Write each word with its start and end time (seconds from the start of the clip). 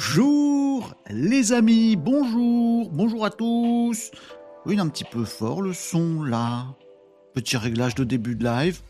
Bonjour 0.00 0.94
les 1.10 1.52
amis, 1.52 1.94
bonjour, 1.94 2.88
bonjour 2.90 3.26
à 3.26 3.28
tous. 3.28 4.10
Oui, 4.64 4.80
un 4.80 4.88
petit 4.88 5.04
peu 5.04 5.26
fort 5.26 5.60
le 5.60 5.74
son 5.74 6.22
là. 6.22 6.68
Petit 7.34 7.58
réglage 7.58 7.94
de 7.96 8.04
début 8.04 8.34
de 8.34 8.42
live. 8.42 8.80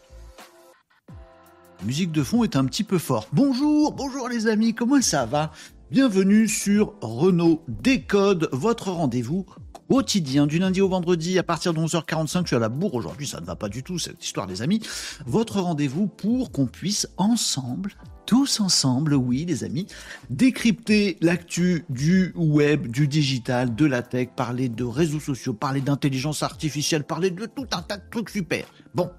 La 1.81 1.85
musique 1.85 2.13
de 2.13 2.23
fond 2.23 2.45
est 2.45 2.55
un 2.55 2.65
petit 2.65 2.85
peu 2.85 2.99
fort. 2.99 3.27
Bonjour, 3.33 3.91
bonjour 3.91 4.29
les 4.29 4.47
amis, 4.47 4.73
comment 4.73 5.03
ça 5.03 5.27
va? 5.27 5.51
Bienvenue 5.91 6.47
sur 6.47 6.95
Renault 7.01 7.65
Décode, 7.67 8.49
votre 8.53 8.93
rendez-vous 8.93 9.47
quotidien 9.91 10.47
du 10.47 10.61
lundi 10.61 10.81
au 10.81 10.89
vendredi 10.89 11.37
à 11.41 11.43
partir 11.43 11.75
de 11.75 11.81
11h45. 11.81 12.43
Je 12.43 12.47
suis 12.47 12.57
à 12.57 12.61
la 12.61 12.69
bourre 12.69 12.95
aujourd'hui, 12.95 13.27
ça 13.27 13.41
ne 13.41 13.47
va 13.47 13.57
pas 13.57 13.69
du 13.69 13.83
tout 13.83 13.99
cette 13.99 14.25
histoire 14.25 14.47
les 14.47 14.63
amis. 14.63 14.81
Votre 15.27 15.61
rendez-vous 15.61 16.07
pour 16.07 16.53
qu'on 16.53 16.67
puisse 16.67 17.09
ensemble 17.17 17.95
tous 18.31 18.61
ensemble, 18.61 19.15
oui 19.15 19.45
les 19.45 19.65
amis, 19.65 19.89
décrypter 20.31 21.19
l'actu 21.21 21.85
du 21.89 22.33
web, 22.37 22.87
du 22.87 23.09
digital, 23.09 23.75
de 23.75 23.85
la 23.85 24.03
tech, 24.03 24.29
parler 24.37 24.69
de 24.69 24.85
réseaux 24.85 25.19
sociaux, 25.19 25.53
parler 25.53 25.81
d'intelligence 25.81 26.45
artificielle, 26.45 27.03
parler 27.03 27.33
de 27.33 27.47
tout 27.47 27.67
un 27.73 27.83
tas 27.83 27.97
de 27.97 28.05
trucs 28.09 28.31
super. 28.31 28.67
Bon, 28.95 29.11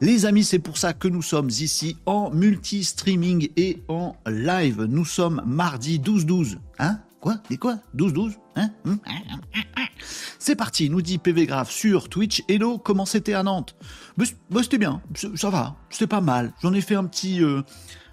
les 0.00 0.26
amis, 0.26 0.42
c'est 0.42 0.58
pour 0.58 0.78
ça 0.78 0.94
que 0.94 1.06
nous 1.06 1.22
sommes 1.22 1.48
ici 1.48 1.96
en 2.06 2.32
multi-streaming 2.32 3.50
et 3.56 3.84
en 3.86 4.16
live. 4.26 4.82
Nous 4.88 5.04
sommes 5.04 5.42
mardi 5.46 6.00
12-12. 6.00 6.58
Hein? 6.80 6.98
Quoi? 7.20 7.36
Des 7.48 7.58
quoi? 7.58 7.78
12-12 7.96 8.32
Hein? 8.56 8.70
C'est 10.40 10.56
parti, 10.56 10.90
nous 10.90 11.02
dit 11.02 11.18
PV 11.18 11.46
Graph 11.46 11.70
sur 11.70 12.08
Twitch. 12.08 12.42
Hello, 12.48 12.78
comment 12.78 13.06
c'était 13.06 13.34
à 13.34 13.44
Nantes? 13.44 13.76
Bah, 14.16 14.24
C'était 14.60 14.78
bien, 14.78 15.02
ça 15.36 15.50
va, 15.50 15.76
c'était 15.88 16.08
pas 16.08 16.20
mal. 16.20 16.52
J'en 16.62 16.72
ai 16.72 16.80
fait 16.80 16.96
un 16.96 17.04
petit... 17.04 17.44
Euh, 17.44 17.62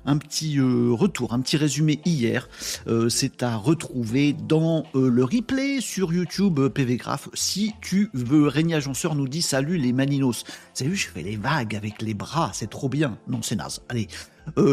un 0.05 0.17
petit 0.17 0.59
euh, 0.59 0.91
retour, 0.91 1.33
un 1.33 1.41
petit 1.41 1.57
résumé 1.57 1.99
hier. 2.05 2.49
Euh, 2.87 3.09
c'est 3.09 3.43
à 3.43 3.55
retrouver 3.55 4.33
dans 4.33 4.85
euh, 4.95 5.09
le 5.09 5.23
replay 5.23 5.81
sur 5.81 6.13
YouTube 6.13 6.59
PV 6.69 6.97
Graph. 6.97 7.29
Si 7.33 7.73
tu 7.81 8.09
veux, 8.13 8.47
Régnier 8.47 8.75
Agenceur 8.75 9.15
nous 9.15 9.27
dit 9.27 9.41
salut 9.41 9.77
les 9.77 9.93
maninos. 9.93 10.43
Salut, 10.73 10.95
je 10.95 11.07
fais 11.07 11.21
les 11.21 11.37
vagues 11.37 11.75
avec 11.75 12.01
les 12.01 12.13
bras, 12.13 12.51
c'est 12.53 12.69
trop 12.69 12.89
bien. 12.89 13.17
Non, 13.27 13.41
c'est 13.41 13.55
naze. 13.55 13.81
Allez. 13.89 14.07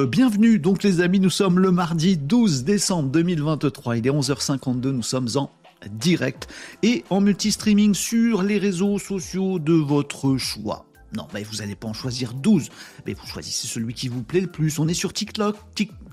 bienvenue 0.09 0.59
donc 0.59 0.83
les 0.83 1.01
amis, 1.01 1.21
nous 1.21 1.31
sommes 1.31 1.59
le 1.59 1.71
mardi 1.71 2.17
12 2.17 2.65
décembre 2.65 3.11
2023, 3.11 3.99
il 3.99 4.07
est 4.07 4.11
11h52, 4.11 4.89
nous 4.89 5.03
sommes 5.03 5.29
en 5.37 5.51
direct 5.89 6.49
et 6.83 7.05
en 7.11 7.21
multi-streaming 7.21 7.95
sur 7.95 8.43
les 8.43 8.59
réseaux 8.59 8.99
sociaux 8.99 9.59
de 9.59 9.73
votre 9.73 10.37
choix. 10.37 10.90
Non, 11.17 11.27
mais 11.35 11.43
vous 11.43 11.57
n'allez 11.57 11.75
pas 11.75 11.89
en 11.89 11.93
choisir 11.93 12.35
12. 12.35 12.69
Mais 13.07 13.15
vous 13.15 13.27
choisissez 13.27 13.67
celui 13.67 13.95
qui 13.95 14.09
vous 14.09 14.23
plaît 14.23 14.41
le 14.41 14.47
plus. 14.47 14.79
On 14.79 14.89
est 14.89 14.95
sur 14.95 15.13
TikTok. 15.13 15.57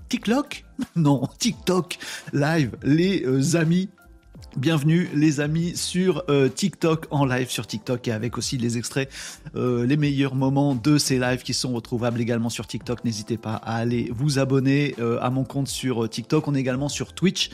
TikTok? 0.10 0.64
Non, 0.96 1.28
TikTok 1.40 1.98
live, 2.34 2.78
les 2.84 3.24
euh, 3.26 3.56
amis. 3.56 3.90
Bienvenue 4.56 5.10
les 5.14 5.40
amis 5.40 5.76
sur 5.76 6.24
euh, 6.30 6.50
TikTok 6.50 7.08
en 7.10 7.26
live 7.26 7.50
sur 7.50 7.66
TikTok 7.66 8.08
et 8.08 8.12
avec 8.12 8.38
aussi 8.38 8.58
les 8.58 8.78
extraits, 8.78 9.10
euh, 9.56 9.86
les 9.86 9.98
meilleurs 9.98 10.36
moments 10.36 10.76
de 10.76 11.00
ces 11.00 11.18
lives 11.18 11.42
qui 11.42 11.54
sont 11.54 11.74
retrouvables 11.74 12.22
également 12.22 12.50
sur 12.50 12.68
TikTok. 12.68 13.04
N'hésitez 13.04 13.38
pas 13.38 13.56
à 13.56 13.78
aller 13.78 14.12
vous 14.14 14.38
abonner 14.40 14.96
à 15.22 15.30
mon 15.32 15.44
compte 15.44 15.68
sur 15.68 16.08
TikTok. 16.08 16.48
On 16.48 16.56
est 16.56 16.60
également 16.60 16.90
sur 16.90 17.14
Twitch 17.14 17.50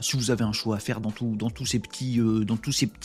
si 0.00 0.16
vous 0.16 0.30
avez 0.30 0.44
un 0.44 0.52
choix 0.52 0.76
à 0.76 0.78
faire 0.78 1.00
dans, 1.00 1.10
tous 1.10 1.66
ces 1.66 1.78
petits, 1.80 2.20
euh, 2.20 2.44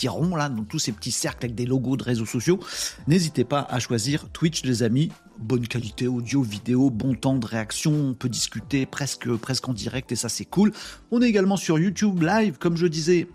ronds 0.08 0.36
là, 0.36 0.50
dans 0.50 0.64
tous 0.64 0.80
ces 0.80 0.92
petits 0.92 1.12
cercles 1.12 1.46
avec 1.46 1.56
des 1.56 1.66
logos 1.66 1.98
de 1.98 2.04
réseaux 2.04 2.26
sociaux, 2.26 2.60
n'hésitez 3.08 3.44
pas 3.44 3.66
à 3.70 3.80
choisir 3.80 4.30
Twitch, 4.30 4.64
les 4.64 4.84
amis. 4.84 5.12
Bonne 5.40 5.68
qualité 5.68 6.08
audio, 6.08 6.42
vidéo, 6.42 6.90
bon 6.90 7.14
temps 7.16 7.36
de 7.36 7.46
réaction, 7.46 7.92
on 7.92 8.14
peut 8.14 8.30
discuter 8.30 8.86
presque, 8.86 9.30
presque 9.36 9.68
en 9.68 9.74
direct 9.74 10.12
et 10.12 10.16
ça 10.16 10.30
c'est 10.30 10.46
cool. 10.46 10.72
On 11.12 11.22
est 11.22 11.28
également 11.28 11.58
sur 11.58 11.78
YouTube 11.80 12.22
Live, 12.22 12.58
comme 12.58 12.78
je 12.78 12.88
disais, 12.88 13.28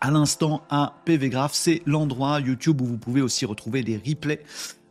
à 0.00 0.10
l'instant 0.10 0.62
à 0.68 0.94
PV 1.06 1.30
Graph. 1.30 1.54
C'est 1.54 1.82
l'endroit 1.86 2.38
YouTube 2.40 2.82
où 2.82 2.84
vous 2.84 2.98
pouvez 2.98 3.22
aussi 3.22 3.46
retrouver 3.46 3.82
des 3.82 3.96
replays 3.96 4.42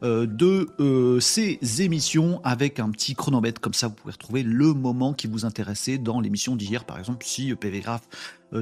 euh, 0.03 0.25
de 0.25 0.67
euh, 0.81 1.21
ces 1.21 1.59
émissions 1.81 2.41
avec 2.43 2.79
un 2.79 2.89
petit 2.89 3.15
chronomètre. 3.15 3.61
Comme 3.61 3.73
ça, 3.73 3.87
vous 3.87 3.93
pouvez 3.93 4.11
retrouver 4.11 4.43
le 4.43 4.73
moment 4.73 5.13
qui 5.13 5.27
vous 5.27 5.45
intéressait 5.45 5.97
dans 5.97 6.19
l'émission 6.19 6.57
d'hier. 6.57 6.83
Par 6.83 6.99
exemple, 6.99 7.25
si 7.25 7.51
euh, 7.51 7.55
PV 7.55 7.79
Graph, 7.79 8.01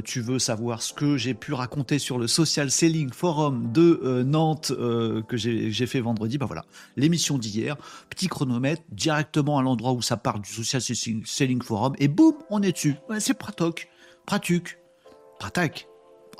tu 0.05 0.21
veux 0.21 0.39
savoir 0.39 0.81
ce 0.81 0.93
que 0.93 1.17
j'ai 1.17 1.33
pu 1.33 1.51
raconter 1.51 1.99
sur 1.99 2.17
le 2.17 2.25
Social 2.25 2.71
Selling 2.71 3.11
Forum 3.11 3.73
de 3.73 4.23
Nantes 4.25 4.71
que 4.71 5.35
j'ai 5.35 5.85
fait 5.85 5.99
vendredi, 5.99 6.37
ben 6.37 6.45
voilà, 6.45 6.63
l'émission 6.95 7.37
d'hier, 7.37 7.75
petit 8.09 8.29
chronomètre 8.29 8.83
directement 8.89 9.59
à 9.59 9.61
l'endroit 9.61 9.91
où 9.91 10.01
ça 10.01 10.15
part 10.15 10.39
du 10.39 10.49
Social 10.49 10.81
Selling 10.81 11.61
Forum 11.61 11.93
et 11.99 12.07
boum, 12.07 12.35
on 12.49 12.61
est 12.61 12.71
dessus. 12.71 12.95
c'est 13.19 13.33
pratique, 13.33 13.89
pratique, 14.25 14.77
pratique. 15.39 15.89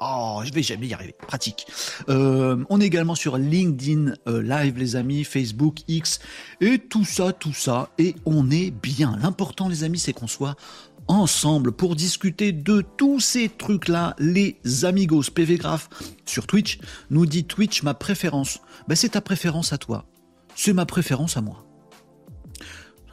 Oh, 0.03 0.42
je 0.44 0.51
vais 0.51 0.63
jamais 0.63 0.88
y 0.88 0.94
arriver. 0.95 1.15
Pratique. 1.27 1.68
Euh, 2.09 2.63
on 2.69 2.81
est 2.81 2.86
également 2.88 3.13
sur 3.13 3.38
LinkedIn 3.38 4.15
euh, 4.27 4.42
Live, 4.42 4.75
les 4.80 4.95
amis, 4.95 5.24
Facebook, 5.24 5.81
X, 5.88 6.19
et 6.59 6.80
tout 6.80 7.06
ça, 7.06 7.33
tout 7.33 7.53
ça. 7.53 7.89
Et 8.00 8.15
on 8.25 8.50
est 8.50 8.71
bien. 8.71 9.15
L'important, 9.21 9.69
les 9.69 9.83
amis, 9.83 10.00
c'est 10.00 10.13
qu'on 10.13 10.25
soit 10.25 10.56
ensemble 11.07 11.71
pour 11.71 11.95
discuter 11.95 12.51
de 12.51 12.83
tous 12.98 13.19
ces 13.19 13.48
trucs-là. 13.48 14.15
Les 14.18 14.57
amigos 14.86 15.30
PV 15.33 15.57
Graph 15.57 15.88
sur 16.25 16.48
Twitch 16.48 16.80
nous 17.12 17.27
dit 17.27 17.45
Twitch 17.45 17.83
ma 17.83 17.94
préférence. 17.94 18.59
Ben, 18.88 18.95
c'est 18.95 19.09
ta 19.09 19.21
préférence 19.21 19.71
à 19.71 19.77
toi. 19.77 20.06
C'est 20.56 20.74
ma 20.74 20.88
préférence 20.88 21.38
à 21.38 21.42
moi. 21.42 21.63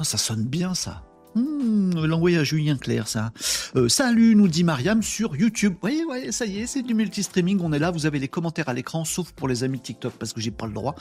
Ça 0.00 0.17
sonne 0.17 0.44
bien, 0.44 0.75
ça. 0.75 1.07
Mmh, 1.38 2.05
L'envoyer 2.06 2.38
à 2.38 2.44
Julien 2.44 2.76
Claire, 2.76 3.06
ça. 3.06 3.32
Euh, 3.76 3.88
salut, 3.88 4.35
nous 4.35 4.49
dit 4.49 4.64
Mariam 4.64 5.02
sur 5.02 5.37
YouTube. 5.37 5.75
Oui, 5.82 6.05
oui, 6.08 6.32
ça 6.32 6.46
y 6.46 6.58
est, 6.58 6.67
c'est 6.67 6.82
du 6.82 6.94
multi-streaming. 6.94 7.61
On 7.62 7.73
est 7.73 7.79
là. 7.79 7.90
Vous 7.90 8.06
avez 8.06 8.19
les 8.19 8.29
commentaires 8.29 8.69
à 8.69 8.75
l'écran, 8.75 9.05
sauf 9.05 9.31
pour 9.32 9.46
les 9.46 9.62
amis 9.62 9.79
TikTok 9.79 10.14
parce 10.14 10.32
que 10.32 10.40
j'ai 10.40 10.50
pas 10.50 10.67
le 10.67 10.73
droit. 10.73 10.96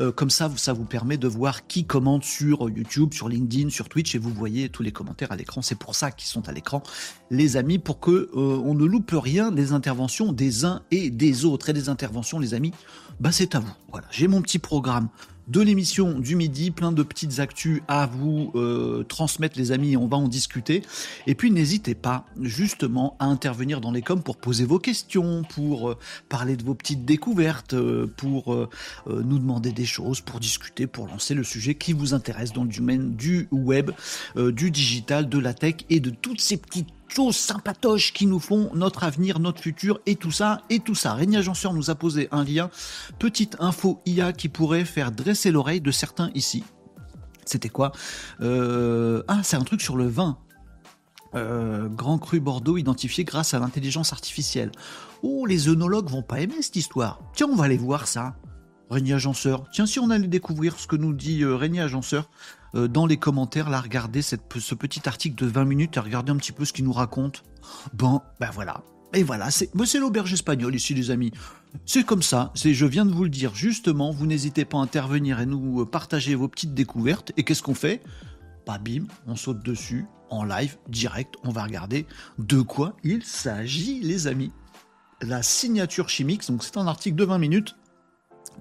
Euh, 0.00 0.10
comme 0.10 0.30
ça, 0.30 0.50
ça 0.56 0.72
vous 0.72 0.84
permet 0.84 1.18
de 1.18 1.28
voir 1.28 1.66
qui 1.66 1.84
commente 1.84 2.24
sur 2.24 2.70
YouTube, 2.70 3.12
sur 3.12 3.28
LinkedIn, 3.28 3.68
sur 3.68 3.88
Twitch, 3.88 4.14
et 4.14 4.18
vous 4.18 4.30
voyez 4.30 4.70
tous 4.70 4.82
les 4.82 4.92
commentaires 4.92 5.30
à 5.32 5.36
l'écran. 5.36 5.60
C'est 5.60 5.78
pour 5.78 5.94
ça 5.94 6.10
qu'ils 6.10 6.28
sont 6.28 6.48
à 6.48 6.52
l'écran, 6.52 6.82
les 7.30 7.58
amis, 7.58 7.78
pour 7.78 8.00
que 8.00 8.30
euh, 8.34 8.62
on 8.64 8.74
ne 8.74 8.84
loupe 8.84 9.14
rien 9.14 9.50
des 9.50 9.72
interventions 9.72 10.32
des 10.32 10.64
uns 10.64 10.82
et 10.90 11.10
des 11.10 11.44
autres. 11.44 11.68
Et 11.68 11.72
des 11.74 11.88
interventions, 11.90 12.38
les 12.38 12.54
amis, 12.54 12.72
bah 13.20 13.30
c'est 13.30 13.54
à 13.54 13.60
vous. 13.60 13.72
Voilà, 13.90 14.06
j'ai 14.10 14.28
mon 14.28 14.40
petit 14.40 14.58
programme 14.58 15.08
de 15.52 15.60
l'émission 15.60 16.18
du 16.18 16.34
midi, 16.34 16.70
plein 16.70 16.92
de 16.92 17.02
petites 17.02 17.38
actus 17.38 17.82
à 17.86 18.06
vous 18.06 18.52
euh, 18.54 19.02
transmettre 19.02 19.58
les 19.58 19.70
amis, 19.70 19.98
on 19.98 20.06
va 20.06 20.16
en 20.16 20.26
discuter. 20.26 20.82
Et 21.26 21.34
puis 21.34 21.50
n'hésitez 21.50 21.94
pas 21.94 22.24
justement 22.40 23.16
à 23.18 23.26
intervenir 23.26 23.82
dans 23.82 23.90
les 23.92 24.00
coms 24.00 24.22
pour 24.22 24.38
poser 24.38 24.64
vos 24.64 24.78
questions, 24.78 25.42
pour 25.42 25.90
euh, 25.90 25.98
parler 26.30 26.56
de 26.56 26.64
vos 26.64 26.74
petites 26.74 27.04
découvertes, 27.04 27.74
euh, 27.74 28.06
pour 28.16 28.56
nous 29.06 29.38
demander 29.38 29.72
des 29.72 29.84
choses, 29.84 30.22
pour 30.22 30.40
discuter, 30.40 30.86
pour 30.86 31.06
lancer 31.06 31.34
le 31.34 31.44
sujet 31.44 31.74
qui 31.74 31.92
vous 31.92 32.14
intéresse 32.14 32.52
dans 32.52 32.64
le 32.64 32.70
domaine 32.70 33.14
du 33.14 33.48
web, 33.50 33.90
du 34.36 34.70
digital, 34.70 35.28
de 35.28 35.38
la 35.38 35.52
tech 35.52 35.74
et 35.90 36.00
de 36.00 36.10
toutes 36.10 36.40
ces 36.40 36.56
petites 36.56 36.88
choses 37.14 37.36
sympatoches 37.36 38.12
qui 38.12 38.26
nous 38.26 38.38
font 38.38 38.70
notre 38.74 39.04
avenir, 39.04 39.38
notre 39.38 39.60
futur 39.60 40.00
et 40.06 40.16
tout 40.16 40.30
ça 40.30 40.62
et 40.70 40.80
tout 40.80 40.94
ça. 40.94 41.14
Régnier 41.14 41.38
Agenceur 41.38 41.74
nous 41.74 41.90
a 41.90 41.94
posé 41.94 42.28
un 42.32 42.44
lien, 42.44 42.70
petite 43.18 43.56
info 43.60 44.00
IA 44.06 44.32
qui 44.32 44.48
pourrait 44.48 44.84
faire 44.84 45.12
dresser 45.12 45.50
l'oreille 45.50 45.80
de 45.80 45.90
certains 45.90 46.30
ici. 46.34 46.64
C'était 47.44 47.68
quoi? 47.68 47.92
Euh, 48.40 49.22
Ah, 49.28 49.40
c'est 49.42 49.56
un 49.56 49.64
truc 49.64 49.80
sur 49.80 49.96
le 49.96 50.06
vin. 50.06 50.38
Euh, 51.34 51.88
Grand 51.88 52.18
Cru 52.18 52.40
Bordeaux 52.40 52.76
identifié 52.76 53.24
grâce 53.24 53.54
à 53.54 53.58
l'intelligence 53.58 54.12
artificielle. 54.12 54.70
Oh, 55.22 55.46
les 55.46 55.68
œnologues 55.68 56.08
vont 56.08 56.22
pas 56.22 56.40
aimer 56.40 56.60
cette 56.60 56.76
histoire. 56.76 57.20
Tiens, 57.34 57.48
on 57.50 57.56
va 57.56 57.64
aller 57.64 57.78
voir 57.78 58.06
ça. 58.06 58.36
Régnier 58.90 59.14
Agenceur. 59.14 59.64
Tiens, 59.72 59.86
si 59.86 59.98
on 59.98 60.10
allait 60.10 60.28
découvrir 60.28 60.78
ce 60.78 60.86
que 60.86 60.96
nous 60.96 61.14
dit 61.14 61.42
euh, 61.42 61.56
Régnier 61.56 61.80
Agenceur 61.80 62.28
euh, 62.74 62.88
dans 62.88 63.06
les 63.06 63.16
commentaires, 63.16 63.70
là, 63.70 63.80
regardez 63.80 64.22
ce 64.22 64.36
petit 64.36 65.08
article 65.08 65.44
de 65.44 65.50
20 65.50 65.64
minutes 65.64 65.96
et 65.96 66.00
regardez 66.00 66.32
un 66.32 66.36
petit 66.36 66.52
peu 66.52 66.64
ce 66.64 66.72
qu'il 66.72 66.84
nous 66.84 66.92
raconte. 66.92 67.42
Bon, 67.92 68.20
ben 68.40 68.50
voilà. 68.52 68.82
Et 69.14 69.22
voilà, 69.22 69.50
c'est 69.50 69.70
l'auberge 69.98 70.32
espagnole 70.32 70.74
ici, 70.74 70.94
les 70.94 71.10
amis. 71.10 71.32
C'est 71.84 72.04
comme 72.04 72.22
ça, 72.22 72.50
je 72.54 72.86
viens 72.86 73.04
de 73.04 73.12
vous 73.12 73.24
le 73.24 73.30
dire 73.30 73.54
justement, 73.54 74.10
vous 74.10 74.26
n'hésitez 74.26 74.64
pas 74.64 74.78
à 74.78 74.80
intervenir 74.80 75.40
et 75.40 75.46
nous 75.46 75.82
euh, 75.82 75.86
partager 75.86 76.34
vos 76.34 76.48
petites 76.48 76.72
découvertes. 76.72 77.32
Et 77.36 77.44
qu'est-ce 77.44 77.62
qu'on 77.62 77.74
fait? 77.74 78.02
Bah 78.66 78.78
bim, 78.78 79.04
on 79.26 79.36
saute 79.36 79.62
dessus, 79.62 80.06
en 80.30 80.44
live, 80.44 80.78
direct, 80.88 81.34
on 81.44 81.50
va 81.50 81.64
regarder 81.64 82.06
de 82.38 82.62
quoi 82.62 82.96
il 83.04 83.22
s'agit, 83.22 84.00
les 84.00 84.28
amis. 84.28 84.52
La 85.20 85.42
signature 85.42 86.08
chimique, 86.08 86.46
donc 86.48 86.64
c'est 86.64 86.78
un 86.78 86.86
article 86.86 87.16
de 87.16 87.24
20 87.24 87.38
minutes, 87.38 87.76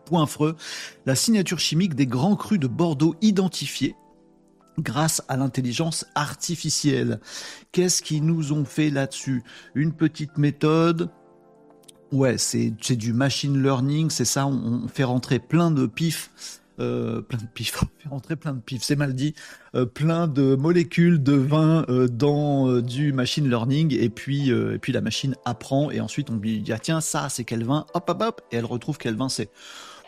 point 0.06 0.26
freux, 0.26 0.58
la 1.06 1.16
signature 1.16 1.60
chimique 1.60 1.96
des 1.96 2.08
grands 2.08 2.36
crus 2.36 2.60
de 2.60 2.68
Bordeaux 2.68 3.16
identifiés 3.22 3.96
grâce 4.80 5.22
à 5.28 5.38
l'intelligence 5.38 6.06
artificielle. 6.16 7.20
Qu'est-ce 7.72 8.02
qu'ils 8.02 8.26
nous 8.26 8.54
ont 8.54 8.66
fait 8.66 8.90
là-dessus? 8.90 9.44
Une 9.76 9.94
petite 9.94 10.38
méthode. 10.38 11.10
Ouais, 12.12 12.38
c'est 12.38 12.72
du 12.96 13.14
machine 13.14 13.62
learning, 13.62 14.10
c'est 14.10 14.26
ça, 14.26 14.46
on, 14.46 14.88
fait 14.90 15.06
rentrer 15.06 15.40
plein 15.40 15.72
de 15.72 15.86
pif 15.86 16.60
euh, 16.80 17.22
plein 17.22 17.38
de 17.38 17.48
pif, 17.54 17.72
faire 18.00 18.14
entrer 18.14 18.36
plein 18.36 18.54
de 18.54 18.60
pif, 18.60 18.82
c'est 18.82 18.96
mal 18.96 19.14
dit, 19.14 19.36
euh, 19.76 19.86
plein 19.86 20.28
de 20.28 20.56
molécules 20.56 21.22
de 21.22 21.34
vin 21.34 21.86
euh, 21.90 22.08
dans 22.08 22.82
du 22.82 23.14
machine 23.14 23.48
learning 23.48 23.96
et 23.96 24.10
puis, 24.10 24.50
et 24.50 24.78
puis 24.80 24.92
la 24.92 25.02
machine 25.02 25.36
apprend 25.46 25.92
et 25.92 26.02
ensuite 26.02 26.30
on 26.32 26.38
lui 26.38 26.62
dit 26.62 26.74
ah, 26.74 26.80
tiens 26.80 27.00
ça 27.00 27.30
c'est 27.30 27.44
quel 27.44 27.64
vin, 27.64 27.86
hop 27.94 28.10
hop 28.10 28.22
hop 28.22 28.42
et 28.52 28.58
elle 28.58 28.66
retrouve 28.66 28.98
quel 28.98 29.16
vin 29.16 29.30
c'est. 29.30 29.50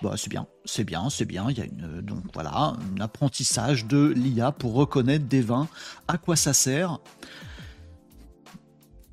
Bah, 0.04 0.16
c'est 0.18 0.30
bien, 0.30 0.46
c'est 0.66 0.84
bien, 0.84 1.10
c'est 1.10 1.24
bien. 1.24 1.50
Il 1.50 1.58
y 1.58 1.62
a 1.62 1.64
une 1.64 2.02
donc 2.02 2.26
voilà 2.34 2.76
un 2.76 3.00
apprentissage 3.00 3.86
de 3.86 4.08
l'IA 4.10 4.52
pour 4.52 4.74
reconnaître 4.74 5.26
des 5.26 5.40
vins. 5.40 5.70
À 6.10 6.18
quoi 6.18 6.36
ça 6.36 6.52
sert? 6.52 7.00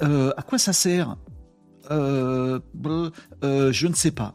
À 0.00 0.42
quoi 0.42 0.58
ça 0.58 0.72
sert? 0.72 1.16
Je 1.88 3.86
ne 3.86 3.94
sais 3.94 4.10
pas. 4.10 4.34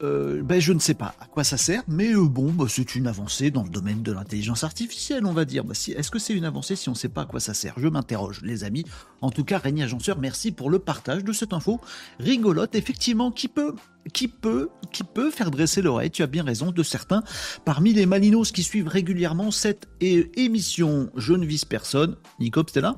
Euh, 0.00 0.44
ben 0.44 0.60
je 0.60 0.72
ne 0.72 0.78
sais 0.78 0.94
pas 0.94 1.16
à 1.18 1.26
quoi 1.26 1.42
ça 1.42 1.56
sert, 1.56 1.82
mais 1.88 2.12
euh, 2.12 2.22
bon, 2.22 2.52
bah, 2.52 2.66
c'est 2.68 2.94
une 2.94 3.08
avancée 3.08 3.50
dans 3.50 3.64
le 3.64 3.68
domaine 3.68 4.04
de 4.04 4.12
l'intelligence 4.12 4.62
artificielle, 4.62 5.26
on 5.26 5.32
va 5.32 5.44
dire. 5.44 5.64
Si, 5.72 5.90
Est-ce 5.90 6.12
que 6.12 6.20
c'est 6.20 6.34
une 6.34 6.44
avancée 6.44 6.76
si 6.76 6.88
on 6.88 6.92
ne 6.92 6.96
sait 6.96 7.08
pas 7.08 7.22
à 7.22 7.24
quoi 7.24 7.40
ça 7.40 7.52
sert? 7.52 7.74
Je 7.78 7.88
m'interroge, 7.88 8.42
les 8.44 8.62
amis. 8.62 8.84
En 9.22 9.30
tout 9.30 9.42
cas, 9.42 9.58
Régnier 9.58 9.82
Agenceur, 9.82 10.20
merci 10.20 10.52
pour 10.52 10.70
le 10.70 10.78
partage 10.78 11.24
de 11.24 11.32
cette 11.32 11.52
info 11.52 11.80
rigolote, 12.20 12.76
effectivement, 12.76 13.32
qui 13.32 13.48
peut 13.48 13.74
qui 14.12 14.28
peut, 14.28 14.70
qui 14.92 15.04
peut 15.04 15.30
faire 15.30 15.50
dresser 15.50 15.82
l'oreille, 15.82 16.10
tu 16.10 16.22
as 16.22 16.26
bien 16.26 16.44
raison, 16.44 16.72
de 16.72 16.82
certains 16.82 17.22
parmi 17.64 17.92
les 17.92 18.06
malinos 18.06 18.52
qui 18.52 18.62
suivent 18.62 18.88
régulièrement 18.88 19.50
cette 19.50 19.88
émission. 20.00 21.10
Je 21.16 21.32
ne 21.34 21.46
vise 21.46 21.64
personne. 21.64 22.16
Nico, 22.40 22.62
t'es 22.62 22.80
là? 22.80 22.96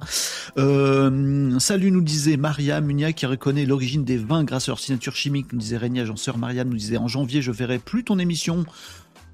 Euh, 0.59 1.59
Salut, 1.59 1.91
nous 1.91 2.01
disait 2.01 2.37
Maria 2.37 2.81
Munia 2.81 3.13
qui 3.13 3.27
reconnaît 3.27 3.67
l'origine 3.67 4.05
des 4.05 4.17
vins 4.17 4.45
grâce 4.45 4.69
à 4.69 4.73
leur 4.73 4.81
signature 4.81 5.17
chimique, 5.17 5.53
nous 5.53 5.59
disait 5.59 5.77
Régnier 5.77 6.03
Agenceur. 6.03 6.39
Maria 6.39 6.65
nous 6.65 6.77
disait 6.77 6.97
en 6.97 7.09
janvier, 7.09 7.43
je 7.43 7.53
verrai 7.53 7.79
plus 7.79 8.05
ton 8.05 8.19
émission. 8.19 8.65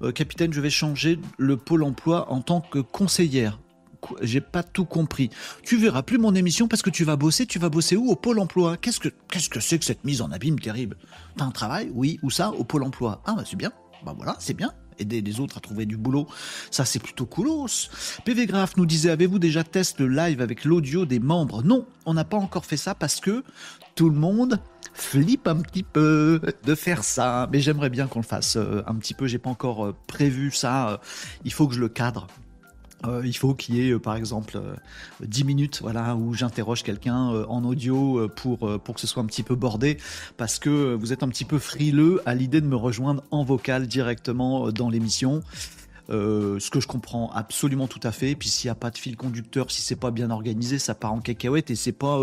Euh, 0.01 0.11
capitaine, 0.11 0.53
je 0.53 0.61
vais 0.61 0.69
changer 0.69 1.19
le 1.37 1.57
pôle 1.57 1.83
emploi 1.83 2.31
en 2.31 2.41
tant 2.41 2.61
que 2.61 2.79
conseillère 2.79 3.59
j'ai 4.21 4.41
pas 4.41 4.63
tout 4.63 4.85
compris. 4.85 5.29
Tu 5.63 5.77
verras 5.77 6.03
plus 6.03 6.17
mon 6.17 6.35
émission 6.35 6.67
parce 6.67 6.81
que 6.81 6.89
tu 6.89 7.03
vas 7.03 7.15
bosser. 7.15 7.45
Tu 7.45 7.59
vas 7.59 7.69
bosser 7.69 7.95
où? 7.95 8.09
Au 8.09 8.15
Pôle 8.15 8.39
emploi. 8.39 8.77
Qu'est-ce 8.77 8.99
que 8.99 9.09
qu'est-ce 9.29 9.49
que 9.49 9.59
c'est 9.59 9.79
que 9.79 9.85
cette 9.85 10.03
mise 10.03 10.21
en 10.21 10.31
abîme 10.31 10.59
terrible? 10.59 10.97
T'as 11.35 11.45
un 11.45 11.51
travail? 11.51 11.91
Oui. 11.93 12.19
Où 12.23 12.29
ça? 12.29 12.51
Au 12.51 12.63
Pôle 12.63 12.83
emploi. 12.83 13.21
Ah 13.25 13.33
bah 13.35 13.43
c'est 13.45 13.57
bien. 13.57 13.71
Bah 14.05 14.13
voilà, 14.15 14.35
c'est 14.39 14.53
bien. 14.53 14.71
Aider 14.99 15.21
les 15.21 15.39
autres 15.39 15.57
à 15.57 15.59
trouver 15.59 15.85
du 15.85 15.95
boulot, 15.95 16.25
ça 16.71 16.83
c'est 16.83 16.97
plutôt 16.97 17.27
coolos. 17.27 17.89
PV 18.25 18.47
Graph 18.47 18.77
nous 18.77 18.87
disait 18.87 19.11
avez-vous 19.11 19.37
déjà 19.37 19.63
testé 19.63 20.01
le 20.01 20.09
live 20.09 20.41
avec 20.41 20.65
l'audio 20.65 21.05
des 21.05 21.19
membres? 21.19 21.61
Non, 21.61 21.85
on 22.07 22.15
n'a 22.15 22.23
pas 22.23 22.37
encore 22.37 22.65
fait 22.65 22.77
ça 22.77 22.95
parce 22.95 23.19
que 23.19 23.43
tout 23.93 24.09
le 24.09 24.17
monde 24.17 24.59
flippe 24.93 25.47
un 25.47 25.57
petit 25.57 25.83
peu 25.83 26.41
de 26.63 26.75
faire 26.75 27.03
ça. 27.03 27.47
Mais 27.51 27.59
j'aimerais 27.59 27.89
bien 27.91 28.07
qu'on 28.07 28.19
le 28.19 28.25
fasse 28.25 28.55
euh, 28.55 28.81
un 28.87 28.95
petit 28.95 29.13
peu. 29.13 29.27
J'ai 29.27 29.37
pas 29.37 29.51
encore 29.51 29.85
euh, 29.85 29.95
prévu 30.07 30.51
ça. 30.51 30.89
Euh, 30.89 30.97
il 31.45 31.53
faut 31.53 31.67
que 31.67 31.75
je 31.75 31.79
le 31.79 31.89
cadre. 31.89 32.27
Euh, 33.05 33.21
il 33.23 33.35
faut 33.35 33.53
qu'il 33.53 33.75
y 33.75 33.87
ait, 33.87 33.91
euh, 33.91 33.99
par 33.99 34.15
exemple, 34.15 34.59
10 35.21 35.41
euh, 35.41 35.45
minutes 35.45 35.79
voilà, 35.81 36.15
où 36.15 36.33
j'interroge 36.33 36.83
quelqu'un 36.83 37.15
en 37.15 37.63
audio 37.63 38.27
pour, 38.35 38.79
pour 38.79 38.95
que 38.95 39.01
ce 39.01 39.07
soit 39.07 39.21
un 39.21 39.25
petit 39.25 39.43
peu 39.43 39.55
bordé, 39.55 39.97
parce 40.37 40.59
que 40.59 40.95
vous 40.95 41.13
êtes 41.13 41.23
un 41.23 41.29
petit 41.29 41.45
peu 41.45 41.59
frileux 41.59 42.21
à 42.25 42.33
l'idée 42.33 42.61
de 42.61 42.67
me 42.67 42.75
rejoindre 42.75 43.23
en 43.31 43.43
vocal 43.43 43.87
directement 43.87 44.71
dans 44.71 44.89
l'émission. 44.89 45.43
ce 46.09 46.69
que 46.69 46.79
je 46.79 46.87
comprends 46.87 47.31
absolument 47.31 47.87
tout 47.87 47.99
à 48.03 48.11
fait. 48.11 48.35
Puis 48.35 48.49
s'il 48.49 48.67
n'y 48.67 48.71
a 48.71 48.75
pas 48.75 48.89
de 48.89 48.97
fil 48.97 49.15
conducteur, 49.15 49.71
si 49.71 49.81
c'est 49.81 49.95
pas 49.95 50.11
bien 50.11 50.31
organisé, 50.31 50.79
ça 50.79 50.95
part 50.95 51.13
en 51.13 51.19
cacahuète 51.19 51.69
et 51.69 51.75
c'est 51.75 51.91
pas 51.91 52.19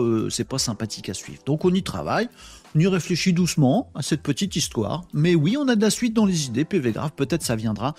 pas 0.48 0.58
sympathique 0.58 1.08
à 1.08 1.14
suivre. 1.14 1.42
Donc 1.46 1.64
on 1.64 1.72
y 1.72 1.82
travaille. 1.82 2.28
On 2.76 2.90
réfléchit 2.90 3.32
doucement 3.32 3.90
à 3.94 4.02
cette 4.02 4.22
petite 4.22 4.56
histoire. 4.56 5.02
Mais 5.12 5.34
oui, 5.34 5.56
on 5.56 5.68
a 5.68 5.76
de 5.76 5.80
la 5.80 5.90
suite 5.90 6.12
dans 6.12 6.26
les 6.26 6.46
idées. 6.46 6.64
PV 6.64 6.92
grave, 6.92 7.12
peut-être 7.14 7.42
ça 7.42 7.54
viendra 7.54 7.94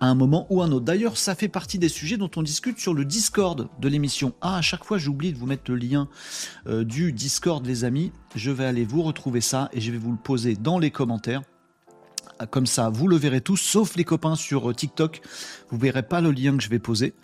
à 0.00 0.06
un 0.06 0.14
moment 0.14 0.46
ou 0.50 0.62
un 0.62 0.70
autre. 0.70 0.84
D'ailleurs, 0.84 1.16
ça 1.16 1.34
fait 1.34 1.48
partie 1.48 1.78
des 1.78 1.88
sujets 1.88 2.18
dont 2.18 2.30
on 2.36 2.42
discute 2.42 2.78
sur 2.78 2.92
le 2.92 3.04
Discord 3.04 3.68
de 3.80 3.88
l'émission. 3.88 4.34
Ah, 4.40 4.58
à 4.58 4.62
chaque 4.62 4.84
fois, 4.84 4.98
j'oublie 4.98 5.32
de 5.32 5.38
vous 5.38 5.46
mettre 5.46 5.70
le 5.70 5.76
lien 5.76 6.08
euh, 6.66 6.84
du 6.84 7.12
Discord, 7.12 7.64
les 7.66 7.84
amis. 7.84 8.12
Je 8.34 8.50
vais 8.50 8.66
aller 8.66 8.84
vous 8.84 9.02
retrouver 9.02 9.40
ça 9.40 9.70
et 9.72 9.80
je 9.80 9.90
vais 9.90 9.98
vous 9.98 10.12
le 10.12 10.18
poser 10.18 10.54
dans 10.54 10.78
les 10.78 10.90
commentaires 10.90 11.42
comme 12.46 12.66
ça, 12.66 12.88
vous 12.88 13.08
le 13.08 13.16
verrez 13.16 13.40
tous, 13.40 13.56
sauf 13.56 13.96
les 13.96 14.04
copains 14.04 14.36
sur 14.36 14.70
euh, 14.70 14.74
TikTok. 14.74 15.20
Vous 15.70 15.78
verrez 15.78 16.04
pas 16.04 16.20
le 16.20 16.30
lien 16.30 16.56
que 16.56 16.62
je 16.62 16.68
vais 16.68 16.78
poser. 16.78 17.14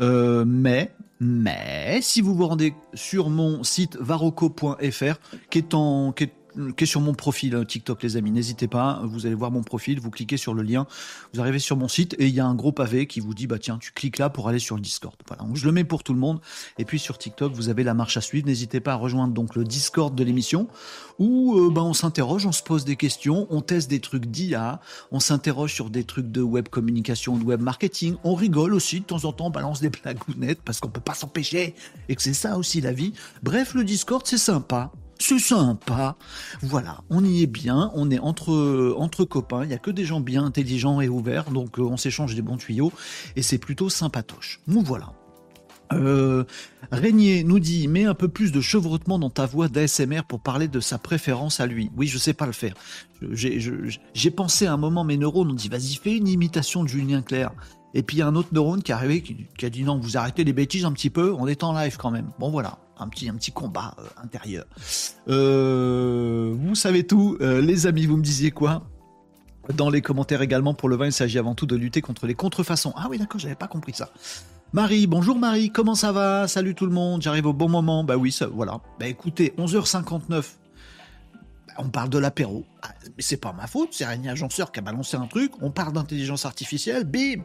Euh, 0.00 0.44
mais, 0.46 0.92
mais, 1.18 1.98
si 2.02 2.20
vous 2.20 2.34
vous 2.34 2.46
rendez 2.46 2.74
sur 2.94 3.30
mon 3.30 3.64
site 3.64 3.96
varoco.fr, 3.96 5.18
qui 5.50 5.58
est 5.58 5.74
en, 5.74 6.12
qui 6.12 6.24
est 6.24 6.32
qui 6.76 6.84
est 6.84 6.86
sur 6.86 7.00
mon 7.00 7.14
profil 7.14 7.54
euh, 7.54 7.64
TikTok, 7.64 8.02
les 8.02 8.16
amis. 8.16 8.30
N'hésitez 8.30 8.68
pas, 8.68 9.02
vous 9.04 9.26
allez 9.26 9.34
voir 9.34 9.50
mon 9.50 9.62
profil, 9.62 10.00
vous 10.00 10.10
cliquez 10.10 10.36
sur 10.36 10.54
le 10.54 10.62
lien, 10.62 10.86
vous 11.32 11.40
arrivez 11.40 11.58
sur 11.58 11.76
mon 11.76 11.88
site 11.88 12.14
et 12.18 12.26
il 12.26 12.34
y 12.34 12.40
a 12.40 12.46
un 12.46 12.54
gros 12.54 12.72
pavé 12.72 13.06
qui 13.06 13.20
vous 13.20 13.34
dit 13.34 13.46
bah 13.46 13.58
tiens, 13.58 13.78
tu 13.78 13.92
cliques 13.92 14.18
là 14.18 14.30
pour 14.30 14.48
aller 14.48 14.58
sur 14.58 14.76
le 14.76 14.82
Discord. 14.82 15.14
Voilà, 15.26 15.44
je 15.54 15.66
le 15.66 15.72
mets 15.72 15.84
pour 15.84 16.02
tout 16.02 16.14
le 16.14 16.20
monde. 16.20 16.40
Et 16.78 16.84
puis 16.84 16.98
sur 16.98 17.18
TikTok, 17.18 17.52
vous 17.52 17.68
avez 17.68 17.84
la 17.84 17.94
marche 17.94 18.16
à 18.16 18.20
suivre. 18.20 18.46
N'hésitez 18.46 18.80
pas 18.80 18.92
à 18.92 18.96
rejoindre 18.96 19.34
donc 19.34 19.54
le 19.54 19.64
Discord 19.64 20.14
de 20.14 20.24
l'émission 20.24 20.68
où 21.18 21.58
euh, 21.58 21.70
bah, 21.70 21.82
on 21.82 21.92
s'interroge, 21.92 22.46
on 22.46 22.52
se 22.52 22.62
pose 22.62 22.84
des 22.84 22.96
questions, 22.96 23.46
on 23.50 23.60
teste 23.60 23.90
des 23.90 24.00
trucs 24.00 24.26
d'IA, 24.26 24.80
on 25.12 25.20
s'interroge 25.20 25.74
sur 25.74 25.90
des 25.90 26.04
trucs 26.04 26.30
de 26.32 26.40
web 26.40 26.68
communication, 26.68 27.36
de 27.36 27.44
web 27.44 27.60
marketing, 27.60 28.16
on 28.24 28.34
rigole 28.34 28.74
aussi 28.74 29.00
de 29.00 29.04
temps 29.04 29.24
en 29.24 29.32
temps, 29.32 29.48
on 29.48 29.50
balance 29.50 29.80
des 29.80 29.90
blagounettes 29.90 30.62
parce 30.64 30.80
qu'on 30.80 30.88
peut 30.88 31.00
pas 31.00 31.14
s'empêcher 31.14 31.74
et 32.08 32.16
que 32.16 32.22
c'est 32.22 32.34
ça 32.34 32.56
aussi 32.56 32.80
la 32.80 32.92
vie. 32.92 33.12
Bref, 33.42 33.74
le 33.74 33.84
Discord 33.84 34.22
c'est 34.26 34.38
sympa 34.38 34.92
c'est 35.20 35.38
sympa. 35.38 36.16
Voilà, 36.62 37.02
on 37.10 37.22
y 37.24 37.42
est 37.42 37.46
bien, 37.46 37.90
on 37.94 38.10
est 38.10 38.18
entre, 38.18 38.94
entre 38.96 39.24
copains, 39.24 39.64
il 39.64 39.68
n'y 39.68 39.74
a 39.74 39.78
que 39.78 39.90
des 39.90 40.04
gens 40.04 40.20
bien 40.20 40.44
intelligents 40.44 41.00
et 41.00 41.08
ouverts, 41.08 41.50
donc 41.50 41.78
euh, 41.78 41.82
on 41.82 41.96
s'échange 41.96 42.34
des 42.34 42.42
bons 42.42 42.56
tuyaux, 42.56 42.90
et 43.36 43.42
c'est 43.42 43.58
plutôt 43.58 43.88
sympatoche. 43.90 44.60
Nous 44.66 44.80
voilà. 44.80 45.12
Euh, 45.92 46.44
Régnier 46.92 47.44
nous 47.44 47.58
dit 47.58 47.88
mets 47.88 48.04
un 48.04 48.14
peu 48.14 48.28
plus 48.28 48.52
de 48.52 48.60
chevrotement 48.60 49.18
dans 49.18 49.28
ta 49.28 49.44
voix 49.44 49.68
d'ASMR 49.68 50.22
pour 50.26 50.40
parler 50.40 50.68
de 50.68 50.80
sa 50.80 50.98
préférence 50.98 51.60
à 51.60 51.66
lui. 51.66 51.90
Oui, 51.96 52.06
je 52.06 52.16
sais 52.16 52.32
pas 52.32 52.46
le 52.46 52.52
faire. 52.52 52.74
J'ai 53.32 54.30
pensé 54.30 54.66
à 54.66 54.72
un 54.72 54.76
moment, 54.76 55.04
mes 55.04 55.16
neurones 55.16 55.50
ont 55.50 55.54
dit 55.54 55.68
vas-y, 55.68 55.96
fais 55.96 56.16
une 56.16 56.28
imitation 56.28 56.82
de 56.84 56.88
Julien 56.88 57.22
Clerc. 57.22 57.52
Et 57.92 58.04
puis 58.04 58.18
il 58.18 58.20
y 58.20 58.22
a 58.22 58.28
un 58.28 58.36
autre 58.36 58.50
neurone 58.52 58.82
qui 58.84 58.92
est 58.92 58.94
arrivé 58.94 59.20
qui, 59.20 59.48
qui, 59.58 59.66
a 59.66 59.70
dit 59.70 59.82
non, 59.82 59.98
vous 59.98 60.16
arrêtez 60.16 60.44
les 60.44 60.52
bêtises 60.52 60.84
un 60.84 60.92
petit 60.92 61.10
peu, 61.10 61.34
on 61.36 61.48
est 61.48 61.64
en 61.64 61.74
live 61.74 61.96
quand 61.98 62.12
même. 62.12 62.30
Bon 62.38 62.50
voilà 62.50 62.78
un 63.00 63.08
petit, 63.08 63.28
un 63.28 63.34
petit 63.34 63.52
combat 63.52 63.94
euh, 63.98 64.02
intérieur. 64.22 64.64
Euh, 65.28 66.54
vous 66.56 66.74
savez 66.74 67.06
tout, 67.06 67.36
euh, 67.40 67.60
les 67.60 67.86
amis, 67.86 68.06
vous 68.06 68.16
me 68.16 68.22
disiez 68.22 68.50
quoi? 68.50 68.82
Dans 69.74 69.90
les 69.90 70.02
commentaires 70.02 70.42
également, 70.42 70.74
pour 70.74 70.88
le 70.88 70.96
vin, 70.96 71.06
il 71.06 71.12
s'agit 71.12 71.38
avant 71.38 71.54
tout 71.54 71.66
de 71.66 71.76
lutter 71.76 72.00
contre 72.00 72.26
les 72.26 72.34
contrefaçons. 72.34 72.92
Ah 72.96 73.06
oui, 73.10 73.18
d'accord, 73.18 73.40
j'avais 73.40 73.54
pas 73.54 73.68
compris 73.68 73.92
ça. 73.94 74.10
Marie, 74.72 75.06
bonjour 75.06 75.36
Marie, 75.36 75.70
comment 75.70 75.94
ça 75.94 76.12
va? 76.12 76.46
Salut 76.46 76.74
tout 76.74 76.86
le 76.86 76.92
monde, 76.92 77.22
j'arrive 77.22 77.46
au 77.46 77.52
bon 77.52 77.68
moment. 77.68 78.04
Bah 78.04 78.16
oui, 78.16 78.32
ça, 78.32 78.46
voilà. 78.46 78.80
Bah 78.98 79.06
écoutez, 79.06 79.52
11h59, 79.58 80.28
bah, 80.28 80.42
on 81.78 81.88
parle 81.88 82.08
de 82.08 82.18
l'apéro. 82.18 82.64
Ah, 82.82 82.90
mais 83.04 83.22
c'est 83.22 83.36
pas 83.36 83.52
ma 83.52 83.66
faute, 83.66 83.90
c'est 83.92 84.04
un 84.04 84.24
agenceur 84.26 84.72
qui 84.72 84.78
a 84.78 84.82
balancé 84.82 85.16
un 85.16 85.26
truc. 85.26 85.52
On 85.60 85.70
parle 85.70 85.92
d'intelligence 85.92 86.46
artificielle, 86.46 87.04
bim 87.04 87.42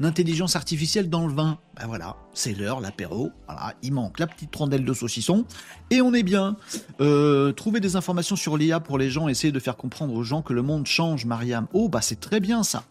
L'intelligence 0.00 0.56
artificielle 0.56 1.10
dans 1.10 1.26
le 1.26 1.34
vin. 1.34 1.58
Ben 1.76 1.86
voilà, 1.86 2.16
c'est 2.32 2.54
l'heure, 2.54 2.80
l'apéro. 2.80 3.32
Voilà, 3.46 3.74
il 3.82 3.92
manque 3.92 4.18
la 4.18 4.26
petite 4.26 4.56
rondelle 4.56 4.86
de 4.86 4.94
saucisson 4.94 5.44
et 5.90 6.00
on 6.00 6.14
est 6.14 6.22
bien. 6.22 6.56
Euh, 7.02 7.52
trouver 7.52 7.80
des 7.80 7.96
informations 7.96 8.34
sur 8.34 8.56
l'IA 8.56 8.80
pour 8.80 8.96
les 8.96 9.10
gens, 9.10 9.28
essayer 9.28 9.52
de 9.52 9.60
faire 9.60 9.76
comprendre 9.76 10.14
aux 10.14 10.22
gens 10.22 10.40
que 10.40 10.54
le 10.54 10.62
monde 10.62 10.86
change, 10.86 11.26
Mariam. 11.26 11.66
Oh, 11.74 11.90
bah 11.90 12.00
c'est 12.00 12.18
très 12.18 12.40
bien 12.40 12.62
ça. 12.62 12.84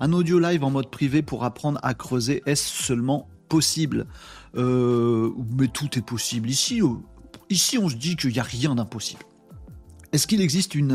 Un 0.00 0.12
audio 0.12 0.40
live 0.40 0.64
en 0.64 0.70
mode 0.70 0.90
privé 0.90 1.22
pour 1.22 1.44
apprendre 1.44 1.78
à 1.84 1.94
creuser, 1.94 2.42
est-ce 2.46 2.68
seulement 2.68 3.28
possible? 3.48 4.06
Euh, 4.56 5.30
Mais 5.56 5.68
tout 5.68 5.96
est 5.96 6.04
possible. 6.04 6.50
Ici, 6.50 6.82
euh, 6.82 6.88
ici 7.48 7.78
on 7.78 7.88
se 7.88 7.94
dit 7.94 8.16
qu'il 8.16 8.32
n'y 8.32 8.40
a 8.40 8.42
rien 8.42 8.74
d'impossible. 8.74 9.22
Est-ce 10.10 10.26
qu'il 10.26 10.40
existe 10.40 10.74
une 10.74 10.94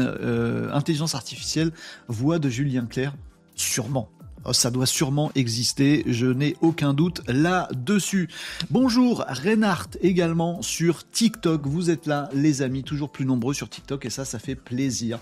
intelligence 0.74 1.16
artificielle? 1.16 1.72
Voix 2.10 2.40
de 2.40 2.50
Julien 2.50 2.86
Clerc? 2.86 3.16
Sûrement. 3.56 4.10
Oh, 4.48 4.54
ça 4.54 4.70
doit 4.70 4.86
sûrement 4.86 5.32
exister, 5.34 6.04
je 6.06 6.28
n'ai 6.28 6.56
aucun 6.62 6.94
doute 6.94 7.22
là-dessus. 7.28 8.30
Bonjour 8.70 9.26
Reinhardt 9.28 9.98
également 10.02 10.62
sur 10.62 11.10
TikTok, 11.10 11.66
vous 11.66 11.90
êtes 11.90 12.06
là 12.06 12.30
les 12.32 12.62
amis, 12.62 12.84
toujours 12.84 13.10
plus 13.10 13.26
nombreux 13.26 13.56
sur 13.56 13.70
TikTok 13.70 14.06
et 14.06 14.12
ça 14.12 14.24
ça 14.24 14.38
fait 14.38 14.54
plaisir. 14.54 15.18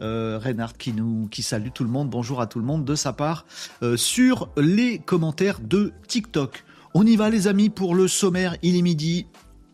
Euh, 0.00 0.38
Reinhardt 0.40 0.74
qui 0.78 0.92
nous 0.92 1.26
qui 1.28 1.42
salue 1.42 1.70
tout 1.74 1.82
le 1.82 1.90
monde, 1.90 2.08
bonjour 2.08 2.40
à 2.40 2.46
tout 2.46 2.60
le 2.60 2.64
monde 2.64 2.84
de 2.84 2.94
sa 2.94 3.12
part 3.12 3.46
euh, 3.82 3.96
sur 3.96 4.48
les 4.56 5.00
commentaires 5.00 5.58
de 5.58 5.92
TikTok. 6.06 6.64
On 6.94 7.04
y 7.04 7.16
va 7.16 7.30
les 7.30 7.48
amis 7.48 7.70
pour 7.70 7.96
le 7.96 8.06
sommaire, 8.06 8.56
il 8.62 8.76
est 8.76 8.82
midi, 8.82 9.26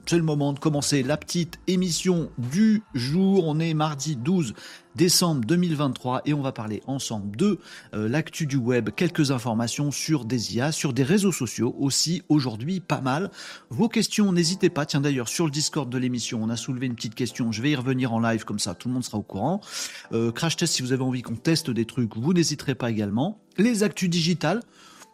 c'est 0.06 0.16
le 0.16 0.22
moment 0.22 0.52
de 0.52 0.58
commencer 0.58 1.02
la 1.02 1.16
petite 1.16 1.58
émission 1.66 2.30
du 2.36 2.82
jour. 2.94 3.46
On 3.46 3.58
est 3.58 3.72
mardi 3.72 4.16
12 4.16 4.54
décembre 4.96 5.44
2023 5.46 6.22
et 6.26 6.34
on 6.34 6.42
va 6.42 6.52
parler 6.52 6.82
ensemble 6.86 7.36
de 7.36 7.58
euh, 7.94 8.08
l'actu 8.08 8.46
du 8.46 8.56
web, 8.56 8.90
quelques 8.94 9.30
informations 9.30 9.90
sur 9.90 10.24
des 10.24 10.56
IA, 10.56 10.72
sur 10.72 10.92
des 10.92 11.02
réseaux 11.02 11.32
sociaux 11.32 11.74
aussi 11.78 12.22
aujourd'hui 12.28 12.80
pas 12.80 13.00
mal. 13.00 13.30
Vos 13.70 13.88
questions, 13.88 14.30
n'hésitez 14.32 14.68
pas. 14.68 14.84
Tiens 14.84 15.00
d'ailleurs 15.00 15.28
sur 15.28 15.46
le 15.46 15.50
Discord 15.50 15.88
de 15.88 15.98
l'émission, 15.98 16.40
on 16.42 16.50
a 16.50 16.56
soulevé 16.56 16.86
une 16.86 16.94
petite 16.94 17.14
question. 17.14 17.50
Je 17.50 17.62
vais 17.62 17.70
y 17.70 17.76
revenir 17.76 18.12
en 18.12 18.20
live 18.20 18.44
comme 18.44 18.58
ça, 18.58 18.74
tout 18.74 18.88
le 18.88 18.94
monde 18.94 19.04
sera 19.04 19.18
au 19.18 19.22
courant. 19.22 19.60
Euh, 20.12 20.32
crash 20.32 20.56
test 20.56 20.74
si 20.74 20.82
vous 20.82 20.92
avez 20.92 21.02
envie 21.02 21.22
qu'on 21.22 21.36
teste 21.36 21.70
des 21.70 21.86
trucs, 21.86 22.16
vous 22.16 22.34
n'hésiterez 22.34 22.74
pas 22.74 22.90
également. 22.90 23.40
Les 23.56 23.82
actus 23.82 24.10
digitales. 24.10 24.60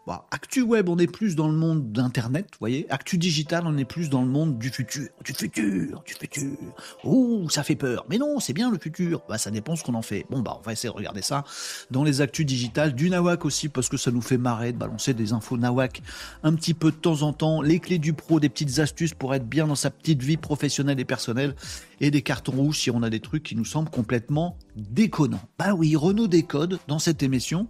Bah, 0.07 0.25
Actu 0.31 0.63
Web, 0.63 0.89
on 0.89 0.97
est 0.97 1.05
plus 1.05 1.35
dans 1.35 1.47
le 1.47 1.53
monde 1.53 1.91
d'Internet, 1.91 2.47
vous 2.53 2.57
voyez. 2.59 2.87
Actu 2.89 3.19
Digital, 3.19 3.63
on 3.67 3.77
est 3.77 3.85
plus 3.85 4.09
dans 4.09 4.23
le 4.23 4.27
monde 4.27 4.57
du 4.57 4.69
futur. 4.69 5.09
Du 5.23 5.31
futur, 5.31 6.01
du 6.03 6.13
futur. 6.13 6.57
Ouh, 7.03 7.47
ça 7.51 7.61
fait 7.61 7.75
peur. 7.75 8.05
Mais 8.09 8.17
non, 8.17 8.39
c'est 8.39 8.53
bien 8.53 8.71
le 8.71 8.79
futur. 8.79 9.21
Bah, 9.29 9.37
ça 9.37 9.51
dépend 9.51 9.75
ce 9.75 9.83
qu'on 9.83 9.93
en 9.93 10.01
fait. 10.01 10.25
Bon, 10.31 10.39
bah, 10.39 10.57
on 10.59 10.61
va 10.63 10.71
essayer 10.71 10.89
de 10.89 10.95
regarder 10.95 11.21
ça 11.21 11.43
dans 11.91 12.03
les 12.03 12.21
actus 12.21 12.47
digitales. 12.47 12.95
Du 12.95 13.11
Nawak 13.11 13.45
aussi, 13.45 13.69
parce 13.69 13.89
que 13.89 13.97
ça 13.97 14.09
nous 14.09 14.21
fait 14.21 14.39
marrer 14.39 14.71
de 14.71 14.77
balancer 14.77 15.13
des 15.13 15.33
infos 15.33 15.57
Nawak 15.57 16.01
un 16.41 16.55
petit 16.55 16.73
peu 16.73 16.89
de 16.89 16.97
temps 16.97 17.21
en 17.21 17.31
temps. 17.31 17.61
Les 17.61 17.79
clés 17.79 17.99
du 17.99 18.13
pro, 18.13 18.39
des 18.39 18.49
petites 18.49 18.79
astuces 18.79 19.13
pour 19.13 19.35
être 19.35 19.45
bien 19.45 19.67
dans 19.67 19.75
sa 19.75 19.91
petite 19.91 20.23
vie 20.23 20.37
professionnelle 20.37 20.99
et 20.99 21.05
personnelle 21.05 21.55
et 21.99 22.09
des 22.09 22.23
cartons 22.23 22.53
rouges 22.53 22.79
si 22.79 22.89
on 22.89 23.03
a 23.03 23.11
des 23.11 23.19
trucs 23.19 23.43
qui 23.43 23.55
nous 23.55 23.65
semblent 23.65 23.91
complètement 23.91 24.57
déconnants. 24.75 25.41
Bah 25.57 25.73
oui, 25.73 25.95
Renault 25.95 26.27
décode 26.27 26.79
dans 26.87 26.99
cette 26.99 27.23
émission, 27.23 27.67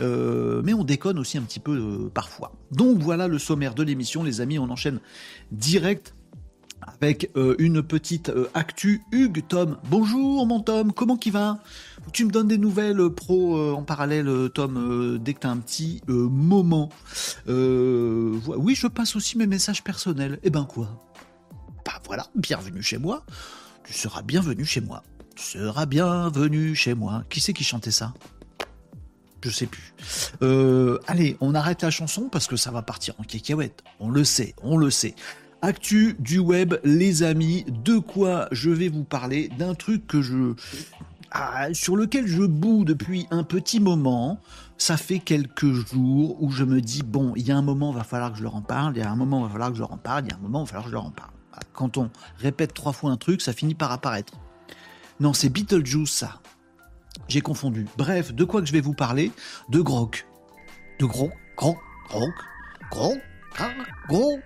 euh, 0.00 0.62
mais 0.64 0.74
on 0.74 0.84
déconne 0.84 1.18
aussi 1.18 1.38
un 1.38 1.42
petit 1.42 1.60
peu 1.60 1.72
euh, 1.72 2.10
parfois. 2.12 2.52
Donc 2.70 2.98
voilà 2.98 3.28
le 3.28 3.38
sommaire 3.38 3.74
de 3.74 3.82
l'émission, 3.82 4.22
les 4.22 4.40
amis, 4.40 4.58
on 4.58 4.70
enchaîne 4.70 5.00
direct 5.50 6.14
avec 6.98 7.30
euh, 7.36 7.54
une 7.58 7.82
petite 7.82 8.32
actu. 8.54 9.02
Hugues, 9.12 9.44
Tom, 9.48 9.78
bonjour 9.88 10.46
mon 10.46 10.60
Tom, 10.60 10.92
comment 10.92 11.16
qui 11.16 11.30
va? 11.30 11.62
Tu 12.12 12.24
me 12.24 12.30
donnes 12.30 12.48
des 12.48 12.58
nouvelles 12.58 13.10
pro 13.10 13.56
en 13.72 13.82
parallèle, 13.84 14.50
Tom, 14.52 15.18
dès 15.22 15.34
que 15.34 15.40
tu 15.40 15.46
as 15.46 15.50
un 15.50 15.58
petit 15.58 16.02
moment. 16.08 16.88
oui, 17.46 18.74
je 18.74 18.86
passe 18.88 19.14
aussi 19.14 19.38
mes 19.38 19.46
messages 19.46 19.84
personnels. 19.84 20.40
Eh 20.42 20.50
ben 20.50 20.64
quoi? 20.64 20.88
Bah 21.84 22.00
voilà, 22.04 22.26
bienvenue 22.34 22.82
chez 22.82 22.98
moi. 22.98 23.24
Tu 23.84 23.92
seras 23.92 24.22
bienvenu 24.22 24.64
chez 24.64 24.80
moi. 24.80 25.02
Seras 25.42 25.86
bienvenu 25.86 26.76
chez 26.76 26.94
moi. 26.94 27.24
Qui 27.28 27.40
c'est 27.40 27.52
qui 27.52 27.64
chantait 27.64 27.90
ça? 27.90 28.14
Je 29.42 29.50
sais 29.50 29.66
plus. 29.66 29.92
Euh, 30.40 31.00
allez, 31.08 31.36
on 31.40 31.56
arrête 31.56 31.82
la 31.82 31.90
chanson 31.90 32.28
parce 32.30 32.46
que 32.46 32.56
ça 32.56 32.70
va 32.70 32.80
partir 32.80 33.14
en 33.18 33.24
cacahuète. 33.24 33.82
On 33.98 34.08
le 34.08 34.22
sait, 34.22 34.54
on 34.62 34.76
le 34.76 34.88
sait. 34.88 35.16
Actu 35.60 36.14
du 36.20 36.38
web, 36.38 36.74
les 36.84 37.24
amis, 37.24 37.64
de 37.68 37.98
quoi 37.98 38.46
je 38.52 38.70
vais 38.70 38.88
vous 38.88 39.02
parler 39.02 39.48
D'un 39.58 39.74
truc 39.74 40.06
que 40.06 40.22
je, 40.22 40.54
ah, 41.32 41.74
sur 41.74 41.96
lequel 41.96 42.28
je 42.28 42.44
boue 42.44 42.84
depuis 42.84 43.26
un 43.32 43.42
petit 43.42 43.80
moment. 43.80 44.38
Ça 44.78 44.96
fait 44.96 45.18
quelques 45.18 45.72
jours 45.72 46.40
où 46.40 46.52
je 46.52 46.62
me 46.62 46.80
dis 46.80 47.02
bon, 47.02 47.32
il 47.34 47.48
y 47.48 47.50
a 47.50 47.56
un 47.56 47.62
moment, 47.62 47.90
il 47.90 47.96
va 47.96 48.04
falloir 48.04 48.30
que 48.30 48.38
je 48.38 48.44
leur 48.44 48.54
en 48.54 48.62
parle. 48.62 48.96
Il 48.96 49.00
y 49.00 49.02
a 49.02 49.10
un 49.10 49.16
moment, 49.16 49.40
il 49.40 49.46
va 49.46 49.50
falloir 49.50 49.70
que 49.70 49.74
je 49.74 49.80
leur 49.80 49.92
en 49.92 49.98
parle. 49.98 50.24
Il 50.24 50.30
y 50.30 50.32
a 50.32 50.36
un 50.36 50.40
moment, 50.40 50.60
il 50.60 50.66
va 50.66 50.66
falloir 50.66 50.84
que 50.84 50.90
je 50.90 50.94
leur 50.94 51.04
en 51.04 51.10
parle 51.10 51.32
quand 51.72 51.96
on 51.96 52.10
répète 52.38 52.74
trois 52.74 52.92
fois 52.92 53.10
un 53.10 53.16
truc, 53.16 53.42
ça 53.42 53.52
finit 53.52 53.74
par 53.74 53.92
apparaître. 53.92 54.34
Non, 55.22 55.32
c'est 55.32 55.50
Beetlejuice, 55.50 56.10
ça. 56.10 56.40
J'ai 57.28 57.42
confondu. 57.42 57.86
Bref, 57.96 58.34
de 58.34 58.42
quoi 58.42 58.60
que 58.60 58.66
je 58.66 58.72
vais 58.72 58.80
vous 58.80 58.92
parler? 58.92 59.30
De 59.68 59.80
Grok. 59.80 60.26
De 60.98 61.04
Grok, 61.04 61.32
Grok, 61.56 61.78
Grok, 62.10 62.34
Grok, 62.90 63.18
Grok, 64.08 64.40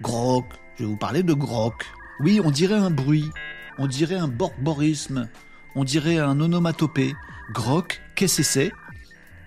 Grok. 0.00 0.46
Je 0.78 0.84
vais 0.84 0.88
vous 0.88 0.96
parler 0.96 1.22
de 1.22 1.34
Grok. 1.34 1.84
Oui, 2.20 2.40
on 2.42 2.50
dirait 2.50 2.78
un 2.78 2.90
bruit. 2.90 3.28
On 3.76 3.86
dirait 3.86 4.16
un 4.16 4.26
borborisme. 4.26 5.28
On 5.74 5.84
dirait 5.84 6.16
un 6.16 6.40
onomatopée. 6.40 7.14
Grok, 7.52 8.00
qu'est-ce 8.16 8.38
que 8.38 8.42
c'est? 8.42 8.72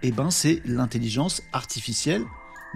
Eh 0.03 0.11
ben, 0.11 0.29
c'est 0.29 0.61
l'intelligence 0.65 1.41
artificielle 1.51 2.25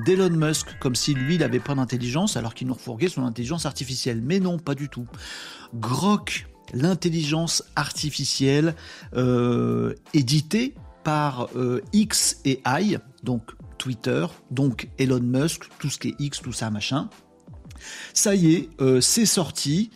d'Elon 0.04 0.32
Musk, 0.32 0.80
comme 0.80 0.96
si 0.96 1.14
lui, 1.14 1.36
il 1.36 1.42
n'avait 1.42 1.60
pas 1.60 1.76
d'intelligence, 1.76 2.38
alors 2.38 2.56
qu'il 2.56 2.66
nous 2.66 2.74
refourguait 2.74 3.08
son 3.08 3.24
intelligence 3.24 3.68
artificielle. 3.68 4.20
Mais 4.24 4.40
non, 4.40 4.58
pas 4.58 4.74
du 4.74 4.90
tout. 4.90 5.06
Grok, 5.76 6.48
l'intelligence 6.74 7.64
artificielle 7.76 8.76
euh, 9.16 9.94
éditée 10.14 10.76
par 11.04 11.50
euh, 11.56 11.82
X 11.94 12.42
et 12.46 12.62
I, 12.66 12.98
donc 13.24 13.52
Twitter, 13.78 14.26
donc 14.52 14.90
Elon 14.98 15.22
Musk, 15.22 15.70
tout 15.80 15.90
ce 15.90 15.98
qui 15.98 16.10
est 16.10 16.16
X, 16.20 16.42
tout 16.42 16.54
ça, 16.54 16.70
machin. 16.70 17.10
Ça 18.14 18.36
y 18.36 18.54
est, 18.54 18.70
euh, 18.82 19.02
c'est 19.02 19.26
sorti. 19.26 19.92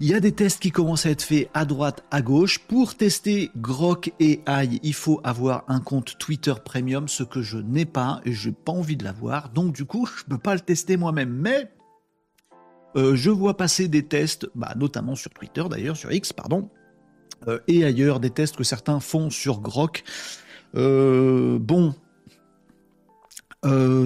Il 0.00 0.08
y 0.08 0.14
a 0.14 0.20
des 0.20 0.32
tests 0.32 0.60
qui 0.60 0.72
commencent 0.72 1.06
à 1.06 1.10
être 1.10 1.22
faits 1.22 1.48
à 1.54 1.64
droite, 1.64 2.02
à 2.10 2.22
gauche. 2.22 2.58
Pour 2.58 2.96
tester 2.96 3.50
Grok 3.56 4.12
et 4.18 4.40
AI, 4.46 4.80
il 4.82 4.94
faut 4.94 5.20
avoir 5.22 5.64
un 5.68 5.78
compte 5.78 6.18
Twitter 6.18 6.54
Premium, 6.64 7.06
ce 7.06 7.22
que 7.22 7.40
je 7.40 7.58
n'ai 7.58 7.84
pas 7.84 8.20
et 8.24 8.32
je 8.32 8.48
n'ai 8.48 8.54
pas 8.54 8.72
envie 8.72 8.96
de 8.96 9.04
l'avoir. 9.04 9.50
Donc 9.50 9.72
du 9.72 9.84
coup, 9.84 10.06
je 10.06 10.24
ne 10.24 10.30
peux 10.30 10.42
pas 10.42 10.54
le 10.54 10.60
tester 10.60 10.96
moi-même. 10.96 11.30
Mais 11.30 11.70
euh, 12.96 13.16
je 13.16 13.30
vois 13.30 13.56
passer 13.56 13.88
des 13.88 14.04
tests, 14.04 14.48
bah, 14.54 14.74
notamment 14.76 15.14
sur 15.14 15.30
Twitter 15.30 15.64
d'ailleurs, 15.70 15.96
sur 15.96 16.12
X, 16.12 16.32
pardon, 16.32 16.68
euh, 17.48 17.58
et 17.68 17.84
ailleurs, 17.84 18.20
des 18.20 18.30
tests 18.30 18.56
que 18.56 18.64
certains 18.64 19.00
font 19.00 19.30
sur 19.30 19.60
Grok. 19.60 20.04
Euh, 20.74 21.58
bon, 21.58 21.94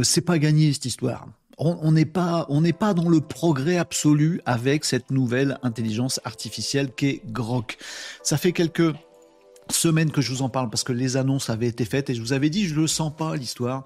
c'est 0.03 0.21
pas 0.21 0.39
gagné 0.39 0.73
cette 0.73 0.85
histoire 0.85 1.29
on 1.59 1.93
n'est 1.93 2.05
pas, 2.05 2.45
on 2.49 2.61
n'est 2.61 2.75
pas 2.75 2.93
dans 2.93 3.09
le 3.09 3.21
progrès 3.21 3.79
absolu 3.79 4.41
avec 4.45 4.85
cette 4.85 5.11
nouvelle 5.11 5.59
intelligence 5.63 6.21
artificielle 6.25 6.91
qu'est 6.95 7.23
Grok. 7.27 7.79
Ça 8.23 8.37
fait 8.37 8.53
quelques 8.53 8.93
semaines 9.71 10.11
que 10.11 10.21
je 10.21 10.33
vous 10.33 10.43
en 10.43 10.49
parle 10.49 10.71
parce 10.71 10.85
que 10.85 10.93
les 10.93 11.17
annonces 11.17 11.51
avaient 11.51 11.69
été 11.69 11.85
faites 11.85 12.11
et 12.11 12.15
je 12.15 12.21
vous 12.21 12.33
avais 12.33 12.51
dit 12.51 12.67
je 12.67 12.75
le 12.75 12.87
sens 12.87 13.13
pas 13.15 13.37
l'histoire 13.37 13.85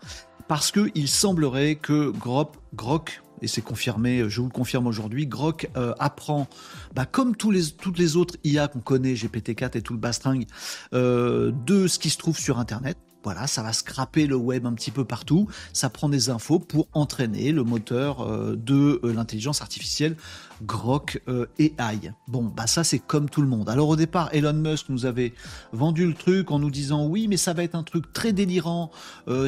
parce 0.48 0.70
que 0.70 0.90
il 0.94 1.08
semblerait 1.08 1.76
que 1.76 2.10
Grok, 2.10 2.54
Grok 2.74 3.20
et 3.42 3.46
c'est 3.46 3.62
confirmé, 3.62 4.28
je 4.28 4.40
vous 4.40 4.48
le 4.48 4.52
confirme 4.52 4.86
aujourd'hui, 4.86 5.26
Grok 5.26 5.70
euh, 5.76 5.94
apprend, 5.98 6.48
bah, 6.94 7.06
comme 7.06 7.36
tous 7.36 7.50
les, 7.50 7.70
toutes 7.70 7.98
les 7.98 8.16
autres 8.16 8.36
IA 8.44 8.68
qu'on 8.68 8.80
connaît, 8.80 9.14
GPT-4 9.14 9.78
et 9.78 9.82
tout 9.82 9.94
le 9.94 9.98
bastringue, 9.98 10.46
euh, 10.92 11.52
de 11.66 11.86
ce 11.86 11.98
qui 11.98 12.10
se 12.10 12.18
trouve 12.18 12.38
sur 12.38 12.58
Internet. 12.58 12.98
Voilà, 13.22 13.46
ça 13.46 13.62
va 13.62 13.72
scraper 13.72 14.26
le 14.26 14.36
web 14.36 14.66
un 14.66 14.72
petit 14.72 14.90
peu 14.90 15.04
partout. 15.04 15.48
Ça 15.72 15.90
prend 15.90 16.08
des 16.08 16.30
infos 16.30 16.58
pour 16.58 16.88
entraîner 16.92 17.52
le 17.52 17.64
moteur 17.64 18.22
euh, 18.22 18.56
de 18.56 19.00
euh, 19.04 19.12
l'intelligence 19.12 19.60
artificielle 19.60 20.16
Grok 20.62 21.22
euh, 21.28 21.46
AI. 21.58 22.12
Bon, 22.28 22.44
bah 22.44 22.66
ça 22.66 22.84
c'est 22.84 22.98
comme 22.98 23.28
tout 23.28 23.42
le 23.42 23.48
monde. 23.48 23.68
Alors 23.68 23.88
au 23.88 23.96
départ, 23.96 24.30
Elon 24.32 24.54
Musk 24.54 24.88
nous 24.88 25.06
avait 25.06 25.34
vendu 25.72 26.06
le 26.06 26.14
truc 26.14 26.50
en 26.50 26.58
nous 26.58 26.70
disant 26.70 27.06
oui, 27.06 27.28
mais 27.28 27.36
ça 27.36 27.52
va 27.52 27.62
être 27.62 27.74
un 27.74 27.82
truc 27.82 28.12
très 28.12 28.32
délirant, 28.32 28.90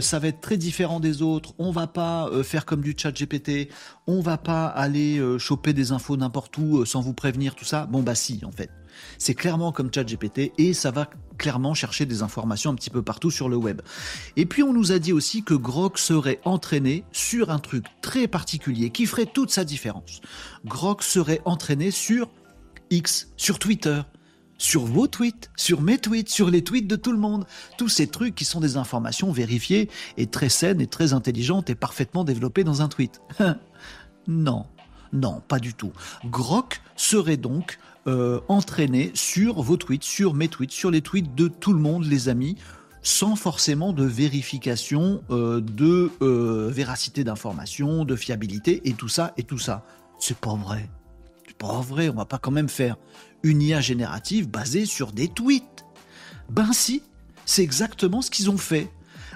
ça 0.00 0.18
va 0.18 0.28
être 0.28 0.40
très 0.40 0.56
différent 0.56 1.00
des 1.00 1.20
autres. 1.20 1.54
On 1.58 1.70
va 1.70 1.86
pas 1.86 2.30
faire 2.42 2.64
comme 2.64 2.80
du 2.80 2.94
chat 2.96 3.12
GPT, 3.12 3.68
on 4.06 4.20
va 4.20 4.38
pas 4.38 4.66
aller 4.66 5.20
choper 5.38 5.74
des 5.74 5.92
infos 5.92 6.16
n'importe 6.16 6.56
où 6.56 6.86
sans 6.86 7.02
vous 7.02 7.12
prévenir, 7.12 7.54
tout 7.54 7.66
ça. 7.66 7.86
Bon 7.86 8.02
bah 8.02 8.14
si, 8.14 8.40
en 8.44 8.52
fait. 8.52 8.70
C'est 9.18 9.34
clairement 9.34 9.72
comme 9.72 9.92
ChatGPT 9.92 10.52
et 10.58 10.74
ça 10.74 10.90
va 10.90 11.08
clairement 11.42 11.74
chercher 11.74 12.06
des 12.06 12.22
informations 12.22 12.70
un 12.70 12.76
petit 12.76 12.88
peu 12.88 13.02
partout 13.02 13.32
sur 13.32 13.48
le 13.48 13.56
web. 13.56 13.82
Et 14.36 14.46
puis 14.46 14.62
on 14.62 14.72
nous 14.72 14.92
a 14.92 15.00
dit 15.00 15.12
aussi 15.12 15.42
que 15.42 15.54
Grok 15.54 15.98
serait 15.98 16.40
entraîné 16.44 17.04
sur 17.10 17.50
un 17.50 17.58
truc 17.58 17.84
très 18.00 18.28
particulier 18.28 18.90
qui 18.90 19.06
ferait 19.06 19.26
toute 19.26 19.50
sa 19.50 19.64
différence. 19.64 20.20
Grok 20.64 21.02
serait 21.02 21.42
entraîné 21.44 21.90
sur 21.90 22.30
X, 22.90 23.32
sur 23.36 23.58
Twitter, 23.58 24.02
sur 24.56 24.84
vos 24.84 25.08
tweets, 25.08 25.50
sur 25.56 25.80
mes 25.80 25.98
tweets, 25.98 26.28
sur 26.28 26.48
les 26.48 26.62
tweets 26.62 26.86
de 26.86 26.94
tout 26.94 27.10
le 27.10 27.18
monde. 27.18 27.44
Tous 27.76 27.88
ces 27.88 28.06
trucs 28.06 28.36
qui 28.36 28.44
sont 28.44 28.60
des 28.60 28.76
informations 28.76 29.32
vérifiées 29.32 29.90
et 30.16 30.28
très 30.28 30.48
saines 30.48 30.80
et 30.80 30.86
très 30.86 31.12
intelligentes 31.12 31.70
et 31.70 31.74
parfaitement 31.74 32.22
développées 32.22 32.62
dans 32.62 32.82
un 32.82 32.88
tweet. 32.88 33.20
non, 34.28 34.66
non, 35.12 35.42
pas 35.48 35.58
du 35.58 35.74
tout. 35.74 35.92
Grok 36.24 36.80
serait 36.94 37.36
donc 37.36 37.80
euh, 38.08 38.40
entraîné 38.48 39.12
sur 39.14 39.62
vos 39.62 39.76
tweets, 39.76 40.02
sur 40.02 40.34
mes 40.34 40.48
tweets, 40.48 40.72
sur 40.72 40.90
les 40.90 41.02
tweets 41.02 41.34
de 41.36 41.46
tout 41.46 41.72
le 41.72 41.78
monde, 41.78 42.04
les 42.04 42.28
amis, 42.28 42.56
sans 43.02 43.36
forcément 43.36 43.92
de 43.92 44.04
vérification 44.04 45.22
euh, 45.30 45.60
de 45.60 46.10
euh, 46.20 46.68
véracité 46.68 47.22
d'information, 47.22 48.04
de 48.04 48.16
fiabilité 48.16 48.80
et 48.84 48.94
tout 48.94 49.08
ça 49.08 49.32
et 49.36 49.44
tout 49.44 49.58
ça. 49.58 49.84
C'est 50.18 50.36
pas 50.36 50.54
vrai. 50.54 50.88
C'est 51.46 51.56
pas 51.56 51.80
vrai. 51.80 52.08
On 52.08 52.14
va 52.14 52.24
pas 52.24 52.38
quand 52.38 52.50
même 52.50 52.68
faire 52.68 52.96
une 53.44 53.62
IA 53.62 53.80
générative 53.80 54.48
basée 54.48 54.84
sur 54.84 55.12
des 55.12 55.28
tweets. 55.28 55.84
Ben 56.50 56.72
si, 56.72 57.02
c'est 57.44 57.62
exactement 57.62 58.20
ce 58.20 58.30
qu'ils 58.30 58.50
ont 58.50 58.58
fait. 58.58 58.90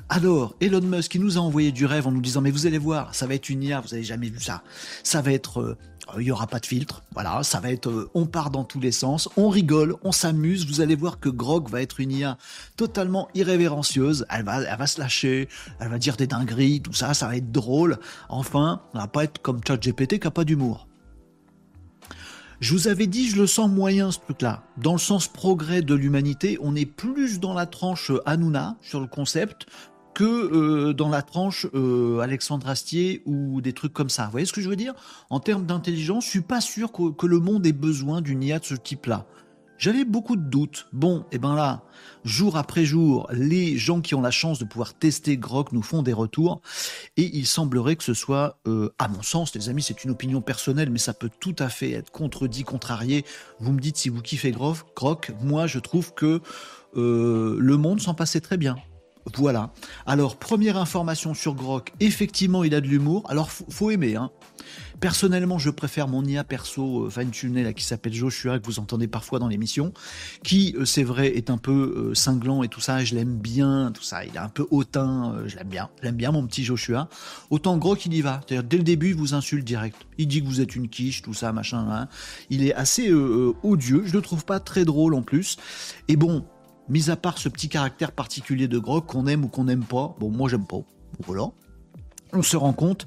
Alors, 0.09 0.55
Elon 0.61 0.83
Musk, 0.83 1.13
qui 1.13 1.19
nous 1.19 1.37
a 1.39 1.41
envoyé 1.41 1.73
du 1.73 1.87
rêve 1.87 2.07
en 2.07 2.13
nous 2.13 2.21
disant, 2.21 2.41
mais 2.41 2.53
vous 2.53 2.67
allez 2.67 2.79
voir, 2.79 3.15
ça 3.15 3.27
va 3.27 3.35
être 3.35 3.49
une 3.49 3.63
IA, 3.63 3.81
vous 3.81 3.95
avez 3.95 4.05
jamais 4.05 4.29
vu 4.29 4.41
ça. 4.41 4.63
Ça 5.03 5.21
va 5.23 5.33
être 5.33 5.77
il 6.19 6.25
n'y 6.25 6.31
aura 6.31 6.47
pas 6.47 6.61
de 6.61 6.67
filtre. 6.67 7.03
Voilà, 7.13 7.43
ça 7.43 7.61
va 7.61 7.71
être, 7.71 7.89
euh, 7.89 8.11
on 8.15 8.27
part 8.27 8.51
dans 8.51 8.65
tous 8.65 8.81
les 8.81 8.93
sens, 8.93 9.29
on 9.37 9.49
rigole, 9.49 9.97
on 10.03 10.13
s'amuse. 10.13 10.67
Vous 10.67 10.81
allez 10.81 10.97
voir 10.97 11.21
que 11.21 11.29
Grog 11.29 11.69
va 11.69 11.83
être 11.83 12.01
une 12.01 12.13
IA 12.13 12.39
totalement 12.77 13.29
irrévérencieuse. 13.35 14.27
Elle 14.31 14.45
va, 14.45 14.63
elle 14.63 14.79
va 14.79 14.87
se 14.87 15.01
lâcher, 15.01 15.49
elle 15.81 15.89
va 15.89 15.99
dire 15.99 16.17
des 16.17 16.27
dingueries, 16.27 16.81
tout 16.81 16.93
ça, 16.93 17.15
ça 17.15 17.27
va 17.27 17.37
être 17.37 17.53
drôle. 17.53 17.99
Enfin, 18.29 18.83
on 18.95 18.99
va 18.99 19.09
pas 19.09 19.25
être 19.25 19.41
comme 19.43 19.61
ChatGPT 19.67 20.19
qui 20.19 20.27
a 20.27 20.31
pas 20.31 20.45
d'humour. 20.45 20.87
Je 22.61 22.73
vous 22.73 22.89
avais 22.89 23.07
dit, 23.07 23.29
je 23.29 23.37
le 23.37 23.47
sens 23.47 23.71
moyen 23.71 24.11
ce 24.11 24.19
truc-là. 24.19 24.63
Dans 24.79 24.93
le 24.93 24.99
sens 24.99 25.29
progrès 25.29 25.83
de 25.83 25.95
l'humanité, 25.95 26.57
on 26.63 26.75
est 26.75 26.87
plus 26.87 27.39
dans 27.39 27.53
la 27.53 27.67
tranche 27.67 28.11
Hanouna 28.25 28.77
sur 28.81 29.01
le 29.01 29.07
concept 29.07 29.67
que 30.17 30.25
euh, 30.25 30.95
dans 30.95 31.11
la 31.11 31.21
tranche 31.21 31.67
euh, 31.75 32.21
Alexandre 32.21 32.71
Astier 32.71 33.23
ou 33.27 33.61
des 33.61 33.75
trucs 33.75 33.93
comme 33.93 34.09
ça. 34.09 34.25
Vous 34.25 34.31
voyez 34.31 34.47
ce 34.47 34.53
que 34.55 34.63
je 34.63 34.69
veux 34.71 34.75
dire? 34.75 34.95
En 35.29 35.41
termes 35.41 35.67
d'intelligence, 35.67 36.25
je 36.25 36.31
suis 36.31 36.41
pas 36.41 36.63
sûr 36.63 36.91
que, 36.91 37.27
le 37.27 37.39
monde 37.39 37.67
ait 37.67 37.73
besoin 37.73 38.23
d'une 38.23 38.43
IA 38.43 38.59
de 38.59 38.65
ce 38.65 38.75
type-là. 38.75 39.27
J'avais 39.77 40.07
beaucoup 40.07 40.37
de 40.37 40.43
doutes. 40.43 40.89
Bon, 40.95 41.21
et 41.21 41.25
eh 41.33 41.39
ben 41.39 41.55
là, 41.55 41.83
jour 42.25 42.57
après 42.57 42.87
jour, 42.87 43.29
les 43.31 43.77
gens 43.77 44.01
qui 44.01 44.15
ont 44.15 44.23
la 44.23 44.31
chance 44.31 44.59
de 44.59 44.65
pouvoir 44.65 44.95
tester 44.95 45.37
Grok 45.37 45.73
nous 45.73 45.83
font 45.83 46.03
des 46.03 46.15
retours, 46.15 46.63
et 47.19 47.37
il 47.37 47.47
semblerait 47.47 47.97
que 47.97 48.05
ce 48.05 48.15
soit, 48.15 48.59
euh, 48.67 48.89
à 48.99 49.09
mon 49.09 49.21
sens, 49.21 49.55
les 49.55 49.69
amis, 49.69 49.83
c'est 49.83 50.03
une 50.03 50.13
opinion 50.13 50.41
personnelle, 50.41 50.89
mais 50.89 50.99
ça 50.99 51.13
peut 51.13 51.31
tout 51.41 51.57
à 51.59 51.69
fait 51.69 51.91
être 51.91 52.11
contredit, 52.11 52.65
contrarié. 52.65 53.27
Vous 53.61 53.71
me 53.71 53.81
dites 53.81 53.99
si 53.99 54.09
vous 54.09 54.23
kiffez 54.23 54.51
Grok. 54.51 55.35
Moi, 55.43 55.67
je 55.67 55.79
trouve 55.79 56.15
que 56.15 56.41
le 56.95 57.77
monde 57.77 58.01
s'en 58.01 58.15
passait 58.15 58.41
très 58.41 58.57
bien. 58.57 58.77
Voilà. 59.35 59.73
Alors, 60.07 60.37
première 60.37 60.77
information 60.77 61.35
sur 61.35 61.55
Grok, 61.55 61.93
effectivement, 62.01 62.65
il 62.65 62.75
a 62.75 62.81
de 62.81 62.87
l'humour. 62.87 63.25
Alors, 63.29 63.51
faut, 63.51 63.91
aimer. 63.91 64.17
Hein. 64.17 64.31
Personnellement, 65.01 65.59
je 65.59 65.71
préfère 65.71 66.09
mon 66.09 66.25
IA 66.25 66.45
perso 66.45 67.05
euh, 67.05 67.11
fine-tuné 67.11 67.75
qui 67.75 67.85
s'appelle 67.85 68.15
Joshua 68.15 68.59
que 68.59 68.65
vous 68.65 68.79
entendez 68.79 69.09
parfois 69.09 69.39
dans 69.39 69.49
l'émission, 69.49 69.93
qui 70.43 70.75
euh, 70.79 70.85
c'est 70.85 71.03
vrai 71.03 71.37
est 71.37 71.51
un 71.51 71.59
peu 71.59 72.11
euh, 72.13 72.15
cinglant 72.15 72.63
et 72.63 72.69
tout 72.69 72.81
ça. 72.81 73.05
Je 73.05 73.15
l'aime 73.15 73.37
bien, 73.37 73.91
tout 73.93 74.03
ça. 74.03 74.25
Il 74.25 74.35
est 74.35 74.39
un 74.39 74.49
peu 74.49 74.67
hautain. 74.71 75.35
Euh, 75.35 75.49
je 75.49 75.57
l'aime 75.57 75.69
bien. 75.69 75.91
J'aime 76.03 76.17
bien 76.17 76.31
mon 76.31 76.47
petit 76.47 76.65
Joshua. 76.65 77.09
Autant 77.51 77.77
Grok, 77.77 78.07
il 78.07 78.15
y 78.15 78.23
va. 78.23 78.41
Dès 78.49 78.77
le 78.77 78.85
début, 78.85 79.11
il 79.11 79.17
vous 79.17 79.35
insulte 79.35 79.65
direct. 79.65 79.97
Il 80.19 80.29
dit 80.29 80.41
que 80.41 80.47
vous 80.47 80.61
êtes 80.61 80.77
une 80.77 80.89
quiche, 80.89 81.23
tout 81.23 81.35
ça, 81.35 81.53
machin. 81.53 81.87
Hein. 81.91 82.09
Il 82.49 82.65
est 82.67 82.75
assez 82.75 83.13
odieux. 83.13 84.03
Je 84.07 84.13
le 84.13 84.23
trouve 84.23 84.45
pas 84.45 84.61
très 84.61 84.85
drôle 84.85 85.15
en 85.15 85.23
plus. 85.23 85.57
Et 86.09 86.17
bon, 86.17 86.47
mis 86.89 87.11
à 87.11 87.17
part 87.17 87.39
ce 87.39 87.49
petit 87.49 87.69
caractère 87.69 88.13
particulier 88.13 88.69
de 88.69 88.79
Grok 88.79 89.07
qu'on 89.07 89.27
aime 89.27 89.45
ou 89.45 89.49
qu'on 89.49 89.65
n'aime 89.65 89.85
pas, 89.85 90.15
bon, 90.19 90.31
moi 90.31 90.49
j'aime 90.49 90.67
pas, 90.67 90.81
voilà, 91.25 91.51
on 92.33 92.43
se 92.43 92.57
rend 92.57 92.73
compte 92.73 93.07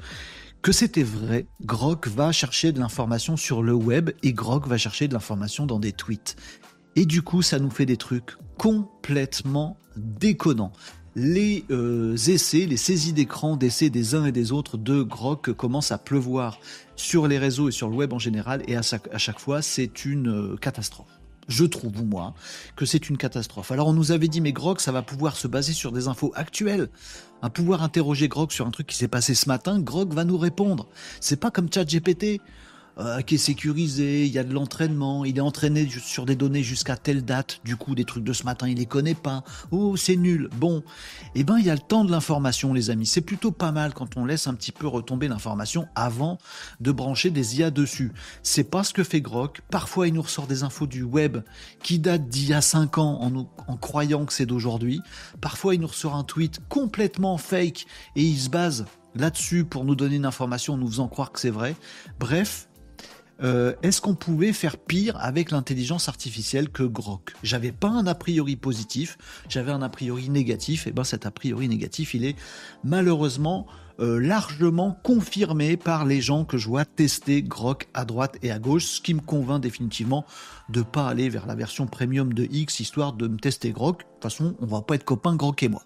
que 0.61 0.71
c'était 0.71 1.03
vrai. 1.03 1.47
Grok 1.61 2.07
va 2.07 2.31
chercher 2.31 2.71
de 2.71 2.79
l'information 2.79 3.37
sur 3.37 3.63
le 3.63 3.73
web 3.73 4.11
et 4.23 4.33
Grok 4.33 4.67
va 4.67 4.77
chercher 4.77 5.07
de 5.07 5.13
l'information 5.13 5.65
dans 5.65 5.79
des 5.79 5.93
tweets. 5.93 6.35
Et 6.95 7.05
du 7.05 7.21
coup, 7.21 7.41
ça 7.41 7.59
nous 7.59 7.69
fait 7.69 7.85
des 7.85 7.97
trucs 7.97 8.35
complètement 8.57 9.77
déconnants. 9.95 10.73
Les 11.15 11.65
euh, 11.71 12.15
essais, 12.15 12.65
les 12.65 12.77
saisies 12.77 13.13
d'écran 13.13 13.57
d'essais 13.57 13.89
des 13.89 14.15
uns 14.15 14.25
et 14.25 14.31
des 14.31 14.51
autres 14.51 14.77
de 14.77 15.01
Grok 15.01 15.53
commencent 15.53 15.91
à 15.91 15.97
pleuvoir 15.97 16.59
sur 16.95 17.27
les 17.27 17.37
réseaux 17.37 17.69
et 17.69 17.71
sur 17.71 17.89
le 17.89 17.95
web 17.95 18.13
en 18.13 18.19
général, 18.19 18.63
et 18.67 18.75
à 18.75 18.81
chaque, 18.81 19.07
à 19.13 19.17
chaque 19.17 19.39
fois, 19.39 19.61
c'est 19.61 20.05
une 20.05 20.29
euh, 20.29 20.55
catastrophe 20.57 21.18
je 21.49 21.65
trouve, 21.65 22.05
moi, 22.05 22.33
que 22.75 22.85
c'est 22.85 23.09
une 23.09 23.17
catastrophe. 23.17 23.71
Alors 23.71 23.87
on 23.87 23.93
nous 23.93 24.11
avait 24.11 24.27
dit, 24.27 24.39
mais 24.39 24.53
Grog, 24.53 24.79
ça 24.79 24.91
va 24.91 25.01
pouvoir 25.01 25.35
se 25.35 25.47
baser 25.47 25.73
sur 25.73 25.91
des 25.91 26.07
infos 26.07 26.31
actuelles. 26.35 26.89
À 27.41 27.49
pouvoir 27.49 27.83
interroger 27.83 28.29
Grog 28.29 28.51
sur 28.51 28.67
un 28.67 28.71
truc 28.71 28.87
qui 28.87 28.95
s'est 28.95 29.07
passé 29.07 29.33
ce 29.33 29.49
matin, 29.49 29.79
Grog 29.79 30.13
va 30.13 30.23
nous 30.23 30.37
répondre. 30.37 30.87
C'est 31.19 31.39
pas 31.39 31.51
comme 31.51 31.67
ChatGPT. 31.73 32.39
Euh, 32.97 33.21
qui 33.21 33.35
est 33.35 33.37
sécurisé, 33.37 34.25
il 34.25 34.31
y 34.31 34.39
a 34.39 34.43
de 34.43 34.53
l'entraînement, 34.53 35.23
il 35.23 35.37
est 35.37 35.41
entraîné 35.41 35.87
sur 36.03 36.25
des 36.25 36.35
données 36.35 36.63
jusqu'à 36.63 36.97
telle 36.97 37.23
date, 37.23 37.61
du 37.63 37.77
coup 37.77 37.95
des 37.95 38.03
trucs 38.03 38.25
de 38.25 38.33
ce 38.33 38.43
matin 38.43 38.67
il 38.67 38.77
les 38.77 38.85
connaît 38.85 39.15
pas, 39.15 39.43
oh 39.71 39.95
c'est 39.95 40.17
nul, 40.17 40.49
bon, 40.57 40.83
eh 41.33 41.45
ben 41.45 41.57
il 41.59 41.65
y 41.65 41.69
a 41.69 41.75
le 41.75 41.79
temps 41.79 42.03
de 42.03 42.11
l'information 42.11 42.73
les 42.73 42.89
amis, 42.89 43.05
c'est 43.05 43.21
plutôt 43.21 43.51
pas 43.51 43.71
mal 43.71 43.93
quand 43.93 44.17
on 44.17 44.25
laisse 44.25 44.47
un 44.47 44.53
petit 44.53 44.73
peu 44.73 44.85
retomber 44.85 45.29
l'information 45.29 45.87
avant 45.95 46.39
de 46.81 46.91
brancher 46.91 47.29
des 47.29 47.59
IA 47.59 47.71
dessus. 47.71 48.11
C'est 48.43 48.65
pas 48.65 48.83
ce 48.83 48.93
que 48.93 49.05
fait 49.05 49.21
Grok, 49.21 49.61
parfois 49.69 50.09
il 50.09 50.13
nous 50.13 50.21
ressort 50.21 50.47
des 50.47 50.63
infos 50.63 50.87
du 50.87 51.03
web 51.03 51.37
qui 51.81 51.99
datent 51.99 52.27
d'il 52.27 52.49
y 52.49 52.53
a 52.53 52.61
5 52.61 52.97
ans 52.97 53.21
en, 53.21 53.47
en 53.67 53.77
croyant 53.77 54.25
que 54.25 54.33
c'est 54.33 54.45
d'aujourd'hui, 54.45 54.99
parfois 55.39 55.73
il 55.73 55.79
nous 55.79 55.87
ressort 55.87 56.15
un 56.15 56.25
tweet 56.25 56.59
complètement 56.67 57.37
fake 57.37 57.85
et 58.17 58.23
il 58.23 58.37
se 58.37 58.49
base 58.49 58.85
là-dessus 59.15 59.63
pour 59.63 59.85
nous 59.85 59.95
donner 59.95 60.17
une 60.17 60.25
information 60.25 60.73
en 60.73 60.77
nous 60.77 60.87
faisant 60.87 61.07
croire 61.07 61.31
que 61.31 61.39
c'est 61.39 61.49
vrai. 61.49 61.75
Bref, 62.19 62.68
euh, 63.41 63.73
est-ce 63.83 64.01
qu'on 64.01 64.15
pouvait 64.15 64.53
faire 64.53 64.77
pire 64.77 65.17
avec 65.19 65.51
l'intelligence 65.51 66.09
artificielle 66.09 66.69
que 66.69 66.83
Grok? 66.83 67.33
J'avais 67.43 67.71
pas 67.71 67.89
un 67.89 68.07
a 68.07 68.15
priori 68.15 68.55
positif, 68.55 69.17
j'avais 69.47 69.71
un 69.71 69.81
a 69.81 69.89
priori 69.89 70.29
négatif, 70.29 70.87
et 70.87 70.91
ben 70.91 71.03
cet 71.03 71.25
a 71.25 71.31
priori 71.31 71.67
négatif, 71.67 72.13
il 72.13 72.25
est 72.25 72.35
malheureusement 72.83 73.67
euh, 73.99 74.17
largement 74.17 74.97
confirmé 75.03 75.75
par 75.75 76.05
les 76.05 76.21
gens 76.21 76.45
que 76.45 76.57
je 76.57 76.69
vois 76.69 76.85
tester 76.85 77.41
Grok 77.41 77.89
à 77.93 78.05
droite 78.05 78.37
et 78.41 78.49
à 78.49 78.57
gauche, 78.57 78.85
ce 78.85 79.01
qui 79.01 79.13
me 79.13 79.19
convainc 79.19 79.61
définitivement 79.61 80.25
de 80.69 80.81
pas 80.81 81.07
aller 81.07 81.27
vers 81.27 81.45
la 81.45 81.55
version 81.55 81.85
premium 81.85 82.33
de 82.33 82.47
X 82.49 82.79
histoire 82.79 83.11
de 83.11 83.27
me 83.27 83.37
tester 83.37 83.71
Grok. 83.71 83.99
De 83.99 84.03
toute 84.03 84.23
façon, 84.23 84.55
on 84.61 84.67
va 84.67 84.81
pas 84.83 84.95
être 84.95 85.03
copains 85.03 85.35
Grok 85.35 85.63
et 85.63 85.67
moi. 85.67 85.83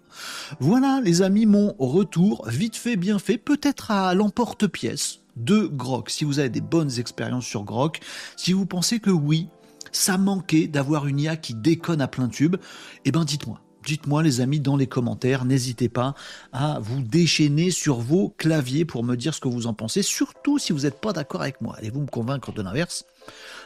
Voilà 0.60 1.00
les 1.02 1.22
amis, 1.22 1.46
mon 1.46 1.74
retour, 1.78 2.46
vite 2.48 2.76
fait, 2.76 2.94
bien 2.96 3.18
fait, 3.18 3.36
peut-être 3.36 3.90
à 3.90 4.14
l'emporte-pièce 4.14 5.23
de 5.36 5.66
Grok, 5.66 6.10
si 6.10 6.24
vous 6.24 6.38
avez 6.38 6.48
des 6.48 6.60
bonnes 6.60 6.98
expériences 6.98 7.46
sur 7.46 7.64
Grok, 7.64 8.00
si 8.36 8.52
vous 8.52 8.66
pensez 8.66 9.00
que 9.00 9.10
oui, 9.10 9.48
ça 9.92 10.18
manquait 10.18 10.66
d'avoir 10.66 11.06
une 11.06 11.20
IA 11.20 11.36
qui 11.36 11.54
déconne 11.54 12.00
à 12.00 12.08
plein 12.08 12.28
tube, 12.28 12.56
eh 13.04 13.12
ben 13.12 13.24
dites-moi. 13.24 13.60
Dites-moi 13.86 14.22
les 14.22 14.40
amis 14.40 14.60
dans 14.60 14.78
les 14.78 14.86
commentaires, 14.86 15.44
n'hésitez 15.44 15.90
pas 15.90 16.14
à 16.52 16.78
vous 16.80 17.02
déchaîner 17.02 17.70
sur 17.70 17.98
vos 17.98 18.30
claviers 18.30 18.86
pour 18.86 19.04
me 19.04 19.14
dire 19.14 19.34
ce 19.34 19.40
que 19.40 19.48
vous 19.48 19.66
en 19.66 19.74
pensez, 19.74 20.00
surtout 20.02 20.58
si 20.58 20.72
vous 20.72 20.80
n'êtes 20.80 21.00
pas 21.00 21.12
d'accord 21.12 21.42
avec 21.42 21.60
moi. 21.60 21.76
Allez-vous 21.76 22.00
me 22.00 22.06
convaincre 22.06 22.50
de 22.52 22.62
l'inverse? 22.62 23.04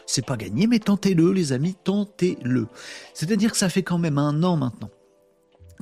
C'est 0.07 0.27
pas 0.27 0.37
gagné, 0.37 0.67
mais 0.67 0.81
tentez-le 0.81 1.33
les 1.33 1.53
amis, 1.53 1.77
tentez-le. 1.85 2.67
C'est-à-dire 3.15 3.53
que 3.53 3.59
ça 3.59 3.69
fait 3.69 3.85
quand 3.85 3.99
même 3.99 4.19
un 4.19 4.43
an 4.43 4.57
maintenant 4.57 4.91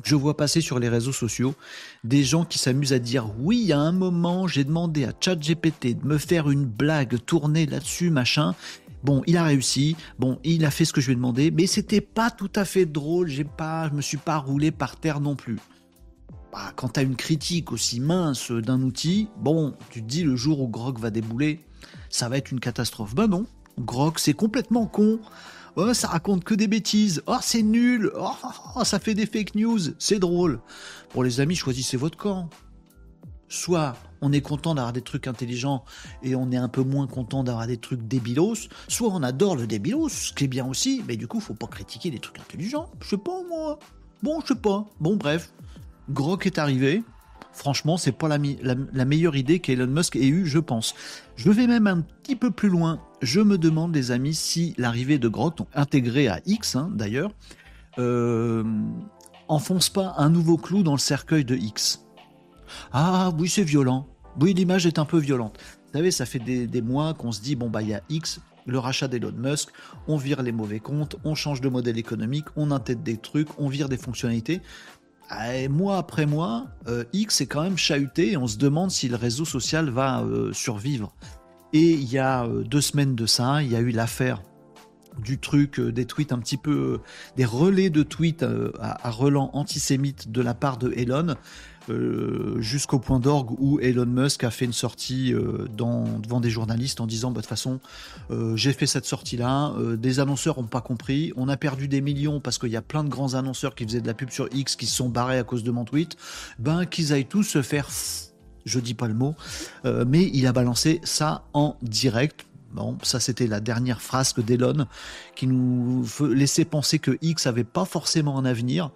je 0.02 0.14
vois 0.14 0.36
passer 0.36 0.60
sur 0.60 0.78
les 0.78 0.88
réseaux 0.88 1.12
sociaux 1.12 1.54
des 2.04 2.22
gens 2.22 2.44
qui 2.44 2.58
s'amusent 2.58 2.92
à 2.92 2.98
dire 2.98 3.30
oui, 3.38 3.72
a 3.72 3.78
un 3.78 3.92
moment, 3.92 4.46
j'ai 4.46 4.64
demandé 4.64 5.04
à 5.04 5.12
ChatGPT 5.18 5.98
de 6.00 6.06
me 6.06 6.18
faire 6.18 6.50
une 6.50 6.64
blague 6.64 7.18
tournée 7.24 7.66
là-dessus, 7.66 8.10
machin. 8.10 8.54
Bon, 9.02 9.22
il 9.26 9.36
a 9.36 9.44
réussi. 9.44 9.96
Bon, 10.18 10.38
il 10.42 10.64
a 10.64 10.70
fait 10.70 10.84
ce 10.84 10.92
que 10.92 11.00
je 11.00 11.06
lui 11.06 11.12
ai 11.12 11.16
demandé, 11.16 11.50
mais 11.50 11.66
c'était 11.66 12.00
pas 12.00 12.30
tout 12.30 12.50
à 12.54 12.64
fait 12.64 12.86
drôle. 12.86 13.28
J'ai 13.28 13.44
pas, 13.44 13.88
je 13.88 13.94
me 13.94 14.02
suis 14.02 14.16
pas 14.16 14.38
roulé 14.38 14.70
par 14.70 14.96
terre 14.96 15.20
non 15.20 15.36
plus. 15.36 15.58
Bah, 16.52 16.72
quand 16.74 16.94
tu 16.94 17.00
as 17.00 17.02
une 17.02 17.16
critique 17.16 17.72
aussi 17.72 18.00
mince 18.00 18.50
d'un 18.50 18.82
outil, 18.82 19.28
bon, 19.38 19.74
tu 19.90 20.02
te 20.02 20.06
dis 20.06 20.22
le 20.22 20.36
jour 20.36 20.60
où 20.60 20.68
Grog 20.68 20.98
va 20.98 21.10
débouler, 21.10 21.60
ça 22.08 22.28
va 22.28 22.38
être 22.38 22.50
une 22.50 22.60
catastrophe. 22.60 23.14
Ben 23.14 23.26
non, 23.26 23.46
Grog, 23.78 24.18
c'est 24.18 24.32
complètement 24.32 24.86
con. 24.86 25.20
Oh, 25.78 25.92
ça 25.92 26.08
raconte 26.08 26.42
que 26.42 26.54
des 26.54 26.68
bêtises. 26.68 27.22
Oh, 27.26 27.36
c'est 27.42 27.62
nul. 27.62 28.10
Oh, 28.18 28.84
ça 28.84 28.98
fait 28.98 29.14
des 29.14 29.26
fake 29.26 29.54
news. 29.54 29.78
C'est 29.98 30.18
drôle. 30.18 30.60
Pour 31.10 31.22
les 31.22 31.40
amis, 31.40 31.54
choisissez 31.54 31.98
votre 31.98 32.16
camp. 32.16 32.48
Soit 33.48 33.94
on 34.22 34.32
est 34.32 34.40
content 34.40 34.74
d'avoir 34.74 34.94
des 34.94 35.02
trucs 35.02 35.26
intelligents 35.26 35.84
et 36.22 36.34
on 36.34 36.50
est 36.50 36.56
un 36.56 36.68
peu 36.68 36.82
moins 36.82 37.06
content 37.06 37.44
d'avoir 37.44 37.66
des 37.66 37.76
trucs 37.76 38.08
débilos, 38.08 38.68
soit 38.88 39.10
on 39.12 39.22
adore 39.22 39.54
le 39.54 39.66
débilos, 39.66 40.08
ce 40.08 40.32
qui 40.32 40.44
est 40.44 40.48
bien 40.48 40.66
aussi, 40.66 41.04
mais 41.06 41.16
du 41.16 41.28
coup, 41.28 41.40
faut 41.40 41.54
pas 41.54 41.66
critiquer 41.66 42.10
les 42.10 42.18
trucs 42.18 42.40
intelligents. 42.40 42.90
Je 43.00 43.10
sais 43.10 43.18
pas, 43.18 43.42
moi. 43.48 43.78
Bon, 44.22 44.40
je 44.40 44.48
sais 44.48 44.60
pas. 44.60 44.86
Bon, 44.98 45.16
bref. 45.16 45.52
Grok 46.08 46.46
est 46.46 46.58
arrivé. 46.58 47.04
Franchement, 47.56 47.96
c'est 47.96 48.12
pas 48.12 48.28
la, 48.28 49.04
meilleure 49.06 49.34
idée 49.34 49.60
qu'Elon 49.60 49.86
Musk 49.86 50.14
ait 50.14 50.28
eue, 50.28 50.46
je 50.46 50.58
pense. 50.58 50.94
Je 51.36 51.50
vais 51.50 51.66
même 51.66 51.86
un 51.86 52.02
petit 52.02 52.36
peu 52.36 52.50
plus 52.50 52.68
loin. 52.68 53.00
Je 53.22 53.40
me 53.40 53.56
demande, 53.56 53.94
les 53.94 54.10
amis, 54.10 54.34
si 54.34 54.74
l'arrivée 54.76 55.18
de 55.18 55.26
Grok, 55.26 55.60
intégrée 55.74 56.28
à 56.28 56.40
X 56.44 56.76
hein, 56.76 56.90
d'ailleurs, 56.92 57.32
euh, 57.98 58.62
enfonce 59.48 59.88
pas 59.88 60.12
un 60.18 60.28
nouveau 60.28 60.58
clou 60.58 60.82
dans 60.82 60.92
le 60.92 60.98
cercueil 60.98 61.46
de 61.46 61.56
X. 61.56 62.04
Ah 62.92 63.32
oui, 63.38 63.48
c'est 63.48 63.64
violent. 63.64 64.06
Oui, 64.38 64.52
l'image 64.52 64.84
est 64.84 64.98
un 64.98 65.06
peu 65.06 65.16
violente. 65.16 65.58
Vous 65.86 65.92
savez, 65.98 66.10
ça 66.10 66.26
fait 66.26 66.38
des, 66.38 66.66
des 66.66 66.82
mois 66.82 67.14
qu'on 67.14 67.32
se 67.32 67.40
dit, 67.40 67.56
bon, 67.56 67.70
bah, 67.70 67.80
il 67.80 67.88
y 67.88 67.94
a 67.94 68.02
X, 68.10 68.38
le 68.66 68.78
rachat 68.78 69.08
d'Elon 69.08 69.32
Musk, 69.32 69.70
on 70.08 70.16
vire 70.16 70.42
les 70.42 70.52
mauvais 70.52 70.80
comptes, 70.80 71.16
on 71.24 71.34
change 71.34 71.60
de 71.60 71.68
modèle 71.68 71.98
économique, 71.98 72.46
on 72.56 72.70
intègre 72.70 73.02
des 73.02 73.16
trucs, 73.16 73.48
on 73.58 73.68
vire 73.68 73.88
des 73.88 73.96
fonctionnalités. 73.96 74.60
Ah, 75.28 75.56
et 75.56 75.68
mois 75.68 75.98
après 75.98 76.24
mois, 76.24 76.68
euh, 76.86 77.04
X 77.12 77.40
est 77.40 77.46
quand 77.46 77.62
même 77.62 77.76
chahuté 77.76 78.32
et 78.32 78.36
on 78.36 78.46
se 78.46 78.58
demande 78.58 78.90
si 78.90 79.08
le 79.08 79.16
réseau 79.16 79.44
social 79.44 79.90
va 79.90 80.22
euh, 80.22 80.52
survivre. 80.52 81.12
Et 81.72 81.92
il 81.92 82.10
y 82.10 82.18
a 82.18 82.44
euh, 82.44 82.62
deux 82.62 82.80
semaines 82.80 83.16
de 83.16 83.26
ça, 83.26 83.62
il 83.62 83.70
y 83.70 83.76
a 83.76 83.80
eu 83.80 83.90
l'affaire 83.90 84.42
du 85.18 85.38
truc, 85.38 85.80
des 85.80 86.04
tweets 86.04 86.32
un 86.32 86.38
petit 86.38 86.58
peu, 86.58 87.00
des 87.36 87.46
relais 87.46 87.88
de 87.88 88.02
tweets 88.02 88.42
à, 88.42 89.06
à 89.08 89.10
relents 89.10 89.50
antisémites 89.54 90.30
de 90.30 90.42
la 90.42 90.52
part 90.52 90.76
de 90.76 90.92
Elon, 90.92 91.36
euh, 91.88 92.60
jusqu'au 92.60 92.98
point 92.98 93.20
d'orgue 93.20 93.52
où 93.58 93.78
Elon 93.80 94.06
Musk 94.06 94.44
a 94.44 94.50
fait 94.50 94.64
une 94.64 94.72
sortie 94.72 95.32
euh, 95.32 95.66
devant 95.68 96.40
des 96.40 96.50
journalistes 96.50 97.00
en 97.00 97.06
disant 97.06 97.30
bah, 97.30 97.36
de 97.36 97.40
toute 97.42 97.48
façon 97.48 97.80
euh, 98.30 98.56
j'ai 98.56 98.72
fait 98.72 98.86
cette 98.86 99.04
sortie 99.04 99.36
là 99.36 99.72
des 99.96 100.20
annonceurs 100.20 100.60
n'ont 100.60 100.66
pas 100.66 100.80
compris 100.80 101.32
on 101.36 101.48
a 101.48 101.56
perdu 101.56 101.88
des 101.88 102.00
millions 102.00 102.40
parce 102.40 102.58
qu'il 102.58 102.70
y 102.70 102.76
a 102.76 102.82
plein 102.82 103.04
de 103.04 103.08
grands 103.08 103.34
annonceurs 103.34 103.74
qui 103.74 103.84
faisaient 103.84 104.00
de 104.00 104.06
la 104.06 104.14
pub 104.14 104.30
sur 104.30 104.48
X 104.52 104.76
qui 104.76 104.86
se 104.86 104.96
sont 104.96 105.08
barrés 105.08 105.38
à 105.38 105.44
cause 105.44 105.62
de 105.62 105.70
mon 105.70 105.84
tweet 105.84 106.16
ben 106.58 106.86
qu'ils 106.86 107.12
aillent 107.12 107.26
tous 107.26 107.44
se 107.44 107.62
faire 107.62 107.88
je 108.64 108.80
dis 108.80 108.94
pas 108.94 109.08
le 109.08 109.14
mot 109.14 109.34
mais 109.84 110.30
il 110.32 110.46
a 110.46 110.52
balancé 110.52 111.00
ça 111.04 111.44
en 111.52 111.76
direct 111.82 112.46
Bon, 112.72 112.98
ça 113.02 113.20
c'était 113.20 113.46
la 113.46 113.60
dernière 113.60 114.02
phrase 114.02 114.34
d'Elon 114.34 114.86
qui 115.34 115.46
nous 115.46 116.04
laissait 116.20 116.66
penser 116.66 116.98
que 116.98 117.16
X 117.22 117.46
avait 117.46 117.64
pas 117.64 117.86
forcément 117.86 118.38
un 118.38 118.44
avenir. 118.44 118.90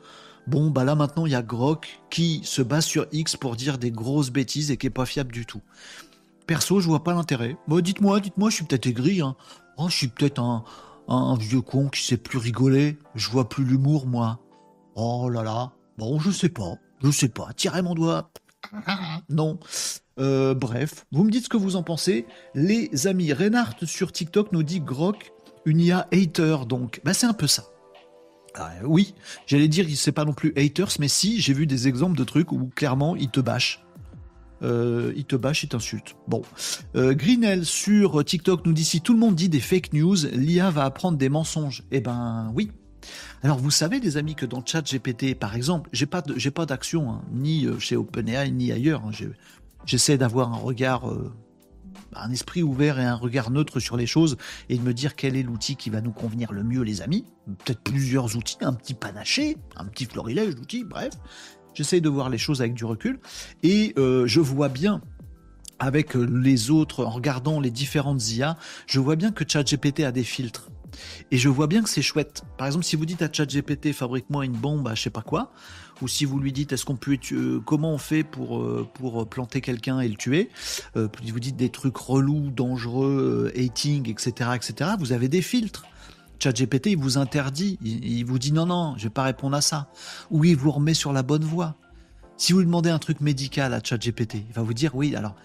Bon, 0.47 0.71
bah 0.71 0.85
là 0.85 0.95
maintenant 0.95 1.27
il 1.27 1.33
y 1.33 1.37
a 1.37 1.43
Grok 1.43 2.01
qui 2.11 2.41
se 2.45 2.63
base 2.63 2.85
sur 2.85 3.07
X 3.13 3.37
pour 3.37 3.57
dire 3.57 3.79
des 3.79 3.91
grosses 3.91 4.31
bêtises 4.31 4.71
et 4.71 4.77
qui 4.77 4.87
est 4.87 4.91
pas 4.91 5.07
fiable 5.07 5.33
du 5.33 5.47
tout. 5.47 5.63
Perso, 6.47 6.81
je 6.81 6.89
vois 6.89 7.05
pas 7.05 7.15
l'intérêt. 7.15 7.57
Bon, 7.69 7.81
dites-moi, 7.81 8.19
dites-moi, 8.19 8.51
je 8.51 8.57
suis 8.57 8.65
peut-être 8.65 8.87
aigri. 8.87 9.21
Hein. 9.21 9.37
Oh, 9.77 9.89
je 9.89 9.95
suis 9.95 10.09
peut-être 10.09 10.41
un, 10.41 11.37
vieux 11.37 11.61
con 11.61 11.89
qui 11.89 12.03
sait 12.03 12.17
plus 12.17 12.39
rigoler. 12.39 12.99
Je 13.15 13.31
vois 13.31 13.49
plus 13.49 13.65
l'humour, 13.65 14.09
moi. 14.09 14.41
Oh 14.97 15.29
là 15.29 15.45
là. 15.45 15.71
Bon, 15.97 16.19
je 16.19 16.33
sais 16.33 16.49
pas. 16.49 16.75
Je 17.05 17.11
sais 17.13 17.29
pas. 17.29 17.51
Tirez 17.55 17.83
mon 17.83 17.95
doigt. 17.95 18.33
Non. 19.29 19.61
Euh, 20.19 20.55
bref, 20.55 21.07
vous 21.13 21.23
me 21.23 21.31
dites 21.31 21.45
ce 21.45 21.49
que 21.49 21.57
vous 21.57 21.77
en 21.77 21.85
pensez. 21.85 22.27
Les 22.57 23.07
amis, 23.07 23.33
Reinhardt 23.33 23.87
sur 23.87 24.11
TikTok 24.11 24.51
nous 24.51 24.65
dit 24.65 24.81
Grok, 24.81 25.33
une 25.65 25.81
IA 25.81 26.09
hater, 26.13 26.67
donc. 26.67 27.01
Bah, 27.05 27.15
c'est 27.15 27.27
un 27.27 27.33
peu 27.33 27.47
ça. 27.47 27.65
Ah, 28.55 28.73
oui, 28.85 29.15
j'allais 29.47 29.69
dire, 29.69 29.87
c'est 29.95 30.13
pas 30.13 30.25
non 30.25 30.33
plus 30.33 30.53
haters, 30.57 30.91
mais 30.99 31.09
si, 31.09 31.41
j'ai 31.41 31.53
vu 31.53 31.67
des 31.67 31.89
exemples 31.89 32.19
de 32.19 32.25
trucs 32.25 32.53
où 32.53 32.71
clairement 32.75 33.17
il 33.17 33.31
te 33.31 33.41
bâche. 33.41 33.85
Euh, 34.63 35.13
te 35.27 35.37
bâche, 35.37 35.63
il 35.63 35.69
t'insulte. 35.69 36.17
Bon. 36.29 36.43
Euh, 36.97 37.15
Greenell 37.15 37.65
sur 37.65 38.25
TikTok 38.25 38.67
nous 38.67 38.73
dit 38.73 38.85
si 38.85 39.01
tout 39.01 39.13
le 39.13 39.19
monde 39.19 39.35
dit 39.35 39.49
des 39.49 39.61
fake 39.61 39.93
news, 39.93 40.17
l'IA 40.33 40.71
va 40.71 40.85
apprendre 40.85 41.17
des 41.17 41.29
mensonges. 41.29 41.85
Eh 41.91 42.01
ben 42.01 42.51
oui. 42.55 42.71
Alors 43.43 43.59
vous 43.59 43.71
savez 43.71 44.01
les 44.01 44.19
amis 44.19 44.35
que 44.35 44.45
dans 44.45 44.65
ChatGPT 44.65 45.35
par 45.35 45.57
exemple, 45.57 45.89
j'ai 45.93 46.05
pas 46.05 46.23
j'ai 46.37 46.51
pas 46.51 46.67
d'action 46.67 47.11
hein, 47.11 47.23
ni 47.33 47.65
euh, 47.65 47.79
chez 47.79 47.97
OpenAI 47.97 48.51
ni 48.51 48.73
ailleurs. 48.73 49.03
Hein. 49.07 49.13
J'essaie 49.87 50.19
d'avoir 50.19 50.53
un 50.53 50.59
regard 50.59 51.11
un 52.15 52.31
esprit 52.31 52.63
ouvert 52.63 52.99
et 52.99 53.05
un 53.05 53.15
regard 53.15 53.51
neutre 53.51 53.81
sur 53.81 53.97
les 53.97 54.07
choses 54.07 54.37
et 54.69 54.77
de 54.77 54.83
me 54.83 54.93
dire 54.93 55.17
quel 55.17 55.37
est 55.37 55.43
l'outil 55.43 55.77
qui 55.77 55.91
va 55.91 56.01
nous 56.01 56.13
convenir 56.13 56.53
le 56.53 56.63
mieux, 56.63 56.83
les 56.83 57.03
amis. 57.03 57.25
Peut-être 57.65 57.81
plusieurs 57.81 58.37
outils, 58.37 58.59
un 58.61 58.73
petit 58.73 58.95
panaché, 58.95 59.57
un 59.77 59.85
petit 59.85 60.07
florilège 60.07 60.55
d'outils, 60.55 60.85
bref. 60.85 61.13
J'essaye 61.75 62.01
de 62.01 62.09
voir 62.09 62.31
les 62.31 62.39
choses 62.39 62.61
avec 62.61 62.75
du 62.75 62.85
recul 62.85 63.21
et 63.63 63.95
euh, 63.97 64.27
je 64.27 64.41
vois 64.41 64.69
bien 64.69 65.01
avec 65.79 66.15
les 66.15 66.71
autres, 66.71 67.05
en 67.07 67.11
regardant 67.11 67.59
les 67.59 67.71
différentes 67.71 68.31
IA, 68.33 68.59
je 68.87 69.01
vois 69.01 69.17
bien 69.17 69.33
que 69.33 69.45
ChatGPT 69.49 70.01
a 70.01 70.13
des 70.13 70.25
filtres. 70.25 70.69
Et 71.31 71.39
je 71.39 71.49
vois 71.49 71.67
bien 71.67 71.83
que 71.83 71.89
c'est 71.89 72.03
chouette. 72.03 72.43
Par 72.59 72.67
exemple, 72.67 72.85
si 72.85 72.97
vous 72.97 73.07
dites 73.07 73.23
à 73.23 73.33
ChatGPT, 73.33 73.93
fabrique-moi 73.93 74.45
une 74.45 74.53
bombe 74.53 74.87
à 74.89 74.95
je 74.95 75.03
sais 75.03 75.11
pas 75.11 75.23
quoi, 75.23 75.53
ou 76.03 76.09
si 76.09 76.25
vous 76.25 76.39
lui 76.39 76.53
dites, 76.53 76.73
est-ce 76.73 76.85
qu'on 76.85 76.97
peut, 76.97 77.19
euh, 77.33 77.61
comment 77.65 77.93
on 77.93 77.99
fait 77.99 78.25
pour 78.25 78.59
euh, 78.59 78.89
pour 78.95 79.29
planter 79.29 79.61
quelqu'un 79.61 80.01
et 80.01 80.09
le 80.09 80.17
tuer, 80.17 80.51
euh, 80.97 81.09
vous 81.29 81.41
dites 81.41 81.57
des 81.57 81.71
trucs 81.71 81.97
relous, 81.97 82.51
dangereux, 82.51 83.53
hating, 83.57 84.09
etc., 84.09 84.51
etc. 84.55 84.91
Vous 84.99 85.13
avez 85.13 85.29
des 85.29 85.43
filtres. 85.43 85.85
ChatGPT, 86.43 86.93
il 86.93 86.97
vous 86.97 87.19
interdit, 87.19 87.79
il, 87.83 88.25
vous 88.25 88.39
dit 88.39 88.53
non, 88.53 88.65
non, 88.65 88.95
je 88.97 89.05
vais 89.05 89.11
pas 89.11 89.25
répondre 89.25 89.55
à 89.57 89.61
ça. 89.61 89.91
Ou 90.31 90.45
il 90.45 90.57
vous 90.57 90.71
remet 90.71 90.95
sur 90.95 91.13
la 91.13 91.23
bonne 91.23 91.45
voie. 91.45 91.77
Si 92.39 92.55
vous 92.55 92.65
demandez 92.65 92.89
un 92.89 92.99
truc 92.99 93.21
médical 93.21 93.75
à 93.75 93.81
ChatGPT, 93.85 94.47
il 94.49 94.55
va 94.55 94.63
vous 94.63 94.73
dire 94.73 94.95
oui, 94.95 95.15
alors, 95.15 95.37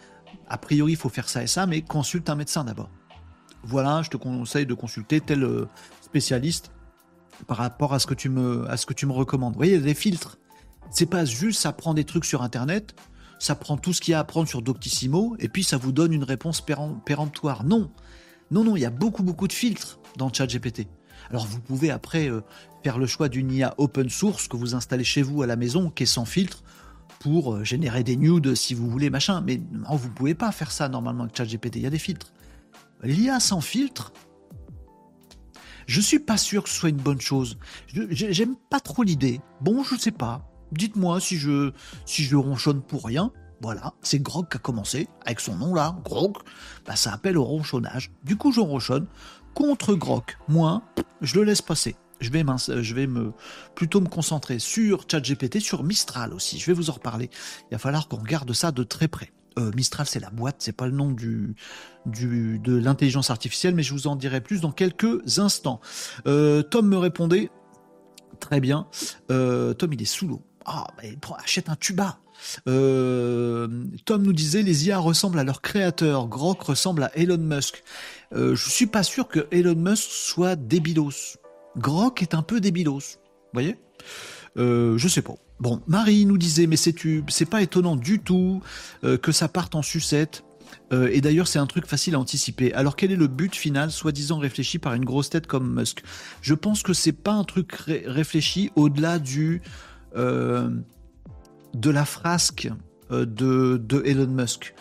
a 0.48 0.58
priori, 0.58 0.94
il 0.94 0.96
faut 0.96 1.10
faire 1.10 1.28
ça 1.28 1.44
et 1.44 1.48
ça, 1.48 1.66
mais 1.66 1.82
consulte 1.82 2.30
un 2.30 2.36
médecin 2.36 2.64
d'abord. 2.64 2.90
Voilà, 3.64 4.04
je 4.04 4.10
te 4.10 4.18
conseille 4.18 4.66
de 4.66 4.74
consulter 4.74 5.20
tel 5.20 5.44
euh, 5.44 5.68
spécialiste 6.02 6.72
par 7.48 7.58
rapport 7.58 7.94
à 7.94 8.00
ce 8.00 8.08
que 8.08 8.14
tu 8.14 8.30
me, 8.30 8.70
à 8.70 8.78
ce 8.78 8.86
que 8.86 8.94
tu 8.94 9.06
me 9.06 9.12
recommandes. 9.12 9.54
Vous 9.54 9.60
voyez, 9.60 9.74
il 9.74 9.80
y 9.80 9.82
a 9.82 9.86
des 9.86 9.96
filtres. 9.96 10.38
C'est 10.92 11.06
pas 11.06 11.26
juste 11.26 11.60
ça 11.60 11.74
prend 11.74 11.94
des 11.94 12.06
trucs 12.06 12.26
sur 12.26 12.42
Internet, 12.42 12.96
ça 13.40 13.56
prend 13.56 13.78
tout 13.78 13.94
ce 13.94 14.02
qu'il 14.02 14.14
y 14.14 14.16
a 14.16 14.20
à 14.20 14.24
prendre 14.24 14.48
sur 14.48 14.62
Doctissimo, 14.62 15.36
et 15.40 15.50
puis 15.50 15.64
ça 15.64 15.78
vous 15.78 15.92
donne 15.92 16.14
une 16.14 16.24
réponse 16.24 16.62
péremptoire. 16.62 17.64
Non, 17.64 17.92
non, 18.52 18.64
non, 18.64 18.76
il 18.76 18.82
y 18.82 18.86
a 18.86 18.92
beaucoup, 18.92 19.24
beaucoup 19.24 19.48
de 19.48 19.54
filtres 19.54 20.00
dans 20.18 20.32
ChatGPT. 20.32 20.88
Alors 21.30 21.48
vous 21.48 21.60
pouvez 21.60 21.90
après 21.90 22.30
euh, 22.30 22.42
faire 22.84 22.98
le 22.98 23.08
choix 23.08 23.30
d'une 23.30 23.52
IA 23.52 23.74
open 23.78 24.10
source 24.10 24.48
que 24.48 24.58
vous 24.58 24.76
installez 24.76 25.04
chez 25.04 25.22
vous 25.22 25.42
à 25.42 25.48
la 25.48 25.56
maison, 25.56 25.90
qui 25.90 26.04
est 26.04 26.08
sans 26.08 26.26
filtre, 26.26 26.64
pour 27.20 27.56
euh, 27.56 27.64
générer 27.64 28.04
des 28.04 28.16
nudes 28.16 28.56
si 28.56 28.74
vous 28.74 28.90
voulez, 28.90 29.10
machin. 29.10 29.42
Mais 29.42 29.60
vous 29.90 30.10
pouvez 30.10 30.36
pas 30.36 30.52
faire 30.52 30.72
ça 30.72 30.88
normalement 30.88 31.24
avec 31.24 31.36
ChatGPT, 31.36 31.78
il 31.78 31.82
y 31.82 31.88
a 31.88 31.90
des 31.90 32.00
filtres. 32.00 32.32
L'IA 33.04 33.40
sans 33.40 33.62
filtre, 33.62 34.14
je 35.88 36.02
suis 36.02 36.20
pas 36.20 36.38
sûr 36.38 36.64
que 36.64 36.70
ce 36.70 36.76
soit 36.76 36.90
une 36.90 36.96
bonne 36.98 37.22
chose. 37.22 37.58
J'aime 37.88 38.56
pas 38.70 38.80
trop 38.80 39.04
l'idée. 39.04 39.42
Bon, 39.62 39.84
je 39.84 39.96
sais 39.96 40.12
pas. 40.12 40.48
Dites-moi 40.78 41.20
si 41.20 41.38
je, 41.38 42.36
ronchonne 42.36 42.82
pour 42.82 43.06
rien. 43.06 43.32
Voilà, 43.62 43.94
c'est 44.02 44.20
Grog 44.20 44.50
qui 44.50 44.58
a 44.58 44.60
commencé, 44.60 45.08
avec 45.26 45.40
son 45.40 45.56
nom 45.56 45.74
là, 45.74 45.96
Grog, 46.04 46.36
bah, 46.86 46.96
ça 46.96 47.14
appelle 47.14 47.38
au 47.38 47.44
ronchonnage. 47.44 48.12
Du 48.24 48.36
coup, 48.36 48.52
je 48.52 48.60
ronchonne 48.60 49.08
contre 49.54 49.96
Grog. 49.96 50.24
Moi, 50.48 50.82
je 51.22 51.36
le 51.36 51.46
laisse 51.46 51.62
passer. 51.62 51.96
Je 52.22 52.30
vais, 52.30 52.44
me, 53.08 53.34
plutôt 53.76 54.02
me 54.02 54.08
concentrer 54.08 54.60
sur 54.60 55.06
ChatGPT, 55.10 55.60
sur 55.60 55.84
Mistral 55.84 56.34
aussi. 56.34 56.60
Je 56.60 56.66
vais 56.68 56.74
vous 56.74 56.90
en 56.90 56.94
reparler. 56.94 57.30
Il 57.70 57.76
va 57.76 57.78
falloir 57.78 58.08
qu'on 58.08 58.18
regarde 58.18 58.52
ça 58.54 58.72
de 58.72 58.84
très 58.84 59.08
près. 59.08 59.32
Euh, 59.58 59.72
Mistral, 59.74 60.06
c'est 60.06 60.20
la 60.20 60.30
boîte, 60.30 60.58
c'est 60.60 60.76
pas 60.76 60.86
le 60.86 60.92
nom 60.92 61.12
du, 61.12 61.56
du 62.06 62.60
de 62.60 62.76
l'intelligence 62.76 63.30
artificielle, 63.30 63.74
mais 63.74 63.84
je 63.84 63.94
vous 63.94 64.08
en 64.08 64.16
dirai 64.16 64.42
plus 64.42 64.62
dans 64.62 64.72
quelques 64.72 65.40
instants. 65.40 65.80
Euh, 66.28 66.62
Tom 66.62 66.88
me 66.88 66.98
répondait, 66.98 67.50
très 68.40 68.60
bien. 68.60 68.88
Euh, 69.32 69.74
Tom, 69.74 69.94
il 69.94 70.02
est 70.02 70.06
sous 70.06 70.28
l'eau. 70.28 70.42
Ah, 70.66 70.88
achète 71.44 71.70
un 71.70 71.76
tuba. 71.76 72.18
Euh, 72.68 73.68
Tom 74.06 74.24
nous 74.24 74.34
disait 74.34 74.62
les 74.62 74.88
IA 74.88 74.98
ressemblent 74.98 75.40
à 75.40 75.44
leur 75.44 75.62
créateur. 75.62 76.28
Grok 76.28 76.62
ressemble 76.64 77.04
à 77.04 77.12
Elon 77.16 77.38
Musk. 77.38 77.84
Euh, 78.34 78.56
je 78.56 78.70
suis 78.70 78.88
pas 78.88 79.04
sûr 79.04 79.28
que 79.28 79.48
Elon 79.52 79.76
Musk 79.76 80.10
soit 80.10 80.56
débilos. 80.56 81.38
Grok 81.78 82.22
est 82.22 82.34
un 82.34 82.42
peu 82.42 82.60
débilos. 82.60 83.00
Vous 83.00 83.54
voyez? 83.54 83.78
Euh, 84.58 84.98
Je 84.98 85.08
sais 85.08 85.22
pas. 85.22 85.36
Bon, 85.60 85.82
Marie 85.88 86.26
nous 86.26 86.38
disait, 86.38 86.68
mais 86.68 86.76
c'est 86.76 87.46
pas 87.46 87.62
étonnant 87.62 87.96
du 87.96 88.20
tout 88.20 88.62
euh, 89.04 89.18
que 89.18 89.32
ça 89.32 89.48
parte 89.48 89.76
en 89.76 89.82
sucette. 89.82 90.44
et 90.92 91.22
d'ailleurs, 91.22 91.48
c'est 91.48 91.60
un 91.60 91.66
truc 91.66 91.86
facile 91.86 92.16
à 92.16 92.20
anticiper. 92.20 92.74
Alors, 92.74 92.96
quel 92.96 93.12
est 93.12 93.16
le 93.16 93.28
but 93.28 93.56
final, 93.56 93.92
soi-disant 93.92 94.38
réfléchi 94.40 94.80
par 94.80 94.94
une 94.94 95.06
grosse 95.06 95.30
tête 95.30 95.48
comme 95.48 95.80
Musk 95.80 96.04
Je 96.42 96.54
pense 96.54 96.84
que 96.84 96.94
c'est 96.94 97.14
pas 97.14 97.34
un 97.34 97.44
truc 97.44 97.72
réfléchi 98.06 98.72
au-delà 98.76 99.20
du 99.20 99.62
de 100.16 101.90
la 101.90 102.06
frasque 102.06 102.70
euh, 103.12 103.26
de, 103.26 103.78
de 103.78 104.02
Elon 104.06 104.28
Musk. 104.28 104.74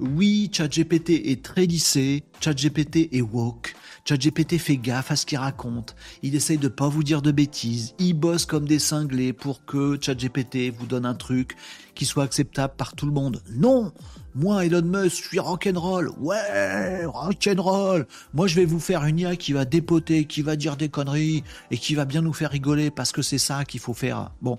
Oui, 0.00 0.48
ChatGPT 0.52 1.10
est 1.10 1.44
très 1.44 1.66
lissé, 1.66 2.22
ChatGPT 2.40 3.08
est 3.12 3.20
woke, 3.20 3.74
ChatGPT 4.04 4.58
fait 4.58 4.76
gaffe 4.76 5.10
à 5.10 5.16
ce 5.16 5.26
qu'il 5.26 5.38
raconte, 5.38 5.96
il 6.22 6.36
essaye 6.36 6.58
de 6.58 6.68
pas 6.68 6.88
vous 6.88 7.02
dire 7.02 7.20
de 7.20 7.32
bêtises, 7.32 7.94
il 7.98 8.14
bosse 8.14 8.46
comme 8.46 8.64
des 8.64 8.78
cinglés 8.78 9.32
pour 9.32 9.64
que 9.64 9.98
ChatGPT 10.00 10.70
vous 10.70 10.86
donne 10.86 11.04
un 11.04 11.14
truc 11.14 11.56
qui 11.96 12.04
soit 12.04 12.22
acceptable 12.22 12.74
par 12.76 12.94
tout 12.94 13.06
le 13.06 13.12
monde. 13.12 13.42
Non 13.50 13.92
Moi, 14.38 14.66
Elon 14.66 14.82
Musk, 14.82 15.24
je 15.24 15.28
suis 15.30 15.38
rock'n'roll, 15.40 16.10
ouais, 16.20 17.04
rock'n'roll 17.06 18.06
Moi, 18.32 18.46
je 18.46 18.54
vais 18.54 18.66
vous 18.66 18.78
faire 18.78 19.04
une 19.04 19.18
IA 19.18 19.34
qui 19.34 19.52
va 19.52 19.64
dépoter, 19.64 20.26
qui 20.26 20.42
va 20.42 20.54
dire 20.54 20.76
des 20.76 20.88
conneries, 20.88 21.42
et 21.72 21.76
qui 21.76 21.96
va 21.96 22.04
bien 22.04 22.22
nous 22.22 22.32
faire 22.32 22.52
rigoler 22.52 22.92
parce 22.92 23.10
que 23.10 23.20
c'est 23.20 23.38
ça 23.38 23.64
qu'il 23.64 23.80
faut 23.80 23.94
faire. 23.94 24.30
Bon, 24.40 24.56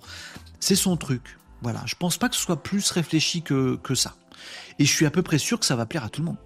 c'est 0.60 0.76
son 0.76 0.98
truc. 0.98 1.38
Voilà, 1.62 1.82
je 1.86 1.96
pense 1.96 2.18
pas 2.18 2.28
que 2.28 2.36
ce 2.36 2.42
soit 2.42 2.62
plus 2.62 2.92
réfléchi 2.92 3.42
que, 3.42 3.80
ça. 3.96 4.16
Et 4.80 4.86
je 4.86 4.92
suis 4.94 5.06
à 5.06 5.12
peu 5.12 5.22
près 5.22 5.38
sûr 5.38 5.58
que 5.58 5.66
ça 5.66 5.78
va 5.78 5.86
plaire 5.86 6.04
à 6.04 6.10
tout 6.10 6.20
le 6.20 6.28
monde. 6.28 6.40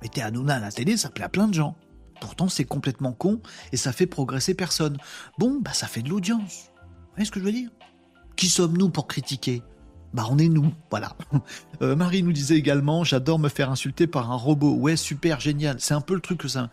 Mettez 0.00 0.22
Hanouna 0.22 0.54
à 0.54 0.60
la 0.60 0.70
télé, 0.70 0.96
ça 0.96 1.10
plaît 1.10 1.24
à 1.24 1.28
plein 1.28 1.48
de 1.48 1.54
gens. 1.54 1.74
Pourtant, 2.20 2.48
c'est 2.48 2.64
complètement 2.64 3.12
con 3.12 3.40
et 3.72 3.76
ça 3.76 3.92
fait 3.92 4.06
progresser 4.06 4.54
personne. 4.54 4.96
Bon, 5.38 5.58
bah 5.60 5.72
ça 5.72 5.88
fait 5.88 6.02
de 6.02 6.08
l'audience. 6.08 6.70
Vous 6.76 7.14
voyez 7.16 7.24
ce 7.24 7.32
que 7.32 7.40
je 7.40 7.44
veux 7.44 7.52
dire? 7.52 7.70
Qui 8.36 8.48
sommes-nous 8.48 8.90
pour 8.90 9.08
critiquer? 9.08 9.64
Bah 10.14 10.24
on 10.30 10.38
est 10.38 10.48
nous, 10.48 10.72
voilà. 10.90 11.16
Euh, 11.82 11.96
Marie 11.96 12.22
nous 12.22 12.32
disait 12.32 12.54
également, 12.54 13.02
j'adore 13.02 13.40
me 13.40 13.48
faire 13.48 13.68
insulter 13.68 14.06
par 14.06 14.30
un 14.30 14.36
robot. 14.36 14.74
Ouais, 14.74 14.94
super, 14.96 15.40
génial. 15.40 15.76
C'est 15.80 15.92
un 15.92 16.00
peu 16.00 16.14
le 16.14 16.20
truc 16.20 16.38
que 16.38 16.48
ça... 16.48 16.70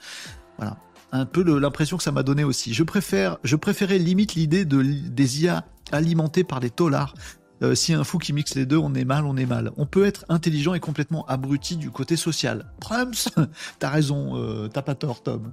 Voilà 0.58 0.78
un 1.12 1.26
peu 1.26 1.44
l'impression 1.60 1.98
que 1.98 2.04
ça 2.04 2.12
m'a 2.12 2.24
donné 2.24 2.44
aussi. 2.44 2.74
Je 2.74 2.84
préfère, 2.84 3.38
je 3.44 3.56
préférais 3.56 3.98
limite 3.98 4.36
l'idée 4.36 4.66
de 4.66 4.82
des 4.82 5.44
IA 5.44 5.66
alimentées 5.92 6.44
par 6.44 6.60
des 6.60 6.70
tolards. 6.70 7.16
Euh, 7.62 7.76
si 7.76 7.94
un 7.94 8.04
fou 8.04 8.18
qui 8.18 8.34
mixe 8.34 8.56
les 8.56 8.66
deux, 8.66 8.78
on 8.78 8.94
est 8.96 9.06
mal, 9.06 9.26
on 9.26 9.38
est 9.38 9.46
mal. 9.46 9.72
On 9.78 9.86
peut 9.86 10.06
être 10.06 10.26
intelligent 10.30 10.74
et 10.74 10.80
complètement 10.80 11.26
abruti 11.28 11.78
du 11.78 11.92
côté 11.92 12.16
social. 12.16 12.72
Prums, 12.80 13.14
t'as 13.80 13.90
raison, 13.90 14.38
euh, 14.38 14.68
t'as 14.68 14.82
pas 14.82 14.96
tort, 14.96 15.22
Tom. 15.22 15.52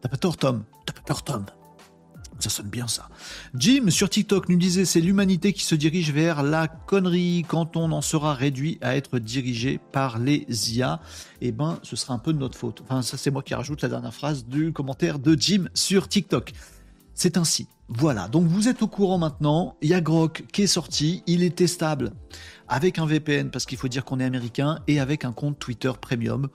T'as 0.00 0.08
pas 0.08 0.16
tort, 0.16 0.36
Tom. 0.36 0.64
T'as 0.86 0.92
pas 0.92 1.02
tort, 1.02 1.24
Tom. 1.24 1.44
Ça 2.40 2.50
sonne 2.50 2.68
bien 2.68 2.88
ça. 2.88 3.08
Jim 3.54 3.90
sur 3.90 4.08
TikTok 4.08 4.48
nous 4.48 4.56
disait 4.56 4.84
c'est 4.84 5.00
l'humanité 5.00 5.52
qui 5.52 5.64
se 5.64 5.74
dirige 5.74 6.12
vers 6.12 6.42
la 6.42 6.68
connerie 6.68 7.44
quand 7.46 7.76
on 7.76 7.92
en 7.92 8.00
sera 8.00 8.34
réduit 8.34 8.78
à 8.80 8.96
être 8.96 9.18
dirigé 9.18 9.78
par 9.92 10.18
les 10.18 10.46
IA. 10.74 11.00
Eh 11.40 11.52
ben, 11.52 11.78
ce 11.82 11.96
sera 11.96 12.14
un 12.14 12.18
peu 12.18 12.32
de 12.32 12.38
notre 12.38 12.58
faute. 12.58 12.80
Enfin, 12.82 13.02
ça 13.02 13.16
c'est 13.16 13.30
moi 13.30 13.42
qui 13.42 13.54
rajoute 13.54 13.82
la 13.82 13.88
dernière 13.88 14.14
phrase 14.14 14.46
du 14.46 14.72
commentaire 14.72 15.18
de 15.18 15.36
Jim 15.38 15.68
sur 15.74 16.08
TikTok. 16.08 16.52
C'est 17.14 17.36
ainsi. 17.36 17.68
Voilà, 17.92 18.28
donc 18.28 18.46
vous 18.46 18.68
êtes 18.68 18.82
au 18.82 18.86
courant 18.86 19.18
maintenant, 19.18 19.76
il 19.82 19.90
y 19.90 19.94
a 19.94 20.00
Grok 20.00 20.44
qui 20.52 20.62
est 20.62 20.68
sorti, 20.68 21.24
il 21.26 21.42
est 21.42 21.56
testable 21.56 22.12
avec 22.68 23.00
un 23.00 23.04
VPN 23.04 23.50
parce 23.50 23.66
qu'il 23.66 23.78
faut 23.78 23.88
dire 23.88 24.04
qu'on 24.04 24.20
est 24.20 24.24
américain 24.24 24.78
et 24.86 25.00
avec 25.00 25.24
un 25.24 25.32
compte 25.32 25.58
Twitter 25.58 25.90
Premium. 26.00 26.48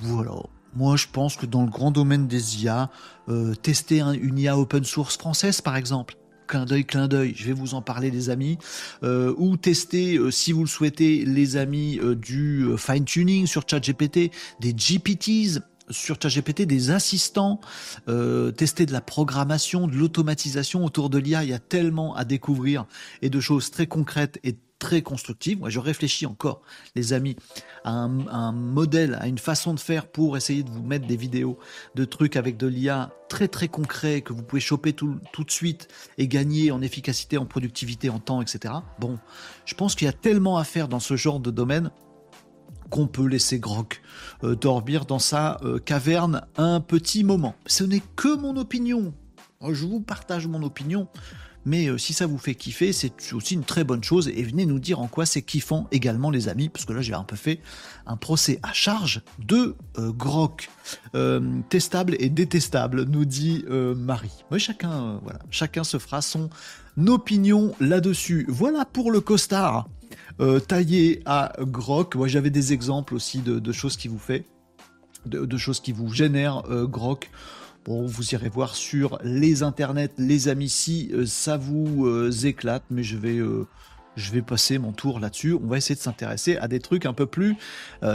Voilà. 0.00 0.30
Moi, 0.74 0.96
je 0.96 1.06
pense 1.12 1.36
que 1.36 1.46
dans 1.46 1.62
le 1.62 1.70
grand 1.70 1.90
domaine 1.90 2.26
des 2.26 2.62
IA, 2.62 2.90
euh, 3.28 3.54
tester 3.54 4.00
une 4.00 4.38
IA 4.38 4.58
open 4.58 4.84
source 4.84 5.18
française, 5.18 5.60
par 5.60 5.76
exemple, 5.76 6.16
clin 6.46 6.64
d'œil, 6.64 6.84
clin 6.84 7.08
d'œil, 7.08 7.34
je 7.36 7.44
vais 7.44 7.52
vous 7.52 7.74
en 7.74 7.82
parler, 7.82 8.10
les 8.10 8.30
amis, 8.30 8.58
euh, 9.02 9.34
ou 9.36 9.56
tester, 9.56 10.16
euh, 10.16 10.30
si 10.30 10.52
vous 10.52 10.62
le 10.62 10.68
souhaitez, 10.68 11.24
les 11.26 11.56
amis, 11.56 12.00
du 12.16 12.68
fine-tuning 12.78 13.46
sur 13.46 13.64
ChatGPT, 13.68 14.30
des 14.60 14.72
GPTs, 14.74 15.60
sur 15.90 16.16
ChatGPT 16.20 16.62
des 16.62 16.90
assistants, 16.90 17.60
tester 18.56 18.86
de 18.86 18.92
la 18.92 19.02
programmation, 19.02 19.88
de 19.88 19.94
l'automatisation 19.94 20.86
autour 20.86 21.10
de 21.10 21.18
l'IA. 21.18 21.44
Il 21.44 21.50
y 21.50 21.54
a 21.54 21.58
tellement 21.58 22.14
à 22.14 22.24
découvrir 22.24 22.86
et 23.20 23.28
de 23.28 23.40
choses 23.40 23.70
très 23.70 23.86
concrètes 23.86 24.38
et 24.42 24.56
très 24.82 25.00
constructive. 25.00 25.60
Moi, 25.60 25.70
je 25.70 25.78
réfléchis 25.78 26.26
encore, 26.26 26.60
les 26.96 27.12
amis, 27.12 27.36
à 27.84 27.92
un, 27.92 28.50
modèle, 28.50 29.16
à 29.20 29.28
une 29.28 29.38
façon 29.38 29.74
de 29.74 29.80
faire 29.80 30.08
pour 30.08 30.36
essayer 30.36 30.64
de 30.64 30.70
vous 30.70 30.82
mettre 30.82 31.06
des 31.06 31.16
vidéos 31.16 31.56
de 31.94 32.04
trucs 32.04 32.34
avec 32.34 32.56
de 32.56 32.66
l'IA 32.66 33.12
très 33.28 33.46
très 33.46 33.68
concret 33.68 34.22
que 34.22 34.32
vous 34.32 34.42
pouvez 34.42 34.60
choper 34.60 34.92
tout, 34.92 35.20
tout 35.32 35.44
de 35.44 35.52
suite 35.52 35.86
et 36.18 36.26
gagner 36.26 36.72
en 36.72 36.82
efficacité, 36.82 37.38
en 37.38 37.46
productivité, 37.46 38.10
en 38.10 38.18
temps, 38.18 38.42
etc. 38.42 38.74
Bon, 38.98 39.20
je 39.66 39.74
pense 39.74 39.94
qu'il 39.94 40.06
y 40.06 40.08
a 40.08 40.12
tellement 40.12 40.58
à 40.58 40.64
faire 40.64 40.88
dans 40.88 41.00
ce 41.00 41.14
genre 41.14 41.38
de 41.38 41.52
domaine 41.52 41.92
qu'on 42.90 43.06
peut 43.06 43.26
laisser 43.26 43.60
Grok 43.60 44.02
euh, 44.42 44.56
dormir 44.56 45.04
dans 45.04 45.20
sa 45.20 45.58
euh, 45.62 45.78
caverne 45.78 46.44
un 46.56 46.80
petit 46.80 47.22
moment. 47.22 47.54
Ce 47.66 47.84
n'est 47.84 48.02
que 48.16 48.34
mon 48.36 48.56
opinion. 48.56 49.14
Je 49.62 49.86
vous 49.86 50.00
partage 50.00 50.48
mon 50.48 50.64
opinion. 50.64 51.06
Mais 51.64 51.86
euh, 51.88 51.98
si 51.98 52.12
ça 52.12 52.26
vous 52.26 52.38
fait 52.38 52.54
kiffer, 52.54 52.92
c'est 52.92 53.32
aussi 53.32 53.54
une 53.54 53.64
très 53.64 53.84
bonne 53.84 54.02
chose. 54.02 54.28
Et 54.28 54.42
venez 54.42 54.66
nous 54.66 54.78
dire 54.78 55.00
en 55.00 55.06
quoi 55.06 55.26
c'est 55.26 55.42
kiffant 55.42 55.86
également, 55.92 56.30
les 56.30 56.48
amis, 56.48 56.68
parce 56.68 56.84
que 56.84 56.92
là 56.92 57.00
j'ai 57.02 57.14
un 57.14 57.24
peu 57.24 57.36
fait 57.36 57.60
un 58.06 58.16
procès 58.16 58.58
à 58.62 58.72
charge 58.72 59.22
de 59.38 59.76
euh, 59.98 60.12
Grok. 60.12 60.68
Euh, 61.14 61.60
testable 61.68 62.16
et 62.18 62.28
détestable, 62.28 63.04
nous 63.04 63.24
dit 63.24 63.64
Marie. 63.68 64.44
Oui, 64.50 64.58
chacun, 64.58 65.20
voilà, 65.22 65.38
chacun 65.50 65.84
se 65.84 65.98
fera 65.98 66.22
son 66.22 66.50
opinion 67.06 67.74
là-dessus. 67.80 68.46
Voilà 68.48 68.84
pour 68.84 69.10
le 69.10 69.20
costard 69.20 69.88
taillé 70.66 71.22
à 71.24 71.52
Grok. 71.60 72.16
Moi 72.16 72.28
j'avais 72.28 72.50
des 72.50 72.72
exemples 72.72 73.14
aussi 73.14 73.38
de, 73.38 73.72
choses 73.72 73.96
qui 73.96 74.08
vous 74.08 74.18
fait, 74.18 74.44
de, 75.26 75.44
de 75.44 75.56
choses 75.56 75.80
qui 75.80 75.92
vous 75.92 76.12
génèrent 76.12 76.62
Grok. 76.88 77.30
Bon, 77.84 78.06
vous 78.06 78.34
irez 78.34 78.48
voir 78.48 78.76
sur 78.76 79.18
les 79.24 79.64
internets, 79.64 80.14
les 80.16 80.46
amis, 80.46 80.68
si 80.68 81.10
euh, 81.12 81.26
ça 81.26 81.56
vous 81.56 82.06
euh, 82.06 82.30
éclate, 82.30 82.84
mais 82.90 83.02
je 83.02 83.16
vais, 83.16 83.38
euh, 83.38 83.66
je 84.14 84.30
vais 84.30 84.40
passer 84.40 84.78
mon 84.78 84.92
tour 84.92 85.18
là-dessus. 85.18 85.54
On 85.54 85.66
va 85.66 85.78
essayer 85.78 85.96
de 85.96 86.00
s'intéresser 86.00 86.56
à 86.58 86.68
des 86.68 86.78
trucs 86.78 87.06
un 87.06 87.12
peu 87.12 87.26
plus 87.26 87.56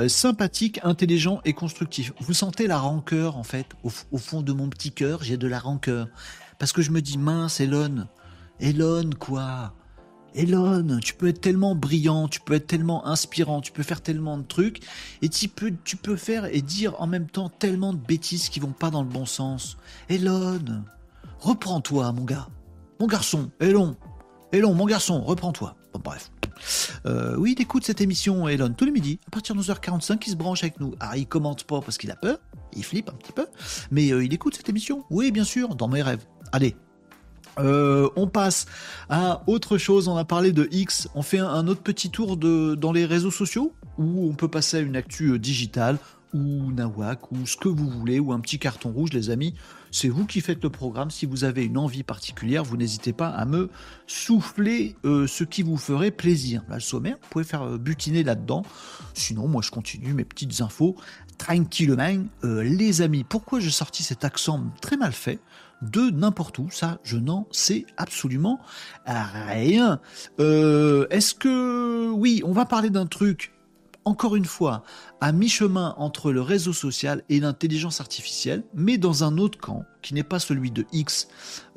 sympathiques, 0.07 0.79
intelligents 0.83 1.41
et 1.43 1.51
constructifs. 1.51 2.13
Vous 2.21 2.33
sentez 2.33 2.67
la 2.67 2.77
rancœur, 2.77 3.35
en 3.35 3.43
fait, 3.43 3.67
au, 3.83 3.91
au 4.11 4.17
fond 4.17 4.41
de 4.41 4.53
mon 4.53 4.69
petit 4.69 4.91
cœur, 4.91 5.23
j'ai 5.23 5.35
de 5.35 5.47
la 5.47 5.59
rancœur. 5.59 6.07
Parce 6.59 6.71
que 6.71 6.81
je 6.81 6.91
me 6.91 7.01
dis, 7.01 7.17
mince, 7.17 7.59
Elon, 7.59 8.07
Elon, 8.61 9.09
quoi? 9.19 9.73
Elon, 10.37 10.99
tu 11.01 11.15
peux 11.15 11.27
être 11.27 11.41
tellement 11.41 11.73
brillant, 11.73 12.27
tu 12.27 12.39
peux 12.39 12.53
être 12.53 12.67
tellement 12.67 13.07
inspirant, 13.07 13.59
tu 13.59 13.71
peux 13.71 13.81
faire 13.81 14.01
tellement 14.01 14.37
de 14.37 14.43
trucs, 14.43 14.81
et 15.23 15.29
tu 15.29 15.47
peux, 15.47 15.73
tu 15.83 15.97
peux 15.97 16.15
faire 16.15 16.45
et 16.45 16.61
dire 16.61 16.93
en 17.01 17.07
même 17.07 17.27
temps 17.27 17.49
tellement 17.49 17.91
de 17.91 17.97
bêtises 17.97 18.49
qui 18.49 18.59
vont 18.59 18.71
pas 18.71 18.91
dans 18.91 19.01
le 19.01 19.09
bon 19.09 19.25
sens. 19.25 19.77
Elon, 20.09 20.83
reprends-toi, 21.39 22.11
mon 22.11 22.23
gars. 22.23 22.47
Mon 22.99 23.07
garçon, 23.07 23.49
Elon. 23.59 23.95
Elon, 24.51 24.73
mon 24.73 24.85
garçon, 24.85 25.21
reprends-toi. 25.21 25.75
Bon, 25.93 26.01
bref. 26.03 26.31
Euh, 27.05 27.35
oui, 27.37 27.55
il 27.57 27.61
écoute 27.61 27.83
cette 27.83 28.01
émission, 28.01 28.47
Elon, 28.47 28.73
tous 28.77 28.85
les 28.85 28.91
midis, 28.91 29.19
à 29.27 29.31
partir 29.31 29.55
de 29.55 29.61
11h45, 29.61 30.21
il 30.27 30.31
se 30.31 30.35
branche 30.35 30.63
avec 30.63 30.79
nous. 30.79 30.93
Ah, 30.99 31.17
il 31.17 31.27
commente 31.27 31.63
pas 31.63 31.81
parce 31.81 31.97
qu'il 31.97 32.11
a 32.11 32.15
peur, 32.15 32.37
il 32.73 32.83
flippe 32.83 33.09
un 33.09 33.13
petit 33.13 33.31
peu, 33.31 33.47
mais 33.89 34.11
euh, 34.11 34.23
il 34.23 34.33
écoute 34.33 34.55
cette 34.55 34.69
émission. 34.69 35.03
Oui, 35.09 35.31
bien 35.31 35.43
sûr, 35.43 35.75
dans 35.75 35.87
mes 35.87 36.01
rêves. 36.01 36.25
Allez, 36.51 36.75
euh, 37.59 38.09
on 38.15 38.27
passe 38.27 38.65
à 39.09 39.43
autre 39.47 39.77
chose. 39.77 40.07
On 40.07 40.17
a 40.17 40.25
parlé 40.25 40.51
de 40.51 40.67
X. 40.71 41.07
On 41.15 41.21
fait 41.21 41.39
un, 41.39 41.67
autre 41.67 41.81
petit 41.81 42.09
tour 42.09 42.37
dans 42.37 42.91
les 42.91 43.05
réseaux 43.05 43.31
sociaux 43.31 43.73
où 43.97 44.29
on 44.29 44.33
peut 44.33 44.47
passer 44.47 44.77
à 44.77 44.79
une 44.81 44.95
actu 44.95 45.31
euh, 45.31 45.39
digitale 45.39 45.97
ou 46.33 46.71
Nawak 46.71 47.31
ou 47.31 47.45
ce 47.45 47.55
que 47.55 47.69
vous 47.69 47.89
voulez 47.89 48.19
ou 48.19 48.33
un 48.33 48.39
petit 48.39 48.59
carton 48.59 48.91
rouge, 48.91 49.13
les 49.13 49.29
amis. 49.29 49.53
C'est 49.91 50.09
vous 50.09 50.25
qui 50.25 50.41
faites 50.41 50.61
le 50.61 50.69
programme. 50.69 51.09
Si 51.09 51.25
vous 51.25 51.45
avez 51.45 51.63
une 51.63 51.77
envie 51.77 52.03
particulière, 52.03 52.63
vous 52.63 52.75
n'hésitez 52.75 53.13
pas 53.13 53.29
à 53.29 53.45
me 53.45 53.69
souffler 54.05 54.95
euh, 55.05 55.25
ce 55.25 55.45
qui 55.45 55.63
vous 55.63 55.77
ferait 55.77 56.11
plaisir. 56.11 56.63
Là, 56.67 56.75
le 56.75 56.81
sommaire, 56.81 57.15
vous 57.21 57.29
pouvez 57.29 57.45
faire 57.45 57.79
butiner 57.79 58.23
là-dedans. 58.23 58.63
Sinon, 59.13 59.47
moi, 59.47 59.61
je 59.63 59.71
continue 59.71 60.13
mes 60.13 60.25
petites 60.25 60.61
infos 60.61 60.97
tranquillement. 61.37 62.25
les 62.43 63.01
amis, 63.01 63.23
pourquoi 63.23 63.59
j'ai 63.59 63.69
sorti 63.69 64.03
cet 64.03 64.25
accent 64.25 64.63
très 64.81 64.97
mal 64.97 65.13
fait? 65.13 65.39
De 65.81 66.09
n'importe 66.09 66.59
où. 66.59 66.69
Ça, 66.71 66.99
je 67.03 67.17
n'en 67.17 67.47
sais 67.51 67.85
absolument 67.97 68.59
rien. 69.05 69.99
Euh, 70.39 71.07
est-ce 71.09 71.35
que... 71.35 72.09
Oui, 72.11 72.41
on 72.45 72.51
va 72.51 72.65
parler 72.65 72.89
d'un 72.89 73.05
truc, 73.05 73.53
encore 74.05 74.35
une 74.35 74.45
fois, 74.45 74.83
à 75.21 75.31
mi-chemin 75.31 75.95
entre 75.97 76.31
le 76.31 76.41
réseau 76.41 76.73
social 76.73 77.23
et 77.29 77.39
l'intelligence 77.39 78.01
artificielle, 78.01 78.63
mais 78.73 78.97
dans 78.97 79.23
un 79.23 79.37
autre 79.37 79.59
camp, 79.59 79.83
qui 80.01 80.13
n'est 80.13 80.23
pas 80.23 80.39
celui 80.39 80.71
de 80.71 80.85
X 80.91 81.27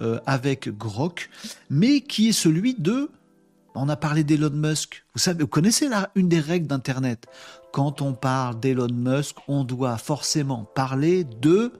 euh, 0.01 0.21
avec 0.27 0.69
Grok, 0.77 1.29
mais 1.69 2.01
qui 2.01 2.29
est 2.29 2.33
celui 2.33 2.75
de... 2.75 3.11
On 3.77 3.89
a 3.89 3.97
parlé 3.97 4.25
d'Elon 4.25 4.51
Musk. 4.51 5.05
Vous 5.15 5.21
savez, 5.21 5.43
vous 5.43 5.49
connaissez 5.49 5.89
une 6.17 6.29
des 6.29 6.41
règles 6.41 6.67
d'Internet? 6.67 7.27
Quand 7.73 8.03
on 8.03 8.15
parle 8.15 8.59
d'Elon 8.59 8.93
Musk, 8.93 9.37
on 9.47 9.63
doit 9.63 9.97
forcément 9.97 10.65
parler 10.75 11.23
de 11.23 11.73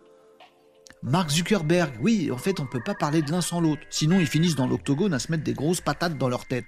Mark 1.03 1.31
Zuckerberg, 1.31 1.95
oui, 2.03 2.31
en 2.31 2.37
fait, 2.37 2.61
on 2.61 2.65
ne 2.65 2.69
peut 2.69 2.83
pas 2.85 2.95
parler 2.95 3.23
de 3.23 3.31
l'un 3.31 3.41
sans 3.41 3.61
l'autre. 3.61 3.81
Sinon, 3.89 4.21
ils 4.21 4.27
finissent 4.27 4.55
dans 4.55 4.67
l'octogone 4.67 5.15
à 5.15 5.19
se 5.19 5.31
mettre 5.31 5.45
des 5.45 5.55
grosses 5.55 5.81
patates 5.81 6.19
dans 6.19 6.29
leur 6.29 6.45
tête. 6.45 6.67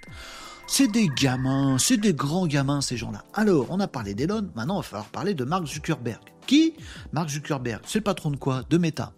C'est 0.67 0.89
des 0.91 1.09
gamins, 1.09 1.77
c'est 1.79 1.99
des 1.99 2.15
grands 2.15 2.47
gamins, 2.47 2.81
ces 2.81 2.97
gens-là. 2.97 3.25
Alors, 3.35 3.67
on 3.69 3.79
a 3.79 3.89
parlé 3.89 4.15
d'Elon, 4.15 4.51
maintenant, 4.55 4.77
il 4.77 4.79
va 4.79 4.83
falloir 4.83 5.09
parler 5.09 5.35
de 5.35 5.45
Mark 5.45 5.67
Zuckerberg. 5.67 6.21
Qui? 6.47 6.75
Mark 7.13 7.29
Zuckerberg, 7.29 7.83
c'est 7.87 7.99
le 7.99 8.05
patron 8.05 8.31
de 8.31 8.37
quoi? 8.37 8.63
De 8.71 8.79
Meta. 8.79 9.13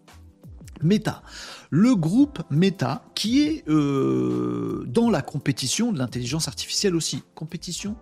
Meta, 0.83 1.23
le 1.71 1.95
groupe 1.95 2.43
Meta 2.51 3.05
qui 3.15 3.43
est 3.43 3.69
euh, 3.69 4.85
dans 4.89 5.11
la 5.11 5.23
compétition 5.23 5.93
de 5.93 5.99
l'intelligence 5.99 6.49
artificielle 6.49 6.97
aussi. 6.97 7.23
Compétition? 7.37 7.97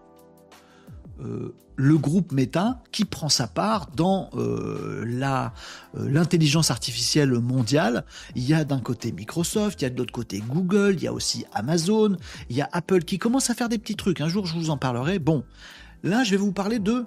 Euh, 1.20 1.54
le 1.76 1.96
groupe 1.98 2.32
Meta 2.32 2.82
qui 2.92 3.04
prend 3.04 3.28
sa 3.28 3.46
part 3.46 3.88
dans 3.96 4.30
euh, 4.34 5.04
la 5.06 5.52
euh, 5.96 6.08
l'intelligence 6.08 6.70
artificielle 6.70 7.32
mondiale. 7.32 8.04
Il 8.34 8.44
y 8.44 8.54
a 8.54 8.64
d'un 8.64 8.80
côté 8.80 9.12
Microsoft, 9.12 9.80
il 9.80 9.84
y 9.84 9.86
a 9.86 9.90
de 9.90 9.98
l'autre 9.98 10.12
côté 10.12 10.42
Google, 10.46 10.94
il 10.96 11.02
y 11.02 11.06
a 11.06 11.12
aussi 11.12 11.44
Amazon, 11.52 12.16
il 12.50 12.56
y 12.56 12.62
a 12.62 12.68
Apple 12.72 13.04
qui 13.04 13.18
commence 13.18 13.50
à 13.50 13.54
faire 13.54 13.68
des 13.68 13.78
petits 13.78 13.96
trucs. 13.96 14.20
Un 14.20 14.28
jour, 14.28 14.46
je 14.46 14.54
vous 14.54 14.70
en 14.70 14.76
parlerai. 14.76 15.18
Bon, 15.18 15.44
là, 16.02 16.24
je 16.24 16.30
vais 16.30 16.36
vous 16.36 16.52
parler 16.52 16.78
de 16.78 17.04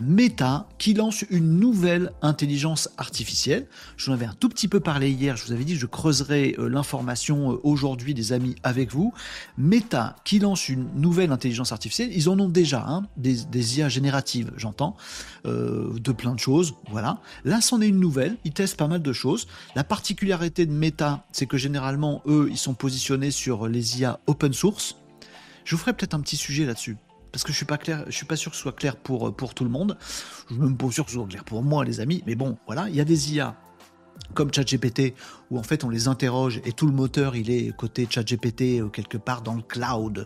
Meta 0.00 0.68
qui 0.78 0.94
lance 0.94 1.24
une 1.30 1.58
nouvelle 1.58 2.12
intelligence 2.22 2.88
artificielle. 2.98 3.66
Je 3.96 4.06
vous 4.06 4.12
en 4.12 4.14
avais 4.14 4.26
un 4.26 4.34
tout 4.34 4.48
petit 4.48 4.68
peu 4.68 4.80
parlé 4.80 5.10
hier, 5.10 5.36
je 5.36 5.44
vous 5.44 5.52
avais 5.52 5.64
dit 5.64 5.74
que 5.74 5.80
je 5.80 5.86
creuserai 5.86 6.54
euh, 6.58 6.68
l'information 6.68 7.52
euh, 7.52 7.60
aujourd'hui 7.62 8.14
des 8.14 8.32
amis 8.32 8.54
avec 8.62 8.92
vous. 8.92 9.12
Meta 9.56 10.16
qui 10.24 10.38
lance 10.38 10.68
une 10.68 10.88
nouvelle 10.94 11.32
intelligence 11.32 11.72
artificielle, 11.72 12.10
ils 12.14 12.28
en 12.28 12.38
ont 12.38 12.48
déjà 12.48 12.84
hein, 12.86 13.06
des, 13.16 13.78
IA 13.78 13.88
génératives, 13.88 14.52
j'entends, 14.56 14.96
euh, 15.46 15.98
de 15.98 16.12
plein 16.12 16.34
de 16.34 16.40
choses, 16.40 16.74
voilà. 16.90 17.18
Là 17.44 17.60
c'en 17.60 17.80
est 17.80 17.88
une 17.88 18.00
nouvelle, 18.00 18.36
ils 18.44 18.52
testent 18.52 18.76
pas 18.76 18.88
mal 18.88 19.02
de 19.02 19.12
choses. 19.12 19.46
La 19.74 19.84
particularité 19.84 20.66
de 20.66 20.72
Meta, 20.72 21.26
c'est 21.32 21.46
que 21.46 21.56
généralement 21.56 22.22
eux, 22.26 22.48
ils 22.50 22.58
sont 22.58 22.74
positionnés 22.74 23.30
sur 23.30 23.66
les 23.66 24.00
IA 24.00 24.20
open 24.26 24.52
source. 24.52 24.96
Je 25.64 25.74
vous 25.74 25.80
ferai 25.80 25.92
peut-être 25.92 26.14
un 26.14 26.20
petit 26.20 26.36
sujet 26.36 26.64
là-dessus 26.64 26.96
parce 27.32 27.44
que 27.44 27.52
je 27.52 27.56
suis 27.56 27.66
pas 27.66 27.78
clair, 27.78 28.04
je 28.06 28.12
suis 28.12 28.26
pas 28.26 28.36
sûr 28.36 28.50
que 28.50 28.56
ce 28.56 28.62
soit 28.62 28.72
clair 28.72 28.96
pour, 28.96 29.34
pour 29.34 29.54
tout 29.54 29.64
le 29.64 29.70
monde. 29.70 29.98
Je 30.48 30.54
suis 30.54 30.62
même 30.62 30.76
pas 30.76 30.90
sûr 30.90 31.04
que 31.04 31.10
ce 31.10 31.16
soit 31.16 31.26
clair 31.26 31.44
pour 31.44 31.62
moi, 31.62 31.84
les 31.84 32.00
amis. 32.00 32.22
Mais 32.26 32.34
bon, 32.34 32.58
voilà, 32.66 32.88
il 32.88 32.96
y 32.96 33.00
a 33.00 33.04
des 33.04 33.34
IA 33.34 33.56
comme 34.34 34.52
ChatGPT, 34.52 35.14
où 35.50 35.58
en 35.58 35.62
fait 35.62 35.84
on 35.84 35.90
les 35.90 36.08
interroge 36.08 36.60
et 36.64 36.72
tout 36.72 36.86
le 36.86 36.92
moteur 36.92 37.36
il 37.36 37.50
est 37.50 37.74
côté 37.76 38.06
ChatGPT 38.08 38.80
euh, 38.80 38.88
quelque 38.88 39.16
part 39.16 39.42
dans 39.42 39.54
le 39.54 39.62
cloud, 39.62 40.18
euh, 40.18 40.24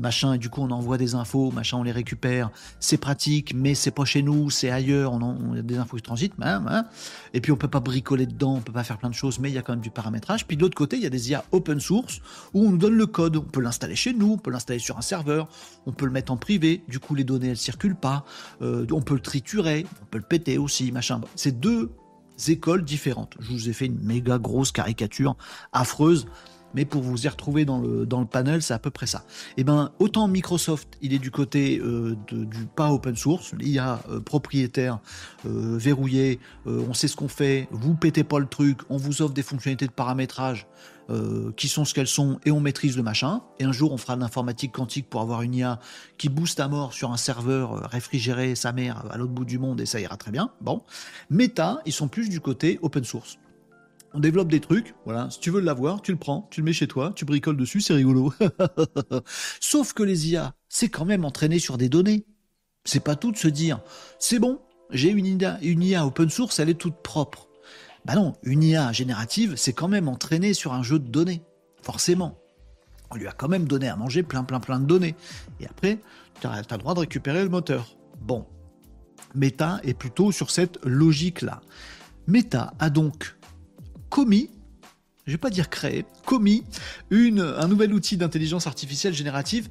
machin, 0.00 0.34
et 0.34 0.38
du 0.38 0.48
coup 0.48 0.62
on 0.62 0.70
envoie 0.70 0.98
des 0.98 1.14
infos, 1.14 1.50
machin, 1.50 1.78
on 1.78 1.82
les 1.82 1.92
récupère. 1.92 2.50
C'est 2.78 2.98
pratique, 2.98 3.54
mais 3.54 3.74
c'est 3.74 3.90
pas 3.90 4.04
chez 4.04 4.22
nous, 4.22 4.50
c'est 4.50 4.70
ailleurs, 4.70 5.12
on, 5.12 5.54
a 5.54 5.62
des 5.62 5.78
infos 5.78 5.96
qui 5.96 6.02
transitent, 6.02 6.34
hein, 6.40 6.64
hein. 6.68 6.86
et 7.34 7.40
puis 7.40 7.52
on 7.52 7.56
peut 7.56 7.68
pas 7.68 7.80
bricoler 7.80 8.26
dedans, 8.26 8.54
on 8.56 8.60
peut 8.60 8.72
pas 8.72 8.84
faire 8.84 8.98
plein 8.98 9.10
de 9.10 9.14
choses, 9.14 9.38
mais 9.38 9.50
il 9.50 9.54
y 9.54 9.58
a 9.58 9.62
quand 9.62 9.72
même 9.72 9.80
du 9.80 9.90
paramétrage. 9.90 10.46
Puis 10.46 10.56
de 10.56 10.62
l'autre 10.62 10.76
côté, 10.76 10.96
il 10.96 11.02
y 11.02 11.06
a 11.06 11.10
des 11.10 11.30
IA 11.30 11.44
open 11.52 11.80
source 11.80 12.20
où 12.54 12.64
on 12.64 12.70
nous 12.70 12.78
donne 12.78 12.94
le 12.94 13.06
code, 13.06 13.36
on 13.36 13.42
peut 13.42 13.60
l'installer 13.60 13.96
chez 13.96 14.12
nous, 14.12 14.32
on 14.32 14.38
peut 14.38 14.50
l'installer 14.50 14.78
sur 14.78 14.98
un 14.98 15.02
serveur, 15.02 15.48
on 15.86 15.92
peut 15.92 16.06
le 16.06 16.12
mettre 16.12 16.32
en 16.32 16.36
privé, 16.36 16.82
du 16.88 17.00
coup 17.00 17.14
les 17.14 17.24
données 17.24 17.48
elles 17.48 17.56
circulent 17.56 17.96
pas, 17.96 18.24
euh, 18.62 18.86
on 18.90 19.02
peut 19.02 19.14
le 19.14 19.20
triturer, 19.20 19.86
on 20.02 20.06
peut 20.06 20.18
le 20.18 20.24
péter 20.24 20.58
aussi, 20.58 20.92
machin. 20.92 21.20
C'est 21.34 21.58
deux 21.58 21.90
écoles 22.48 22.84
différentes. 22.84 23.34
Je 23.38 23.50
vous 23.50 23.68
ai 23.68 23.72
fait 23.72 23.86
une 23.86 24.00
méga 24.00 24.38
grosse 24.38 24.72
caricature 24.72 25.36
affreuse 25.72 26.26
mais 26.74 26.84
pour 26.84 27.02
vous 27.02 27.24
y 27.24 27.28
retrouver 27.28 27.64
dans 27.64 27.80
le, 27.80 28.06
dans 28.06 28.20
le 28.20 28.26
panel, 28.26 28.62
c'est 28.62 28.74
à 28.74 28.78
peu 28.78 28.90
près 28.90 29.06
ça. 29.06 29.24
Et 29.56 29.60
eh 29.60 29.64
ben, 29.64 29.90
autant 29.98 30.28
Microsoft, 30.28 30.96
il 31.02 31.12
est 31.12 31.18
du 31.18 31.30
côté 31.30 31.78
euh, 31.78 32.16
du 32.30 32.66
pas 32.66 32.92
open 32.92 33.16
source, 33.16 33.52
l'IA 33.54 34.02
euh, 34.10 34.20
propriétaire, 34.20 35.00
euh, 35.46 35.76
verrouillé, 35.78 36.38
on 36.66 36.94
sait 36.94 37.08
ce 37.08 37.16
qu'on 37.16 37.28
fait, 37.28 37.68
vous 37.70 37.94
pétez 37.94 38.24
pas 38.24 38.38
le 38.38 38.46
truc, 38.46 38.78
on 38.88 38.96
vous 38.96 39.22
offre 39.22 39.34
des 39.34 39.42
fonctionnalités 39.42 39.86
de 39.86 39.92
paramétrage 39.92 40.66
qui 41.56 41.66
sont 41.66 41.84
ce 41.84 41.92
qu'elles 41.92 42.06
sont 42.06 42.38
et 42.44 42.52
on 42.52 42.60
maîtrise 42.60 42.96
le 42.96 43.02
machin. 43.02 43.42
Et 43.58 43.64
un 43.64 43.72
jour, 43.72 43.92
on 43.92 43.96
fera 43.96 44.14
de 44.14 44.20
l'informatique 44.20 44.70
quantique 44.70 45.10
pour 45.10 45.20
avoir 45.20 45.42
une 45.42 45.56
IA 45.56 45.80
qui 46.18 46.28
booste 46.28 46.60
à 46.60 46.68
mort 46.68 46.92
sur 46.92 47.10
un 47.10 47.16
serveur 47.16 47.90
réfrigéré, 47.90 48.54
sa 48.54 48.70
mère, 48.70 49.04
à 49.10 49.18
l'autre 49.18 49.32
bout 49.32 49.44
du 49.44 49.58
monde 49.58 49.80
et 49.80 49.86
ça 49.86 49.98
ira 49.98 50.16
très 50.16 50.30
bien. 50.30 50.52
Bon. 50.60 50.84
Meta, 51.28 51.80
ils 51.84 51.92
sont 51.92 52.06
plus 52.06 52.28
du 52.28 52.38
côté 52.38 52.78
open 52.82 53.02
source 53.02 53.38
on 54.12 54.20
développe 54.20 54.48
des 54.48 54.60
trucs, 54.60 54.94
voilà, 55.04 55.28
si 55.30 55.40
tu 55.40 55.50
veux 55.50 55.60
l'avoir, 55.60 56.02
tu 56.02 56.12
le 56.12 56.18
prends, 56.18 56.48
tu 56.50 56.60
le 56.60 56.64
mets 56.64 56.72
chez 56.72 56.88
toi, 56.88 57.12
tu 57.14 57.24
bricoles 57.24 57.56
dessus, 57.56 57.80
c'est 57.80 57.94
rigolo. 57.94 58.32
Sauf 59.60 59.92
que 59.92 60.02
les 60.02 60.30
IA, 60.30 60.54
c'est 60.68 60.88
quand 60.88 61.04
même 61.04 61.24
entraîné 61.24 61.58
sur 61.58 61.78
des 61.78 61.88
données. 61.88 62.26
C'est 62.84 63.04
pas 63.04 63.14
tout 63.14 63.30
de 63.30 63.36
se 63.36 63.48
dire, 63.48 63.80
c'est 64.18 64.38
bon, 64.38 64.60
j'ai 64.90 65.10
une 65.10 65.26
IA, 65.26 65.58
une 65.62 65.82
IA 65.82 66.06
open 66.06 66.30
source, 66.30 66.58
elle 66.58 66.70
est 66.70 66.74
toute 66.74 67.02
propre. 67.02 67.48
Bah 68.04 68.14
non, 68.14 68.34
une 68.42 68.62
IA 68.62 68.92
générative, 68.92 69.54
c'est 69.56 69.74
quand 69.74 69.88
même 69.88 70.08
entraîné 70.08 70.54
sur 70.54 70.72
un 70.72 70.82
jeu 70.82 70.98
de 70.98 71.08
données. 71.08 71.42
Forcément. 71.82 72.38
On 73.10 73.16
lui 73.16 73.26
a 73.26 73.32
quand 73.32 73.48
même 73.48 73.66
donné 73.66 73.88
à 73.88 73.96
manger 73.96 74.22
plein 74.22 74.44
plein 74.44 74.60
plein 74.60 74.80
de 74.80 74.86
données. 74.86 75.14
Et 75.60 75.66
après, 75.66 75.98
tu 76.40 76.46
as, 76.46 76.52
as 76.52 76.72
le 76.72 76.78
droit 76.78 76.94
de 76.94 77.00
récupérer 77.00 77.42
le 77.42 77.48
moteur. 77.48 77.96
Bon. 78.20 78.46
Meta 79.34 79.80
est 79.84 79.94
plutôt 79.94 80.32
sur 80.32 80.50
cette 80.50 80.84
logique-là. 80.84 81.60
Meta 82.26 82.72
a 82.78 82.90
donc 82.90 83.36
commis, 84.10 84.50
je 85.26 85.32
vais 85.32 85.38
pas 85.38 85.50
dire 85.50 85.70
créé, 85.70 86.04
commis 86.26 86.64
une, 87.10 87.40
un 87.40 87.68
nouvel 87.68 87.94
outil 87.94 88.16
d'intelligence 88.16 88.66
artificielle 88.66 89.14
générative 89.14 89.68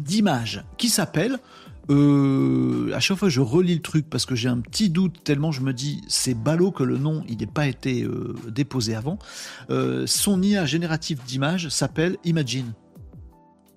d'image 0.00 0.64
qui 0.78 0.88
s'appelle 0.88 1.38
euh, 1.90 2.92
à 2.94 3.00
chaque 3.00 3.18
fois 3.18 3.28
je 3.28 3.40
relis 3.40 3.74
le 3.74 3.82
truc 3.82 4.08
parce 4.08 4.24
que 4.24 4.34
j'ai 4.34 4.48
un 4.48 4.60
petit 4.60 4.88
doute 4.88 5.24
tellement 5.24 5.50
je 5.50 5.62
me 5.62 5.72
dis 5.72 6.00
c'est 6.06 6.34
ballot 6.34 6.70
que 6.70 6.84
le 6.84 6.96
nom 6.96 7.24
il 7.28 7.38
n'ait 7.38 7.46
pas 7.46 7.66
été 7.66 8.04
euh, 8.04 8.34
déposé 8.48 8.94
avant. 8.94 9.18
Euh, 9.70 10.06
son 10.06 10.40
IA 10.42 10.64
générative 10.64 11.20
d'image 11.26 11.68
s'appelle 11.68 12.16
Imagine. 12.24 12.72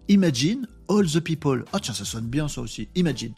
Imagine 0.07 0.67
All 0.88 1.07
the 1.07 1.19
People. 1.19 1.65
Ah 1.73 1.79
tiens 1.79 1.95
ça 1.95 2.05
sonne 2.05 2.27
bien 2.27 2.47
ça 2.47 2.61
aussi. 2.61 2.89
Imagine. 2.95 3.33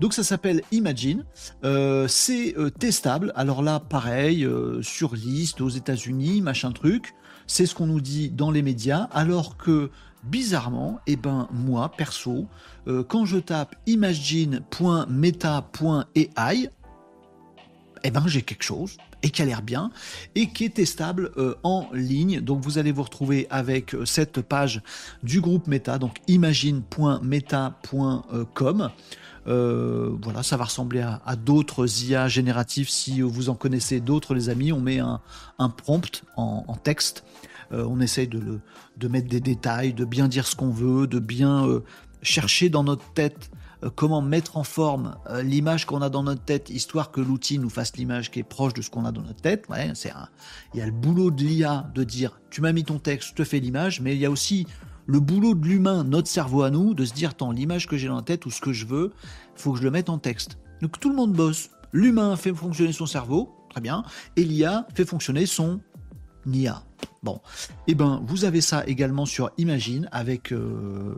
Donc 0.00 0.14
ça 0.14 0.24
s'appelle 0.24 0.62
Imagine. 0.72 1.24
Euh, 1.62 2.08
c'est 2.08 2.56
euh, 2.56 2.70
testable. 2.70 3.34
Alors 3.36 3.62
là, 3.62 3.78
pareil, 3.80 4.44
euh, 4.44 4.80
sur 4.82 5.14
liste 5.14 5.60
aux 5.60 5.68
États-Unis, 5.68 6.40
machin 6.40 6.72
truc. 6.72 7.14
C'est 7.46 7.66
ce 7.66 7.74
qu'on 7.74 7.86
nous 7.86 8.00
dit 8.00 8.30
dans 8.30 8.50
les 8.50 8.62
médias. 8.62 9.10
Alors 9.12 9.58
que 9.58 9.90
bizarrement, 10.24 11.00
eh 11.06 11.16
ben 11.16 11.48
moi 11.50 11.90
perso, 11.90 12.46
quand 13.08 13.24
je 13.24 13.38
tape 13.38 13.74
imagine.meta.ai, 13.86 16.68
eh 18.04 18.10
ben 18.10 18.22
j'ai 18.26 18.42
quelque 18.42 18.62
chose 18.62 18.98
et 19.22 19.30
qui 19.30 19.40
a 19.42 19.46
l'air 19.46 19.62
bien 19.62 19.90
et 20.34 20.50
qui 20.50 20.66
est 20.66 20.74
testable 20.74 21.32
en 21.62 21.88
ligne. 21.92 22.40
Donc 22.40 22.62
vous 22.62 22.76
allez 22.78 22.92
vous 22.92 23.02
retrouver 23.02 23.46
avec 23.50 23.96
cette 24.04 24.42
page 24.42 24.82
du 25.22 25.40
groupe 25.40 25.66
Meta, 25.66 25.98
donc 25.98 26.18
imagine.meta.com. 26.28 28.90
Euh, 29.46 30.16
voilà, 30.22 30.42
ça 30.42 30.56
va 30.56 30.64
ressembler 30.64 31.00
à, 31.00 31.36
d'autres 31.36 32.04
IA 32.04 32.28
génératifs. 32.28 32.88
Si 32.88 33.20
vous 33.20 33.48
en 33.48 33.54
connaissez 33.54 34.00
d'autres, 34.00 34.34
les 34.34 34.48
amis, 34.48 34.72
on 34.72 34.80
met 34.80 34.98
un, 34.98 35.20
prompt 35.68 36.24
en, 36.36 36.76
texte. 36.82 37.24
Euh, 37.72 37.86
on 37.88 38.00
essaye 38.00 38.28
de, 38.28 38.60
de, 38.96 39.08
mettre 39.08 39.28
des 39.28 39.40
détails, 39.40 39.94
de 39.94 40.04
bien 40.04 40.28
dire 40.28 40.46
ce 40.46 40.56
qu'on 40.56 40.70
veut, 40.70 41.06
de 41.06 41.18
bien 41.18 41.66
euh, 41.66 41.80
chercher 42.22 42.68
dans 42.68 42.84
notre 42.84 43.12
tête 43.12 43.50
comment 43.96 44.20
mettre 44.20 44.58
en 44.58 44.62
forme 44.62 45.16
l'image 45.42 45.86
qu'on 45.86 46.02
a 46.02 46.10
dans 46.10 46.22
notre 46.22 46.42
tête, 46.42 46.68
histoire 46.68 47.10
que 47.10 47.22
l'outil 47.22 47.58
nous 47.58 47.70
fasse 47.70 47.96
l'image 47.96 48.30
qui 48.30 48.38
est 48.40 48.42
proche 48.42 48.74
de 48.74 48.82
ce 48.82 48.90
qu'on 48.90 49.06
a 49.06 49.10
dans 49.10 49.22
notre 49.22 49.40
tête. 49.40 49.64
il 49.70 50.78
y 50.78 50.82
a 50.82 50.84
le 50.86 50.92
boulot 50.92 51.30
de 51.30 51.42
l'IA 51.42 51.90
de 51.94 52.04
dire 52.04 52.38
tu 52.50 52.60
m'as 52.60 52.72
mis 52.72 52.84
ton 52.84 52.98
texte, 52.98 53.30
je 53.30 53.34
te 53.36 53.42
fais 53.42 53.58
l'image, 53.58 54.02
mais 54.02 54.14
il 54.14 54.20
y 54.20 54.26
a 54.26 54.30
aussi 54.30 54.66
le 55.10 55.18
boulot 55.18 55.56
de 55.56 55.66
l'humain, 55.66 56.04
notre 56.04 56.28
cerveau 56.28 56.62
à 56.62 56.70
nous, 56.70 56.94
de 56.94 57.04
se 57.04 57.12
dire, 57.12 57.34
tant 57.34 57.50
l'image 57.50 57.88
que 57.88 57.96
j'ai 57.96 58.06
dans 58.06 58.14
la 58.14 58.22
tête 58.22 58.46
ou 58.46 58.50
ce 58.50 58.60
que 58.60 58.72
je 58.72 58.86
veux, 58.86 59.12
faut 59.56 59.72
que 59.72 59.78
je 59.78 59.82
le 59.82 59.90
mette 59.90 60.08
en 60.08 60.18
texte. 60.18 60.58
Donc 60.82 61.00
tout 61.00 61.08
le 61.08 61.16
monde 61.16 61.32
bosse. 61.32 61.70
L'humain 61.92 62.36
fait 62.36 62.54
fonctionner 62.54 62.92
son 62.92 63.06
cerveau, 63.06 63.50
très 63.70 63.80
bien, 63.80 64.04
et 64.36 64.44
l'IA 64.44 64.86
fait 64.94 65.04
fonctionner 65.04 65.46
son 65.46 65.80
IA. 66.46 66.84
Bon, 67.24 67.40
eh 67.88 67.94
ben 67.96 68.22
vous 68.24 68.44
avez 68.44 68.60
ça 68.60 68.86
également 68.86 69.26
sur 69.26 69.50
Imagine 69.58 70.08
avec 70.12 70.52
euh, 70.52 71.16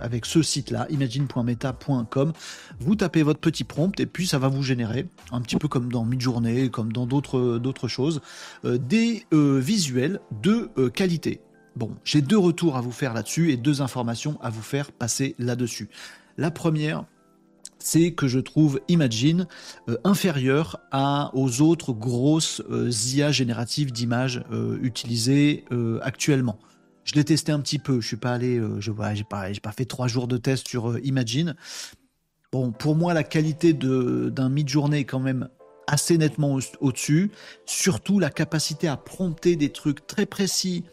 avec 0.00 0.26
ce 0.26 0.42
site-là, 0.42 0.86
imagine.meta.com. 0.90 2.32
Vous 2.78 2.94
tapez 2.94 3.22
votre 3.22 3.40
petit 3.40 3.64
prompt 3.64 3.98
et 3.98 4.06
puis 4.06 4.26
ça 4.26 4.38
va 4.38 4.48
vous 4.48 4.62
générer 4.62 5.08
un 5.32 5.40
petit 5.40 5.56
peu 5.56 5.66
comme 5.66 5.90
dans 5.90 6.04
Midjourney, 6.04 6.70
comme 6.70 6.92
dans 6.92 7.06
d'autres 7.06 7.58
d'autres 7.58 7.88
choses, 7.88 8.20
euh, 8.66 8.76
des 8.76 9.24
euh, 9.32 9.58
visuels 9.58 10.20
de 10.42 10.70
qualité. 10.90 11.40
Bon, 11.76 11.94
j'ai 12.04 12.20
deux 12.20 12.38
retours 12.38 12.76
à 12.76 12.80
vous 12.80 12.92
faire 12.92 13.14
là-dessus 13.14 13.52
et 13.52 13.56
deux 13.56 13.82
informations 13.82 14.38
à 14.42 14.50
vous 14.50 14.62
faire 14.62 14.92
passer 14.92 15.34
là-dessus. 15.38 15.88
La 16.36 16.50
première, 16.50 17.04
c'est 17.80 18.12
que 18.12 18.28
je 18.28 18.38
trouve 18.38 18.80
Imagine 18.88 19.46
euh, 19.88 19.96
inférieur 20.04 20.78
aux 21.32 21.62
autres 21.62 21.92
grosses 21.92 22.62
euh, 22.70 22.90
IA 23.14 23.32
génératives 23.32 23.92
d'images 23.92 24.44
euh, 24.52 24.78
utilisées 24.82 25.64
actuellement. 26.02 26.58
Je 27.04 27.14
l'ai 27.14 27.24
testé 27.24 27.50
un 27.50 27.60
petit 27.60 27.78
peu, 27.78 28.00
je 28.00 28.06
suis 28.06 28.16
pas 28.16 28.32
allé, 28.32 28.60
je 28.78 28.90
vois, 28.90 29.14
j'ai 29.14 29.24
pas, 29.24 29.46
pas 29.62 29.72
fait 29.72 29.86
trois 29.86 30.06
jours 30.06 30.28
de 30.28 30.36
test 30.36 30.68
sur 30.68 30.98
Imagine. 30.98 31.56
Bon, 32.52 32.72
pour 32.72 32.94
moi, 32.94 33.14
la 33.14 33.24
qualité 33.24 33.72
d'un 33.72 34.48
mid-journée 34.48 35.00
est 35.00 35.04
quand 35.04 35.18
même 35.18 35.48
assez 35.86 36.18
nettement 36.18 36.58
au-dessus. 36.80 37.30
Surtout 37.64 38.18
la 38.18 38.30
capacité 38.30 38.86
à 38.86 38.96
prompter 38.96 39.56
des 39.56 39.70
trucs 39.70 40.06
très 40.06 40.26
précis, 40.26 40.84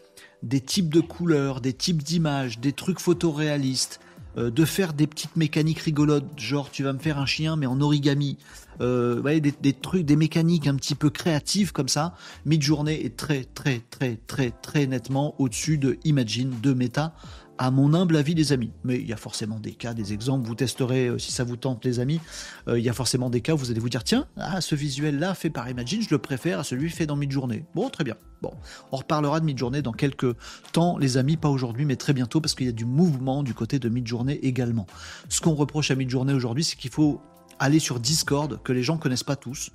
des 0.42 0.60
types 0.60 0.92
de 0.92 1.00
couleurs, 1.00 1.60
des 1.60 1.72
types 1.72 2.02
d'images, 2.02 2.58
des 2.60 2.72
trucs 2.72 3.00
photoréalistes, 3.00 4.00
euh, 4.36 4.50
de 4.50 4.64
faire 4.64 4.92
des 4.92 5.06
petites 5.06 5.36
mécaniques 5.36 5.80
rigolotes, 5.80 6.26
genre 6.36 6.70
tu 6.70 6.82
vas 6.82 6.92
me 6.92 6.98
faire 6.98 7.18
un 7.18 7.26
chien 7.26 7.56
mais 7.56 7.66
en 7.66 7.80
origami, 7.80 8.36
euh, 8.80 9.22
des, 9.40 9.52
des, 9.52 9.72
trucs, 9.72 10.04
des 10.04 10.16
mécaniques 10.16 10.66
un 10.66 10.76
petit 10.76 10.94
peu 10.94 11.10
créatives 11.10 11.72
comme 11.72 11.88
ça. 11.88 12.14
Midjourney 12.44 12.94
est 12.94 13.16
très 13.16 13.44
très 13.44 13.82
très 13.90 14.16
très 14.26 14.50
très 14.50 14.86
nettement 14.86 15.34
au-dessus 15.40 15.78
de 15.78 15.98
Imagine, 16.04 16.52
de 16.62 16.72
Meta, 16.72 17.14
à 17.58 17.70
mon 17.70 17.92
humble 17.94 18.16
avis, 18.16 18.34
les 18.34 18.52
amis. 18.52 18.70
Mais 18.84 18.96
il 18.96 19.06
y 19.06 19.12
a 19.12 19.16
forcément 19.16 19.58
des 19.58 19.72
cas, 19.72 19.94
des 19.94 20.12
exemples. 20.12 20.46
Vous 20.46 20.54
testerez 20.54 21.08
euh, 21.08 21.18
si 21.18 21.32
ça 21.32 21.44
vous 21.44 21.56
tente, 21.56 21.84
les 21.84 22.00
amis. 22.00 22.20
Euh, 22.68 22.78
il 22.78 22.84
y 22.84 22.88
a 22.88 22.92
forcément 22.92 23.30
des 23.30 23.40
cas 23.40 23.54
où 23.54 23.58
vous 23.58 23.70
allez 23.70 23.80
vous 23.80 23.88
dire 23.88 24.04
tiens, 24.04 24.26
ah, 24.36 24.60
ce 24.60 24.74
visuel-là 24.74 25.34
fait 25.34 25.50
par 25.50 25.68
Imagine, 25.68 26.02
je 26.02 26.10
le 26.10 26.18
préfère 26.18 26.60
à 26.60 26.64
celui 26.64 26.90
fait 26.90 27.06
dans 27.06 27.16
Midjourney. 27.16 27.64
Bon, 27.74 27.90
très 27.90 28.04
bien. 28.04 28.14
Bon, 28.40 28.52
on 28.92 28.96
reparlera 28.96 29.40
de 29.40 29.44
Midjourney 29.44 29.82
dans 29.82 29.92
quelques 29.92 30.36
temps, 30.72 30.96
les 30.96 31.16
amis, 31.16 31.36
pas 31.36 31.48
aujourd'hui, 31.48 31.84
mais 31.84 31.96
très 31.96 32.12
bientôt, 32.12 32.40
parce 32.40 32.54
qu'il 32.54 32.66
y 32.66 32.70
a 32.70 32.72
du 32.72 32.84
mouvement 32.84 33.42
du 33.42 33.52
côté 33.52 33.80
de 33.80 33.88
Midjourney 33.88 34.34
également. 34.42 34.86
Ce 35.28 35.40
qu'on 35.40 35.54
reproche 35.54 35.90
à 35.90 35.96
Midjourney 35.96 36.32
aujourd'hui, 36.32 36.62
c'est 36.62 36.76
qu'il 36.76 36.90
faut 36.90 37.20
aller 37.58 37.78
sur 37.78 38.00
Discord, 38.00 38.60
que 38.62 38.72
les 38.72 38.82
gens 38.82 38.98
connaissent 38.98 39.24
pas 39.24 39.36
tous, 39.36 39.70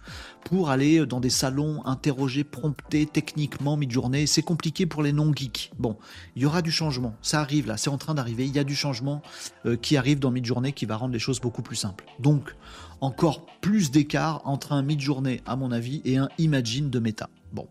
pour 0.46 0.70
aller 0.70 1.06
dans 1.06 1.20
des 1.20 1.30
salons, 1.30 1.86
interroger, 1.86 2.44
prompter 2.44 3.06
techniquement 3.06 3.78
mid-journée. 3.78 4.28
C'est 4.28 4.42
compliqué 4.42 4.86
pour 4.86 5.04
les 5.04 5.14
non-geeks. 5.14 5.72
Bon, 5.78 5.98
il 6.36 6.44
y 6.44 6.46
aura 6.46 6.62
du 6.62 6.72
changement. 6.72 7.16
Ça 7.22 7.42
arrive 7.42 7.68
là, 7.68 7.78
c'est 7.78 7.90
en 7.90 7.98
train 7.98 8.14
d'arriver. 8.14 8.46
Il 8.46 8.56
y 8.56 8.60
a 8.60 8.64
du 8.64 8.76
changement 8.76 9.22
euh, 9.66 9.76
qui 9.76 9.98
arrive 9.98 10.20
dans 10.20 10.32
mid-journée 10.32 10.74
qui 10.74 10.86
va 10.86 10.98
rendre 10.98 11.14
les 11.14 11.20
choses 11.20 11.40
beaucoup 11.40 11.62
plus 11.62 11.76
simples. 11.76 12.06
Donc, 12.20 12.56
encore 13.02 13.46
plus 13.62 13.92
d'écart 13.92 14.42
entre 14.46 14.72
un 14.72 14.82
mid-journée, 14.82 15.42
à 15.46 15.56
mon 15.56 15.72
avis, 15.72 16.02
et 16.06 16.18
un 16.18 16.30
Imagine 16.38 16.90
de 16.90 17.00
méta. 17.00 17.30
Bon. 17.52 17.68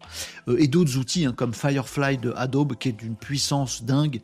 Euh, 0.49 0.57
et 0.59 0.69
d'autres 0.69 0.97
outils 0.97 1.25
hein, 1.27 1.33
comme 1.37 1.53
Firefly 1.53 2.19
de 2.19 2.33
Adobe 2.37 2.77
qui 2.77 2.91
est 2.91 2.93
d'une 2.93 3.17
puissance 3.17 3.83
dingue, 3.83 4.21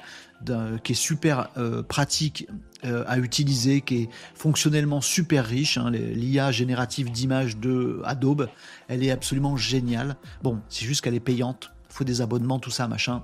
qui 0.84 0.92
est 0.92 0.94
super 0.94 1.50
euh, 1.56 1.82
pratique 1.82 2.48
euh, 2.84 3.04
à 3.06 3.18
utiliser, 3.18 3.80
qui 3.80 4.02
est 4.02 4.08
fonctionnellement 4.34 5.00
super 5.00 5.44
riche. 5.44 5.78
Hein, 5.78 5.90
L'IA 5.90 6.52
générative 6.52 7.10
d'images 7.10 7.56
de 7.56 8.00
Adobe, 8.04 8.48
elle 8.88 9.02
est 9.02 9.10
absolument 9.10 9.56
géniale. 9.56 10.16
Bon, 10.42 10.60
c'est 10.68 10.84
juste 10.84 11.00
qu'elle 11.02 11.14
est 11.14 11.20
payante, 11.20 11.72
il 11.90 11.94
faut 11.94 12.04
des 12.04 12.20
abonnements, 12.20 12.58
tout 12.58 12.70
ça, 12.70 12.86
machin. 12.88 13.22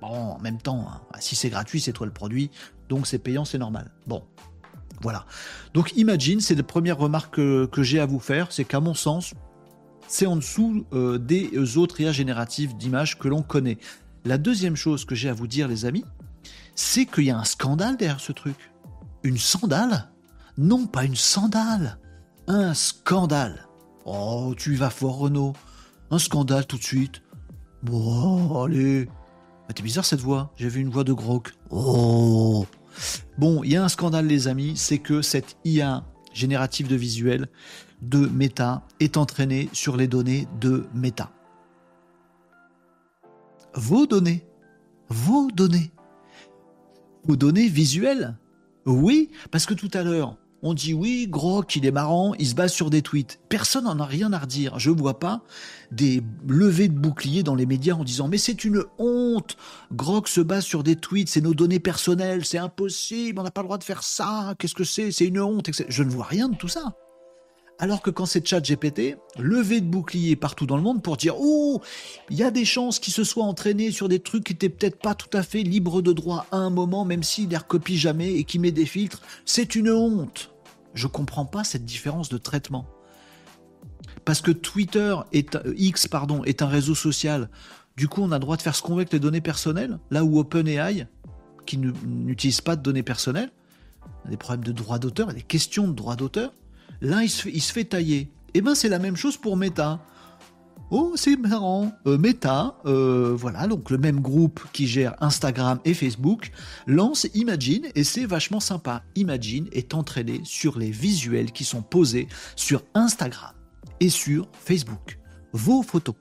Bon, 0.00 0.08
en 0.08 0.38
même 0.40 0.58
temps, 0.58 0.88
hein, 0.90 1.00
si 1.20 1.36
c'est 1.36 1.50
gratuit, 1.50 1.80
c'est 1.80 1.92
toi 1.92 2.06
le 2.06 2.12
produit, 2.12 2.50
donc 2.88 3.06
c'est 3.06 3.18
payant, 3.18 3.44
c'est 3.44 3.58
normal. 3.58 3.90
Bon, 4.06 4.24
voilà. 5.02 5.26
Donc 5.74 5.92
Imagine, 5.96 6.40
c'est 6.40 6.54
la 6.54 6.62
première 6.62 6.96
remarque 6.96 7.34
que, 7.34 7.66
que 7.66 7.82
j'ai 7.82 8.00
à 8.00 8.06
vous 8.06 8.20
faire, 8.20 8.50
c'est 8.50 8.64
qu'à 8.64 8.80
mon 8.80 8.94
sens, 8.94 9.34
c'est 10.08 10.26
en 10.26 10.36
dessous 10.36 10.84
euh, 10.92 11.18
des 11.18 11.76
autres 11.76 12.00
IA 12.00 12.12
génératives 12.12 12.76
d'images 12.76 13.18
que 13.18 13.28
l'on 13.28 13.42
connaît. 13.42 13.78
La 14.24 14.38
deuxième 14.38 14.76
chose 14.76 15.04
que 15.04 15.14
j'ai 15.14 15.28
à 15.28 15.32
vous 15.32 15.46
dire, 15.46 15.68
les 15.68 15.84
amis, 15.84 16.04
c'est 16.74 17.06
qu'il 17.06 17.24
y 17.24 17.30
a 17.30 17.38
un 17.38 17.44
scandale 17.44 17.96
derrière 17.96 18.20
ce 18.20 18.32
truc. 18.32 18.56
Une 19.22 19.38
sandale? 19.38 20.10
Non, 20.58 20.86
pas 20.86 21.04
une 21.04 21.16
sandale. 21.16 21.98
Un 22.46 22.74
scandale. 22.74 23.66
Oh, 24.04 24.54
tu 24.56 24.74
y 24.74 24.76
vas 24.76 24.90
fort, 24.90 25.18
Renaud. 25.18 25.52
Un 26.10 26.18
scandale 26.18 26.66
tout 26.66 26.78
de 26.78 26.82
suite. 26.82 27.22
Bon, 27.82 28.64
allez. 28.64 29.08
Ah, 29.68 29.72
t'es 29.72 29.82
bizarre 29.82 30.04
cette 30.04 30.20
voix. 30.20 30.52
J'ai 30.56 30.68
vu 30.68 30.80
une 30.80 30.90
voix 30.90 31.04
de 31.04 31.12
Grok. 31.12 31.52
Oh 31.70 32.66
Bon, 33.38 33.62
il 33.62 33.72
y 33.72 33.76
a 33.76 33.84
un 33.84 33.88
scandale, 33.88 34.26
les 34.26 34.48
amis, 34.48 34.76
c'est 34.76 34.98
que 34.98 35.22
cette 35.22 35.56
IA 35.64 36.04
générative 36.32 36.88
de 36.88 36.96
visuel 36.96 37.48
de 38.02 38.26
Meta 38.26 38.82
est 38.98 39.16
entraînée 39.16 39.68
sur 39.72 39.96
les 39.96 40.08
données 40.08 40.48
de 40.60 40.86
Meta. 40.94 41.30
Vos 43.74 44.06
données. 44.06 44.46
Vos 45.08 45.50
données. 45.50 45.92
Vos 47.24 47.36
données 47.36 47.68
visuelles. 47.68 48.36
Oui, 48.86 49.30
parce 49.50 49.66
que 49.66 49.74
tout 49.74 49.90
à 49.92 50.02
l'heure, 50.02 50.36
on 50.62 50.74
dit 50.74 50.92
oui, 50.92 51.26
Grok, 51.28 51.76
il 51.76 51.86
est 51.86 51.90
marrant, 51.90 52.34
il 52.34 52.46
se 52.46 52.54
base 52.54 52.72
sur 52.72 52.90
des 52.90 53.02
tweets. 53.02 53.40
Personne 53.48 53.84
n'en 53.84 53.98
a 53.98 54.04
rien 54.04 54.32
à 54.32 54.38
redire. 54.38 54.78
Je 54.78 54.90
ne 54.90 54.96
vois 54.96 55.18
pas 55.18 55.42
des 55.90 56.22
levées 56.46 56.88
de 56.88 56.98
boucliers 56.98 57.42
dans 57.42 57.54
les 57.54 57.66
médias 57.66 57.94
en 57.94 58.04
disant 58.04 58.28
mais 58.28 58.38
c'est 58.38 58.64
une 58.64 58.84
honte. 58.98 59.56
Grok 59.92 60.28
se 60.28 60.40
base 60.40 60.64
sur 60.64 60.82
des 60.82 60.96
tweets, 60.96 61.28
c'est 61.28 61.40
nos 61.40 61.54
données 61.54 61.80
personnelles, 61.80 62.44
c'est 62.44 62.58
impossible, 62.58 63.38
on 63.40 63.42
n'a 63.42 63.50
pas 63.50 63.62
le 63.62 63.66
droit 63.66 63.78
de 63.78 63.84
faire 63.84 64.02
ça. 64.02 64.54
Qu'est-ce 64.58 64.74
que 64.74 64.84
c'est? 64.84 65.12
C'est 65.12 65.26
une 65.26 65.40
honte. 65.40 65.70
Je 65.88 66.02
ne 66.02 66.10
vois 66.10 66.26
rien 66.26 66.48
de 66.48 66.56
tout 66.56 66.68
ça. 66.68 66.94
Alors 67.80 68.02
que 68.02 68.10
quand 68.10 68.26
c'est 68.26 68.46
chat 68.46 68.60
GPT, 68.60 69.16
levé 69.38 69.80
de 69.80 69.86
boucliers 69.86 70.36
partout 70.36 70.66
dans 70.66 70.76
le 70.76 70.82
monde 70.82 71.02
pour 71.02 71.16
dire 71.16 71.34
Oh, 71.40 71.80
il 72.28 72.36
y 72.36 72.42
a 72.42 72.50
des 72.50 72.66
chances 72.66 72.98
qu'il 72.98 73.14
se 73.14 73.24
soit 73.24 73.44
entraîné 73.44 73.90
sur 73.90 74.06
des 74.06 74.20
trucs 74.20 74.44
qui 74.44 74.52
étaient 74.52 74.68
peut-être 74.68 75.00
pas 75.00 75.14
tout 75.14 75.34
à 75.34 75.42
fait 75.42 75.62
libres 75.62 76.02
de 76.02 76.12
droit 76.12 76.44
à 76.52 76.58
un 76.58 76.68
moment, 76.68 77.06
même 77.06 77.22
s'il 77.22 77.48
les 77.48 77.56
recopie 77.56 77.96
jamais 77.96 78.34
et 78.34 78.44
qui 78.44 78.58
met 78.58 78.70
des 78.70 78.84
filtres. 78.84 79.22
C'est 79.46 79.74
une 79.74 79.90
honte. 79.90 80.52
Je 80.92 81.06
comprends 81.06 81.46
pas 81.46 81.64
cette 81.64 81.86
différence 81.86 82.28
de 82.28 82.36
traitement. 82.36 82.84
Parce 84.26 84.42
que 84.42 84.50
Twitter 84.50 85.16
est, 85.32 85.56
euh, 85.56 85.72
X 85.78 86.06
est 86.44 86.62
un 86.62 86.66
réseau 86.66 86.94
social. 86.94 87.48
Du 87.96 88.08
coup, 88.08 88.20
on 88.20 88.30
a 88.30 88.36
le 88.36 88.40
droit 88.40 88.58
de 88.58 88.62
faire 88.62 88.76
ce 88.76 88.82
qu'on 88.82 88.92
veut 88.92 89.00
avec 89.00 89.12
les 89.14 89.20
données 89.20 89.40
personnelles, 89.40 89.98
là 90.10 90.22
où 90.22 90.38
OpenAI, 90.38 91.06
qui 91.64 91.78
n'utilise 91.78 92.60
pas 92.60 92.76
de 92.76 92.82
données 92.82 93.02
personnelles, 93.02 93.50
des 94.28 94.36
problèmes 94.36 94.64
de 94.64 94.72
droit 94.72 94.98
d'auteur, 94.98 95.32
des 95.32 95.40
questions 95.40 95.88
de 95.88 95.94
droit 95.94 96.16
d'auteur, 96.16 96.52
Là, 97.00 97.22
il 97.22 97.30
se 97.30 97.72
fait, 97.72 97.84
tailler. 97.84 98.30
Eh 98.54 98.60
ben, 98.60 98.74
c'est 98.74 98.88
la 98.88 98.98
même 98.98 99.16
chose 99.16 99.36
pour 99.36 99.56
Meta. 99.56 100.00
Oh, 100.90 101.12
c'est 101.14 101.36
marrant. 101.36 101.92
Euh, 102.06 102.18
Meta, 102.18 102.76
euh, 102.84 103.32
voilà, 103.36 103.68
donc 103.68 103.90
le 103.90 103.98
même 103.98 104.20
groupe 104.20 104.60
qui 104.72 104.88
gère 104.88 105.14
Instagram 105.20 105.78
et 105.84 105.94
Facebook, 105.94 106.50
lance 106.86 107.28
Imagine 107.34 107.86
et 107.94 108.02
c'est 108.02 108.26
vachement 108.26 108.58
sympa. 108.58 109.04
Imagine 109.14 109.68
est 109.70 109.94
entraîné 109.94 110.40
sur 110.44 110.78
les 110.78 110.90
visuels 110.90 111.52
qui 111.52 111.62
sont 111.62 111.82
posés 111.82 112.26
sur 112.56 112.82
Instagram 112.94 113.52
et 114.00 114.08
sur 114.08 114.48
Facebook. 114.52 115.18
Vos 115.52 115.82
photos. 115.82 116.16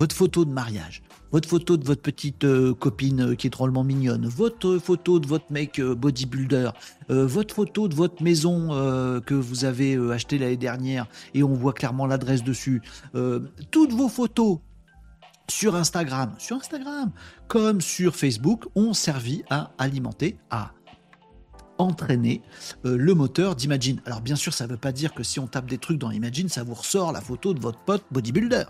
Votre 0.00 0.16
photo 0.16 0.44
de 0.44 0.50
mariage, 0.50 1.02
votre 1.30 1.48
photo 1.48 1.76
de 1.76 1.84
votre 1.84 2.02
petite 2.02 2.44
euh, 2.44 2.74
copine 2.74 3.20
euh, 3.20 3.34
qui 3.34 3.46
est 3.46 3.50
drôlement 3.50 3.84
mignonne, 3.84 4.26
votre 4.26 4.78
photo 4.78 5.20
de 5.20 5.26
votre 5.26 5.46
mec 5.50 5.78
euh, 5.78 5.94
bodybuilder, 5.94 6.70
votre 7.08 7.54
photo 7.54 7.86
de 7.88 7.94
votre 7.94 8.22
maison 8.22 8.68
que 9.26 9.34
vous 9.34 9.64
avez 9.66 9.94
acheté 10.10 10.38
l'année 10.38 10.56
dernière 10.56 11.06
et 11.34 11.42
on 11.42 11.52
voit 11.52 11.74
clairement 11.74 12.06
l'adresse 12.06 12.42
dessus, 12.42 12.80
toutes 13.70 13.92
vos 13.92 14.08
photos 14.08 14.58
sur 15.50 15.74
Instagram, 15.74 16.32
sur 16.38 16.56
Instagram 16.56 17.10
comme 17.46 17.82
sur 17.82 18.16
Facebook 18.16 18.64
ont 18.74 18.94
servi 18.94 19.42
à 19.50 19.72
alimenter, 19.76 20.38
à 20.48 20.70
entraîner 21.76 22.40
le 22.84 23.12
moteur 23.12 23.54
d'Imagine. 23.54 24.00
Alors 24.06 24.22
bien 24.22 24.36
sûr, 24.36 24.54
ça 24.54 24.64
ne 24.64 24.70
veut 24.70 24.78
pas 24.78 24.92
dire 24.92 25.12
que 25.12 25.22
si 25.22 25.38
on 25.40 25.46
tape 25.46 25.68
des 25.68 25.78
trucs 25.78 25.98
dans 25.98 26.10
Imagine, 26.10 26.48
ça 26.48 26.62
vous 26.62 26.74
ressort 26.74 27.12
la 27.12 27.20
photo 27.20 27.52
de 27.52 27.60
votre 27.60 27.80
pote 27.80 28.04
bodybuilder. 28.10 28.64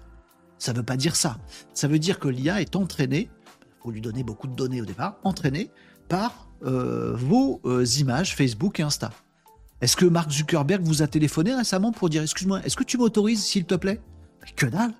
Ça 0.65 0.73
ne 0.73 0.79
veut 0.79 0.83
pas 0.83 0.97
dire 0.97 1.15
ça. 1.15 1.37
Ça 1.75 1.89
veut 1.89 1.99
dire 1.99 2.19
que 2.19 2.27
l'IA 2.27 2.62
est 2.62 2.75
entraînée, 2.75 3.29
il 3.29 3.83
faut 3.83 3.91
lui 3.91 4.01
donner 4.01 4.23
beaucoup 4.23 4.47
de 4.47 4.55
données 4.55 4.81
au 4.81 4.87
départ, 4.87 5.19
entraînée 5.23 5.69
par 6.09 6.49
euh, 6.65 7.12
vos 7.15 7.61
euh, 7.67 7.85
images 7.99 8.35
Facebook 8.35 8.81
et 8.81 8.83
Insta. 8.83 9.11
Est-ce 9.83 9.95
que 9.95 10.07
Mark 10.07 10.31
Zuckerberg 10.31 10.83
vous 10.83 11.03
a 11.03 11.07
téléphoné 11.07 11.55
récemment 11.55 11.93
pour 11.93 12.09
dire 12.09 12.23
excuse-moi, 12.23 12.62
est-ce 12.65 12.77
que 12.77 12.83
tu 12.83 12.97
m'autorises 12.97 13.45
s'il 13.45 13.67
te 13.67 13.75
plaît? 13.75 14.01
Que 14.57 14.65
dalle 14.65 14.95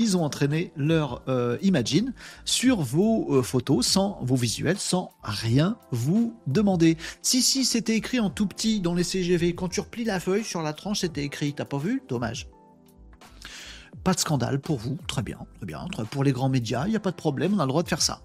Ils 0.00 0.16
ont 0.16 0.24
entraîné 0.24 0.72
leur 0.74 1.22
euh, 1.28 1.58
Imagine 1.62 2.12
sur 2.44 2.80
vos 2.80 3.40
photos, 3.44 3.86
sans 3.86 4.18
vos 4.22 4.34
visuels, 4.34 4.78
sans 4.80 5.12
rien 5.22 5.76
vous 5.92 6.34
demander. 6.48 6.96
Si, 7.22 7.40
si, 7.40 7.64
c'était 7.64 7.94
écrit 7.94 8.18
en 8.18 8.30
tout 8.30 8.48
petit 8.48 8.80
dans 8.80 8.94
les 8.94 9.04
CGV. 9.04 9.54
Quand 9.54 9.68
tu 9.68 9.78
replies 9.78 10.02
la 10.02 10.18
feuille 10.18 10.42
sur 10.42 10.60
la 10.60 10.72
tranche, 10.72 11.02
c'était 11.02 11.22
écrit. 11.22 11.54
T'as 11.54 11.66
pas 11.66 11.78
vu? 11.78 12.02
Dommage. 12.08 12.48
Pas 14.04 14.14
de 14.14 14.20
scandale 14.20 14.60
pour 14.60 14.78
vous, 14.78 14.98
très 15.06 15.22
bien, 15.22 15.38
très 15.56 15.66
bien. 15.66 15.86
Pour 16.10 16.24
les 16.24 16.32
grands 16.32 16.48
médias, 16.48 16.86
il 16.86 16.90
n'y 16.90 16.96
a 16.96 17.00
pas 17.00 17.10
de 17.10 17.16
problème, 17.16 17.54
on 17.54 17.58
a 17.58 17.64
le 17.64 17.68
droit 17.68 17.82
de 17.82 17.88
faire 17.88 18.02
ça. 18.02 18.22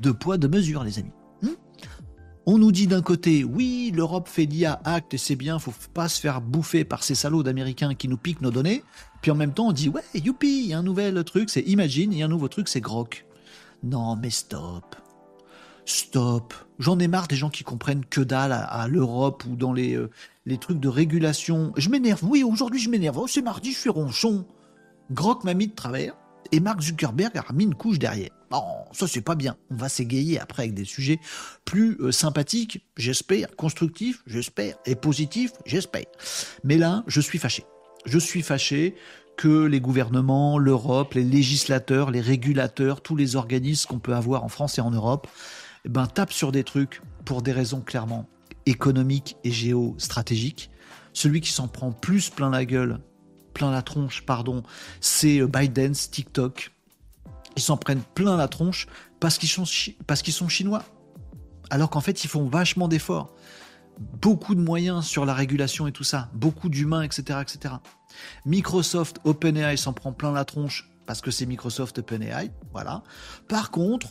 deux 0.00 0.14
poids, 0.14 0.38
deux 0.38 0.48
mesures, 0.48 0.84
les 0.84 0.98
amis. 0.98 1.12
Hmm 1.42 1.54
on 2.48 2.58
nous 2.58 2.70
dit 2.70 2.86
d'un 2.86 3.02
côté, 3.02 3.42
oui, 3.42 3.92
l'Europe 3.92 4.28
fait 4.28 4.44
l'IA 4.44 4.80
acte 4.84 5.14
et 5.14 5.18
c'est 5.18 5.34
bien, 5.34 5.58
faut 5.58 5.74
pas 5.92 6.08
se 6.08 6.20
faire 6.20 6.40
bouffer 6.40 6.84
par 6.84 7.02
ces 7.02 7.16
salauds 7.16 7.42
d'Américains 7.42 7.94
qui 7.94 8.06
nous 8.06 8.16
piquent 8.16 8.40
nos 8.40 8.52
données. 8.52 8.84
Puis 9.20 9.32
en 9.32 9.34
même 9.34 9.52
temps, 9.52 9.66
on 9.66 9.72
dit, 9.72 9.88
ouais, 9.88 10.04
youpi, 10.14 10.60
il 10.62 10.66
y 10.66 10.72
a 10.72 10.78
un 10.78 10.84
nouvel 10.84 11.22
truc, 11.24 11.50
c'est 11.50 11.62
Imagine, 11.62 12.14
a 12.22 12.24
un 12.24 12.28
nouveau 12.28 12.46
truc, 12.46 12.68
c'est 12.68 12.80
Grok. 12.80 13.26
Non, 13.82 14.14
mais 14.14 14.30
stop. 14.30 14.94
Stop. 15.86 16.54
J'en 16.78 17.00
ai 17.00 17.08
marre 17.08 17.26
des 17.26 17.34
gens 17.34 17.50
qui 17.50 17.64
comprennent 17.64 18.04
que 18.04 18.20
dalle 18.20 18.52
à, 18.52 18.86
l'Europe 18.86 19.44
ou 19.50 19.56
dans 19.56 19.72
les, 19.72 19.94
euh, 19.94 20.08
les 20.44 20.58
trucs 20.58 20.78
de 20.78 20.88
régulation. 20.88 21.72
Je 21.76 21.90
m'énerve, 21.90 22.22
oui, 22.22 22.44
aujourd'hui 22.44 22.78
je 22.78 22.90
m'énerve. 22.90 23.18
Oh, 23.18 23.26
c'est 23.26 23.42
mardi, 23.42 23.72
je 23.72 23.78
suis 23.78 23.90
ronchon. 23.90 24.46
Grok 25.10 25.44
m'a 25.44 25.54
mis 25.54 25.68
de 25.68 25.74
travers 25.74 26.14
et 26.52 26.60
Mark 26.60 26.80
Zuckerberg 26.80 27.36
a 27.36 27.52
mis 27.52 27.64
une 27.64 27.74
couche 27.74 27.98
derrière. 27.98 28.30
Bon, 28.50 28.62
ça 28.92 29.06
c'est 29.06 29.20
pas 29.20 29.34
bien. 29.34 29.56
On 29.70 29.76
va 29.76 29.88
s'égayer 29.88 30.38
après 30.40 30.64
avec 30.64 30.74
des 30.74 30.84
sujets 30.84 31.18
plus 31.64 31.96
euh, 32.00 32.12
sympathiques, 32.12 32.84
j'espère, 32.96 33.54
constructifs, 33.56 34.22
j'espère, 34.26 34.76
et 34.84 34.94
positifs, 34.94 35.52
j'espère. 35.64 36.06
Mais 36.64 36.76
là, 36.76 37.02
je 37.06 37.20
suis 37.20 37.38
fâché. 37.38 37.64
Je 38.04 38.18
suis 38.18 38.42
fâché 38.42 38.94
que 39.36 39.64
les 39.64 39.80
gouvernements, 39.80 40.58
l'Europe, 40.58 41.14
les 41.14 41.24
législateurs, 41.24 42.10
les 42.10 42.20
régulateurs, 42.20 43.00
tous 43.00 43.16
les 43.16 43.36
organismes 43.36 43.88
qu'on 43.88 43.98
peut 43.98 44.14
avoir 44.14 44.44
en 44.44 44.48
France 44.48 44.78
et 44.78 44.80
en 44.80 44.90
Europe, 44.90 45.26
eh 45.84 45.88
ben, 45.88 46.06
tapent 46.06 46.32
sur 46.32 46.52
des 46.52 46.64
trucs 46.64 47.02
pour 47.24 47.42
des 47.42 47.52
raisons 47.52 47.80
clairement 47.80 48.28
économiques 48.64 49.36
et 49.44 49.50
géostratégiques. 49.50 50.70
Celui 51.12 51.40
qui 51.40 51.50
s'en 51.50 51.68
prend 51.68 51.92
plus 51.92 52.30
plein 52.30 52.50
la 52.50 52.64
gueule, 52.64 53.00
plein 53.56 53.70
la 53.70 53.80
tronche, 53.80 54.20
pardon, 54.26 54.62
c'est 55.00 55.40
euh, 55.40 55.46
Biden, 55.46 55.92
TikTok. 55.92 56.72
Ils 57.56 57.62
s'en 57.62 57.78
prennent 57.78 58.02
plein 58.14 58.36
la 58.36 58.48
tronche 58.48 58.86
parce 59.18 59.38
qu'ils 59.38 59.48
sont, 59.48 59.64
parce 60.06 60.22
sont 60.30 60.48
chinois. 60.48 60.82
Alors 61.70 61.88
qu'en 61.88 62.02
fait, 62.02 62.22
ils 62.22 62.28
font 62.28 62.46
vachement 62.46 62.86
d'efforts. 62.86 63.34
Beaucoup 63.98 64.54
de 64.54 64.60
moyens 64.60 65.06
sur 65.06 65.24
la 65.24 65.32
régulation 65.32 65.86
et 65.86 65.92
tout 65.92 66.04
ça. 66.04 66.28
Beaucoup 66.34 66.68
d'humains, 66.68 67.00
etc., 67.00 67.38
etc. 67.40 67.76
Microsoft, 68.44 69.20
OpenAI 69.24 69.78
s'en 69.78 69.94
prend 69.94 70.12
plein 70.12 70.32
la 70.32 70.44
tronche 70.44 70.90
parce 71.06 71.22
que 71.22 71.30
c'est 71.30 71.46
Microsoft, 71.46 71.98
OpenAI. 71.98 72.50
Voilà. 72.72 73.04
Par 73.48 73.70
contre, 73.70 74.08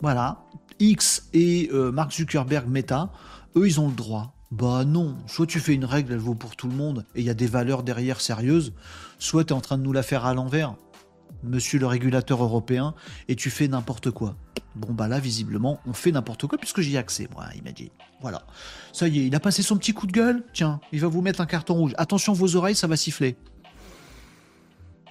voilà, 0.00 0.44
X 0.78 1.28
et 1.32 1.68
euh, 1.72 1.90
Mark 1.90 2.12
Zuckerberg, 2.12 2.68
Meta, 2.68 3.10
eux, 3.56 3.66
ils 3.66 3.80
ont 3.80 3.88
le 3.88 3.94
droit 3.94 4.39
bah 4.50 4.84
non, 4.84 5.16
soit 5.26 5.46
tu 5.46 5.60
fais 5.60 5.74
une 5.74 5.84
règle, 5.84 6.12
elle 6.12 6.18
vaut 6.18 6.34
pour 6.34 6.56
tout 6.56 6.68
le 6.68 6.74
monde, 6.74 7.04
et 7.14 7.20
il 7.20 7.26
y 7.26 7.30
a 7.30 7.34
des 7.34 7.46
valeurs 7.46 7.84
derrière 7.84 8.20
sérieuses, 8.20 8.72
soit 9.18 9.44
tu 9.44 9.52
es 9.52 9.56
en 9.56 9.60
train 9.60 9.78
de 9.78 9.82
nous 9.82 9.92
la 9.92 10.02
faire 10.02 10.26
à 10.26 10.34
l'envers, 10.34 10.74
monsieur 11.44 11.78
le 11.78 11.86
régulateur 11.86 12.42
européen, 12.42 12.94
et 13.28 13.36
tu 13.36 13.48
fais 13.48 13.68
n'importe 13.68 14.10
quoi. 14.10 14.36
Bon 14.74 14.92
bah 14.92 15.08
là, 15.08 15.20
visiblement, 15.20 15.80
on 15.86 15.92
fait 15.92 16.12
n'importe 16.12 16.46
quoi 16.46 16.58
puisque 16.58 16.80
j'y 16.80 16.94
ai 16.94 16.98
accès, 16.98 17.28
moi, 17.32 17.46
il 17.54 17.62
m'a 17.62 17.72
dit. 17.72 17.92
Voilà. 18.20 18.44
Ça 18.92 19.08
y 19.08 19.20
est, 19.20 19.26
il 19.26 19.34
a 19.34 19.40
passé 19.40 19.62
son 19.62 19.76
petit 19.76 19.92
coup 19.92 20.06
de 20.06 20.12
gueule? 20.12 20.44
Tiens, 20.52 20.80
il 20.92 21.00
va 21.00 21.08
vous 21.08 21.22
mettre 21.22 21.40
un 21.40 21.46
carton 21.46 21.74
rouge. 21.74 21.94
Attention, 21.96 22.32
vos 22.32 22.56
oreilles, 22.56 22.76
ça 22.76 22.86
va 22.86 22.96
siffler. 22.96 23.36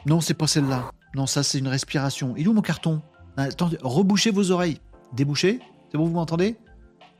Non, 0.05 0.21
c'est 0.21 0.33
pas 0.33 0.47
celle-là. 0.47 0.91
Non, 1.15 1.25
ça, 1.25 1.43
c'est 1.43 1.59
une 1.59 1.67
respiration. 1.67 2.35
Il 2.37 2.45
est 2.45 2.47
où 2.47 2.53
mon 2.53 2.61
carton? 2.61 3.01
Attendez, 3.35 3.77
rebouchez 3.81 4.31
vos 4.31 4.51
oreilles. 4.51 4.79
Débouchez 5.13 5.59
C'est 5.91 5.97
bon, 5.97 6.05
vous 6.05 6.13
m'entendez? 6.13 6.57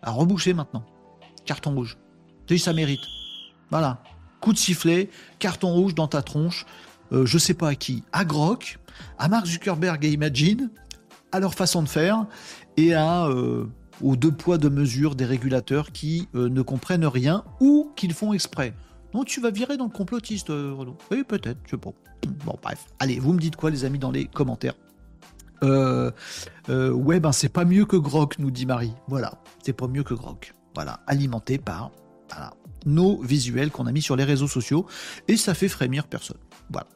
Ah, 0.01 0.11
rebouchez 0.11 0.53
maintenant. 0.53 0.85
Carton 1.45 1.73
rouge 1.73 1.97
ça 2.57 2.73
mérite. 2.73 3.01
Voilà. 3.69 4.01
Coup 4.41 4.53
de 4.53 4.57
sifflet, 4.57 5.09
carton 5.37 5.73
rouge 5.73 5.95
dans 5.95 6.07
ta 6.07 6.21
tronche. 6.21 6.65
Euh, 7.11 7.25
je 7.25 7.37
sais 7.37 7.53
pas 7.53 7.69
à 7.69 7.75
qui. 7.75 8.03
À 8.11 8.25
Grok, 8.25 8.79
à 9.17 9.27
Mark 9.27 9.45
Zuckerberg 9.45 10.03
et 10.05 10.09
Imagine, 10.09 10.69
à 11.31 11.39
leur 11.39 11.53
façon 11.53 11.83
de 11.83 11.89
faire, 11.89 12.25
et 12.77 12.93
à 12.93 13.25
euh, 13.27 13.65
aux 14.01 14.15
deux 14.15 14.31
poids 14.31 14.57
deux 14.57 14.69
mesures 14.69 15.15
des 15.15 15.25
régulateurs 15.25 15.91
qui 15.91 16.27
euh, 16.35 16.49
ne 16.49 16.61
comprennent 16.61 17.05
rien 17.05 17.43
ou 17.59 17.91
qu'ils 17.95 18.13
font 18.13 18.33
exprès. 18.33 18.73
Non, 19.13 19.23
tu 19.23 19.41
vas 19.41 19.49
virer 19.49 19.75
dans 19.75 19.85
le 19.85 19.91
complotiste, 19.91 20.49
Renaud. 20.49 20.97
Oui, 21.09 21.23
peut-être, 21.23 21.57
je 21.65 21.71
sais 21.71 21.77
pas. 21.77 21.89
Bon, 22.45 22.55
bref. 22.61 22.85
Allez, 22.99 23.19
vous 23.19 23.33
me 23.33 23.39
dites 23.39 23.55
quoi, 23.55 23.71
les 23.71 23.83
amis, 23.83 23.97
dans 23.97 24.11
les 24.11 24.25
commentaires. 24.25 24.75
ouais, 25.63 27.19
ben 27.19 27.31
c'est 27.31 27.49
pas 27.49 27.65
mieux 27.65 27.85
que 27.85 27.97
Grok, 27.97 28.37
nous 28.37 28.51
dit 28.51 28.67
Marie. 28.67 28.93
Voilà, 29.07 29.33
c'est 29.63 29.73
pas 29.73 29.87
mieux 29.87 30.03
que 30.03 30.13
Grok. 30.13 30.53
Voilà, 30.75 30.99
alimenté 31.07 31.57
par 31.57 31.91
nos 32.85 33.21
visuels 33.21 33.71
qu'on 33.71 33.87
a 33.87 33.91
mis 33.91 34.01
sur 34.01 34.15
les 34.15 34.23
réseaux 34.23 34.47
sociaux 34.47 34.85
et 35.27 35.37
ça 35.37 35.53
fait 35.53 35.67
frémir 35.67 36.07
personne. 36.07 36.37
Voilà. 36.69 36.87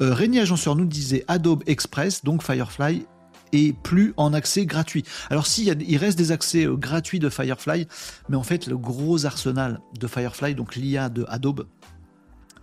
Euh, 0.00 0.40
Agenceur 0.40 0.76
nous 0.76 0.86
disait 0.86 1.24
Adobe 1.28 1.62
Express, 1.66 2.24
donc 2.24 2.42
Firefly 2.42 3.06
et 3.52 3.74
plus 3.82 4.12
en 4.16 4.34
accès 4.34 4.66
gratuit. 4.66 5.04
Alors 5.30 5.46
si, 5.46 5.64
il 5.66 5.96
reste 5.96 6.18
des 6.18 6.32
accès 6.32 6.66
euh, 6.66 6.76
gratuits 6.76 7.18
de 7.18 7.28
Firefly, 7.28 7.86
mais 8.28 8.36
en 8.36 8.42
fait 8.42 8.66
le 8.66 8.76
gros 8.76 9.26
arsenal 9.26 9.80
de 9.98 10.06
Firefly, 10.06 10.54
donc 10.54 10.76
l'IA 10.76 11.08
de 11.08 11.24
Adobe, 11.28 11.66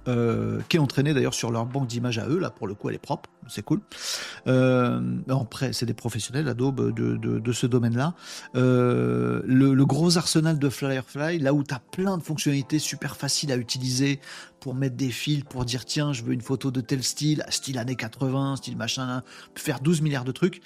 euh, 0.08 0.62
qui 0.70 0.78
est 0.78 0.80
entraîné 0.80 1.14
d'ailleurs 1.14 1.34
sur 1.34 1.52
leur 1.52 1.66
banque 1.66 1.88
d'images 1.88 2.20
à 2.20 2.28
eux, 2.28 2.40
là 2.40 2.50
pour 2.50 2.68
le 2.68 2.76
coup 2.76 2.90
elle 2.90 2.96
est 2.96 3.00
propre, 3.00 3.30
c'est 3.48 3.64
cool. 3.64 3.82
Euh, 4.48 5.02
après, 5.30 5.74
c'est 5.74 5.86
des 5.86 5.94
professionnels 5.94 6.48
Adobe 6.48 6.94
de, 6.94 7.52
ce 7.52 7.66
domaine-là. 7.66 8.14
Euh, 8.56 9.42
le, 9.46 9.86
gros 9.86 10.18
arsenal 10.18 10.60
de 10.60 10.70
Firefly, 10.70 11.40
là 11.40 11.54
où 11.54 11.64
tu 11.64 11.74
as 11.74 11.80
plein 11.80 12.18
de 12.18 12.24
fonctionnalités 12.24 12.80
super 12.80 13.16
faciles 13.16 13.52
à 13.52 13.58
utiliser 13.58 14.20
pour 14.60 14.76
mettre 14.76 14.96
des 14.96 15.12
fils, 15.12 15.44
pour 15.44 15.66
dire 15.66 15.86
tiens, 15.86 16.14
je 16.14 16.24
veux 16.24 16.34
une 16.34 16.42
photo 16.42 16.72
de 16.72 16.82
tel 16.82 17.04
style, 17.04 17.44
style 17.50 17.78
années 17.78 17.96
80, 17.96 18.58
style 18.58 18.78
machin, 18.78 19.24
faire 19.56 19.80
12 19.80 20.02
milliards 20.02 20.26
de 20.26 20.32
trucs. 20.32 20.62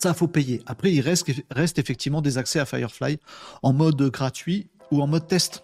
Ça, 0.00 0.14
faut 0.14 0.28
payer. 0.28 0.62
Après, 0.66 0.92
il 0.92 1.00
reste 1.02 1.78
effectivement 1.78 2.22
des 2.22 2.38
accès 2.38 2.58
à 2.58 2.64
Firefly 2.64 3.18
en 3.62 3.72
mode 3.72 4.02
gratuit 4.10 4.70
ou 4.90 5.02
en 5.02 5.06
mode 5.06 5.26
test. 5.26 5.62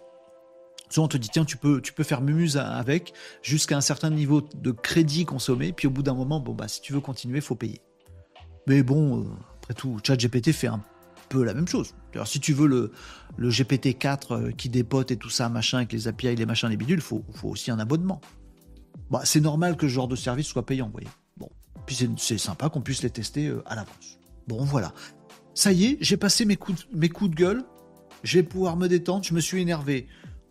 Souvent, 0.89 1.05
on 1.05 1.09
te 1.09 1.17
dit, 1.17 1.29
tiens, 1.29 1.45
tu 1.45 1.57
peux, 1.57 1.81
faire 2.03 2.21
mumuse 2.21 2.57
avec 2.57 3.13
jusqu'à 3.41 3.77
un 3.77 3.81
certain 3.81 4.09
niveau 4.09 4.41
de 4.41 4.71
crédit 4.71 5.25
consommé, 5.25 5.73
puis 5.73 5.87
au 5.87 5.91
bout 5.91 6.03
d'un 6.03 6.13
moment, 6.13 6.39
bon, 6.39 6.53
bah, 6.53 6.67
si 6.67 6.81
tu 6.81 6.93
veux 6.93 7.01
continuer, 7.01 7.41
faut 7.41 7.55
payer. 7.55 7.81
Mais 8.67 8.83
bon, 8.83 9.21
euh, 9.21 9.25
après 9.57 9.73
tout, 9.73 9.97
ChatGPT 10.03 10.51
fait 10.51 10.67
un 10.67 10.81
peu 11.29 11.43
la 11.43 11.53
même 11.53 11.67
chose. 11.67 11.93
Si 12.25 12.39
tu 12.39 12.53
veux 12.53 12.67
le, 12.67 12.91
le 13.37 13.49
GPT-4 13.49 14.33
euh, 14.33 14.51
qui 14.51 14.69
dépote 14.69 15.11
et 15.11 15.17
tout 15.17 15.29
ça, 15.29 15.49
machin, 15.49 15.77
avec 15.77 15.91
les 15.91 16.07
API, 16.07 16.35
les 16.35 16.45
machins, 16.45 16.69
les 16.69 16.77
bidules, 16.77 17.01
faut, 17.01 17.23
faut 17.33 17.49
aussi 17.49 17.69
un 17.69 17.79
abonnement. 17.79 18.21
Bah, 19.11 19.21
c'est 19.23 19.41
normal 19.41 19.77
que 19.77 19.87
ce 19.87 19.93
genre 19.93 20.07
de 20.07 20.15
service 20.15 20.47
soit 20.47 20.65
payant, 20.65 20.87
vous 20.87 20.93
voyez. 20.93 21.07
Bon, 21.37 21.49
puis 21.85 21.97
c'est 22.17 22.37
sympa 22.37 22.69
qu'on 22.69 22.81
puisse 22.81 23.03
les 23.03 23.09
tester 23.09 23.47
euh, 23.47 23.61
à 23.65 23.75
l'avance. 23.75 24.19
Bon, 24.47 24.63
voilà. 24.63 24.93
Ça 25.53 25.71
y 25.71 25.85
est, 25.85 25.97
j'ai 26.01 26.17
passé 26.17 26.45
mes 26.45 26.55
coups, 26.55 26.87
mes 26.93 27.09
coups 27.09 27.31
de 27.31 27.35
gueule. 27.35 27.63
Je 28.23 28.39
vais 28.39 28.43
pouvoir 28.43 28.77
me 28.77 28.87
détendre. 28.87 29.23
Je 29.23 29.33
me 29.33 29.39
suis 29.39 29.61
énervé 29.61 30.07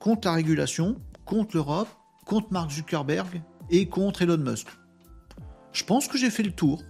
contre 0.06 0.28
la 0.28 0.34
régulation, 0.34 1.00
contre 1.24 1.56
l'Europe, 1.56 1.88
contre 2.24 2.52
Mark 2.52 2.70
Zuckerberg 2.70 3.42
et 3.70 3.88
contre 3.88 4.22
Elon 4.22 4.38
Musk. 4.38 4.68
Je 5.72 5.82
pense 5.82 6.06
que 6.06 6.16
j'ai 6.16 6.30
fait 6.30 6.44
le 6.44 6.52
tour. 6.52 6.84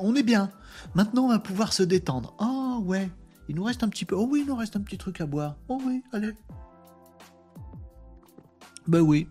on 0.00 0.14
est 0.14 0.22
bien. 0.22 0.48
Maintenant, 0.94 1.24
on 1.24 1.28
va 1.28 1.38
pouvoir 1.38 1.74
se 1.74 1.82
détendre. 1.82 2.34
Ah 2.38 2.78
ouais, 2.82 3.10
il 3.50 3.56
nous 3.56 3.62
reste 3.62 3.82
un 3.82 3.90
petit 3.90 4.06
peu. 4.06 4.14
Oh 4.14 4.26
oui, 4.26 4.40
il 4.40 4.46
nous 4.46 4.56
reste 4.56 4.74
un 4.74 4.80
petit 4.80 4.96
truc 4.96 5.20
à 5.20 5.26
boire. 5.26 5.56
Oh 5.68 5.82
oui, 5.84 6.02
allez. 6.14 6.32
Ben 8.88 9.00
oui. 9.00 9.28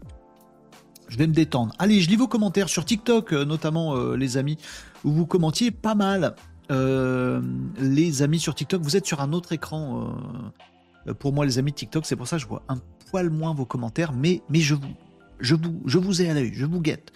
Je 1.08 1.18
vais 1.18 1.26
me 1.26 1.34
détendre. 1.34 1.74
Allez, 1.80 2.00
je 2.00 2.10
lis 2.10 2.18
vos 2.18 2.28
commentaires 2.28 2.70
sur 2.70 2.86
TikTok, 2.86 3.34
euh, 3.34 3.44
notamment 3.44 3.96
euh, 3.96 4.16
les 4.16 4.38
amis, 4.38 4.60
où 5.04 5.12
vous 5.12 5.26
commentiez 5.26 5.72
pas 5.72 5.96
mal. 5.96 6.36
Euh, 6.70 7.42
les 7.80 8.22
amis 8.22 8.40
sur 8.40 8.54
TikTok, 8.54 8.84
vous 8.84 8.98
êtes 8.98 9.08
sur 9.08 9.20
un 9.20 9.34
autre 9.34 9.52
écran. 9.52 10.14
Pour 11.20 11.34
moi, 11.34 11.46
les 11.46 11.60
amis 11.60 11.72
de 11.72 11.76
TikTok, 11.76 12.06
c'est 12.06 12.16
pour 12.16 12.28
ça 12.28 12.38
que 12.38 12.44
je 12.44 12.48
vois 12.48 12.64
un 12.70 12.78
poil 13.10 13.30
moins 13.30 13.54
vos 13.54 13.66
commentaires, 13.66 14.14
mais, 14.14 14.42
mais 14.50 14.60
je, 14.60 14.76
vous, 14.76 14.94
je, 15.40 15.56
vous, 15.56 15.82
je 15.86 15.98
vous 15.98 16.22
ai 16.22 16.30
à 16.30 16.34
l'œil, 16.34 16.52
je 16.54 16.66
vous 16.66 16.82
guette. 16.82 17.12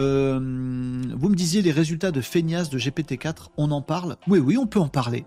Euh, 0.00 0.38
vous 0.38 1.28
me 1.28 1.34
disiez 1.34 1.62
les 1.62 1.70
résultats 1.70 2.10
de 2.10 2.20
Feignas 2.20 2.68
de 2.70 2.78
GPT-4, 2.78 3.48
on 3.56 3.70
en 3.70 3.82
parle 3.82 4.16
Oui, 4.26 4.38
oui, 4.38 4.56
on 4.56 4.66
peut 4.66 4.80
en 4.80 4.88
parler. 4.88 5.24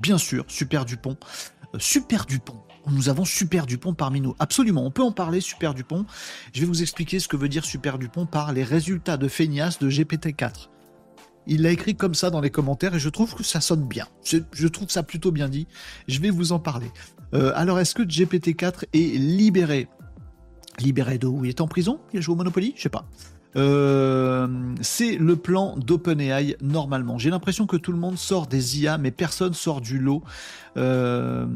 Bien 0.00 0.18
sûr, 0.18 0.44
Super 0.48 0.84
Dupont. 0.84 1.16
Euh, 1.74 1.78
Super 1.78 2.26
Dupont. 2.26 2.60
Nous 2.90 3.08
avons 3.08 3.24
Super 3.24 3.66
Dupont 3.66 3.94
parmi 3.94 4.20
nous. 4.20 4.34
Absolument, 4.38 4.84
on 4.84 4.90
peut 4.90 5.02
en 5.02 5.12
parler, 5.12 5.40
Super 5.40 5.74
Dupont. 5.74 6.06
Je 6.52 6.60
vais 6.60 6.66
vous 6.66 6.82
expliquer 6.82 7.20
ce 7.20 7.28
que 7.28 7.36
veut 7.36 7.48
dire 7.48 7.64
Super 7.64 7.98
Dupont 7.98 8.26
par 8.26 8.52
les 8.52 8.64
résultats 8.64 9.16
de 9.16 9.28
Feignas 9.28 9.76
de 9.80 9.90
GPT-4. 9.90 10.68
Il 11.46 11.62
l'a 11.62 11.70
écrit 11.70 11.96
comme 11.96 12.14
ça 12.14 12.30
dans 12.30 12.40
les 12.40 12.50
commentaires 12.50 12.94
et 12.94 12.98
je 12.98 13.08
trouve 13.08 13.34
que 13.34 13.42
ça 13.42 13.60
sonne 13.60 13.86
bien. 13.86 14.06
Je, 14.24 14.68
trouve 14.68 14.90
ça 14.90 15.02
plutôt 15.02 15.32
bien 15.32 15.48
dit. 15.48 15.66
Je 16.06 16.20
vais 16.20 16.30
vous 16.30 16.52
en 16.52 16.58
parler. 16.58 16.90
Euh, 17.34 17.52
alors, 17.54 17.78
est-ce 17.78 17.94
que 17.94 18.02
GPT-4 18.02 18.84
est 18.92 19.18
libéré? 19.18 19.88
Libéré 20.80 21.18
de 21.18 21.26
où? 21.26 21.44
Il 21.44 21.48
est 21.48 21.60
en 21.60 21.68
prison? 21.68 22.00
Il 22.12 22.18
a 22.18 22.20
joué 22.20 22.34
au 22.34 22.36
Monopoly? 22.36 22.72
Je 22.76 22.82
sais 22.82 22.88
pas. 22.88 23.06
Euh, 23.56 24.46
c'est 24.80 25.16
le 25.16 25.36
plan 25.36 25.76
d'OpenAI 25.76 26.56
normalement. 26.60 27.18
J'ai 27.18 27.30
l'impression 27.30 27.66
que 27.66 27.76
tout 27.76 27.92
le 27.92 27.98
monde 27.98 28.18
sort 28.18 28.46
des 28.46 28.80
IA, 28.80 28.98
mais 28.98 29.10
personne 29.10 29.54
sort 29.54 29.80
du 29.80 29.98
lot. 29.98 30.22
Euh, 30.76 31.46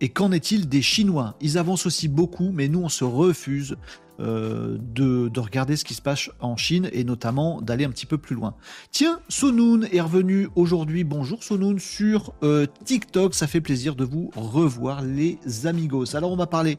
et 0.00 0.08
qu'en 0.08 0.32
est-il 0.32 0.68
des 0.68 0.82
Chinois? 0.82 1.34
Ils 1.40 1.58
avancent 1.58 1.86
aussi 1.86 2.08
beaucoup, 2.08 2.50
mais 2.52 2.68
nous, 2.68 2.82
on 2.82 2.88
se 2.88 3.04
refuse 3.04 3.76
euh, 4.20 4.76
de, 4.80 5.30
regarder 5.38 5.76
ce 5.76 5.84
qui 5.84 5.94
se 5.94 6.02
passe 6.02 6.30
en 6.40 6.56
Chine 6.56 6.88
et 6.92 7.04
notamment 7.04 7.60
d'aller 7.60 7.84
un 7.84 7.90
petit 7.90 8.06
peu 8.06 8.18
plus 8.18 8.36
loin. 8.36 8.54
Tiens, 8.90 9.20
Sonoun 9.28 9.88
est 9.92 10.00
revenu 10.00 10.48
aujourd'hui. 10.54 11.04
Bonjour 11.04 11.42
Sonoun 11.42 11.78
sur 11.78 12.32
euh, 12.42 12.66
TikTok. 12.84 13.34
Ça 13.34 13.46
fait 13.46 13.60
plaisir 13.60 13.96
de 13.96 14.04
vous 14.04 14.30
revoir, 14.36 15.02
les 15.02 15.38
amigos. 15.64 16.16
Alors, 16.16 16.32
on 16.32 16.36
va 16.36 16.46
parler 16.46 16.78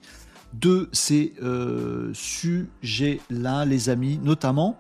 de 0.54 0.90
ces 0.94 1.34
euh, 1.44 2.12
sujets-là, 2.14 3.66
les 3.66 3.90
amis, 3.90 4.20
notamment 4.24 4.80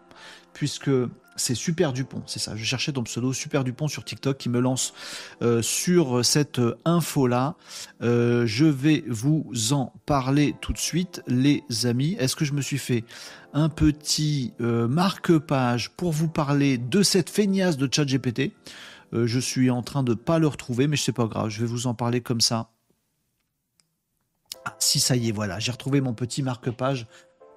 puisque 0.56 0.89
c'est 1.36 1.55
Super 1.55 1.91
Dupont, 1.93 2.23
c'est 2.25 2.39
ça. 2.39 2.55
Je 2.55 2.63
cherchais 2.63 2.93
ton 2.93 3.03
pseudo 3.03 3.33
Super 3.33 3.63
Dupont 3.63 3.88
sur 3.88 4.05
TikTok 4.05 4.38
qui 4.38 4.49
me 4.49 4.59
lance 4.59 4.93
euh, 5.41 5.61
sur 5.61 6.23
cette 6.23 6.61
info-là. 6.86 7.55
Euh, 8.01 8.45
je 8.45 8.65
vais 8.65 9.03
vous 9.07 9.45
en 9.71 9.93
parler 10.05 10.55
tout 10.61 10.73
de 10.73 10.77
suite, 10.77 11.21
les 11.27 11.63
amis. 11.86 12.15
Est-ce 12.19 12.36
que 12.36 12.45
je 12.45 12.53
me 12.53 12.61
suis 12.61 12.77
fait 12.77 13.03
un 13.53 13.69
petit 13.69 14.53
euh, 14.61 14.88
marque-page 14.88 15.91
pour 15.91 16.11
vous 16.11 16.29
parler 16.29 16.77
de 16.77 17.03
cette 17.03 17.29
feignasse 17.29 17.77
de 17.77 17.89
ChatGPT? 17.91 18.51
Je 19.13 19.39
suis 19.39 19.69
en 19.69 19.81
train 19.81 20.03
de 20.03 20.13
pas 20.13 20.39
le 20.39 20.47
retrouver, 20.47 20.88
mais 20.88 20.97
sais 20.97 21.13
pas 21.13 21.25
grave. 21.25 21.49
Je 21.49 21.61
vais 21.61 21.67
vous 21.67 21.88
en 21.88 21.93
parler 21.93 22.19
comme 22.19 22.41
ça. 22.41 22.71
Ah, 24.65 24.75
si 24.79 24.99
ça 24.99 25.15
y 25.15 25.29
est, 25.29 25.31
voilà, 25.31 25.57
j'ai 25.59 25.71
retrouvé 25.71 26.01
mon 26.01 26.13
petit 26.13 26.43
marque-page 26.43 27.07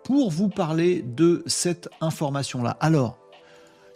pour 0.04 0.30
vous 0.30 0.48
parler 0.48 1.02
de 1.02 1.42
cette 1.46 1.88
information-là. 2.00 2.76
Alors, 2.80 3.18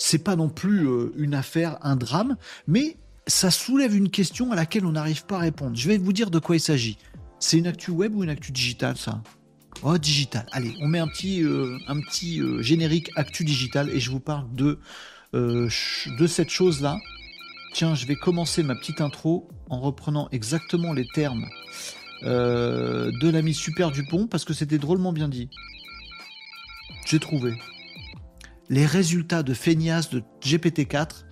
c'est 0.04 0.18
pas 0.18 0.34
non 0.34 0.48
plus 0.48 0.88
euh, 0.88 1.12
une 1.16 1.32
affaire, 1.32 1.78
un 1.82 1.94
drame, 1.94 2.36
mais 2.66 2.96
ça 3.28 3.52
soulève 3.52 3.94
une 3.94 4.10
question 4.10 4.50
à 4.50 4.56
laquelle 4.56 4.84
on 4.84 4.92
n'arrive 4.92 5.24
pas 5.26 5.36
à 5.36 5.40
répondre. 5.40 5.76
Je 5.76 5.86
vais 5.86 5.96
vous 5.96 6.12
dire 6.12 6.28
de 6.28 6.40
quoi 6.40 6.56
il 6.56 6.60
s'agit. 6.60 6.98
C'est 7.38 7.56
une 7.58 7.68
actu 7.68 7.92
web 7.92 8.12
ou 8.16 8.24
une 8.24 8.30
actu 8.30 8.50
digitale, 8.50 8.96
ça? 8.96 9.22
Oh, 9.84 9.96
digital. 9.98 10.44
Allez, 10.50 10.74
on 10.80 10.88
met 10.88 10.98
un 10.98 11.06
petit, 11.06 11.44
euh, 11.44 11.78
un 11.86 12.00
petit 12.00 12.40
euh, 12.40 12.60
générique 12.62 13.10
actu 13.14 13.44
digital 13.44 13.90
et 13.90 14.00
je 14.00 14.10
vous 14.10 14.18
parle 14.18 14.52
de, 14.52 14.80
de 15.32 16.26
cette 16.26 16.50
chose-là. 16.50 16.98
Tiens, 17.72 17.94
je 17.94 18.04
vais 18.06 18.16
commencer 18.16 18.64
ma 18.64 18.74
petite 18.74 19.00
intro 19.00 19.48
en 19.70 19.80
reprenant 19.80 20.28
exactement 20.32 20.92
les 20.92 21.06
termes 21.14 21.46
de 22.22 23.28
l'ami 23.30 23.54
Super 23.54 23.90
Dupont 23.90 24.26
parce 24.26 24.44
que 24.44 24.52
c'était 24.52 24.78
drôlement 24.78 25.12
bien 25.12 25.28
dit. 25.28 25.48
J'ai 27.06 27.18
trouvé 27.18 27.54
les 28.68 28.86
résultats 28.86 29.42
de 29.42 29.54
feignasse 29.54 30.10
de 30.10 30.22
GPT-4, 30.42 31.24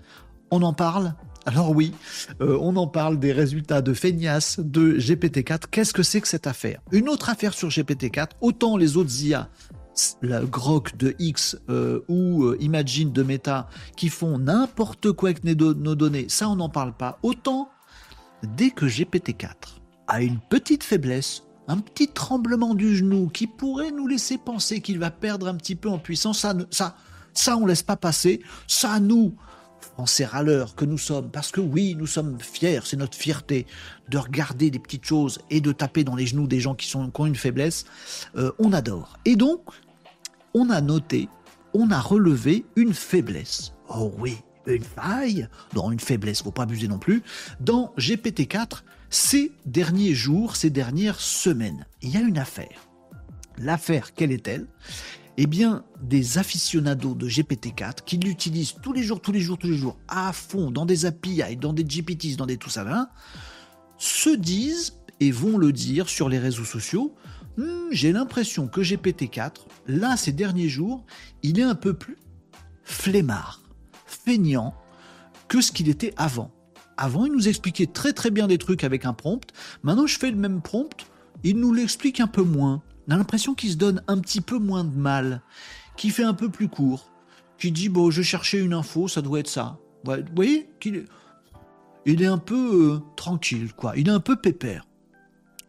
on 0.50 0.62
en 0.62 0.72
parle 0.72 1.14
alors 1.46 1.70
oui, 1.70 1.92
euh, 2.40 2.58
on 2.60 2.76
en 2.76 2.86
parle 2.86 3.18
des 3.18 3.32
résultats 3.32 3.80
de 3.80 3.94
feignasse 3.94 4.60
de 4.60 4.98
GPT-4. 4.98 5.62
Qu'est-ce 5.70 5.92
que 5.92 6.02
c'est 6.02 6.20
que 6.20 6.28
cette 6.28 6.46
affaire? 6.46 6.80
Une 6.92 7.08
autre 7.08 7.30
affaire 7.30 7.54
sur 7.54 7.68
GPT-4, 7.68 8.30
autant 8.40 8.76
les 8.76 8.96
autres 8.96 9.22
IA, 9.22 9.48
la 10.22 10.42
Grok 10.42 10.96
de 10.96 11.14
X 11.18 11.58
euh, 11.68 12.00
ou 12.08 12.44
euh, 12.44 12.56
Imagine 12.60 13.12
de 13.12 13.22
Meta, 13.22 13.68
qui 13.96 14.08
font 14.08 14.38
n'importe 14.38 15.12
quoi 15.12 15.30
avec 15.30 15.44
nos 15.44 15.54
données, 15.54 16.26
ça 16.28 16.48
on 16.48 16.56
n'en 16.56 16.68
parle 16.68 16.92
pas. 16.94 17.18
Autant, 17.22 17.70
dès 18.56 18.70
que 18.70 18.86
GPT-4 18.86 19.80
a 20.08 20.22
une 20.22 20.38
petite 20.38 20.84
faiblesse, 20.84 21.44
un 21.68 21.78
petit 21.78 22.08
tremblement 22.08 22.74
du 22.74 22.96
genou 22.96 23.28
qui 23.28 23.46
pourrait 23.46 23.92
nous 23.92 24.06
laisser 24.06 24.38
penser 24.38 24.80
qu'il 24.80 24.98
va 24.98 25.10
perdre 25.10 25.48
un 25.48 25.54
petit 25.54 25.76
peu 25.76 25.88
en 25.88 25.98
puissance, 25.98 26.40
ça, 26.40 26.54
ça 26.70 26.96
ça, 27.34 27.56
on 27.56 27.66
laisse 27.66 27.82
pas 27.82 27.96
passer. 27.96 28.40
Ça, 28.66 29.00
nous, 29.00 29.34
Français 29.94 30.24
râleurs 30.24 30.74
que 30.74 30.84
nous 30.84 30.98
sommes, 30.98 31.30
parce 31.30 31.50
que 31.50 31.60
oui, 31.60 31.94
nous 31.94 32.06
sommes 32.06 32.38
fiers, 32.40 32.80
c'est 32.84 32.96
notre 32.96 33.16
fierté 33.16 33.66
de 34.08 34.18
regarder 34.18 34.70
des 34.70 34.78
petites 34.78 35.04
choses 35.04 35.38
et 35.50 35.60
de 35.60 35.72
taper 35.72 36.04
dans 36.04 36.16
les 36.16 36.26
genoux 36.26 36.46
des 36.46 36.60
gens 36.60 36.74
qui, 36.74 36.86
sont, 36.86 37.10
ont 37.16 37.26
une 37.26 37.36
faiblesse, 37.36 37.84
euh, 38.36 38.52
on 38.58 38.72
adore. 38.72 39.18
Et 39.24 39.36
donc, 39.36 39.62
on 40.54 40.70
a 40.70 40.80
noté, 40.80 41.28
on 41.74 41.90
a 41.90 42.00
relevé 42.00 42.64
une 42.76 42.94
faiblesse. 42.94 43.72
Oh 43.88 44.12
oui, 44.18 44.38
une 44.66 44.84
faille, 44.84 45.48
dans 45.74 45.90
une 45.90 46.00
faiblesse, 46.00 46.42
faut 46.42 46.50
pas 46.50 46.62
abuser 46.62 46.88
non 46.88 46.98
plus, 46.98 47.22
dans 47.60 47.92
GPT-4 47.98 48.82
ces 49.10 49.52
derniers 49.66 50.14
jours, 50.14 50.56
ces 50.56 50.70
dernières 50.70 51.20
semaines. 51.20 51.86
Il 52.02 52.10
y 52.10 52.16
a 52.16 52.20
une 52.20 52.38
affaire. 52.38 52.88
L'affaire, 53.58 54.14
quelle 54.14 54.32
est-elle? 54.32 54.66
Eh 55.42 55.46
bien, 55.46 55.84
des 56.02 56.36
aficionados 56.36 57.14
de 57.14 57.26
GPT-4 57.26 58.04
qui 58.04 58.18
l'utilisent 58.18 58.74
tous 58.82 58.92
les 58.92 59.02
jours, 59.02 59.22
tous 59.22 59.32
les 59.32 59.40
jours, 59.40 59.56
tous 59.56 59.68
les 59.68 59.76
jours, 59.78 59.96
à 60.06 60.34
fond, 60.34 60.70
dans 60.70 60.84
des 60.84 61.06
API, 61.06 61.56
dans 61.56 61.72
des 61.72 61.82
GPTs, 61.82 62.36
dans 62.36 62.44
des 62.44 62.58
tout 62.58 62.68
ça, 62.68 63.10
se 63.96 64.28
disent 64.36 64.98
et 65.18 65.30
vont 65.30 65.56
le 65.56 65.72
dire 65.72 66.10
sur 66.10 66.28
les 66.28 66.38
réseaux 66.38 66.66
sociaux. 66.66 67.14
Hmm, 67.56 67.88
j'ai 67.90 68.12
l'impression 68.12 68.68
que 68.68 68.82
GPT-4, 68.82 69.52
là, 69.86 70.18
ces 70.18 70.32
derniers 70.32 70.68
jours, 70.68 71.06
il 71.42 71.58
est 71.58 71.62
un 71.62 71.74
peu 71.74 71.94
plus 71.94 72.18
flemmard, 72.84 73.62
feignant, 74.04 74.74
que 75.48 75.62
ce 75.62 75.72
qu'il 75.72 75.88
était 75.88 76.12
avant. 76.18 76.50
Avant, 76.98 77.24
il 77.24 77.32
nous 77.32 77.48
expliquait 77.48 77.86
très 77.86 78.12
très 78.12 78.30
bien 78.30 78.46
des 78.46 78.58
trucs 78.58 78.84
avec 78.84 79.06
un 79.06 79.14
prompt. 79.14 79.50
Maintenant, 79.84 80.06
je 80.06 80.18
fais 80.18 80.30
le 80.30 80.36
même 80.36 80.60
prompt, 80.60 81.06
il 81.44 81.56
nous 81.56 81.72
l'explique 81.72 82.20
un 82.20 82.26
peu 82.26 82.42
moins. 82.42 82.82
On 83.10 83.14
a 83.14 83.16
l'impression 83.16 83.54
qu'il 83.54 83.72
se 83.72 83.76
donne 83.76 84.04
un 84.06 84.18
petit 84.18 84.40
peu 84.40 84.60
moins 84.60 84.84
de 84.84 84.96
mal, 84.96 85.42
qu'il 85.96 86.12
fait 86.12 86.22
un 86.22 86.32
peu 86.32 86.48
plus 86.48 86.68
court, 86.68 87.10
qu'il 87.58 87.72
dit 87.72 87.88
bon, 87.88 88.12
je 88.12 88.22
cherchais 88.22 88.60
une 88.60 88.72
info, 88.72 89.08
ça 89.08 89.20
doit 89.20 89.40
être 89.40 89.48
ça. 89.48 89.78
Vous 90.04 90.14
voyez 90.36 90.70
qu'il 90.78 91.06
il 92.06 92.22
est 92.22 92.26
un 92.26 92.38
peu 92.38 92.94
euh, 92.94 92.98
tranquille, 93.16 93.72
quoi. 93.74 93.94
Il 93.96 94.06
est 94.06 94.12
un 94.12 94.20
peu 94.20 94.36
pépère. 94.36 94.86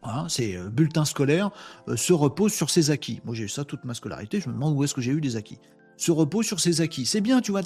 Hein, 0.04 0.28
c'est 0.30 0.56
euh, 0.56 0.70
bulletin 0.70 1.04
scolaire 1.04 1.50
euh, 1.88 1.98
se 1.98 2.14
repose 2.14 2.54
sur 2.54 2.70
ses 2.70 2.92
acquis. 2.92 3.22
Moi 3.26 3.34
j'ai 3.34 3.46
eu 3.46 3.50
ça 3.50 3.66
toute 3.66 3.86
ma 3.86 3.96
scolarité, 3.96 4.40
je 4.40 4.48
me 4.48 4.54
demande 4.54 4.78
où 4.78 4.84
est-ce 4.84 4.94
que 4.94 5.02
j'ai 5.02 5.12
eu 5.12 5.20
des 5.20 5.36
acquis. 5.36 5.58
Se 5.98 6.12
repose 6.12 6.46
sur 6.46 6.60
ses 6.60 6.82
acquis. 6.82 7.08
C'est 7.08 7.22
bien, 7.22 7.42
tu 7.42 7.50
vois. 7.50 7.64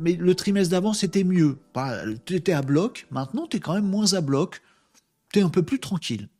Mais 0.00 0.14
le 0.14 0.34
trimestre 0.34 0.70
d'avant, 0.70 0.94
c'était 0.94 1.24
mieux. 1.24 1.58
Tu 2.24 2.34
étais 2.34 2.52
à 2.52 2.62
bloc, 2.62 3.06
maintenant 3.10 3.46
tu 3.46 3.58
es 3.58 3.60
quand 3.60 3.74
même 3.74 3.88
moins 3.88 4.14
à 4.14 4.22
bloc. 4.22 4.62
Tu 5.34 5.40
es 5.40 5.42
un 5.42 5.50
peu 5.50 5.62
plus 5.62 5.80
tranquille. 5.80 6.30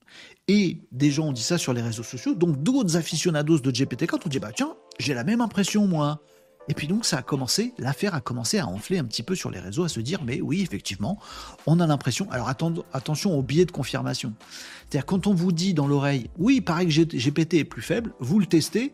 Et 0.49 0.82
des 0.90 1.11
gens 1.11 1.28
ont 1.28 1.32
dit 1.32 1.43
ça 1.43 1.57
sur 1.57 1.72
les 1.72 1.82
réseaux 1.82 2.03
sociaux, 2.03 2.34
donc 2.34 2.62
d'autres 2.62 2.97
aficionados 2.97 3.61
de 3.61 3.70
GPT-4 3.70 4.26
ont 4.26 4.28
dit 4.28 4.40
bah 4.40 4.51
tiens, 4.55 4.74
j'ai 4.99 5.14
la 5.14 5.24
même 5.24 5.40
impression 5.40 5.86
moi. 5.86 6.20
Et 6.68 6.74
puis 6.74 6.86
donc 6.86 7.05
ça 7.05 7.18
a 7.18 7.22
commencé, 7.22 7.74
l'affaire 7.78 8.14
a 8.14 8.20
commencé 8.20 8.59
à 8.59 8.66
enfler 8.66 8.99
un 8.99 9.05
petit 9.05 9.22
peu 9.22 9.34
sur 9.34 9.51
les 9.51 9.59
réseaux, 9.59 9.84
à 9.84 9.88
se 9.88 10.01
dire 10.01 10.22
mais 10.24 10.40
oui 10.40 10.61
effectivement, 10.62 11.18
on 11.66 11.80
a 11.80 11.86
l'impression. 11.86 12.28
Alors 12.30 12.49
attention 12.49 13.38
au 13.38 13.43
biais 13.43 13.64
de 13.64 13.70
confirmation. 13.70 14.34
C'est-à-dire 14.88 15.07
quand 15.07 15.26
on 15.26 15.34
vous 15.34 15.53
dit 15.53 15.74
dans 15.74 15.86
l'oreille 15.86 16.28
oui 16.38 16.57
il 16.57 16.62
paraît 16.62 16.86
que 16.86 16.90
GPT 16.90 17.55
est 17.55 17.64
plus 17.64 17.82
faible, 17.82 18.12
vous 18.18 18.40
le 18.40 18.47
testez 18.47 18.93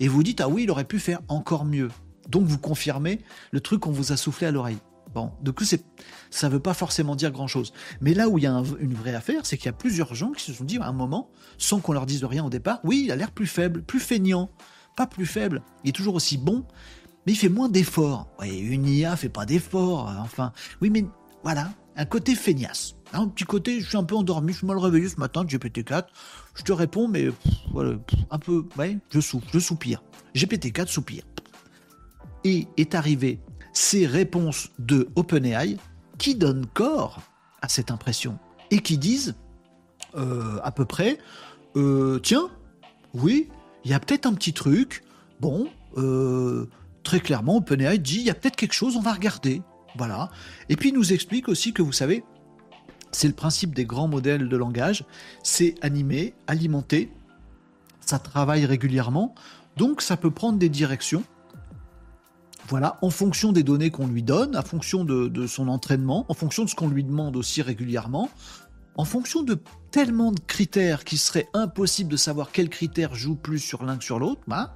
et 0.00 0.08
vous 0.08 0.22
dites 0.22 0.40
ah 0.42 0.48
oui 0.48 0.64
il 0.64 0.70
aurait 0.70 0.84
pu 0.84 0.98
faire 0.98 1.20
encore 1.28 1.64
mieux. 1.64 1.88
Donc 2.28 2.44
vous 2.44 2.58
confirmez 2.58 3.20
le 3.52 3.60
truc 3.60 3.80
qu'on 3.80 3.92
vous 3.92 4.12
a 4.12 4.16
soufflé 4.16 4.46
à 4.46 4.50
l'oreille. 4.50 4.78
Bon, 5.14 5.30
du 5.40 5.52
coup, 5.52 5.64
ça 5.64 6.48
ne 6.48 6.52
veut 6.52 6.60
pas 6.60 6.74
forcément 6.74 7.14
dire 7.14 7.30
grand-chose. 7.30 7.72
Mais 8.00 8.14
là 8.14 8.28
où 8.28 8.38
il 8.38 8.44
y 8.44 8.46
a 8.46 8.62
une 8.80 8.94
vraie 8.94 9.14
affaire, 9.14 9.46
c'est 9.46 9.56
qu'il 9.56 9.66
y 9.66 9.68
a 9.68 9.72
plusieurs 9.72 10.14
gens 10.14 10.32
qui 10.32 10.44
se 10.44 10.52
sont 10.52 10.64
dit 10.64 10.78
à 10.78 10.86
un 10.86 10.92
moment, 10.92 11.30
sans 11.56 11.78
qu'on 11.78 11.92
leur 11.92 12.06
dise 12.06 12.24
rien 12.24 12.44
au 12.44 12.50
départ, 12.50 12.80
oui, 12.82 13.02
il 13.04 13.12
a 13.12 13.16
l'air 13.16 13.30
plus 13.30 13.46
faible, 13.46 13.82
plus 13.82 14.00
feignant 14.00 14.50
pas 14.96 15.06
plus 15.06 15.26
faible, 15.26 15.62
il 15.82 15.90
est 15.90 15.92
toujours 15.92 16.14
aussi 16.14 16.38
bon, 16.38 16.64
mais 17.26 17.32
il 17.32 17.36
fait 17.36 17.48
moins 17.48 17.68
d'efforts. 17.68 18.28
Oui, 18.40 18.58
une 18.58 18.86
IA 18.86 19.16
fait 19.16 19.28
pas 19.28 19.46
d'efforts, 19.46 20.08
euh, 20.08 20.14
enfin. 20.20 20.52
Oui, 20.80 20.90
mais 20.90 21.04
voilà, 21.42 21.70
un 21.96 22.04
côté 22.04 22.34
feignasse. 22.34 22.94
Un 23.12 23.28
petit 23.28 23.44
côté, 23.44 23.80
je 23.80 23.88
suis 23.88 23.96
un 23.96 24.04
peu 24.04 24.16
endormi, 24.16 24.52
je 24.52 24.58
suis 24.58 24.66
mal 24.66 24.78
réveillé 24.78 25.08
ce 25.08 25.18
matin, 25.18 25.44
GPT-4. 25.44 26.04
Je 26.54 26.62
te 26.62 26.72
réponds, 26.72 27.08
mais 27.08 27.28
voilà, 27.70 27.96
un 28.30 28.38
peu, 28.38 28.66
ouais, 28.76 28.98
je 29.10 29.20
souffle, 29.20 29.46
je 29.52 29.58
soupire. 29.58 30.02
GPT-4 30.34 30.88
soupire. 30.88 31.24
Et 32.44 32.66
est 32.76 32.94
arrivé 32.94 33.40
ces 33.74 34.06
réponses 34.06 34.70
de 34.78 35.08
OpenAI 35.16 35.76
qui 36.16 36.34
donnent 36.34 36.66
corps 36.66 37.20
à 37.60 37.68
cette 37.68 37.90
impression 37.90 38.38
et 38.70 38.78
qui 38.78 38.96
disent 38.96 39.34
euh, 40.14 40.58
à 40.62 40.70
peu 40.70 40.84
près, 40.84 41.18
euh, 41.76 42.18
tiens, 42.22 42.48
oui, 43.12 43.48
il 43.84 43.90
y 43.90 43.94
a 43.94 44.00
peut-être 44.00 44.26
un 44.26 44.32
petit 44.32 44.52
truc. 44.52 45.02
Bon, 45.40 45.68
euh, 45.96 46.66
très 47.02 47.20
clairement, 47.20 47.56
OpenAI 47.56 47.98
dit 47.98 48.20
il 48.20 48.26
y 48.26 48.30
a 48.30 48.34
peut-être 48.34 48.56
quelque 48.56 48.72
chose, 48.72 48.96
on 48.96 49.00
va 49.00 49.12
regarder. 49.12 49.60
Voilà. 49.96 50.30
Et 50.68 50.76
puis 50.76 50.88
il 50.90 50.94
nous 50.94 51.12
explique 51.12 51.48
aussi 51.48 51.72
que 51.72 51.82
vous 51.82 51.92
savez, 51.92 52.24
c'est 53.12 53.28
le 53.28 53.34
principe 53.34 53.74
des 53.74 53.84
grands 53.84 54.08
modèles 54.08 54.48
de 54.48 54.56
langage, 54.56 55.04
c'est 55.42 55.74
animer, 55.82 56.34
alimenter, 56.46 57.10
ça 58.00 58.18
travaille 58.18 58.66
régulièrement, 58.66 59.34
donc 59.76 60.02
ça 60.02 60.16
peut 60.16 60.30
prendre 60.30 60.58
des 60.58 60.68
directions. 60.68 61.24
Voilà, 62.68 62.98
en 63.02 63.10
fonction 63.10 63.52
des 63.52 63.62
données 63.62 63.90
qu'on 63.90 64.06
lui 64.06 64.22
donne, 64.22 64.56
en 64.56 64.62
fonction 64.62 65.04
de, 65.04 65.46
son 65.46 65.68
entraînement, 65.68 66.24
en 66.28 66.34
fonction 66.34 66.64
de 66.64 66.70
ce 66.70 66.74
qu'on 66.74 66.88
lui 66.88 67.04
demande 67.04 67.36
aussi 67.36 67.60
régulièrement, 67.62 68.30
en 68.96 69.04
fonction 69.04 69.42
de 69.42 69.58
tellement 69.90 70.32
de 70.32 70.40
critères 70.40 71.04
qu'il 71.04 71.18
serait 71.18 71.48
impossible 71.52 72.10
de 72.10 72.16
savoir 72.16 72.50
quel 72.52 72.68
critère 72.68 73.14
joue 73.14 73.34
plus 73.34 73.58
sur 73.58 73.84
l'un 73.84 73.96
que 73.96 74.04
sur 74.04 74.18
l'autre, 74.18 74.40
ben, 74.46 74.70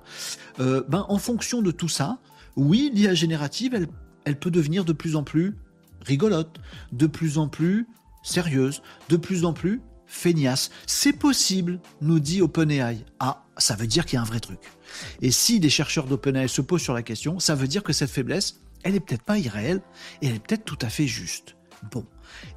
euh, 0.61 0.83
ben, 0.89 1.07
en 1.09 1.19
fonction 1.19 1.63
de 1.63 1.71
tout 1.71 1.89
ça, 1.89 2.19
oui, 2.57 2.91
l'IA 2.93 3.15
générative, 3.15 3.89
elle 4.25 4.39
peut 4.39 4.51
devenir 4.51 4.85
de 4.85 4.93
plus 4.93 5.17
en 5.17 5.23
plus 5.23 5.57
rigolote, 6.03 6.59
de 6.93 7.07
plus 7.07 7.39
en 7.39 7.49
plus 7.49 7.87
sérieuse, 8.23 8.83
de 9.09 9.17
plus 9.17 9.45
en 9.45 9.53
plus 9.53 9.81
feignasse. 10.09 10.71
C'est 10.87 11.13
possible, 11.13 11.81
nous 12.01 12.19
dit 12.19 12.43
OpenAI. 12.43 13.05
Ah, 13.21 13.45
ça 13.59 13.77
veut 13.77 13.87
dire 13.87 14.07
qu'il 14.07 14.17
y 14.17 14.19
a 14.19 14.23
un 14.23 14.25
vrai 14.25 14.41
truc. 14.41 14.59
Et 15.23 15.31
si 15.31 15.61
des 15.61 15.71
chercheurs 15.71 16.07
d'OpenAI 16.07 16.49
se 16.49 16.63
posent 16.63 16.83
sur 16.83 16.95
la 16.95 17.03
question, 17.03 17.39
ça 17.39 17.55
veut 17.55 17.69
dire 17.69 17.83
que 17.85 17.93
cette 17.93 18.11
faiblesse, 18.11 18.61
elle 18.83 18.95
est 18.95 19.01
peut-être 19.01 19.23
pas 19.23 19.39
irréelle, 19.39 19.83
et 20.23 20.29
elle 20.29 20.37
est 20.37 20.47
peut-être 20.47 20.65
tout 20.65 20.79
à 20.81 20.89
fait 20.89 21.07
juste. 21.07 21.57
Bon, 21.93 22.05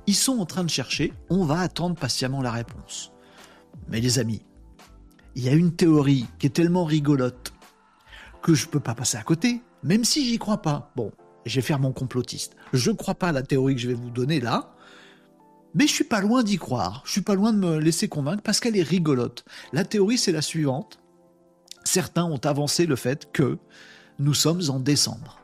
ils 0.08 0.16
sont 0.16 0.40
en 0.40 0.46
train 0.46 0.64
de 0.64 0.70
chercher, 0.70 1.14
on 1.30 1.46
va 1.46 1.60
attendre 1.60 1.96
patiemment 1.96 2.42
la 2.42 2.52
réponse. 2.52 3.12
Mais 3.90 4.00
les 4.00 4.18
amis, 4.18 4.42
il 5.36 5.44
y 5.44 5.50
a 5.50 5.54
une 5.54 5.76
théorie 5.76 6.26
qui 6.40 6.48
est 6.48 6.52
tellement 6.52 6.86
rigolote 6.86 7.54
que 8.42 8.54
je 8.54 8.66
ne 8.66 8.72
peux 8.72 8.80
pas 8.80 8.96
passer 8.96 9.18
à 9.18 9.24
côté, 9.24 9.62
même 9.84 10.04
si 10.04 10.26
j'y 10.26 10.40
crois 10.40 10.62
pas. 10.62 10.92
Bon, 10.96 11.12
je 11.46 11.56
vais 11.56 11.62
faire 11.62 11.80
mon 11.80 11.92
complotiste. 11.92 12.56
Je 12.74 12.92
ne 12.92 12.96
crois 12.96 13.16
pas 13.16 13.30
à 13.30 13.32
la 13.32 13.44
théorie 13.44 13.76
que 13.76 13.82
je 13.82 13.88
vais 13.88 13.94
vous 13.94 14.10
donner 14.10 14.40
là, 14.40 14.74
mais 15.74 15.88
je 15.88 15.94
suis 15.94 16.04
pas 16.04 16.22
loin 16.22 16.44
d'y 16.44 16.58
croire. 16.58 17.02
Je 17.06 17.12
suis 17.12 17.22
pas 17.22 17.36
loin 17.36 17.54
de 17.54 17.58
me 17.58 17.78
laisser 17.78 18.08
convaincre 18.08 18.44
parce 18.44 18.60
qu'elle 18.60 18.78
est 18.78 18.84
rigolote. 18.84 19.46
La 19.74 19.86
théorie, 19.86 20.18
c'est 20.18 20.32
la 20.32 20.42
suivante. 20.42 21.00
Certains 21.84 22.26
ont 22.26 22.40
avancé 22.40 22.86
le 22.86 22.96
fait 22.96 23.32
que 23.32 23.58
nous 24.20 24.34
sommes 24.34 24.62
en 24.70 24.80
décembre. 24.80 25.40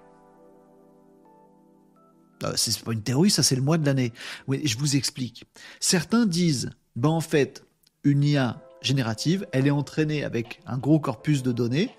Euh, 2.43 2.53
c'est 2.55 2.83
pas 2.83 2.93
une 2.93 3.01
théorie, 3.01 3.31
ça 3.31 3.41
c'est 3.41 3.55
le 3.55 3.61
mois 3.61 3.77
de 3.77 3.85
l'année. 3.85 4.13
Oui, 4.47 4.61
je 4.65 4.77
vous 4.77 4.95
explique. 4.95 5.45
Certains 5.79 6.25
disent, 6.25 6.69
ben 6.95 7.09
en 7.09 7.21
fait, 7.21 7.65
une 8.03 8.23
IA 8.23 8.61
générative, 8.81 9.47
elle 9.51 9.65
est 9.65 9.71
entraînée 9.71 10.23
avec 10.23 10.61
un 10.67 10.77
gros 10.77 10.99
corpus 10.99 11.41
de 11.41 11.51
données 11.51 11.89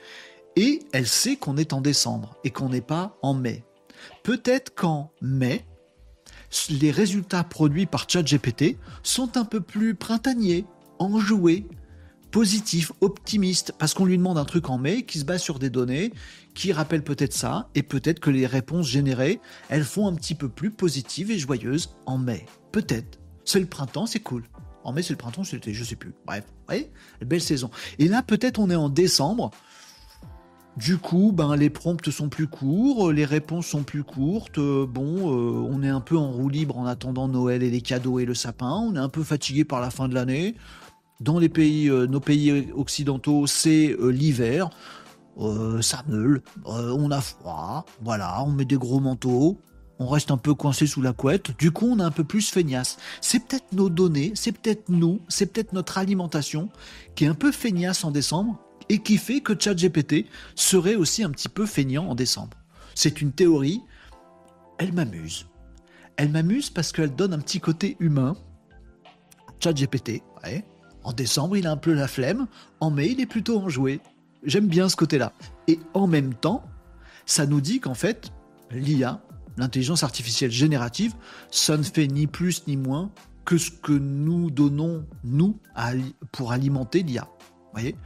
et 0.55 0.81
elle 0.93 1.09
sait 1.09 1.37
qu'on 1.37 1.57
est 1.57 1.72
en 1.72 1.81
décembre 1.81 2.37
et 2.45 2.51
qu'on 2.51 2.68
n'est 2.68 2.81
pas 2.81 3.16
en 3.22 3.35
mai. 3.35 3.64
Peut-être 4.22 4.74
qu'en 4.74 5.11
mai, 5.20 5.64
les 6.71 6.91
résultats 6.91 7.45
produits 7.45 7.87
par 7.87 8.09
ChatGPT 8.09 8.77
sont 9.03 9.37
un 9.37 9.45
peu 9.45 9.61
plus 9.61 9.95
printaniers, 9.95 10.65
enjoués, 10.99 11.67
positifs, 12.31 12.93
optimistes, 13.01 13.73
parce 13.79 13.95
qu'on 13.95 14.05
lui 14.05 14.19
demande 14.19 14.39
un 14.39 14.45
truc 14.45 14.69
en 14.69 14.79
mai 14.79 15.03
qui 15.05 15.19
se 15.19 15.25
base 15.25 15.43
sur 15.43 15.59
des 15.59 15.71
données 15.71 16.13
qui 16.55 16.73
rappelle 16.73 17.05
peut-être 17.05 17.35
ça, 17.35 17.69
et 17.77 17.85
peut-être 17.85 18.19
que 18.19 18.31
les 18.31 18.45
réponses 18.45 18.89
générées, 18.89 19.41
elles 19.69 19.85
font 19.85 20.09
un 20.09 20.15
petit 20.15 20.35
peu 20.35 20.49
plus 20.49 20.73
positives 20.73 21.31
et 21.31 21.39
joyeuses 21.39 21.95
en 22.05 22.19
mai. 22.19 22.47
Peut-être. 22.73 23.21
C'est 23.45 23.61
le 23.61 23.67
printemps, 23.67 24.07
c'est 24.07 24.21
cool. 24.21 24.43
En 24.83 24.93
mai, 24.93 25.03
c'est 25.03 25.13
le 25.13 25.19
printemps, 25.19 25.43
l'été, 25.53 25.73
je 25.73 25.85
sais 25.85 25.95
plus. 25.95 26.15
Bref, 26.27 26.45
vous 26.49 26.65
voyez 26.67 26.91
Belle 27.25 27.41
saison. 27.41 27.71
Et 28.01 28.09
là, 28.09 28.23
peut-être 28.23 28.59
on 28.59 28.71
est 28.71 28.77
en 28.77 28.89
décembre. 28.89 29.53
Du 30.79 30.97
coup, 30.97 31.33
ben, 31.35 31.57
les 31.57 31.70
prompts 31.70 32.09
sont 32.11 32.29
plus 32.29 32.47
courts, 32.47 33.11
les 33.11 33.24
réponses 33.24 33.66
sont 33.66 33.83
plus 33.83 34.05
courtes. 34.05 34.61
Bon, 34.61 35.33
euh, 35.33 35.68
on 35.68 35.83
est 35.83 35.89
un 35.89 36.01
peu 36.01 36.16
en 36.16 36.31
roue 36.31 36.49
libre 36.49 36.79
en 36.79 36.87
attendant 36.87 37.26
Noël 37.26 37.64
et 37.64 37.70
les 37.70 37.81
cadeaux 37.81 38.20
et 38.20 38.24
le 38.24 38.35
sapin. 38.35 38.70
On 38.70 38.95
est 38.95 39.01
un 39.01 39.09
peu 39.09 39.24
fatigué 39.24 39.64
par 39.64 39.81
la 39.81 39.91
fin 39.91 40.09
de 40.09 40.14
l'année. 40.14 40.55
Dans 41.20 41.41
euh, 41.41 42.07
nos 42.07 42.20
pays 42.20 42.70
occidentaux, 42.76 43.49
c'est 43.49 43.91
euh, 43.91 44.11
l'hiver. 44.11 44.70
Euh, 45.41 45.83
ça 45.83 46.03
meule, 46.09 46.43
euh, 46.66 46.95
on 46.97 47.11
a 47.11 47.20
froid, 47.20 47.85
voilà, 48.03 48.43
on 48.43 48.51
met 48.51 48.64
des 48.64 48.76
gros 48.76 48.99
manteaux, 48.99 49.61
on 50.01 50.09
reste 50.09 50.33
un 50.33 50.37
peu 50.37 50.53
coincé 50.53 50.89
sous 50.89 51.01
la 51.01 51.12
couette, 51.12 51.57
du 51.59 51.70
coup 51.70 51.87
on 51.89 52.01
a 52.01 52.05
un 52.05 52.11
peu 52.11 52.24
plus 52.24 52.51
feignasse. 52.51 52.97
C'est 53.20 53.47
peut-être 53.47 53.72
nos 53.72 53.89
données, 53.89 54.33
c'est 54.35 54.51
peut-être 54.51 54.89
nous, 54.89 55.20
c'est 55.29 55.53
peut-être 55.53 55.72
notre 55.72 55.97
alimentation 55.97 56.70
qui 57.14 57.24
est 57.24 57.29
un 57.29 57.35
peu 57.35 57.53
feignasse 57.53 58.03
en 58.03 58.11
décembre 58.11 58.59
et 58.89 58.99
qui 58.99 59.18
fait 59.18 59.41
que 59.41 59.59
ChatGPT 59.59 60.26
serait 60.55 60.95
aussi 60.95 61.22
un 61.22 61.30
petit 61.30 61.49
peu 61.49 61.66
feignant 61.66 62.09
en 62.09 62.14
décembre. 62.14 62.57
C'est 62.95 63.20
une 63.20 63.32
théorie, 63.32 63.82
elle 64.78 64.93
m'amuse. 64.93 65.47
Elle 66.16 66.30
m'amuse 66.30 66.70
parce 66.70 66.93
qu'elle 66.93 67.14
donne 67.14 67.32
un 67.32 67.39
petit 67.39 67.61
côté 67.61 67.97
humain. 68.01 68.36
ChatGPT, 69.61 70.22
ouais. 70.45 70.64
En 71.05 71.12
décembre, 71.12 71.57
il 71.57 71.66
a 71.66 71.70
un 71.70 71.76
peu 71.76 71.93
la 71.93 72.09
flemme. 72.09 72.47
En 72.80 72.91
mai, 72.91 73.11
il 73.12 73.20
est 73.20 73.26
plutôt 73.26 73.59
enjoué. 73.61 74.01
J'aime 74.43 74.66
bien 74.66 74.89
ce 74.89 74.97
côté-là. 74.97 75.32
Et 75.66 75.78
en 75.95 76.07
même 76.07 76.34
temps, 76.34 76.64
ça 77.24 77.47
nous 77.47 77.61
dit 77.61 77.80
qu'en 77.80 77.95
fait, 77.95 78.32
l'IA, 78.70 79.20
l'intelligence 79.57 80.03
artificielle 80.03 80.51
générative, 80.51 81.14
ça 81.51 81.76
ne 81.76 81.82
fait 81.82 82.07
ni 82.07 82.26
plus 82.26 82.66
ni 82.66 82.76
moins 82.76 83.11
que 83.45 83.59
ce 83.59 83.70
que 83.70 83.93
nous 83.93 84.51
donnons, 84.51 85.07
nous, 85.24 85.59
pour 86.32 86.53
alimenter 86.53 87.03
l'IA. 87.03 87.28
Vous 87.39 87.70
voyez? 87.72 87.97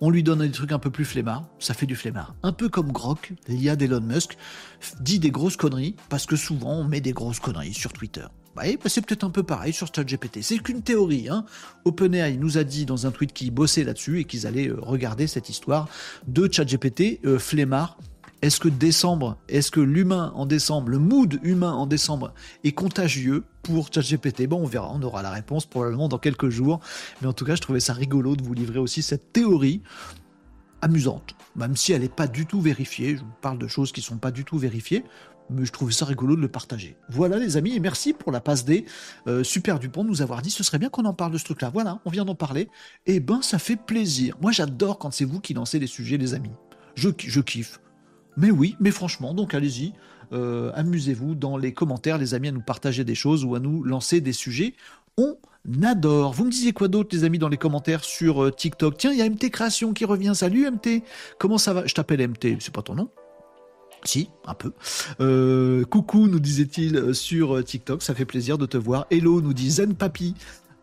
On 0.00 0.10
lui 0.10 0.22
donne 0.22 0.40
des 0.40 0.50
trucs 0.50 0.72
un 0.72 0.78
peu 0.78 0.90
plus 0.90 1.04
flemmards, 1.04 1.44
ça 1.58 1.74
fait 1.74 1.86
du 1.86 1.96
flemmard. 1.96 2.34
Un 2.42 2.52
peu 2.52 2.68
comme 2.68 2.92
Grok, 2.92 3.32
l'IA 3.48 3.76
d'Elon 3.76 4.00
Musk, 4.00 4.36
dit 5.00 5.18
des 5.18 5.30
grosses 5.30 5.56
conneries, 5.56 5.96
parce 6.08 6.26
que 6.26 6.36
souvent 6.36 6.72
on 6.72 6.84
met 6.84 7.00
des 7.00 7.12
grosses 7.12 7.40
conneries 7.40 7.74
sur 7.74 7.92
Twitter. 7.92 8.24
Bah, 8.56 8.62
c'est 8.86 9.04
peut-être 9.06 9.24
un 9.24 9.30
peu 9.30 9.42
pareil 9.42 9.72
sur 9.72 9.88
ChatGPT. 9.94 10.42
C'est 10.42 10.58
qu'une 10.58 10.82
théorie. 10.82 11.28
Hein. 11.28 11.44
OpenAI 11.84 12.36
nous 12.36 12.58
a 12.58 12.64
dit 12.64 12.84
dans 12.84 13.06
un 13.06 13.10
tweet 13.10 13.32
qu'ils 13.32 13.52
bossaient 13.52 13.84
là-dessus 13.84 14.20
et 14.20 14.24
qu'ils 14.24 14.46
allaient 14.46 14.68
euh, 14.68 14.76
regarder 14.80 15.26
cette 15.26 15.48
histoire 15.48 15.88
de 16.26 16.48
ChatGPT 16.50 17.20
euh, 17.24 17.38
flemmard 17.38 17.96
est-ce 18.42 18.58
que 18.58 18.68
décembre, 18.68 19.36
est-ce 19.48 19.70
que 19.70 19.80
l'humain 19.80 20.32
en 20.34 20.46
décembre, 20.46 20.88
le 20.88 20.98
mood 20.98 21.38
humain 21.42 21.72
en 21.72 21.86
décembre 21.86 22.32
est 22.64 22.72
contagieux 22.72 23.44
pour 23.62 23.88
ChatGPT? 23.92 24.46
Bon, 24.46 24.62
on 24.62 24.66
verra, 24.66 24.90
on 24.94 25.02
aura 25.02 25.22
la 25.22 25.30
réponse 25.30 25.66
probablement 25.66 26.08
dans 26.08 26.18
quelques 26.18 26.48
jours. 26.48 26.80
Mais 27.20 27.28
en 27.28 27.34
tout 27.34 27.44
cas, 27.44 27.54
je 27.54 27.60
trouvais 27.60 27.80
ça 27.80 27.92
rigolo 27.92 28.36
de 28.36 28.42
vous 28.42 28.54
livrer 28.54 28.78
aussi 28.78 29.02
cette 29.02 29.32
théorie 29.32 29.82
amusante, 30.80 31.34
même 31.54 31.76
si 31.76 31.92
elle 31.92 32.00
n'est 32.00 32.08
pas 32.08 32.26
du 32.26 32.46
tout 32.46 32.62
vérifiée. 32.62 33.16
Je 33.16 33.20
vous 33.20 33.32
parle 33.42 33.58
de 33.58 33.68
choses 33.68 33.92
qui 33.92 34.00
ne 34.00 34.04
sont 34.04 34.16
pas 34.16 34.30
du 34.30 34.44
tout 34.44 34.56
vérifiées, 34.56 35.04
mais 35.50 35.66
je 35.66 35.72
trouvais 35.72 35.92
ça 35.92 36.06
rigolo 36.06 36.34
de 36.34 36.40
le 36.40 36.48
partager. 36.48 36.96
Voilà 37.10 37.38
les 37.38 37.58
amis, 37.58 37.74
et 37.74 37.80
merci 37.80 38.14
pour 38.14 38.32
la 38.32 38.40
passe 38.40 38.64
D. 38.64 38.86
Euh, 39.26 39.44
Super 39.44 39.78
Dupont 39.78 40.02
de 40.02 40.08
nous 40.08 40.22
avoir 40.22 40.40
dit, 40.40 40.50
ce 40.50 40.64
serait 40.64 40.78
bien 40.78 40.88
qu'on 40.88 41.04
en 41.04 41.12
parle 41.12 41.32
de 41.32 41.38
ce 41.38 41.44
truc-là. 41.44 41.68
Voilà, 41.68 42.00
on 42.06 42.10
vient 42.10 42.24
d'en 42.24 42.34
parler. 42.34 42.70
Eh 43.04 43.20
ben, 43.20 43.42
ça 43.42 43.58
fait 43.58 43.76
plaisir. 43.76 44.38
Moi, 44.40 44.52
j'adore 44.52 44.98
quand 44.98 45.10
c'est 45.10 45.26
vous 45.26 45.40
qui 45.40 45.52
lancez 45.52 45.78
les 45.78 45.86
sujets, 45.86 46.16
les 46.16 46.32
amis. 46.32 46.52
Je 46.94 47.10
kiffe. 47.40 47.80
Mais 48.40 48.50
oui, 48.50 48.74
mais 48.80 48.90
franchement, 48.90 49.34
donc 49.34 49.52
allez-y, 49.52 49.92
euh, 50.32 50.72
amusez-vous 50.74 51.34
dans 51.34 51.58
les 51.58 51.74
commentaires, 51.74 52.16
les 52.16 52.32
amis, 52.32 52.48
à 52.48 52.52
nous 52.52 52.62
partager 52.62 53.04
des 53.04 53.14
choses 53.14 53.44
ou 53.44 53.54
à 53.54 53.60
nous 53.60 53.84
lancer 53.84 54.22
des 54.22 54.32
sujets. 54.32 54.74
On 55.18 55.36
adore. 55.82 56.32
Vous 56.32 56.46
me 56.46 56.50
disiez 56.50 56.72
quoi 56.72 56.88
d'autre, 56.88 57.14
les 57.14 57.24
amis, 57.24 57.38
dans 57.38 57.50
les 57.50 57.58
commentaires 57.58 58.02
sur 58.02 58.44
euh, 58.44 58.50
TikTok? 58.50 58.96
Tiens, 58.96 59.12
il 59.12 59.18
y 59.18 59.22
a 59.22 59.28
MT 59.28 59.50
Création 59.50 59.92
qui 59.92 60.06
revient. 60.06 60.32
Salut 60.34 60.70
MT. 60.70 61.02
Comment 61.38 61.58
ça 61.58 61.74
va? 61.74 61.86
Je 61.86 61.92
t'appelle 61.92 62.26
MT, 62.26 62.56
c'est 62.60 62.72
pas 62.72 62.80
ton 62.80 62.94
nom? 62.94 63.10
Si, 64.04 64.30
un 64.46 64.54
peu. 64.54 64.72
Euh, 65.20 65.84
coucou, 65.84 66.26
nous 66.26 66.40
disait-il 66.40 67.14
sur 67.14 67.62
TikTok, 67.62 68.02
ça 68.02 68.14
fait 68.14 68.24
plaisir 68.24 68.56
de 68.56 68.64
te 68.64 68.78
voir. 68.78 69.06
Hello, 69.10 69.42
nous 69.42 69.52
dit 69.52 69.70
Zen 69.70 69.94
Papi 69.94 70.34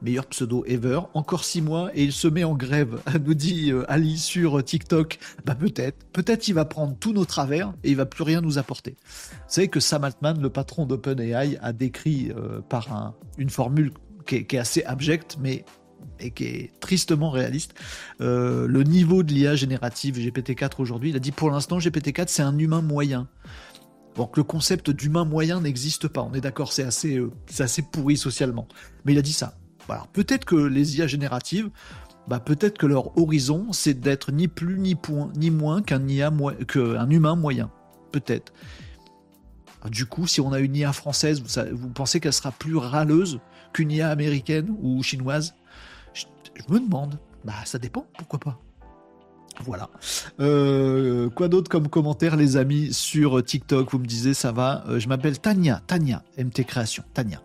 meilleur 0.01 0.25
pseudo 0.27 0.63
ever. 0.65 1.01
Encore 1.13 1.43
six 1.43 1.61
mois 1.61 1.91
et 1.95 2.03
il 2.03 2.11
se 2.11 2.27
met 2.27 2.43
en 2.43 2.55
grève, 2.55 2.99
nous 3.25 3.33
dit 3.33 3.71
euh, 3.71 3.89
Ali 3.91 4.17
sur 4.17 4.63
TikTok. 4.63 5.19
Bah 5.45 5.55
peut-être, 5.55 6.05
peut-être 6.13 6.47
il 6.47 6.53
va 6.53 6.65
prendre 6.65 6.95
tous 6.97 7.13
nos 7.13 7.25
travers 7.25 7.73
et 7.83 7.91
il 7.91 7.95
va 7.95 8.05
plus 8.05 8.23
rien 8.23 8.41
nous 8.41 8.57
apporter. 8.57 8.95
Vous 9.01 9.43
savez 9.47 9.67
que 9.67 9.79
Sam 9.79 10.03
Altman, 10.03 10.41
le 10.41 10.49
patron 10.49 10.85
d'OpenAI, 10.85 11.57
a 11.61 11.73
décrit 11.73 12.31
euh, 12.35 12.61
par 12.61 13.13
une 13.37 13.49
formule 13.49 13.91
qui 14.25 14.35
est, 14.35 14.57
assez 14.57 14.83
abjecte, 14.83 15.37
mais 15.39 15.63
et 16.19 16.31
qui 16.31 16.45
est 16.45 16.79
tristement 16.79 17.29
réaliste, 17.29 17.73
euh, 18.21 18.67
le 18.67 18.83
niveau 18.83 19.23
de 19.23 19.31
l'IA 19.31 19.55
générative 19.55 20.17
GPT-4 20.17 20.73
aujourd'hui. 20.79 21.11
Il 21.11 21.15
a 21.15 21.19
dit 21.19 21.31
pour 21.31 21.49
l'instant 21.49 21.77
GPT-4 21.77 22.25
c'est 22.27 22.43
un 22.43 22.57
humain 22.57 22.81
moyen. 22.81 23.27
Donc 24.15 24.35
le 24.35 24.43
concept 24.43 24.89
d'humain 24.89 25.25
moyen 25.25 25.61
n'existe 25.61 26.07
pas. 26.07 26.23
On 26.23 26.33
est 26.33 26.41
d'accord, 26.41 26.73
c'est 26.73 26.83
assez, 26.83 27.21
c'est 27.47 27.63
assez 27.63 27.83
pourri 27.83 28.17
socialement. 28.17 28.67
Mais 29.05 29.13
il 29.13 29.19
a 29.19 29.21
dit 29.21 29.33
ça. 29.33 29.55
Peut-être 30.13 30.45
que 30.45 30.55
les 30.55 30.97
IA 30.97 31.07
génératives, 31.07 31.69
bah, 32.27 32.39
peut-être 32.39 32.77
que 32.77 32.85
leur 32.85 33.17
horizon, 33.17 33.71
c'est 33.71 33.93
d'être 33.93 34.31
ni 34.31 34.47
plus 34.47 34.77
ni, 34.77 34.95
point, 34.95 35.31
ni 35.35 35.49
moins 35.49 35.81
qu'un 35.81 36.05
qu'un 36.65 37.09
humain 37.09 37.35
moyen. 37.35 37.71
Peut-être. 38.11 38.53
Du 39.89 40.05
coup, 40.05 40.27
si 40.27 40.41
on 40.41 40.51
a 40.51 40.59
une 40.59 40.75
IA 40.75 40.91
française, 40.91 41.41
vous, 41.71 41.89
pensez 41.89 42.19
qu'elle 42.19 42.33
sera 42.33 42.51
plus 42.51 42.75
râleuse 42.75 43.39
qu'une 43.73 43.91
IA 43.91 44.09
américaine 44.09 44.75
ou 44.81 45.01
chinoise? 45.03 45.55
Je, 46.13 46.25
je 46.55 46.73
me 46.73 46.79
demande. 46.79 47.17
Bah, 47.45 47.53
ça 47.65 47.79
dépend, 47.79 48.07
pourquoi 48.17 48.39
pas? 48.39 48.59
Voilà. 49.63 49.89
Euh, 50.39 51.29
quoi 51.29 51.47
d'autre 51.47 51.69
comme 51.69 51.87
commentaire, 51.87 52.35
les 52.35 52.57
amis, 52.57 52.93
sur 52.93 53.43
TikTok? 53.43 53.91
Vous 53.91 53.99
me 53.99 54.05
disiez, 54.05 54.33
ça 54.33 54.51
va. 54.51 54.83
Euh, 54.87 54.99
je 54.99 55.07
m'appelle 55.07 55.39
Tania. 55.39 55.81
Tania, 55.87 56.23
MT 56.37 56.63
Création. 56.65 57.03
Tania. 57.13 57.41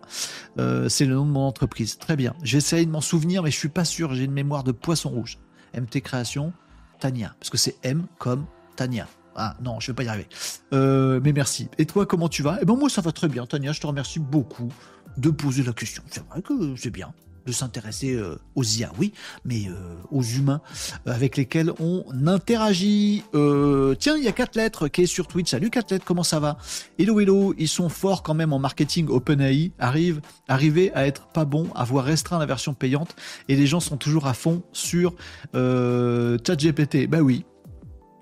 Euh, 0.59 0.89
c'est 0.89 1.05
le 1.05 1.15
nom 1.15 1.25
de 1.25 1.31
mon 1.31 1.47
entreprise. 1.47 1.97
Très 1.97 2.15
bien. 2.15 2.33
J'essaye 2.43 2.85
de 2.85 2.91
m'en 2.91 3.01
souvenir, 3.01 3.43
mais 3.43 3.51
je 3.51 3.57
suis 3.57 3.69
pas 3.69 3.85
sûr. 3.85 4.13
J'ai 4.13 4.23
une 4.25 4.31
mémoire 4.31 4.63
de 4.63 4.71
poisson 4.71 5.09
rouge. 5.09 5.39
MT 5.75 6.01
Création, 6.01 6.53
Tania. 6.99 7.35
Parce 7.39 7.49
que 7.49 7.57
c'est 7.57 7.75
M 7.83 8.05
comme 8.19 8.45
Tania. 8.75 9.07
Ah 9.35 9.55
non, 9.63 9.79
je 9.79 9.87
vais 9.87 9.95
pas 9.95 10.03
y 10.03 10.07
arriver. 10.07 10.27
mais 10.71 11.33
merci. 11.33 11.67
Et 11.79 11.85
toi, 11.85 12.05
comment 12.05 12.29
tu 12.29 12.43
vas? 12.43 12.59
Eh 12.61 12.65
ben 12.65 12.75
moi, 12.75 12.89
ça 12.89 13.01
va 13.01 13.11
très 13.11 13.27
bien, 13.27 13.47
Tania. 13.47 13.71
Je 13.71 13.81
te 13.81 13.87
remercie 13.87 14.19
beaucoup 14.19 14.69
de 15.17 15.31
poser 15.31 15.63
la 15.63 15.73
question. 15.73 16.03
C'est 16.11 16.23
vrai 16.27 16.41
que 16.43 16.75
c'est 16.75 16.91
bien 16.91 17.13
de 17.45 17.51
s'intéresser 17.51 18.13
euh, 18.13 18.37
aux 18.55 18.63
IA, 18.63 18.91
oui, 18.97 19.13
mais 19.45 19.67
euh, 19.67 19.95
aux 20.11 20.23
humains 20.23 20.61
avec 21.05 21.37
lesquels 21.37 21.71
on 21.79 22.05
interagit. 22.25 23.23
Euh, 23.35 23.95
tiens, 23.95 24.15
il 24.17 24.23
y 24.23 24.27
a 24.27 24.31
quatre 24.31 24.55
lettres 24.55 24.87
qui 24.87 25.03
est 25.03 25.05
sur 25.05 25.27
Twitch. 25.27 25.51
Salut 25.51 25.69
quatre 25.69 25.91
lettres, 25.91 26.05
comment 26.05 26.23
ça 26.23 26.39
va? 26.39 26.57
Hello, 26.97 27.19
hello, 27.19 27.53
ils 27.57 27.67
sont 27.67 27.89
forts 27.89 28.23
quand 28.23 28.33
même 28.33 28.53
en 28.53 28.59
marketing. 28.59 29.07
OpenAI 29.09 29.71
arrive, 29.79 30.21
arriver 30.47 30.91
à 30.93 31.05
être 31.05 31.27
pas 31.27 31.45
bon, 31.45 31.67
à 31.75 31.83
voir 31.83 32.05
restreint 32.05 32.39
la 32.39 32.45
version 32.45 32.73
payante, 32.73 33.15
et 33.49 33.55
les 33.55 33.67
gens 33.67 33.79
sont 33.79 33.97
toujours 33.97 34.27
à 34.27 34.33
fond 34.33 34.63
sur 34.71 35.13
ChatGPT. 35.53 37.07
Ben 37.07 37.21
oui, 37.21 37.45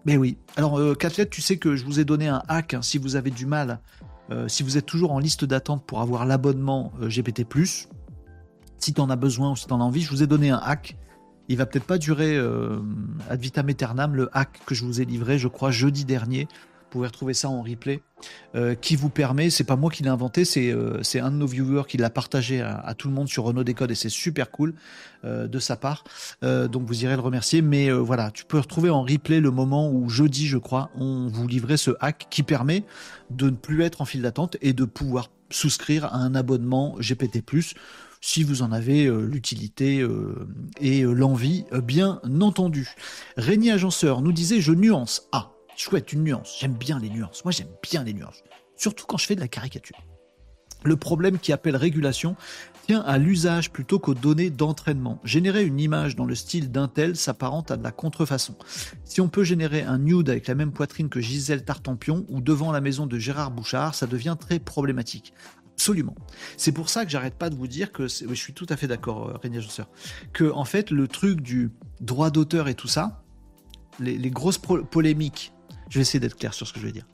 ben 0.06 0.18
oui. 0.18 0.38
Alors, 0.56 0.80
lettres, 0.80 1.30
tu 1.30 1.42
sais 1.42 1.58
que 1.58 1.76
je 1.76 1.86
vous 1.86 2.00
ai 2.00 2.06
donné 2.06 2.28
un 2.28 2.42
hack 2.48 2.74
hein, 2.74 2.82
si 2.82 2.98
vous 2.98 3.16
avez 3.16 3.30
du 3.30 3.46
mal. 3.46 3.80
si 4.48 4.64
vous 4.64 4.78
êtes 4.78 4.86
toujours 4.86 5.12
en 5.12 5.20
liste 5.20 5.46
d'attente 5.46 5.86
pour 5.86 6.02
avoir 6.02 6.26
l'abonnement 6.26 6.92
GPT+, 7.02 7.46
si 8.84 8.94
tu 8.94 9.02
en 9.02 9.10
as 9.10 9.16
besoin 9.16 9.52
ou 9.52 9.56
si 9.56 9.68
tu 9.68 9.74
en 9.74 9.80
as 9.80 9.84
envie, 9.84 10.02
je 10.02 10.10
vous 10.10 10.24
ai 10.24 10.28
donné 10.28 10.50
un 10.50 10.58
hack. 10.58 10.98
Il 11.48 11.58
va 11.58 11.66
peut-être 11.66 11.86
pas 11.86 11.98
durer 11.98 12.36
euh, 12.36 12.80
ad 13.30 13.40
vitam 13.40 13.68
aeternam, 13.70 14.16
le 14.16 14.30
hack 14.34 14.62
que 14.66 14.76
je 14.76 14.86
vous 14.86 15.02
ai 15.02 15.06
livré, 15.06 15.38
je 15.38 15.48
crois, 15.48 15.72
jeudi 15.72 16.06
dernier. 16.06 16.48
Vous 16.52 16.98
pouvez 16.98 17.08
retrouver 17.08 17.34
ça 17.34 17.48
en 17.48 17.62
replay, 17.62 18.02
euh, 18.54 18.76
qui 18.76 18.98
vous 18.98 19.10
permet, 19.10 19.50
c'est 19.50 19.64
pas 19.64 19.78
moi 19.78 19.90
qui 19.90 20.04
l'ai 20.04 20.10
inventé, 20.10 20.44
c'est 20.44 20.72
euh, 20.72 21.02
un 21.16 21.32
de 21.32 21.38
nos 21.38 21.48
viewers 21.48 21.84
qui 21.88 21.96
l'a 21.96 22.10
partagé 22.10 22.62
à, 22.62 22.94
tout 22.98 23.08
le 23.08 23.14
monde 23.14 23.30
sur 23.30 23.46
Renault 23.46 23.64
Décode 23.64 23.92
et 23.92 23.96
c'est 23.96 24.10
super 24.10 24.52
cool 24.52 24.74
de 25.24 25.60
sa 25.60 25.78
part. 25.78 26.04
donc 26.42 26.84
vous 26.84 27.04
irez 27.04 27.16
le 27.16 27.22
remercier. 27.22 27.62
Mais 27.62 27.92
voilà, 27.92 28.32
tu 28.32 28.44
peux 28.44 28.60
retrouver 28.60 28.90
en 28.90 29.04
replay 29.04 29.40
le 29.40 29.52
moment 29.52 29.90
où 29.90 30.10
jeudi, 30.10 30.48
je 30.48 30.58
crois, 30.58 30.90
on 30.96 31.28
vous 31.28 31.48
livrait 31.48 31.78
ce 31.78 31.92
hack 32.02 32.28
qui 32.30 32.44
permet 32.44 32.84
de 33.30 33.50
ne 33.50 33.56
plus 33.56 33.84
être 33.84 34.02
en 34.02 34.06
file 34.06 34.24
d'attente 34.24 34.58
et 34.62 34.74
de 34.74 34.84
pouvoir 34.84 35.30
souscrire 35.50 36.06
à 36.06 36.18
un 36.18 36.36
abonnement 36.36 36.96
GPT+ 37.00 37.44
si 38.22 38.44
vous 38.44 38.62
en 38.62 38.72
avez 38.72 39.08
euh, 39.08 39.26
l'utilité 39.26 40.00
euh, 40.00 40.48
et 40.80 41.02
euh, 41.02 41.12
l'envie, 41.12 41.66
bien 41.84 42.22
entendu. 42.40 42.90
Régnier 43.36 43.72
Agenceur 43.72 44.22
nous 44.22 44.32
disait 44.32 44.62
je 44.62 44.72
nuance. 44.72 45.28
Ah, 45.32 45.52
chouette, 45.76 46.14
une 46.14 46.24
nuance. 46.24 46.58
J'aime 46.60 46.74
bien 46.74 47.00
les 47.00 47.10
nuances. 47.10 47.44
Moi, 47.44 47.52
j'aime 47.52 47.72
bien 47.82 48.04
les 48.04 48.14
nuances. 48.14 48.44
Surtout 48.78 49.06
quand 49.08 49.18
je 49.18 49.26
fais 49.26 49.36
de 49.36 49.42
la 49.42 49.48
caricature. 49.48 49.98
Le 50.84 50.96
problème 50.96 51.38
qui 51.38 51.52
appelle 51.52 51.76
régulation 51.76 52.36
tient 52.88 53.02
à 53.02 53.20
l'usage 53.20 53.72
plutôt 53.72 54.00
qu'aux 54.00 54.16
données 54.16 54.50
d'entraînement. 54.50 55.20
Générer 55.24 55.64
une 55.64 55.80
image 55.80 56.16
dans 56.16 56.26
le 56.26 56.34
style 56.34 56.72
d'un 56.72 56.88
tel 56.88 57.16
s'apparente 57.16 57.70
à 57.70 57.78
de 57.78 57.84
la 57.84 57.92
contrefaçon. 57.92 58.56
Si 59.06 59.22
on 59.22 59.30
peut 59.30 59.44
générer 59.44 59.84
un 59.84 60.00
nude 60.00 60.30
avec 60.30 60.48
la 60.48 60.56
même 60.56 60.72
poitrine 60.72 61.10
que 61.10 61.20
Gisèle 61.22 61.64
Tartampion 61.64 62.26
ou 62.30 62.42
devant 62.42 62.72
la 62.72 62.82
maison 62.82 63.06
de 63.06 63.20
Gérard 63.20 63.52
Bouchard, 63.52 63.94
ça 63.94 64.08
devient 64.08 64.36
très 64.40 64.58
problématique. 64.58 65.34
Absolument. 65.82 66.14
C'est 66.58 66.74
pour 66.74 66.90
ça 66.90 67.06
que 67.06 67.12
j'arrête 67.12 67.34
pas 67.34 67.50
de 67.50 67.56
vous 67.56 67.66
dire 67.66 67.92
que 67.92 68.08
je 68.08 68.34
suis 68.36 68.54
tout 68.54 68.68
à 68.70 68.78
fait 68.78 68.86
d'accord, 68.86 69.30
euh, 69.30 69.38
Régnier 69.42 69.62
Josseur, 69.62 69.90
que 70.32 70.52
en 70.52 70.64
fait 70.64 70.92
le 70.92 71.08
truc 71.08 71.42
du 71.42 71.72
droit 72.02 72.30
d'auteur 72.30 72.68
et 72.68 72.76
tout 72.76 72.88
ça, 72.88 73.24
les, 74.00 74.30
grosses 74.30 74.60
polémiques, 74.60 75.54
je 75.90 75.96
vais 75.98 76.02
essayer 76.02 76.20
d'être 76.20 76.38
clair 76.38 76.54
sur 76.54 76.68
ce 76.68 76.74
que 76.74 76.80
je 76.80 76.86
vais 76.86 76.92
dire, 76.92 77.08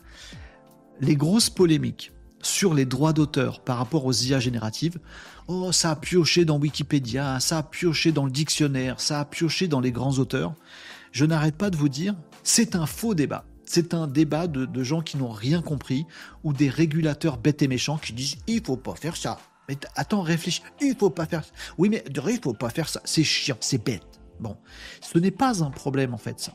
les 1.00 1.16
grosses 1.16 1.50
polémiques 1.50 2.12
sur 2.42 2.74
les 2.74 2.84
droits 2.84 3.14
d'auteur 3.14 3.62
par 3.62 3.78
rapport 3.78 4.06
aux 4.06 4.12
IA 4.12 4.42
génératives, 4.42 5.00
oh 5.48 5.72
ça 5.72 5.92
a 5.92 5.96
pioché 5.96 6.44
dans 6.44 6.60
Wikipédia, 6.60 7.40
ça 7.40 7.60
a 7.60 7.64
pioché 7.64 8.12
dans 8.12 8.26
le 8.26 8.32
dictionnaire, 8.32 9.00
ça 9.00 9.22
a 9.22 9.26
pioché 9.26 9.70
dans 9.70 9.80
les 9.80 9.94
grands 9.94 10.20
auteurs. 10.20 10.56
Je 11.14 11.24
n'arrête 11.24 11.56
pas 11.56 11.70
de 11.70 11.78
vous 11.78 11.88
dire, 11.88 12.16
c'est 12.44 12.76
un 12.76 12.86
faux 12.86 13.14
débat 13.14 13.46
c'est 13.68 13.94
un 13.94 14.08
débat 14.08 14.48
de, 14.48 14.84
gens 14.84 15.02
qui 15.02 15.18
n'ont 15.18 15.32
rien 15.32 15.62
compris 15.62 16.06
ou 16.44 16.54
des 16.54 16.70
régulateurs 16.70 17.38
bêtes 17.38 17.62
et 17.62 17.68
méchants 17.68 17.98
qui 17.98 18.14
disent 18.14 18.38
il 18.48 18.64
faut 18.64 18.78
pas 18.78 18.96
faire 18.96 19.16
ça. 19.16 19.40
Mais 19.68 19.78
attends, 19.96 20.22
réfléchis, 20.22 20.64
il 20.82 20.96
faut 20.96 21.10
pas 21.10 21.26
faire 21.26 21.44
ça. 21.44 21.52
Oui, 21.78 21.90
mais 21.90 22.04
il 22.08 22.40
faut 22.42 22.54
pas 22.54 22.70
faire 22.70 22.88
ça. 22.88 23.02
C'est 23.04 23.26
chiant, 23.26 23.58
c'est 23.60 23.84
bête. 23.84 24.22
Bon, 24.40 24.56
ce 25.02 25.18
n'est 25.18 25.32
pas 25.32 25.64
un 25.64 25.70
problème 25.70 26.14
en 26.14 26.18
fait 26.18 26.40
ça. 26.40 26.54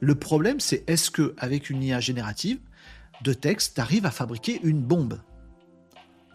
Le 0.00 0.14
problème, 0.14 0.60
c'est 0.60 0.88
est-ce 0.88 1.10
que 1.10 1.34
avec 1.38 1.70
une 1.70 1.82
IA 1.82 1.98
générative 1.98 2.60
de 3.22 3.32
texte, 3.32 3.74
tu 3.74 3.80
arrives 3.80 4.06
à 4.06 4.10
fabriquer 4.10 4.60
une 4.62 4.82
bombe? 4.82 5.20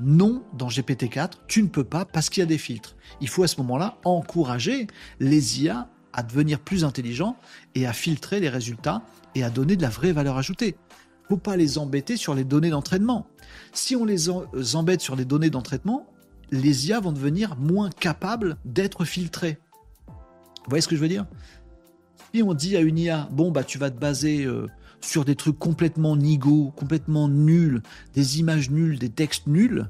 Non, 0.02 0.44
dans 0.54 0.70
GPT-4, 0.70 1.32
tu 1.48 1.62
ne 1.62 1.68
peux 1.68 1.84
pas 1.84 2.06
parce 2.06 2.30
qu'il 2.30 2.42
y 2.42 2.44
a 2.44 2.48
des 2.48 2.58
filtres. 2.58 2.96
Il 3.22 3.28
faut 3.28 3.44
à 3.44 3.48
ce 3.48 3.58
moment-là 3.58 3.98
encourager 4.06 4.88
les 5.20 5.64
IA 5.64 5.90
à 6.14 6.24
devenir 6.24 6.60
plus 6.60 6.84
intelligents 6.84 7.38
et 7.76 7.86
à 7.86 7.94
filtrer 7.94 8.40
les 8.40 8.50
résultats 8.50 9.04
et 9.36 9.44
à 9.44 9.50
donner 9.50 9.76
de 9.76 9.82
la 9.82 9.90
vraie 9.90 10.12
valeur 10.12 10.38
ajoutée. 10.38 10.76
Faut 11.30 11.38
pas 11.38 11.58
les 11.58 11.78
embêter 11.78 12.18
sur 12.18 12.34
les 12.34 12.44
données 12.44 12.72
d'entraînement. 12.72 13.28
Si 13.72 13.96
on 13.96 14.06
les 14.06 14.30
euh, 14.30 14.44
embête 14.74 15.02
sur 15.02 15.16
les 15.16 15.26
données 15.26 15.50
d'entraînement, 15.50 16.08
les 16.52 16.88
IA 16.88 17.00
vont 17.00 17.12
devenir 17.12 17.56
moins 17.58 17.90
capables 17.90 18.58
d'être 18.66 19.06
filtrées. 19.06 19.60
Vous 20.08 20.70
voyez 20.70 20.82
ce 20.82 20.88
que 20.88 20.96
je 20.96 21.02
veux 21.02 21.08
dire? 21.08 21.26
Si 22.34 22.44
on 22.44 22.54
dit 22.54 22.78
à 22.78 22.82
une 22.82 22.98
IA, 22.98 23.28
bon 23.32 23.52
bah 23.52 23.64
tu 23.64 23.78
vas 23.78 23.90
te 23.90 24.00
baser 24.00 24.46
euh, 24.46 24.68
sur 25.02 25.26
des 25.26 25.36
trucs 25.36 25.58
complètement 25.58 26.16
nigauds, 26.16 26.72
complètement 26.76 27.28
nuls, 27.28 27.82
des 28.14 28.40
images 28.40 28.70
nulles, 28.70 29.00
des 29.00 29.10
textes 29.10 29.48
nuls, 29.48 29.90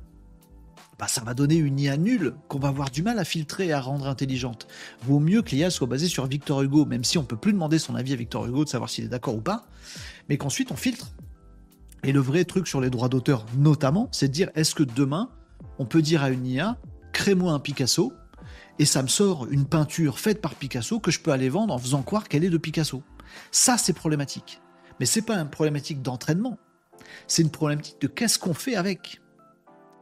bah, 0.99 1.07
ça 1.07 1.23
va 1.23 1.33
donner 1.33 1.55
une 1.55 1.79
IA 1.79 1.95
nulle 1.95 2.35
qu'on 2.49 2.59
va 2.59 2.67
avoir 2.67 2.91
du 2.91 3.01
mal 3.01 3.17
à 3.19 3.23
filtrer 3.23 3.67
et 3.67 3.73
à 3.73 3.79
rendre 3.79 4.05
intelligente. 4.07 4.67
Vaut 5.01 5.19
mieux 5.19 5.41
que 5.41 5.51
l'IA 5.51 5.69
soit 5.69 5.87
basée 5.87 6.09
sur 6.09 6.27
Victor 6.27 6.61
Hugo, 6.61 6.85
même 6.85 7.05
si 7.05 7.17
on 7.17 7.23
peut 7.23 7.37
plus 7.37 7.53
demander 7.53 7.79
son 7.79 7.95
avis 7.95 8.11
à 8.11 8.17
Victor 8.17 8.45
Hugo 8.45 8.65
de 8.65 8.69
savoir 8.69 8.89
s'il 8.89 9.05
est 9.05 9.09
d'accord 9.09 9.35
ou 9.35 9.41
pas. 9.41 9.65
mais 10.27 10.37
qu'ensuite 10.37 10.71
on 10.71 10.75
filtre. 10.75 11.07
Et 12.03 12.11
le 12.11 12.19
vrai 12.19 12.43
truc 12.43 12.67
sur 12.67 12.81
les 12.81 12.89
droits 12.89 13.09
d'auteur, 13.09 13.45
notamment, 13.57 14.09
c'est 14.11 14.27
de 14.27 14.33
dire 14.33 14.49
est-ce 14.55 14.75
que 14.75 14.83
demain, 14.83 15.29
on 15.79 15.85
peut 15.85 16.01
dire 16.01 16.21
à 16.21 16.29
une 16.29 16.45
IA, 16.45 16.77
crée-moi 17.13 17.51
un 17.53 17.59
Picasso, 17.59 18.13
et 18.77 18.85
ça 18.85 19.01
me 19.01 19.07
sort 19.07 19.47
une 19.49 19.65
peinture 19.65 20.19
faite 20.19 20.41
par 20.41 20.55
Picasso 20.55 20.99
que 20.99 21.11
je 21.11 21.19
peux 21.19 21.31
aller 21.31 21.49
vendre 21.49 21.73
en 21.73 21.77
faisant 21.77 22.01
croire 22.01 22.27
qu'elle 22.27 22.43
est 22.43 22.49
de 22.49 22.57
Picasso. 22.57 23.03
Ça, 23.51 23.77
c'est 23.77 23.93
problématique. 23.93 24.61
Mais 24.99 25.05
c'est 25.05 25.21
pas 25.21 25.37
une 25.37 25.49
problématique 25.49 26.01
d'entraînement. 26.01 26.57
C'est 27.27 27.41
une 27.41 27.51
problématique 27.51 28.01
de 28.01 28.07
qu'est-ce 28.07 28.39
qu'on 28.39 28.53
fait 28.53 28.75
avec. 28.75 29.21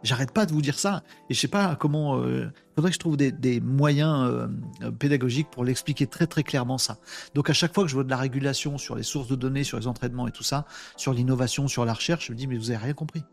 J'arrête 0.04 0.32
pas 0.32 0.46
de 0.46 0.52
vous 0.52 0.62
dire 0.62 0.78
ça. 0.78 1.04
Et 1.30 1.34
je 1.34 1.40
sais 1.40 1.48
pas 1.48 1.76
comment. 1.76 2.24
Il 2.24 2.30
euh, 2.30 2.50
faudrait 2.76 2.92
que 2.92 2.96
je 2.96 3.00
trouve 3.00 3.18
des, 3.18 3.62
moyens 3.62 4.30
euh, 4.30 4.92
pédagogiques 4.92 5.50
pour 5.50 5.64
l'expliquer 5.64 6.08
très 6.08 6.28
très 6.28 6.44
clairement 6.44 6.78
ça. 6.78 7.00
Donc 7.34 7.50
à 7.50 7.54
chaque 7.54 7.74
fois 7.74 7.84
que 7.84 7.90
je 7.90 7.96
vois 7.96 8.04
de 8.04 8.10
la 8.10 8.18
régulation 8.18 8.78
sur 8.78 8.96
les 8.96 9.04
sources 9.04 9.28
de 9.28 9.36
données, 9.36 9.64
sur 9.64 9.80
les 9.80 9.88
entraînements 9.88 10.28
et 10.28 10.32
tout 10.32 10.44
ça, 10.44 10.66
sur 10.96 11.14
l'innovation, 11.14 11.68
sur 11.68 11.84
la 11.86 11.94
recherche, 11.94 12.28
je 12.28 12.32
me 12.32 12.38
dis 12.38 12.48
mais 12.48 12.58
vous 12.58 12.70
avez 12.70 12.84
rien 12.84 12.94
compris. 12.94 13.24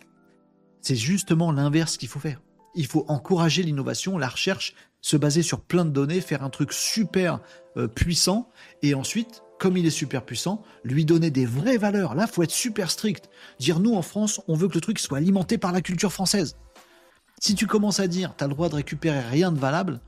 C'est 0.81 0.97
justement 0.97 1.53
l'inverse 1.53 1.97
qu'il 1.97 2.09
faut 2.09 2.21
faire. 2.21 2.41
Il 2.75 2.87
faut 2.87 3.05
encourager 3.09 3.63
l'innovation, 3.63 4.19
la 4.19 4.29
recherche, 4.29 4.75
se 5.01 5.17
baser 5.17 5.43
sur 5.43 5.61
plein 5.61 5.85
de 5.85 5.91
données, 5.91 6.21
faire 6.21 6.43
un 6.43 6.51
truc 6.51 6.73
super 6.73 7.41
euh, 7.77 7.87
puissant, 7.87 8.51
et 8.83 8.95
ensuite, 8.95 9.44
comme 9.59 9.77
il 9.77 9.87
est 9.87 9.91
super 9.91 10.25
puissant, 10.25 10.63
lui 10.83 11.05
donner 11.05 11.31
des 11.31 11.47
vraies 11.47 11.79
valeurs. 11.79 12.15
Là, 12.15 12.27
faut 12.27 12.43
être 12.43 12.51
super 12.51 12.91
strict. 12.91 13.31
Dire 13.59 13.81
nous 13.81 13.95
en 13.95 14.03
France, 14.03 14.41
on 14.49 14.55
veut 14.55 14.69
que 14.69 14.75
le 14.75 14.81
truc 14.81 14.99
soit 14.99 15.19
alimenté 15.19 15.59
par 15.59 15.73
la 15.73 15.81
culture 15.81 16.13
française. 16.13 16.57
Si 17.41 17.55
tu 17.55 17.67
commences 17.67 18.01
à 18.01 18.07
dire 18.07 18.35
tu 18.37 18.45
as 18.45 18.47
le 18.47 18.55
droit 18.55 18.69
de 18.69 18.77
récupérer 18.77 19.21
rien 19.21 19.53
de 19.53 19.59
valable, 19.59 20.01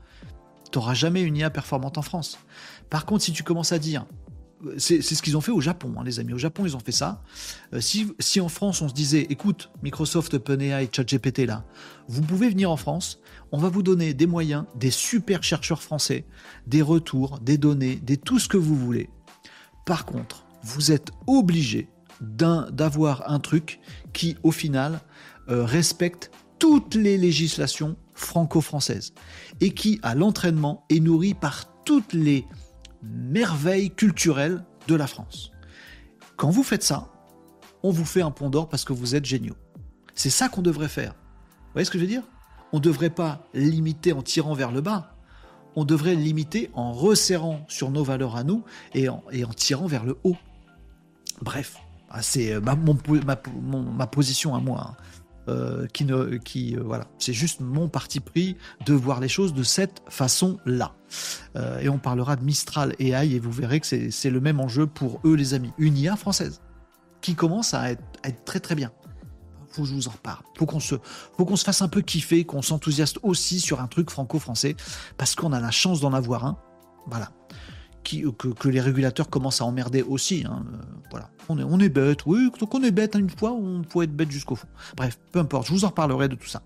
tu 0.71 0.77
n'auras 0.77 0.93
jamais 0.93 1.21
une 1.21 1.37
IA 1.37 1.49
performante 1.49 1.97
en 1.97 2.01
France. 2.01 2.39
Par 2.89 3.05
contre, 3.05 3.23
si 3.23 3.31
tu 3.31 3.43
commences 3.43 3.71
à 3.71 3.79
dire 3.79 4.05
c'est 4.77 5.01
ce 5.01 5.21
qu'ils 5.21 5.37
ont 5.37 5.41
fait 5.41 5.51
au 5.51 5.61
Japon, 5.61 5.93
hein, 5.97 6.03
les 6.03 6.19
amis. 6.19 6.33
Au 6.33 6.37
Japon, 6.37 6.65
ils 6.65 6.75
ont 6.75 6.79
fait 6.79 6.91
ça. 6.91 7.21
Euh, 7.73 7.79
si, 7.79 8.07
si, 8.19 8.41
en 8.41 8.49
France, 8.49 8.81
on 8.81 8.89
se 8.89 8.93
disait, 8.93 9.27
écoute, 9.29 9.69
Microsoft, 9.83 10.33
OpenAI, 10.33 10.89
ChatGPT, 10.91 11.45
là, 11.45 11.63
vous 12.07 12.21
pouvez 12.21 12.49
venir 12.49 12.71
en 12.71 12.77
France, 12.77 13.19
on 13.51 13.57
va 13.57 13.69
vous 13.69 13.83
donner 13.83 14.13
des 14.13 14.25
moyens, 14.25 14.65
des 14.75 14.91
super 14.91 15.43
chercheurs 15.43 15.81
français, 15.81 16.25
des 16.65 16.81
retours, 16.81 17.39
des 17.39 17.57
données, 17.57 17.97
des 17.97 18.17
tout 18.17 18.39
ce 18.39 18.47
que 18.47 18.57
vous 18.57 18.75
voulez. 18.75 19.09
Par 19.87 20.05
contre, 20.05 20.43
vous 20.63 20.91
êtes 20.91 21.11
obligé 21.27 21.89
d'avoir 22.19 23.31
un, 23.31 23.39
truc 23.39 23.79
qui, 24.11 24.35
au 24.43 24.51
final, 24.51 24.99
euh, 25.47 25.63
respecte 25.63 26.29
toutes 26.59 26.95
les 26.95 27.17
législations 27.17 27.95
franco-françaises 28.13 29.13
et 29.61 29.73
qui, 29.73 29.99
à 30.03 30.13
l'entraînement, 30.13 30.83
est 30.89 30.99
nourri 30.99 31.33
par 31.33 31.83
toutes 31.85 32.11
les 32.11 32.45
merveille 33.01 33.89
culturelle 33.91 34.65
de 34.89 34.95
la 34.95 35.07
France. 35.07 35.51
Quand 36.35 36.49
vous 36.49 36.63
faites 36.63 36.83
ça, 36.83 37.07
on 37.81 37.91
vous 37.91 38.05
fait 38.05 38.21
un 38.21 38.31
pont 38.31 38.49
d'or 38.49 38.67
parce 38.67 38.83
que 38.83 38.91
vous 38.91 39.15
êtes 39.15 39.25
géniaux. 39.25 39.55
C'est 40.15 40.29
ça 40.29 40.49
qu'on 40.49 40.61
devrait 40.61 40.89
faire. 40.89 41.13
Vous 41.13 41.73
voyez 41.73 41.85
ce 41.85 41.91
que 41.91 41.97
je 41.97 42.03
veux 42.03 42.09
dire? 42.09 42.23
On 42.73 42.77
ne 42.77 42.83
devrait 42.83 43.09
pas 43.09 43.47
limiter 43.53 44.11
en 44.11 44.21
tirant 44.21 44.53
vers 44.53 44.73
le 44.73 44.81
bas. 44.81 45.16
On 45.77 45.85
devrait 45.85 46.15
limiter 46.15 46.69
en 46.73 46.91
resserrant 46.91 47.63
sur 47.69 47.91
nos 47.91 48.03
valeurs 48.03 48.35
à 48.35 48.43
nous 48.43 48.63
et 48.93 49.07
en, 49.07 49.21
tirant 49.55 49.87
vers 49.87 50.03
le 50.03 50.17
haut. 50.25 50.35
Bref, 51.41 51.77
ah, 52.09 52.21
c'est 52.21 52.51
euh, 52.51 52.59
ma, 52.59 54.07
position 54.07 54.55
à 54.55 54.59
moi. 54.59 54.87
Hein. 54.89 55.03
Euh, 55.49 55.87
qui 55.87 56.75
euh, 56.75 56.81
voilà, 56.83 57.05
c'est 57.19 57.31
juste 57.31 57.61
mon 57.61 57.87
parti 57.87 58.19
pris 58.19 58.57
de 58.85 58.93
voir 58.93 59.21
les 59.21 59.29
choses 59.29 59.53
de 59.53 59.63
cette 59.63 60.01
façon-là. 60.09 60.93
Euh, 61.55 61.79
et 61.79 61.87
on 61.87 61.99
parlera 61.99 62.35
de 62.35 62.43
Mistral 62.43 62.93
et 62.99 63.11
AI 63.11 63.35
et 63.35 63.39
vous 63.39 63.51
verrez 63.51 63.79
que 63.79 63.87
c'est 63.87 64.29
le 64.29 64.41
même 64.41 64.59
enjeu 64.59 64.87
pour 64.87 65.21
eux, 65.23 65.35
les 65.35 65.53
amis. 65.53 65.71
Une 65.77 65.97
IA 65.97 66.17
française 66.17 66.59
qui 67.21 67.35
commence 67.35 67.73
à 67.73 67.91
être, 67.91 68.43
très 68.43 68.59
très 68.59 68.75
bien. 68.75 68.91
Faut 69.77 69.83
que 69.83 69.89
je 69.89 69.93
vous 69.93 70.07
en 70.07 70.11
reparle. 70.11 70.43
Faut 70.57 70.65
qu'on 70.65 70.79
se, 70.79 70.95
faut 71.37 71.45
qu'on 71.45 71.55
se 71.55 71.63
fasse 71.63 71.83
un 71.83 71.87
peu 71.87 72.01
kiffer, 72.01 72.45
qu'on 72.45 72.63
s'enthousiaste 72.63 73.19
aussi 73.21 73.59
sur 73.59 73.79
un 73.79 73.85
truc 73.85 74.09
franco-français 74.09 74.75
parce 75.17 75.35
qu'on 75.35 75.53
a 75.53 75.59
la 75.59 75.69
chance 75.69 76.01
d'en 76.01 76.13
avoir 76.13 76.45
un. 76.45 76.57
Voilà. 77.05 77.29
Euh, 78.15 78.31
que, 78.31 78.69
les 78.69 78.81
régulateurs 78.81 79.29
commencent 79.29 79.61
à 79.61 79.65
emmerder 79.65 80.01
aussi. 80.01 80.45
Hein, 80.47 80.65
euh, 80.73 80.77
voilà. 81.11 81.29
On 81.47 81.59
est, 81.59 81.63
on 81.63 81.79
est 81.79 81.89
bête, 81.89 82.25
oui, 82.25 82.49
donc 82.59 82.73
on 82.73 82.81
est 82.81 82.91
bête 82.91 83.13
une 83.15 83.29
fois, 83.29 83.51
on 83.51 83.83
peut 83.83 84.01
être 84.01 84.15
bête 84.15 84.31
jusqu'au 84.31 84.55
fond. 84.55 84.67
Bref, 84.95 85.19
peu 85.31 85.39
importe, 85.39 85.67
je 85.67 85.73
vous 85.73 85.85
en 85.85 85.89
reparlerai 85.89 86.27
de 86.27 86.35
tout 86.35 86.47
ça. 86.47 86.63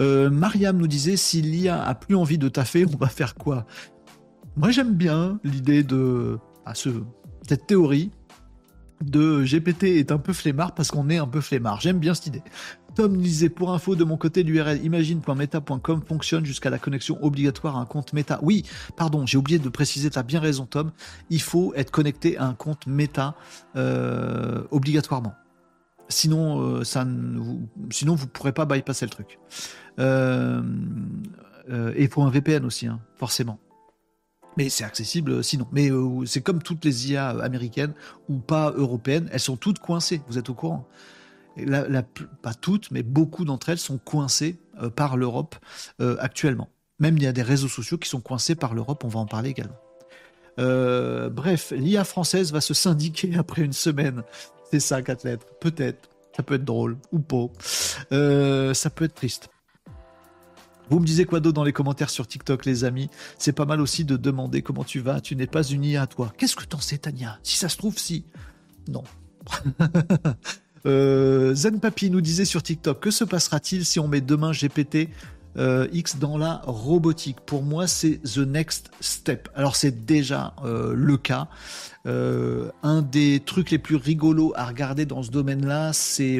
Euh, 0.00 0.30
Mariam 0.30 0.78
nous 0.78 0.86
disait 0.86 1.16
si 1.16 1.42
l'IA 1.42 1.84
a 1.84 1.94
plus 1.94 2.16
envie 2.16 2.38
de 2.38 2.48
taffer, 2.48 2.86
on 2.86 2.96
va 2.96 3.08
faire 3.08 3.34
quoi? 3.34 3.66
Moi 4.56 4.70
j'aime 4.70 4.94
bien 4.94 5.38
l'idée 5.44 5.82
de 5.82 6.38
à 6.64 6.74
ce, 6.74 6.88
cette 7.46 7.66
théorie 7.66 8.10
de 9.04 9.44
GPT 9.44 9.84
est 9.84 10.12
un 10.12 10.18
peu 10.18 10.32
flemmard 10.32 10.74
parce 10.74 10.90
qu'on 10.90 11.08
est 11.10 11.18
un 11.18 11.26
peu 11.26 11.40
flemmard. 11.40 11.80
J'aime 11.80 11.98
bien 11.98 12.14
cette 12.14 12.28
idée. 12.28 12.42
Tom 12.94 13.14
disait 13.18 13.50
pour 13.50 13.74
info 13.74 13.94
de 13.94 14.04
mon 14.04 14.16
côté 14.16 14.42
l'URL 14.42 14.82
imagine.meta.com 14.82 16.02
fonctionne 16.02 16.46
jusqu'à 16.46 16.70
la 16.70 16.78
connexion 16.78 17.22
obligatoire 17.22 17.76
à 17.76 17.80
un 17.80 17.84
compte 17.84 18.14
Meta. 18.14 18.38
Oui, 18.42 18.64
pardon, 18.96 19.26
j'ai 19.26 19.36
oublié 19.36 19.58
de 19.58 19.68
préciser, 19.68 20.08
tu 20.08 20.18
as 20.18 20.22
bien 20.22 20.40
raison 20.40 20.64
Tom, 20.64 20.92
il 21.28 21.42
faut 21.42 21.74
être 21.74 21.90
connecté 21.90 22.38
à 22.38 22.46
un 22.46 22.54
compte 22.54 22.86
Meta 22.86 23.34
euh, 23.76 24.62
obligatoirement. 24.70 25.34
Sinon, 26.08 26.60
euh, 26.60 26.84
ça 26.84 27.04
vous, 27.04 27.68
sinon 27.90 28.14
vous 28.14 28.28
pourrez 28.28 28.52
pas 28.52 28.64
bypasser 28.64 29.04
le 29.04 29.10
truc. 29.10 29.38
Euh, 29.98 30.62
et 31.96 32.08
pour 32.08 32.24
un 32.24 32.30
VPN 32.30 32.64
aussi, 32.64 32.86
hein, 32.86 33.00
forcément. 33.16 33.58
Mais 34.56 34.68
c'est 34.68 34.84
accessible 34.84 35.44
sinon. 35.44 35.66
Mais 35.72 35.90
c'est 36.24 36.40
comme 36.40 36.62
toutes 36.62 36.84
les 36.84 37.10
IA 37.12 37.28
américaines 37.28 37.92
ou 38.28 38.38
pas 38.38 38.72
européennes, 38.72 39.28
elles 39.32 39.40
sont 39.40 39.56
toutes 39.56 39.78
coincées, 39.78 40.22
vous 40.28 40.38
êtes 40.38 40.48
au 40.48 40.54
courant 40.54 40.88
pas 42.42 42.54
toutes, 42.54 42.90
mais 42.90 43.02
beaucoup 43.02 43.44
d'entre 43.44 43.70
elles 43.70 43.78
sont 43.78 43.98
coincées 43.98 44.58
euh, 44.82 44.90
par 44.90 45.16
l'Europe 45.16 45.56
euh, 46.00 46.16
actuellement. 46.20 46.68
Même 46.98 47.16
il 47.16 47.22
y 47.22 47.26
a 47.26 47.32
des 47.32 47.42
réseaux 47.42 47.68
sociaux 47.68 47.98
qui 47.98 48.08
sont 48.08 48.20
coincés 48.20 48.54
par 48.54 48.74
l'Europe, 48.74 49.04
on 49.04 49.08
va 49.08 49.20
en 49.20 49.26
parler 49.26 49.50
également. 49.50 49.76
Euh, 50.58 51.28
bref, 51.28 51.72
l'IA 51.76 52.04
française 52.04 52.52
va 52.52 52.60
se 52.60 52.74
syndiquer 52.74 53.34
après 53.38 53.62
une 53.62 53.72
semaine. 53.72 54.22
C'est 54.70 54.80
ça, 54.80 55.02
quatre 55.02 55.24
lettres. 55.24 55.46
Peut-être. 55.60 56.08
Ça 56.36 56.42
peut 56.42 56.54
être 56.54 56.64
drôle 56.64 56.98
ou 57.12 57.18
pas. 57.18 57.46
ça 58.10 58.90
peut 58.90 59.04
être 59.06 59.14
triste. 59.14 59.48
Vous 60.88 61.00
me 61.00 61.06
disiez 61.06 61.24
quoi 61.24 61.40
d'autre 61.40 61.54
dans 61.54 61.64
les 61.64 61.72
commentaires 61.72 62.10
sur 62.10 62.26
TikTok, 62.26 62.64
les 62.64 62.84
amis? 62.84 63.10
C'est 63.38 63.52
pas 63.52 63.64
mal 63.64 63.80
aussi 63.80 64.04
de 64.04 64.16
demander 64.16 64.62
comment 64.62 64.84
tu 64.84 65.00
vas. 65.00 65.20
Tu 65.20 65.34
n'es 65.34 65.46
pas 65.46 65.62
une 65.62 65.84
IA, 65.84 66.06
toi. 66.06 66.32
Qu'est-ce 66.38 66.54
que 66.54 66.64
t'en 66.64 66.80
sais, 66.80 66.98
Tania? 66.98 67.38
Si 67.42 67.56
ça 67.56 67.68
se 67.68 67.76
trouve, 67.76 67.98
si. 67.98 68.24
Non. 68.88 69.04
Euh, 70.84 71.52
Zen 71.52 71.80
Papi 71.80 72.10
nous 72.10 72.20
disait 72.20 72.44
sur 72.44 72.62
TikTok 72.62 73.00
que 73.00 73.10
se 73.10 73.24
passera-t-il 73.24 73.84
si 73.84 73.98
on 73.98 74.06
met 74.06 74.20
demain 74.20 74.52
GPT 74.52 75.08
euh, 75.56 75.88
X 75.92 76.18
dans 76.18 76.38
la 76.38 76.62
robotique? 76.64 77.40
Pour 77.44 77.64
moi, 77.64 77.88
c'est 77.88 78.20
the 78.22 78.38
next 78.38 78.92
step. 79.00 79.48
Alors, 79.56 79.74
c'est 79.74 80.06
déjà 80.06 80.54
euh, 80.64 80.94
le 80.94 81.16
cas. 81.16 81.48
un 82.04 83.02
des 83.02 83.42
trucs 83.44 83.72
les 83.72 83.80
plus 83.80 83.96
rigolos 83.96 84.52
à 84.54 84.64
regarder 84.64 85.06
dans 85.06 85.24
ce 85.24 85.32
domaine-là, 85.32 85.92
c'est. 85.92 86.38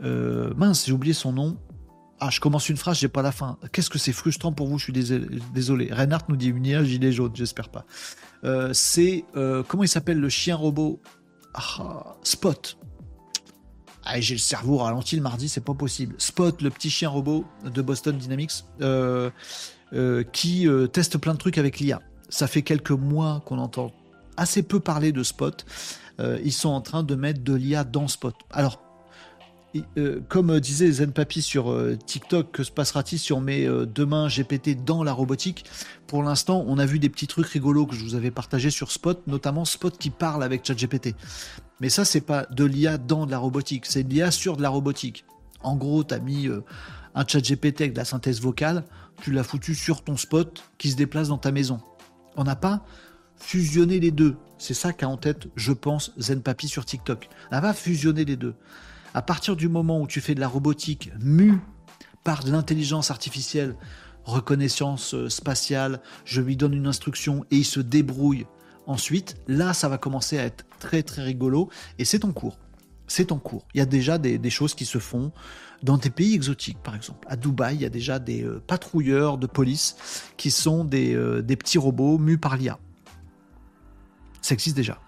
mince, 0.00 0.86
j'ai 0.86 0.92
oublié 0.92 1.14
son 1.14 1.32
nom. 1.32 1.56
Ah, 2.24 2.30
je 2.30 2.38
commence 2.38 2.68
une 2.68 2.76
phrase, 2.76 2.98
j'ai 2.98 3.08
pas 3.08 3.22
la 3.22 3.32
fin. 3.32 3.58
Qu'est-ce 3.72 3.90
que 3.90 3.98
c'est 3.98 4.12
frustrant 4.12 4.52
pour 4.52 4.68
vous 4.68 4.78
Je 4.78 4.84
suis 4.84 4.92
désolé. 4.92 5.92
Reinhardt 5.92 6.26
nous 6.28 6.36
dit 6.36 6.48
une 6.48 6.64
IA 6.64 6.84
gilet 6.84 7.10
jaune, 7.10 7.32
j'espère 7.34 7.68
pas. 7.68 7.84
c'est 8.72 9.24
comment 9.68 9.82
il 9.82 9.88
s'appelle 9.88 10.20
le 10.20 10.28
chien 10.28 10.54
robot? 10.54 11.00
Ah, 11.54 12.16
Spot. 12.22 12.78
Ah, 14.04 14.20
j'ai 14.20 14.34
le 14.34 14.40
cerveau 14.40 14.78
ralenti 14.78 15.16
le 15.16 15.22
mardi, 15.22 15.48
c'est 15.48 15.64
pas 15.64 15.74
possible. 15.74 16.14
Spot, 16.18 16.60
le 16.60 16.70
petit 16.70 16.90
chien 16.90 17.08
robot 17.08 17.44
de 17.64 17.82
Boston 17.82 18.16
Dynamics, 18.16 18.64
euh, 18.80 19.30
euh, 19.92 20.24
qui 20.24 20.66
euh, 20.66 20.88
teste 20.88 21.18
plein 21.18 21.34
de 21.34 21.38
trucs 21.38 21.58
avec 21.58 21.78
l'IA. 21.78 22.00
Ça 22.28 22.46
fait 22.46 22.62
quelques 22.62 22.90
mois 22.90 23.42
qu'on 23.46 23.58
entend 23.58 23.92
assez 24.36 24.62
peu 24.62 24.80
parler 24.80 25.12
de 25.12 25.22
Spot. 25.22 25.64
ils 26.18 26.52
sont 26.52 26.70
en 26.70 26.80
train 26.80 27.02
de 27.02 27.14
mettre 27.14 27.42
de 27.42 27.54
l'IA 27.54 27.84
dans 27.84 28.08
Spot. 28.08 28.34
Alors, 28.50 28.82
comme 30.28 30.60
disait 30.60 30.90
Zen 30.90 31.12
Papi 31.12 31.42
sur 31.42 31.74
TikTok, 32.06 32.52
que 32.52 32.62
se 32.62 32.70
passera-t-il 32.70 33.18
si 33.18 33.32
on 33.32 33.40
met 33.40 33.66
demain 33.86 34.28
GPT 34.28 34.84
dans 34.84 35.02
la 35.02 35.12
robotique? 35.12 35.64
Pour 36.06 36.22
l'instant, 36.22 36.64
on 36.66 36.78
a 36.78 36.84
vu 36.84 36.98
des 36.98 37.08
petits 37.08 37.26
trucs 37.26 37.46
rigolos 37.46 37.86
que 37.86 37.94
je 37.94 38.04
vous 38.04 38.14
avais 38.14 38.30
partagés 38.30 38.70
sur 38.70 38.92
Spot, 38.92 39.22
notamment 39.26 39.64
Spot 39.64 39.96
qui 39.96 40.10
parle 40.10 40.42
avec 40.42 40.64
ChatGPT. 40.64 41.14
Mais 41.80 41.88
ça, 41.88 42.04
c'est 42.04 42.20
pas 42.20 42.46
de 42.50 42.64
l'IA 42.64 42.96
dans 42.96 43.26
de 43.26 43.30
la 43.30 43.38
robotique, 43.38 43.86
c'est 43.86 44.04
de 44.04 44.10
l'IA 44.10 44.30
sur 44.30 44.56
de 44.56 44.62
la 44.62 44.68
robotique. 44.68 45.24
En 45.62 45.76
gros, 45.76 46.04
tu 46.04 46.14
as 46.14 46.18
mis 46.18 46.46
euh, 46.46 46.64
un 47.14 47.26
chat 47.26 47.40
GPT 47.40 47.80
avec 47.80 47.92
de 47.92 47.98
la 47.98 48.04
synthèse 48.04 48.40
vocale, 48.40 48.84
tu 49.20 49.32
l'as 49.32 49.42
foutu 49.42 49.74
sur 49.74 50.02
ton 50.02 50.16
spot 50.16 50.62
qui 50.78 50.90
se 50.90 50.96
déplace 50.96 51.28
dans 51.28 51.38
ta 51.38 51.50
maison. 51.50 51.80
On 52.36 52.44
n'a 52.44 52.56
pas 52.56 52.84
fusionné 53.36 54.00
les 54.00 54.10
deux. 54.10 54.36
C'est 54.58 54.74
ça 54.74 54.92
qu'a 54.92 55.08
en 55.08 55.16
tête, 55.16 55.48
je 55.56 55.72
pense, 55.72 56.12
Zen 56.18 56.42
Papi 56.42 56.68
sur 56.68 56.84
TikTok. 56.84 57.28
On 57.50 57.56
n'a 57.56 57.60
pas 57.60 57.74
fusionné 57.74 58.24
les 58.24 58.36
deux. 58.36 58.54
À 59.14 59.22
partir 59.22 59.56
du 59.56 59.68
moment 59.68 60.00
où 60.00 60.06
tu 60.06 60.20
fais 60.20 60.34
de 60.34 60.40
la 60.40 60.48
robotique 60.48 61.10
mue 61.20 61.58
par 62.24 62.44
de 62.44 62.50
l'intelligence 62.50 63.10
artificielle, 63.10 63.76
reconnaissance 64.24 65.14
euh, 65.14 65.28
spatiale, 65.28 66.00
je 66.24 66.40
lui 66.40 66.56
donne 66.56 66.74
une 66.74 66.86
instruction 66.86 67.44
et 67.50 67.56
il 67.56 67.64
se 67.64 67.80
débrouille 67.80 68.46
Ensuite, 68.86 69.36
là, 69.46 69.74
ça 69.74 69.88
va 69.88 69.98
commencer 69.98 70.38
à 70.38 70.44
être 70.44 70.64
très 70.78 71.02
très 71.02 71.22
rigolo 71.22 71.68
et 71.98 72.04
c'est 72.04 72.24
en 72.24 72.32
cours. 72.32 72.58
C'est 73.06 73.30
en 73.30 73.38
cours. 73.38 73.66
Il 73.74 73.78
y 73.78 73.80
a 73.80 73.86
déjà 73.86 74.18
des, 74.18 74.50
choses 74.50 74.74
qui 74.74 74.84
se 74.86 74.98
font 74.98 75.32
dans 75.82 75.98
des 75.98 76.10
pays 76.10 76.34
exotiques, 76.34 76.82
par 76.82 76.94
exemple. 76.94 77.26
À 77.28 77.36
Dubaï, 77.36 77.76
il 77.76 77.82
y 77.82 77.84
a 77.84 77.90
déjà 77.90 78.18
des 78.18 78.42
euh, 78.42 78.62
patrouilleurs 78.66 79.38
de 79.38 79.46
police 79.46 79.96
qui 80.36 80.50
sont 80.50 80.84
des, 80.84 81.14
euh, 81.14 81.42
des 81.42 81.56
petits 81.56 81.78
robots 81.78 82.18
mus 82.18 82.38
par 82.38 82.56
l'IA. 82.56 82.78
Ça 84.42 84.54
existe 84.54 84.76
déjà. 84.76 84.98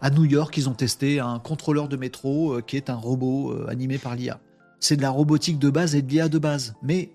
À 0.00 0.10
New 0.10 0.24
York, 0.24 0.56
ils 0.56 0.68
ont 0.68 0.74
testé 0.74 1.18
un 1.18 1.38
contrôleur 1.38 1.88
de 1.88 1.96
métro 1.96 2.60
qui 2.66 2.76
est 2.76 2.90
un 2.90 2.94
robot 2.94 3.66
animé 3.68 3.98
par 3.98 4.14
l'IA. 4.14 4.38
C'est 4.80 4.96
de 4.96 5.02
la 5.02 5.10
robotique 5.10 5.58
de 5.58 5.70
base 5.70 5.94
et 5.94 6.02
de 6.02 6.10
l'IA 6.10 6.28
de 6.28 6.38
base. 6.38 6.74
Mais 6.82 7.10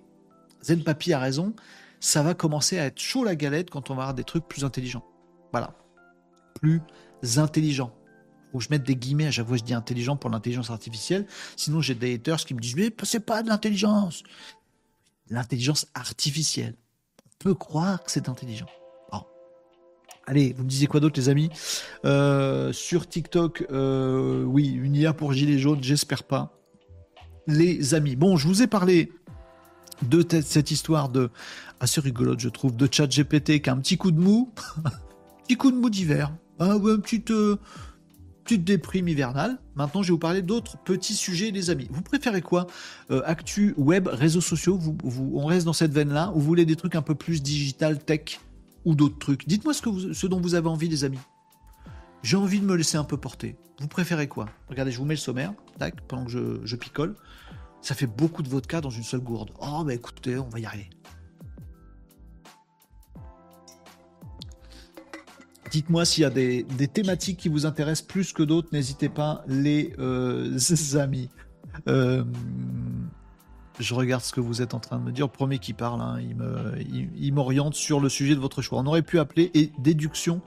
Zen 0.63 0.83
Papi 0.83 1.13
a 1.13 1.19
raison, 1.19 1.53
ça 1.99 2.23
va 2.23 2.33
commencer 2.33 2.79
à 2.79 2.85
être 2.85 2.99
chaud 2.99 3.23
la 3.23 3.35
galette 3.35 3.69
quand 3.69 3.89
on 3.89 3.95
va 3.95 4.03
avoir 4.03 4.13
des 4.13 4.23
trucs 4.23 4.47
plus 4.47 4.63
intelligents. 4.63 5.05
Voilà. 5.51 5.73
Plus 6.55 6.81
intelligents. 7.37 7.93
Faut 8.51 8.59
je 8.59 8.69
mette 8.69 8.83
des 8.83 8.95
guillemets 8.95 9.27
à 9.27 9.31
chaque 9.31 9.47
fois 9.47 9.57
je 9.57 9.63
dis 9.63 9.73
intelligent 9.73 10.15
pour 10.15 10.29
l'intelligence 10.29 10.69
artificielle. 10.69 11.25
Sinon, 11.55 11.81
j'ai 11.81 11.95
des 11.95 12.15
haters 12.15 12.37
qui 12.37 12.53
me 12.53 12.59
disent 12.59 12.75
Mais 12.75 12.93
c'est 13.03 13.19
pas 13.19 13.43
de 13.43 13.49
l'intelligence. 13.49 14.23
L'intelligence 15.29 15.87
artificielle. 15.93 16.75
On 17.25 17.29
peut 17.39 17.53
croire 17.53 18.03
que 18.03 18.11
c'est 18.11 18.29
intelligent. 18.29 18.67
Allez, 20.29 20.53
vous 20.57 20.65
me 20.65 20.69
disiez 20.69 20.87
quoi 20.87 20.99
d'autre, 20.99 21.17
les 21.17 21.29
amis? 21.29 21.49
Euh, 22.03 22.73
Sur 22.73 23.07
TikTok, 23.07 23.65
euh, 23.71 24.43
oui, 24.43 24.67
une 24.67 24.93
IA 24.93 25.13
pour 25.13 25.31
Gilets 25.31 25.57
jaunes, 25.57 25.81
j'espère 25.81 26.23
pas. 26.25 26.59
Les 27.47 27.93
amis. 27.93 28.17
Bon, 28.17 28.35
je 28.35 28.45
vous 28.45 28.61
ai 28.61 28.67
parlé 28.67 29.09
de 30.01 30.25
cette 30.41 30.69
histoire 30.69 31.07
de 31.07 31.29
assez 31.79 32.01
rigolote, 32.01 32.41
je 32.41 32.49
trouve, 32.49 32.75
de 32.75 32.89
chat 32.91 33.07
GPT 33.07 33.61
qui 33.61 33.69
a 33.69 33.73
un 33.73 33.77
petit 33.77 33.95
coup 33.95 34.11
de 34.11 34.19
mou, 34.19 34.51
petit 35.47 35.55
coup 35.55 35.71
de 35.71 35.77
mou 35.77 35.89
d'hiver, 35.89 36.33
ah 36.59 36.75
ouais, 36.75 36.95
euh, 37.29 37.57
déprime 38.51 39.07
hivernale. 39.07 39.59
Maintenant, 39.75 40.03
je 40.03 40.09
vais 40.09 40.11
vous 40.11 40.19
parler 40.19 40.41
d'autres 40.41 40.77
petits 40.77 41.15
sujets, 41.15 41.51
les 41.51 41.69
amis. 41.69 41.87
Vous 41.89 42.01
préférez 42.01 42.41
quoi? 42.41 42.67
Actu, 43.09 43.73
web, 43.77 44.09
réseaux 44.11 44.41
sociaux 44.41 44.77
On 45.33 45.45
reste 45.45 45.65
dans 45.65 45.73
cette 45.73 45.91
veine-là 45.93 46.31
Ou 46.33 46.39
vous 46.39 46.45
voulez 46.45 46.65
des 46.65 46.75
trucs 46.75 46.95
un 46.95 47.01
peu 47.01 47.15
plus 47.15 47.41
digital, 47.41 47.99
tech? 47.99 48.39
D'autres 48.95 49.19
trucs 49.19 49.47
Dites-moi 49.47 49.73
ce, 49.73 49.81
que 49.81 50.13
ce 50.13 50.27
dont 50.27 50.39
vous 50.39 50.55
avez 50.55 50.67
envie, 50.67 50.89
les 50.89 51.03
amis. 51.03 51.19
J'ai 52.23 52.37
envie 52.37 52.59
de 52.59 52.65
me 52.65 52.75
laisser 52.75 52.97
un 52.97 53.03
peu 53.03 53.17
porter. 53.17 53.55
Vous 53.79 53.87
préférez 53.87 54.27
quoi? 54.27 54.47
Regardez, 54.69 54.91
je 54.91 54.97
vous 54.97 55.05
mets 55.05 55.13
le 55.13 55.19
sommaire, 55.19 55.53
tac, 55.77 56.01
pendant 56.07 56.25
que 56.25 56.31
je, 56.31 56.59
je 56.63 56.75
picole. 56.75 57.15
Ça 57.81 57.95
fait 57.95 58.07
beaucoup 58.07 58.43
de 58.43 58.49
vodka 58.49 58.81
dans 58.81 58.89
une 58.89 59.03
seule 59.03 59.21
gourde. 59.21 59.51
Oh, 59.61 59.83
bah 59.85 59.93
écoutez, 59.93 60.37
on 60.37 60.49
va 60.49 60.59
y 60.59 60.65
arriver. 60.65 60.89
Dites-moi 65.71 66.05
s'il 66.05 66.23
y 66.23 66.25
a 66.25 66.29
des, 66.29 66.65
thématiques 66.91 67.37
qui 67.37 67.49
vous 67.49 67.65
intéressent 67.65 68.07
plus 68.07 68.33
que 68.33 68.43
d'autres. 68.43 68.69
N'hésitez 68.71 69.09
pas, 69.09 69.43
les 69.47 69.93
euh, 69.99 70.57
amis. 70.97 71.29
Euh, 71.87 72.23
je 73.79 73.93
regarde 73.93 74.23
ce 74.23 74.31
que 74.31 74.39
vous 74.39 74.61
êtes 74.61 74.73
en 74.73 74.79
train 74.79 74.97
de 74.97 75.03
me 75.03 75.11
dire. 75.11 75.29
premier 75.29 75.59
qui 75.59 75.73
parle, 75.73 76.01
hein, 76.01 76.19
il 76.19 77.33
m'oriente 77.33 77.75
sur 77.75 77.99
le 77.99 78.09
sujet 78.09 78.35
de 78.35 78.39
votre 78.39 78.61
choix. 78.61 78.79
On 78.79 78.85
aurait 78.85 79.01
pu 79.01 79.19
appeler 79.19 79.51
et 79.53 79.71
déduction 79.77 80.41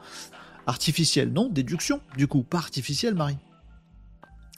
artificielle. 0.67 1.33
Non, 1.33 1.49
déduction, 1.49 2.01
du 2.17 2.27
coup, 2.27 2.43
pas 2.43 2.59
artificielle, 2.59 3.15
Marie. 3.15 3.39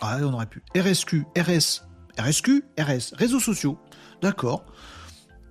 Ah, 0.00 0.18
on 0.22 0.32
aurait 0.32 0.46
pu. 0.46 0.62
RSQ, 0.76 1.26
RS, 1.36 1.84
RSQ, 2.18 2.64
RS, 2.78 3.14
réseaux 3.14 3.40
sociaux. 3.40 3.78
D'accord. 4.20 4.64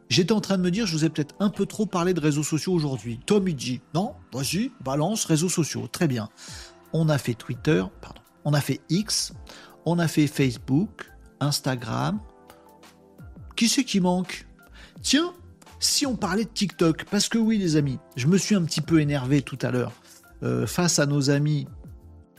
J'étais 0.09 0.33
en 0.33 0.41
train 0.41 0.57
de 0.57 0.63
me 0.63 0.71
dire, 0.71 0.85
je 0.85 0.93
vous 0.93 1.05
ai 1.05 1.09
peut-être 1.09 1.35
un 1.39 1.49
peu 1.49 1.65
trop 1.65 1.85
parlé 1.85 2.13
de 2.13 2.19
réseaux 2.19 2.43
sociaux 2.43 2.73
aujourd'hui. 2.73 3.19
Tom, 3.25 3.47
il 3.47 3.55
dit, 3.55 3.81
non, 3.93 4.13
vas-y, 4.33 4.71
balance 4.83 5.23
réseaux 5.23 5.47
sociaux. 5.47 5.87
Très 5.87 6.07
bien. 6.07 6.27
On 6.91 7.07
a 7.07 7.17
fait 7.17 7.33
Twitter, 7.33 7.81
pardon, 8.01 8.21
on 8.43 8.53
a 8.53 8.59
fait 8.59 8.81
X, 8.89 9.33
on 9.85 9.99
a 9.99 10.09
fait 10.09 10.27
Facebook, 10.27 11.09
Instagram. 11.39 12.19
Qui 13.61 13.69
c'est 13.69 13.83
qui 13.83 13.99
manque? 13.99 14.47
Tiens, 15.03 15.33
si 15.79 16.07
on 16.07 16.15
parlait 16.15 16.45
de 16.45 16.49
TikTok, 16.49 17.05
parce 17.11 17.29
que 17.29 17.37
oui, 17.37 17.59
les 17.59 17.75
amis, 17.75 17.99
je 18.15 18.25
me 18.25 18.39
suis 18.39 18.55
un 18.55 18.63
petit 18.63 18.81
peu 18.81 18.99
énervé 19.01 19.43
tout 19.43 19.59
à 19.61 19.69
l'heure 19.69 19.91
euh, 20.41 20.65
face 20.65 20.97
à 20.97 21.05
nos 21.05 21.29
amis 21.29 21.67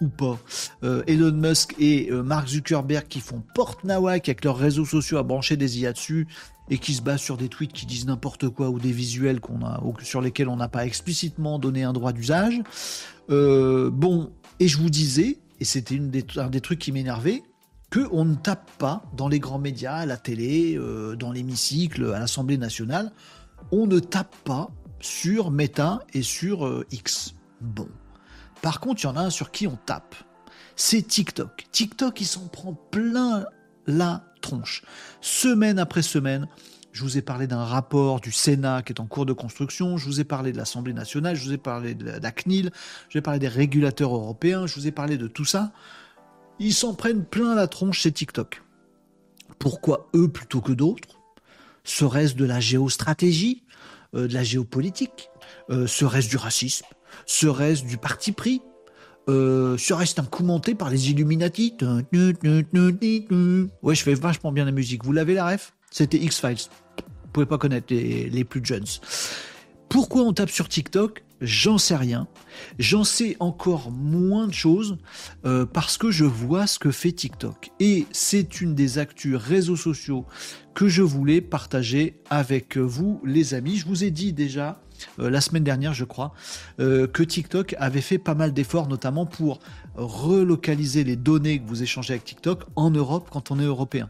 ou 0.01 0.09
pas. 0.09 0.37
Euh, 0.83 1.05
Elon 1.07 1.31
Musk 1.31 1.77
et 1.79 2.11
euh, 2.11 2.25
Mark 2.25 2.49
Zuckerberg 2.49 3.07
qui 3.07 3.21
font 3.21 3.41
porte 3.55 3.85
nawak 3.85 4.29
avec 4.29 4.45
leurs 4.45 4.57
réseaux 4.57 4.85
sociaux 4.85 5.17
à 5.17 5.23
brancher 5.23 5.57
des 5.57 5.79
IA 5.79 5.93
dessus 5.93 6.27
et 6.69 6.79
qui 6.79 6.93
se 6.93 7.03
basent 7.03 7.21
sur 7.21 7.37
des 7.37 7.49
tweets 7.49 7.73
qui 7.73 7.87
disent 7.87 8.07
n'importe 8.07 8.49
quoi 8.49 8.71
ou 8.71 8.81
des 8.81 8.91
visuels 8.91 9.39
sur 10.03 10.23
lesquels 10.23 10.49
on 10.49 10.57
n'a 10.57 10.67
pas 10.67 10.85
explicitement 10.87 11.61
donné 11.61 11.85
un 11.85 11.93
droit 11.93 12.13
d'usage. 12.13 12.61
Bon, 13.29 14.33
et 14.59 14.67
je 14.67 14.77
vous 14.77 14.91
disais, 14.91 15.39
et 15.61 15.65
c'était 15.65 16.01
un 16.37 16.51
des 16.51 16.61
trucs 16.61 16.81
qui 16.81 16.91
m'énervait, 16.91 17.45
qu'on 17.93 18.25
ne 18.25 18.35
tape 18.35 18.71
pas 18.79 19.03
dans 19.17 19.29
les 19.29 19.39
grands 19.39 19.59
médias, 19.59 19.97
à 19.97 20.07
la 20.07 20.17
télé, 20.17 20.79
dans 21.19 21.31
l'hémicycle, 21.31 22.13
à 22.15 22.19
l'Assemblée 22.19 22.57
nationale, 22.57 23.13
on 23.71 23.87
ne 23.87 23.99
tape 23.99 24.35
pas 24.45 24.71
sur 25.01 25.51
Meta 25.51 26.01
et 26.15 26.23
sur 26.23 26.85
X. 26.91 27.35
Bon. 27.61 27.89
Par 28.63 28.81
contre, 28.81 29.03
il 29.03 29.05
y 29.05 29.09
en 29.09 29.17
a 29.17 29.21
un 29.21 29.31
sur 29.31 29.51
qui 29.51 29.67
on 29.67 29.77
tape. 29.85 30.15
C'est 30.77 31.03
TikTok. 31.03 31.67
TikTok, 31.71 32.21
il 32.21 32.27
s'en 32.27 32.47
prend 32.47 32.73
plein 32.73 33.45
la 33.87 34.25
tronche. 34.41 34.83
Semaine 35.21 35.79
après 35.79 36.03
semaine, 36.03 36.47
je 36.93 37.03
vous 37.03 37.19
ai 37.19 37.23
parlé 37.23 37.47
d'un 37.47 37.65
rapport 37.65 38.21
du 38.21 38.33
Sénat 38.33 38.83
qui 38.83 38.93
est 38.93 39.01
en 39.01 39.07
cours 39.07 39.27
de 39.27 39.33
construction, 39.33 39.97
je 39.97 40.07
vous 40.07 40.21
ai 40.21 40.25
parlé 40.25 40.53
de 40.53 40.57
l'Assemblée 40.57 40.93
nationale, 40.93 41.37
je 41.37 41.45
vous 41.45 41.53
ai 41.53 41.59
parlé 41.59 41.95
de 41.95 42.05
la 42.05 42.31
CNIL, 42.31 42.71
je 43.09 43.15
vous 43.15 43.19
ai 43.19 43.23
parlé 43.23 43.39
des 43.39 43.49
régulateurs 43.49 44.15
européens, 44.15 44.67
je 44.67 44.75
vous 44.75 44.87
ai 44.87 44.93
parlé 44.93 45.17
de 45.17 45.27
tout 45.27 45.45
ça. 45.45 45.73
Ils 46.63 46.75
s'en 46.75 46.95
prennent 46.95 47.25
plein 47.25 47.57
la 47.57 47.67
tronche, 47.67 48.03
c'est 48.03 48.13
TikTok. 48.13 48.63
Pourquoi 49.59 50.09
eux 50.15 50.29
plutôt 50.29 50.61
que 50.61 50.71
d'autres? 50.71 51.19
Serait-ce 51.83 52.35
de 52.35 52.45
la 52.45 52.61
géostratégie, 52.61 53.65
euh, 54.15 54.29
de 54.29 54.35
la 54.35 54.45
géopolitique? 54.45 55.29
Euh, 55.71 55.89
Serait-ce 55.89 56.29
du 56.29 56.37
racisme? 56.37 56.87
Serait-ce 57.27 57.85
du 57.85 57.99
parti 57.99 58.31
pris? 58.31 58.63
Euh, 59.29 59.77
Serait-ce 59.77 60.21
un 60.21 60.25
coup 60.25 60.47
par 60.79 60.89
les 60.89 61.11
Illuminati? 61.11 61.77
Ouais, 61.81 62.05
je 63.97 64.03
fais 64.05 64.15
vachement 64.15 64.53
bien 64.53 64.65
la 64.65 64.71
musique. 64.71 65.05
Vous 65.05 65.13
l'avez 65.13 65.35
la 65.35 65.49
ref? 65.49 65.75
C'était 65.91 66.19
X-Files. 66.19 66.69
Vous 67.25 67.31
pouvez 67.33 67.47
pas 67.47 67.59
connaître 67.59 67.93
les 67.93 68.45
plus 68.45 68.65
jeunes. 68.65 68.87
Pourquoi 69.89 70.23
on 70.23 70.33
tape 70.33 70.51
sur 70.51 70.69
TikTok? 70.69 71.25
J'en 71.45 71.77
sais 71.77 71.97
rien. 71.97 72.29
J'en 72.79 73.03
sais 73.03 73.37
encore 73.41 73.91
moins 73.91 74.47
de 74.47 74.55
choses 74.55 74.97
euh, 75.45 75.67
parce 75.67 75.99
que 75.99 76.13
je 76.13 76.25
vois 76.25 76.69
ce 76.69 76.79
que 76.79 76.93
fait 76.93 77.11
TikTok. 77.11 77.71
Et 77.81 78.07
c'est 78.13 78.61
une 78.61 78.77
des 78.77 78.99
actus 78.99 79.35
réseaux 79.35 79.77
sociaux 79.77 80.25
que 80.73 80.87
je 80.89 81.03
voulais 81.03 81.41
partager 81.41 82.21
avec 82.31 82.77
vous, 82.77 83.21
les 83.25 83.55
amis. 83.55 83.77
Je 83.77 83.87
vous 83.87 84.05
ai 84.05 84.13
dit 84.13 84.33
déjà 84.33 84.81
euh, 85.19 85.31
la 85.31 85.41
semaine 85.41 85.65
dernière, 85.65 85.95
je 85.95 86.05
crois, 86.05 86.33
euh, 86.79 87.09
que 87.09 87.25
TikTok 87.25 87.75
avait 87.79 88.01
fait 88.01 88.19
pas 88.19 88.35
mal 88.35 88.53
d'efforts, 88.53 88.87
notamment 88.87 89.27
pour 89.27 89.59
relocaliser 89.97 91.03
les 91.03 91.17
données 91.17 91.59
que 91.59 91.67
vous 91.67 91.83
échangez 91.83 92.15
avec 92.15 92.25
TikTok 92.25 92.63
en 92.77 92.91
Europe 92.91 93.29
quand 93.33 93.51
on 93.51 93.59
est 93.59 93.65
européen. 93.65 94.09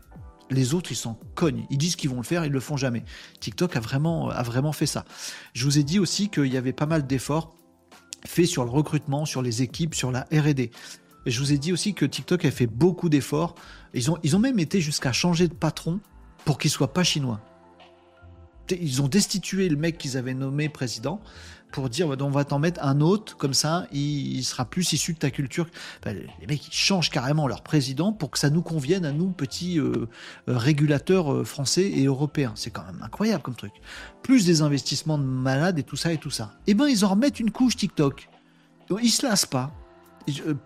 Les 0.53 0.75
autres, 0.75 0.93
ils 0.93 0.97
s'en 0.97 1.19
cognent. 1.35 1.65
Ils 1.71 1.79
disent 1.79 1.97
qu'ils 1.97 2.11
vont 2.11 2.19
le 2.19 2.23
faire, 2.23 2.45
ils 2.45 2.53
le 2.53 2.61
font 2.61 2.77
jamais. 2.77 3.05
TikTok 3.41 3.77
a 3.77 3.81
vraiment, 3.81 4.73
fait 4.73 4.87
ça. 4.87 5.05
Je 5.55 5.65
vous 5.65 5.79
ai 5.79 5.83
dit 5.83 5.99
aussi 5.99 6.29
qu'il 6.29 6.47
y 6.47 6.57
avait 6.57 6.73
pas 6.73 6.87
mal 6.87 7.07
d'efforts 7.07 7.55
faits 8.27 8.47
sur 8.47 8.65
le 8.65 8.71
recrutement, 8.71 9.25
sur 9.25 9.43
les 9.43 9.63
équipes, 9.63 9.95
sur 9.95 10.13
la 10.13 10.21
R&D. 10.33 10.71
je 11.27 11.41
vous 11.41 11.53
ai 11.53 11.59
dit 11.59 11.73
aussi 11.73 11.93
que 11.95 12.05
TikTok 12.05 12.45
a 12.45 12.51
fait 12.51 12.69
beaucoup 12.69 13.09
d'efforts. 13.09 13.57
Ils 13.95 14.11
ont, 14.11 14.19
ils 14.23 14.37
ont 14.37 14.39
même 14.39 14.59
été 14.59 14.81
jusqu'à 14.81 15.13
changer 15.13 15.49
de 15.49 15.55
patron 15.55 15.99
pour 16.45 16.59
qu'il 16.59 16.71
soit 16.71 16.93
pas 16.93 17.03
chinois 17.03 17.41
ils 18.81 19.03
ont 19.03 19.09
destitué 19.09 19.69
le 19.69 19.77
mec 19.77 19.99
qu'ils 19.99 20.17
avaient 20.17 20.35
nommé 20.35 20.69
président 20.69 21.21
pour 21.73 21.89
dire 21.89 22.09
on 22.09 22.31
va 22.31 22.45
t'en 22.45 22.59
mettre 22.59 22.85
un 22.85 23.01
autre 23.01 23.37
comme 23.37 23.55
ça 23.55 23.87
il, 23.93 24.45
sera 24.45 24.65
plus 24.65 24.93
issu 24.93 25.15
de 25.15 25.19
ta 25.19 25.31
culture. 25.31 25.67
Les 26.05 26.47
mecs 26.47 26.69
ils 26.69 26.73
changent 26.73 27.11
carrément 27.11 27.49
leur 27.49 27.63
président 27.63 28.13
pour 28.13 28.31
que 28.31 28.39
ça 28.39 28.51
nous 28.51 28.63
convienne 28.63 29.05
à 29.05 29.13
nous 29.13 29.31
petits 29.31 29.81
euh, 29.81 30.09
euh, 30.49 30.57
régulateurs 30.59 31.33
euh, 31.33 31.45
français 31.45 31.91
et 31.91 32.05
européens. 32.05 32.53
C'est 32.55 32.71
quand 32.71 32.85
même 32.85 33.03
incroyable 33.03 33.43
comme 33.43 33.57
truc. 33.57 33.73
Plus 34.23 34.47
des 34.47 34.63
investissements 34.63 35.19
de 35.19 35.25
malades 35.25 35.79
et 35.79 35.83
tout 35.83 35.97
ça 35.97 36.13
et 36.13 36.19
tout 36.19 36.31
ça. 36.31 36.53
Eh 36.67 36.75
ben 36.75 36.87
ils 36.87 37.05
en 37.05 37.09
remettent 37.09 37.41
une 37.41 37.51
couche 37.51 37.77
TikTok. 37.77 38.29
Ils 39.03 39.11
se 39.11 39.27
lassent 39.27 39.47
pas. 39.47 39.73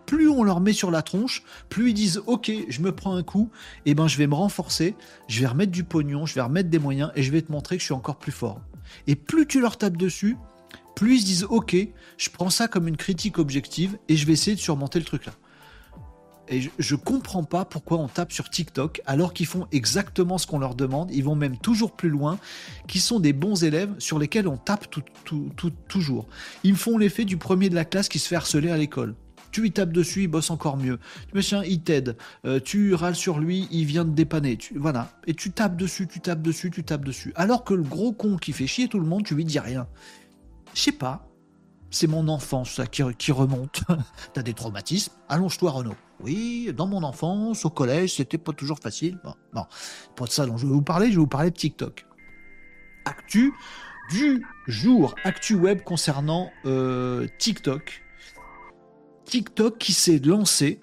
Plus 0.05 0.29
on 0.29 0.43
leur 0.43 0.61
met 0.61 0.75
sur 0.75 0.91
la 0.91 1.01
tronche, 1.01 1.43
plus 1.71 1.91
ils 1.91 1.95
disent 1.95 2.21
ok, 2.27 2.51
je 2.69 2.81
me 2.83 2.93
prends 2.93 3.15
un 3.15 3.23
coup, 3.23 3.51
et 3.87 3.93
eh 3.93 3.95
ben 3.95 4.07
je 4.07 4.19
vais 4.19 4.27
me 4.27 4.35
renforcer, 4.35 4.95
je 5.29 5.41
vais 5.41 5.47
remettre 5.47 5.73
du 5.73 5.83
pognon, 5.83 6.27
je 6.27 6.35
vais 6.35 6.43
remettre 6.43 6.69
des 6.69 6.79
moyens 6.79 7.11
et 7.15 7.23
je 7.23 7.33
vais 7.33 7.41
te 7.41 7.51
montrer 7.51 7.77
que 7.77 7.81
je 7.81 7.87
suis 7.87 7.95
encore 7.95 8.17
plus 8.17 8.33
fort. 8.33 8.61
Et 9.07 9.17
plus 9.17 9.47
tu 9.47 9.61
leur 9.61 9.79
tapes 9.79 9.97
dessus, 9.97 10.37
plus 10.97 11.17
ils 11.17 11.21
se 11.21 11.27
disent 11.27 11.47
ok, 11.49 11.77
je 12.19 12.31
prends 12.31 12.51
ça 12.51 12.67
comme 12.67 12.89
une 12.89 12.97
critique 12.97 13.39
objective 13.39 13.97
et 14.09 14.17
je 14.17 14.27
vais 14.27 14.33
essayer 14.33 14.57
de 14.57 14.61
surmonter 14.61 14.99
le 14.99 15.05
truc 15.05 15.27
là. 15.27 15.33
et 16.49 16.69
je, 16.79 16.95
comprends 16.97 17.45
pas 17.45 17.65
pourquoi 17.65 17.99
on 17.99 18.09
tape 18.09 18.33
sur 18.33 18.49
TikTok 18.51 19.03
alors 19.07 19.35
qu'ils 19.35 19.47
font 19.47 19.69
exactement 19.71 20.39
ce 20.39 20.47
qu'on 20.47 20.59
leur 20.59 20.75
demande. 20.75 21.11
Ils 21.13 21.23
vont 21.23 21.37
même 21.37 21.59
toujours 21.59 21.93
plus 21.95 22.09
loin, 22.09 22.39
qui 22.89 22.99
sont 22.99 23.21
des 23.21 23.35
bons 23.35 23.63
élèves 23.63 23.95
sur 23.99 24.19
lesquels 24.19 24.49
on 24.49 24.57
tape 24.57 24.87
toujours. 25.87 26.27
Ils 26.65 26.77
font 26.77 26.99
l'effet 26.99 27.27
du 27.27 27.37
premier 27.37 27.69
de 27.69 27.75
la 27.75 27.85
classe 27.85 28.09
qui 28.09 28.19
se 28.19 28.27
fait 28.27 28.37
harceler 28.37 28.71
à 28.71 28.79
l'école. 28.79 29.15
Tu 29.53 29.63
lui 29.63 29.73
tapes 29.73 29.93
dessus, 29.93 30.25
il 30.25 30.29
bosse 30.29 30.51
encore 30.51 30.77
mieux. 30.77 30.99
Machin, 31.33 31.63
il 31.65 31.81
t'aide. 31.81 32.17
Euh, 32.45 32.61
tu 32.61 32.95
râles 32.95 33.17
sur 33.17 33.39
lui, 33.39 33.69
il 33.71 33.87
vient 33.87 34.05
te 34.05 34.11
dépanner. 34.11 34.59
voilà. 34.75 35.11
Et 35.27 35.35
tu 35.35 35.51
tapes 35.51 35.77
dessus, 35.77 36.07
tu 36.07 36.21
tapes 36.21 36.43
dessus, 36.43 36.71
tu 36.71 36.85
tapes 36.85 37.05
dessus. 37.05 37.33
Alors 37.37 37.65
que 37.65 37.73
le 37.73 37.83
gros 37.83 38.13
con 38.13 38.37
qui 38.37 38.53
fait 38.53 38.67
chier 38.67 38.89
tout 38.89 39.01
le 39.01 39.07
monde, 39.07 39.25
tu 39.25 39.35
lui 39.35 39.47
dis 39.47 39.59
rien. 39.59 39.87
Je 40.77 40.83
sais 40.83 40.93
pas. 40.93 41.27
C'est 41.91 42.07
mon 42.07 42.29
enfance 42.29 42.83
qui 42.93 43.33
remonte. 43.33 43.81
T'as 44.35 44.43
des 44.43 44.53
traumatismes 44.53 45.13
Allonge-toi, 45.27 45.71
Renaud. 45.71 45.95
Oui, 46.21 46.71
dans 46.77 46.87
mon 46.87 47.03
enfance, 47.03 47.65
au 47.65 47.71
collège, 47.71 48.17
c'était 48.17 48.37
pas 48.37 48.53
toujours 48.53 48.79
facile. 48.79 49.19
Bon, 49.25 49.35
bon, 49.55 49.65
pas 50.17 50.27
de 50.27 50.31
ça 50.31 50.45
dont 50.45 50.59
je 50.59 50.67
vais 50.67 50.73
vous 50.73 50.83
parler, 50.83 51.07
je 51.07 51.13
vais 51.13 51.21
vous 51.21 51.27
parler 51.27 51.51
de 51.51 51.57
TikTok. 51.57 52.07
Actu 53.07 53.55
du 54.11 54.45
jour, 54.67 55.15
actu 55.25 55.55
web 55.55 55.81
concernant 55.83 56.51
euh, 56.67 57.27
TikTok. 57.39 58.03
TikTok 59.25 59.79
qui 59.79 59.95
s'est 59.95 60.19
lancé 60.19 60.81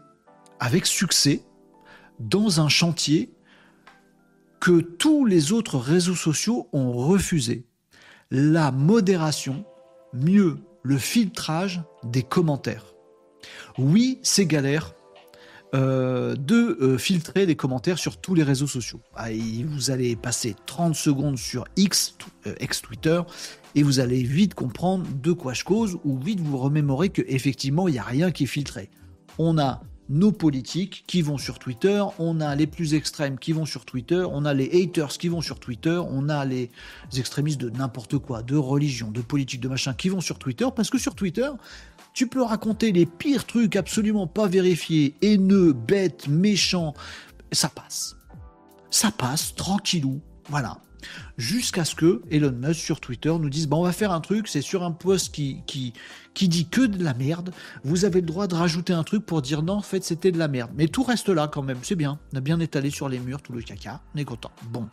avec 0.59 0.87
succès 0.87 1.43
dans 2.19 2.61
un 2.61 2.69
chantier 2.69 3.31
que 4.59 4.79
tous 4.79 5.25
les 5.25 5.51
autres 5.51 5.77
réseaux 5.77 6.15
sociaux 6.15 6.67
ont 6.73 6.93
refusé. 6.93 7.67
La 8.31 8.71
modération, 8.71 9.65
mieux 10.14 10.57
le 10.84 10.97
filtrage 10.97 11.82
des 12.03 12.24
commentaires. 12.24 12.93
Oui, 13.78 14.20
c'est 14.22 14.45
galère 14.45 14.93
euh, 15.74 16.36
de 16.36 16.78
euh, 16.82 16.97
filtrer 16.99 17.47
les 17.47 17.55
commentaires 17.55 17.97
sur 17.97 18.18
tous 18.18 18.36
les 18.36 18.43
réseaux 18.43 18.68
sociaux. 18.68 18.99
Ah, 19.16 19.30
vous 19.66 19.89
allez 19.89 20.16
passer 20.16 20.55
30 20.68 20.93
secondes 20.93 21.38
sur 21.38 21.66
X, 21.78 22.16
euh, 22.45 22.53
ex-Twitter, 22.59 23.22
et 23.74 23.82
vous 23.82 23.99
allez 23.99 24.22
vite 24.22 24.53
comprendre 24.53 25.07
de 25.22 25.32
quoi 25.32 25.53
je 25.53 25.64
cause, 25.64 25.97
ou 26.03 26.20
vite 26.20 26.41
vous 26.41 26.59
remémorer 26.59 27.09
qu'effectivement, 27.09 27.88
il 27.88 27.93
n'y 27.93 27.99
a 27.99 28.03
rien 28.03 28.30
qui 28.30 28.43
est 28.43 28.47
filtré. 28.47 28.91
On 29.39 29.57
a 29.57 29.82
nos 30.09 30.31
politiques 30.31 31.03
qui 31.07 31.21
vont 31.21 31.37
sur 31.37 31.59
Twitter, 31.59 32.03
on 32.19 32.41
a 32.41 32.55
les 32.55 32.67
plus 32.67 32.93
extrêmes 32.93 33.39
qui 33.39 33.53
vont 33.53 33.65
sur 33.65 33.85
Twitter, 33.85 34.25
on 34.29 34.45
a 34.45 34.53
les 34.53 34.69
haters 34.83 35.17
qui 35.17 35.29
vont 35.29 35.41
sur 35.41 35.59
Twitter, 35.59 36.01
on 36.09 36.29
a 36.29 36.45
les 36.45 36.69
extrémistes 37.17 37.61
de 37.61 37.69
n'importe 37.69 38.17
quoi, 38.17 38.43
de 38.43 38.55
religion, 38.55 39.11
de 39.11 39.21
politique, 39.21 39.61
de 39.61 39.69
machin 39.69 39.93
qui 39.93 40.09
vont 40.09 40.21
sur 40.21 40.39
Twitter, 40.39 40.67
parce 40.75 40.89
que 40.89 40.97
sur 40.97 41.15
Twitter, 41.15 41.49
tu 42.13 42.27
peux 42.27 42.41
raconter 42.41 42.91
les 42.91 43.05
pires 43.05 43.45
trucs 43.45 43.75
absolument 43.75 44.27
pas 44.27 44.47
vérifiés, 44.47 45.15
haineux, 45.21 45.73
bêtes, 45.73 46.27
méchants, 46.27 46.93
ça 47.51 47.69
passe. 47.69 48.15
Ça 48.89 49.11
passe, 49.11 49.55
tranquillou, 49.55 50.21
voilà 50.49 50.79
jusqu'à 51.37 51.85
ce 51.85 51.95
que 51.95 52.21
Elon 52.31 52.51
Musk 52.51 52.79
sur 52.79 52.99
Twitter 52.99 53.33
nous 53.39 53.49
dise 53.49 53.67
bon, 53.67 53.77
on 53.77 53.83
va 53.83 53.91
faire 53.91 54.11
un 54.11 54.21
truc, 54.21 54.47
c'est 54.47 54.61
sur 54.61 54.83
un 54.83 54.91
post 54.91 55.33
qui, 55.33 55.61
qui, 55.65 55.93
qui 56.33 56.47
dit 56.47 56.67
que 56.67 56.81
de 56.81 57.03
la 57.03 57.13
merde, 57.13 57.53
vous 57.83 58.05
avez 58.05 58.21
le 58.21 58.27
droit 58.27 58.47
de 58.47 58.55
rajouter 58.55 58.93
un 58.93 59.03
truc 59.03 59.25
pour 59.25 59.41
dire 59.41 59.63
non, 59.63 59.73
en 59.73 59.81
fait, 59.81 60.03
c'était 60.03 60.31
de 60.31 60.39
la 60.39 60.47
merde. 60.47 60.71
Mais 60.75 60.87
tout 60.87 61.03
reste 61.03 61.29
là 61.29 61.47
quand 61.47 61.63
même, 61.63 61.79
c'est 61.81 61.95
bien. 61.95 62.19
On 62.33 62.37
a 62.37 62.41
bien 62.41 62.59
étalé 62.59 62.89
sur 62.89 63.09
les 63.09 63.19
murs 63.19 63.41
tout 63.41 63.53
le 63.53 63.61
caca, 63.61 64.01
on 64.15 64.17
est 64.17 64.25
content. 64.25 64.51
Bon. 64.71 64.87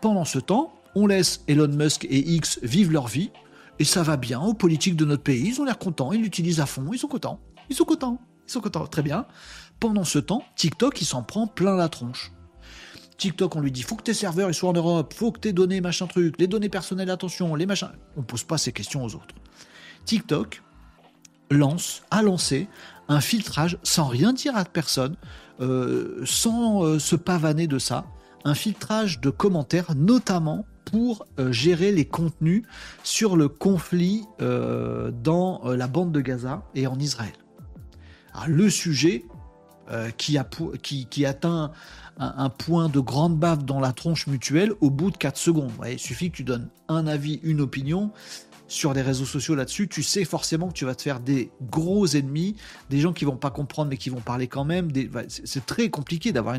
Pendant 0.00 0.24
ce 0.24 0.38
temps, 0.38 0.74
on 0.94 1.06
laisse 1.06 1.42
Elon 1.48 1.68
Musk 1.68 2.04
et 2.04 2.18
X 2.18 2.58
vivre 2.62 2.92
leur 2.92 3.06
vie, 3.06 3.30
et 3.78 3.84
ça 3.84 4.02
va 4.02 4.16
bien 4.16 4.40
aux 4.40 4.54
politiques 4.54 4.96
de 4.96 5.04
notre 5.04 5.22
pays, 5.22 5.48
ils 5.48 5.60
ont 5.60 5.64
l'air 5.64 5.78
contents, 5.78 6.12
ils 6.12 6.22
l'utilisent 6.22 6.60
à 6.60 6.66
fond, 6.66 6.88
ils 6.92 6.98
sont 6.98 7.08
contents, 7.08 7.40
ils 7.68 7.76
sont 7.76 7.84
contents, 7.84 8.20
ils 8.46 8.50
sont 8.50 8.60
contents, 8.60 8.86
très 8.86 9.02
bien. 9.02 9.26
Pendant 9.80 10.04
ce 10.04 10.18
temps, 10.18 10.42
TikTok, 10.56 11.00
il 11.00 11.04
s'en 11.04 11.22
prend 11.22 11.46
plein 11.46 11.76
la 11.76 11.88
tronche. 11.88 12.32
TikTok, 13.18 13.56
on 13.56 13.60
lui 13.60 13.72
dit 13.72 13.82
faut 13.82 13.96
que 13.96 14.02
tes 14.02 14.14
serveurs 14.14 14.50
ils 14.50 14.54
soient 14.54 14.70
en 14.70 14.74
Europe, 14.74 15.14
faut 15.14 15.32
que 15.32 15.40
tes 15.40 15.52
données 15.52 15.80
machin 15.80 16.06
truc, 16.06 16.36
les 16.38 16.46
données 16.46 16.68
personnelles, 16.68 17.10
attention, 17.10 17.54
les 17.54 17.66
machins. 17.66 17.92
On 18.16 18.22
pose 18.22 18.44
pas 18.44 18.58
ces 18.58 18.72
questions 18.72 19.04
aux 19.04 19.14
autres. 19.14 19.34
TikTok 20.04 20.62
lance, 21.50 22.02
a 22.10 22.22
lancé 22.22 22.68
un 23.08 23.20
filtrage 23.20 23.78
sans 23.82 24.06
rien 24.06 24.32
dire 24.32 24.56
à 24.56 24.64
personne, 24.64 25.16
euh, 25.60 26.22
sans 26.24 26.84
euh, 26.84 26.98
se 26.98 27.16
pavaner 27.16 27.66
de 27.66 27.78
ça, 27.78 28.04
un 28.44 28.54
filtrage 28.54 29.20
de 29.20 29.30
commentaires, 29.30 29.94
notamment 29.94 30.66
pour 30.84 31.26
euh, 31.38 31.52
gérer 31.52 31.92
les 31.92 32.04
contenus 32.04 32.64
sur 33.02 33.36
le 33.36 33.48
conflit 33.48 34.24
dans 34.38 35.62
la 35.64 35.86
bande 35.88 36.12
de 36.12 36.20
Gaza 36.20 36.62
et 36.74 36.86
en 36.86 36.98
Israël. 36.98 37.32
le 38.46 38.70
sujet 38.70 39.24
qui 40.18 41.26
atteint 41.26 41.72
un, 42.18 42.48
point 42.48 42.88
de 42.88 43.00
grande 43.00 43.38
bave 43.38 43.64
dans 43.64 43.80
la 43.80 43.92
tronche 43.92 44.26
mutuelle 44.26 44.72
au 44.80 44.90
bout 44.90 45.10
de 45.10 45.16
4 45.16 45.36
secondes. 45.36 45.72
il 45.86 45.98
suffit 45.98 46.30
que 46.30 46.36
tu 46.36 46.44
donnes 46.44 46.68
un 46.88 47.06
avis, 47.06 47.40
une 47.42 47.60
opinion 47.60 48.10
sur 48.68 48.94
les 48.94 49.02
réseaux 49.02 49.24
sociaux 49.24 49.54
là-dessus, 49.54 49.86
tu 49.88 50.02
sais 50.02 50.24
forcément 50.24 50.68
que 50.68 50.72
tu 50.72 50.84
vas 50.84 50.94
te 50.94 51.02
faire 51.02 51.20
des 51.20 51.50
gros 51.70 52.06
ennemis, 52.06 52.56
des 52.90 52.98
gens 52.98 53.12
qui 53.12 53.24
vont 53.24 53.36
pas 53.36 53.50
comprendre 53.50 53.90
mais 53.90 53.96
qui 53.96 54.10
vont 54.10 54.20
parler 54.20 54.48
quand 54.48 54.64
même. 54.64 54.90
C'est 55.28 55.66
très 55.66 55.88
compliqué 55.88 56.32
d'avoir 56.32 56.56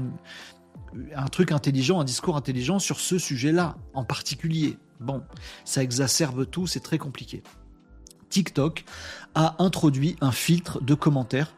un 1.16 1.28
truc 1.28 1.52
intelligent, 1.52 2.00
un 2.00 2.06
discours 2.06 2.38
intelligent 2.38 2.80
sur 2.80 3.00
ce 3.00 3.18
sujet-là 3.18 3.76
en 3.94 4.06
particulier. 4.06 4.78
Bon, 5.00 5.22
ça 5.66 5.84
exacerbe 5.84 6.50
tout, 6.50 6.66
c'est 6.66 6.80
très 6.80 6.98
compliqué. 6.98 7.44
TikTok 8.30 8.86
a 9.36 9.56
introduit 9.60 10.16
un 10.22 10.32
filtre 10.32 10.82
de 10.82 10.94
commentaires 10.94 11.54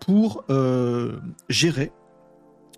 pour 0.00 0.44
euh, 0.50 1.18
gérer 1.48 1.92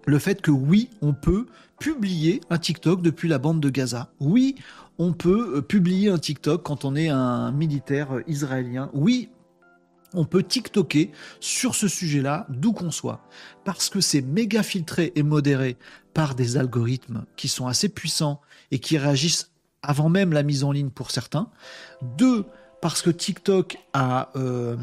le 0.07 0.19
fait 0.19 0.41
que 0.41 0.51
oui, 0.51 0.89
on 1.03 1.13
peut 1.13 1.47
publier 1.79 2.41
un 2.49 2.59
TikTok 2.59 3.03
depuis 3.03 3.29
la 3.29 3.39
bande 3.39 3.61
de 3.61 3.69
Gaza. 3.69 4.09
Oui, 4.21 4.55
on 4.99 5.13
peut 5.13 5.57
euh, 5.57 5.63
publier 5.63 6.09
un 6.09 6.19
TikTok 6.19 6.63
quand 6.63 6.85
on 6.85 6.97
est 6.97 7.09
un 7.09 7.53
militaire 7.53 8.17
euh, 8.17 8.23
israélien. 8.27 8.91
Oui, 8.95 9.29
on 10.15 10.25
peut 10.25 10.43
TikToker 10.43 11.11
sur 11.41 11.75
ce 11.75 11.89
sujet-là, 11.89 12.47
d'où 12.49 12.73
qu'on 12.73 12.91
soit. 12.91 13.21
Parce 13.65 13.91
que 13.91 14.01
c'est 14.01 14.23
méga 14.23 14.63
filtré 14.63 15.13
et 15.17 15.23
modéré 15.23 15.77
par 16.15 16.35
des 16.35 16.57
algorithmes 16.57 17.25
qui 17.37 17.49
sont 17.49 17.67
assez 17.67 17.89
puissants 17.89 18.41
et 18.71 18.79
qui 18.79 18.97
réagissent 18.97 19.51
avant 19.83 20.09
même 20.09 20.33
la 20.33 20.43
mise 20.43 20.65
en 20.65 20.73
ligne 20.73 20.91
pour 20.91 21.11
certains. 21.11 21.51
Deux, 22.17 22.47
parce 22.81 23.03
que 23.03 23.11
TikTok 23.11 23.79
a 23.93 24.31
euh, 24.37 24.77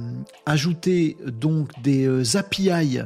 ajouté 0.46 1.18
donc 1.26 1.70
des 1.82 2.06
euh, 2.06 2.38
API 2.38 3.00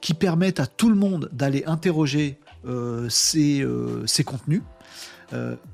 qui 0.00 0.14
permettent 0.14 0.60
à 0.60 0.66
tout 0.66 0.88
le 0.88 0.96
monde 0.96 1.28
d'aller 1.32 1.64
interroger 1.66 2.38
euh, 2.66 3.08
ces, 3.08 3.64
contenus. 4.24 4.62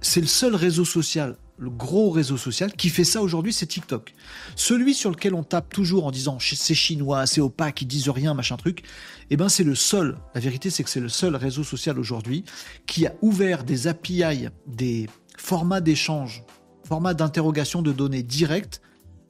c'est 0.01 0.21
le 0.21 0.27
seul 0.27 0.55
réseau 0.55 0.85
social, 0.85 1.37
le 1.59 1.71
gros 1.71 2.11
réseau 2.11 2.37
social 2.37 2.73
qui 2.73 2.89
fait 2.89 3.05
ça 3.05 3.21
aujourd'hui, 3.21 3.53
c'est 3.53 3.67
TikTok. 3.67 4.15
Celui 4.55 4.95
sur 4.95 5.11
lequel 5.11 5.35
on 5.35 5.43
tape 5.43 5.73
toujours 5.73 6.07
en 6.07 6.11
disant 6.11 6.39
c'est 6.41 6.75
chinois, 6.75 7.27
c'est 7.27 7.41
opaque, 7.41 7.83
ils 7.83 7.89
disent 7.89 8.09
rien, 8.09 8.33
machin 8.35 8.57
truc. 8.57 8.85
Eh 9.31 9.37
ben 9.37 9.49
c'est 9.49 9.65
le 9.65 9.75
seul. 9.75 10.17
La 10.35 10.41
vérité, 10.41 10.71
c'est 10.71 10.85
que 10.85 10.91
c'est 10.91 11.01
le 11.01 11.09
seul 11.09 11.37
réseau 11.37 11.65
social 11.65 11.99
aujourd'hui 11.99 12.45
qui 12.87 13.07
a 13.07 13.15
ouvert 13.23 13.65
des 13.65 13.87
API, 13.89 14.49
des 14.67 15.09
formats 15.37 15.81
d'échange 15.81 16.45
format 16.89 17.13
d'interrogation 17.13 17.83
de 17.83 17.93
données 17.93 18.23
directes 18.23 18.81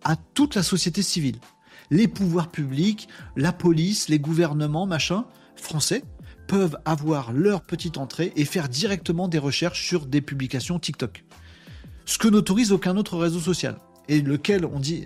à 0.05 0.14
toute 0.14 0.55
la 0.55 0.62
société 0.62 1.02
civile. 1.02 1.39
Les 1.90 2.06
pouvoirs 2.06 2.51
publics, 2.51 3.09
la 3.35 3.52
police, 3.52 4.09
les 4.09 4.20
gouvernements, 4.20 4.86
machin, 4.86 5.24
français, 5.56 6.05
peuvent 6.47 6.78
avoir 6.85 7.32
leur 7.32 7.62
petite 7.62 7.98
entrée 7.98 8.32
et 8.36 8.44
faire 8.44 8.68
directement 8.68 9.26
des 9.26 9.39
recherches 9.39 9.85
sur 9.85 10.06
des 10.06 10.20
publications 10.20 10.78
TikTok. 10.78 11.24
Ce 12.05 12.16
que 12.16 12.28
n'autorise 12.28 12.70
aucun 12.70 12.97
autre 12.97 13.18
réseau 13.18 13.40
social. 13.40 13.76
Et 14.09 14.24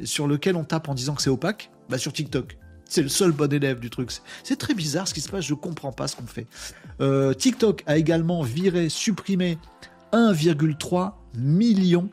sur 0.05 0.29
lequel 0.29 0.57
on 0.57 0.65
tape 0.65 0.89
en 0.91 0.95
disant 0.95 1.15
que 1.15 1.23
c'est 1.23 1.31
opaque, 1.31 1.71
bah 1.89 1.97
sur 1.97 2.13
TikTok. 2.13 2.59
C'est 2.85 3.03
le 3.03 3.09
seul 3.09 3.33
bon 3.33 3.51
élève 3.51 3.81
du 3.81 3.89
truc. 3.89 4.11
C'est 4.45 4.59
très 4.59 4.75
bizarre 4.75 5.09
ce 5.09 5.15
qui 5.15 5.23
se 5.23 5.31
passe, 5.31 5.47
je 5.47 5.55
comprends 5.55 5.93
pas 5.93 6.07
ce 6.07 6.17
qu'on 6.17 6.27
fait. 6.27 6.47
Euh, 7.01 7.33
TikTok 7.33 7.83
a 7.87 7.97
également 7.97 8.43
viré, 8.43 8.91
supprimé 8.91 9.57
1,3 10.13 11.13
million 11.35 12.11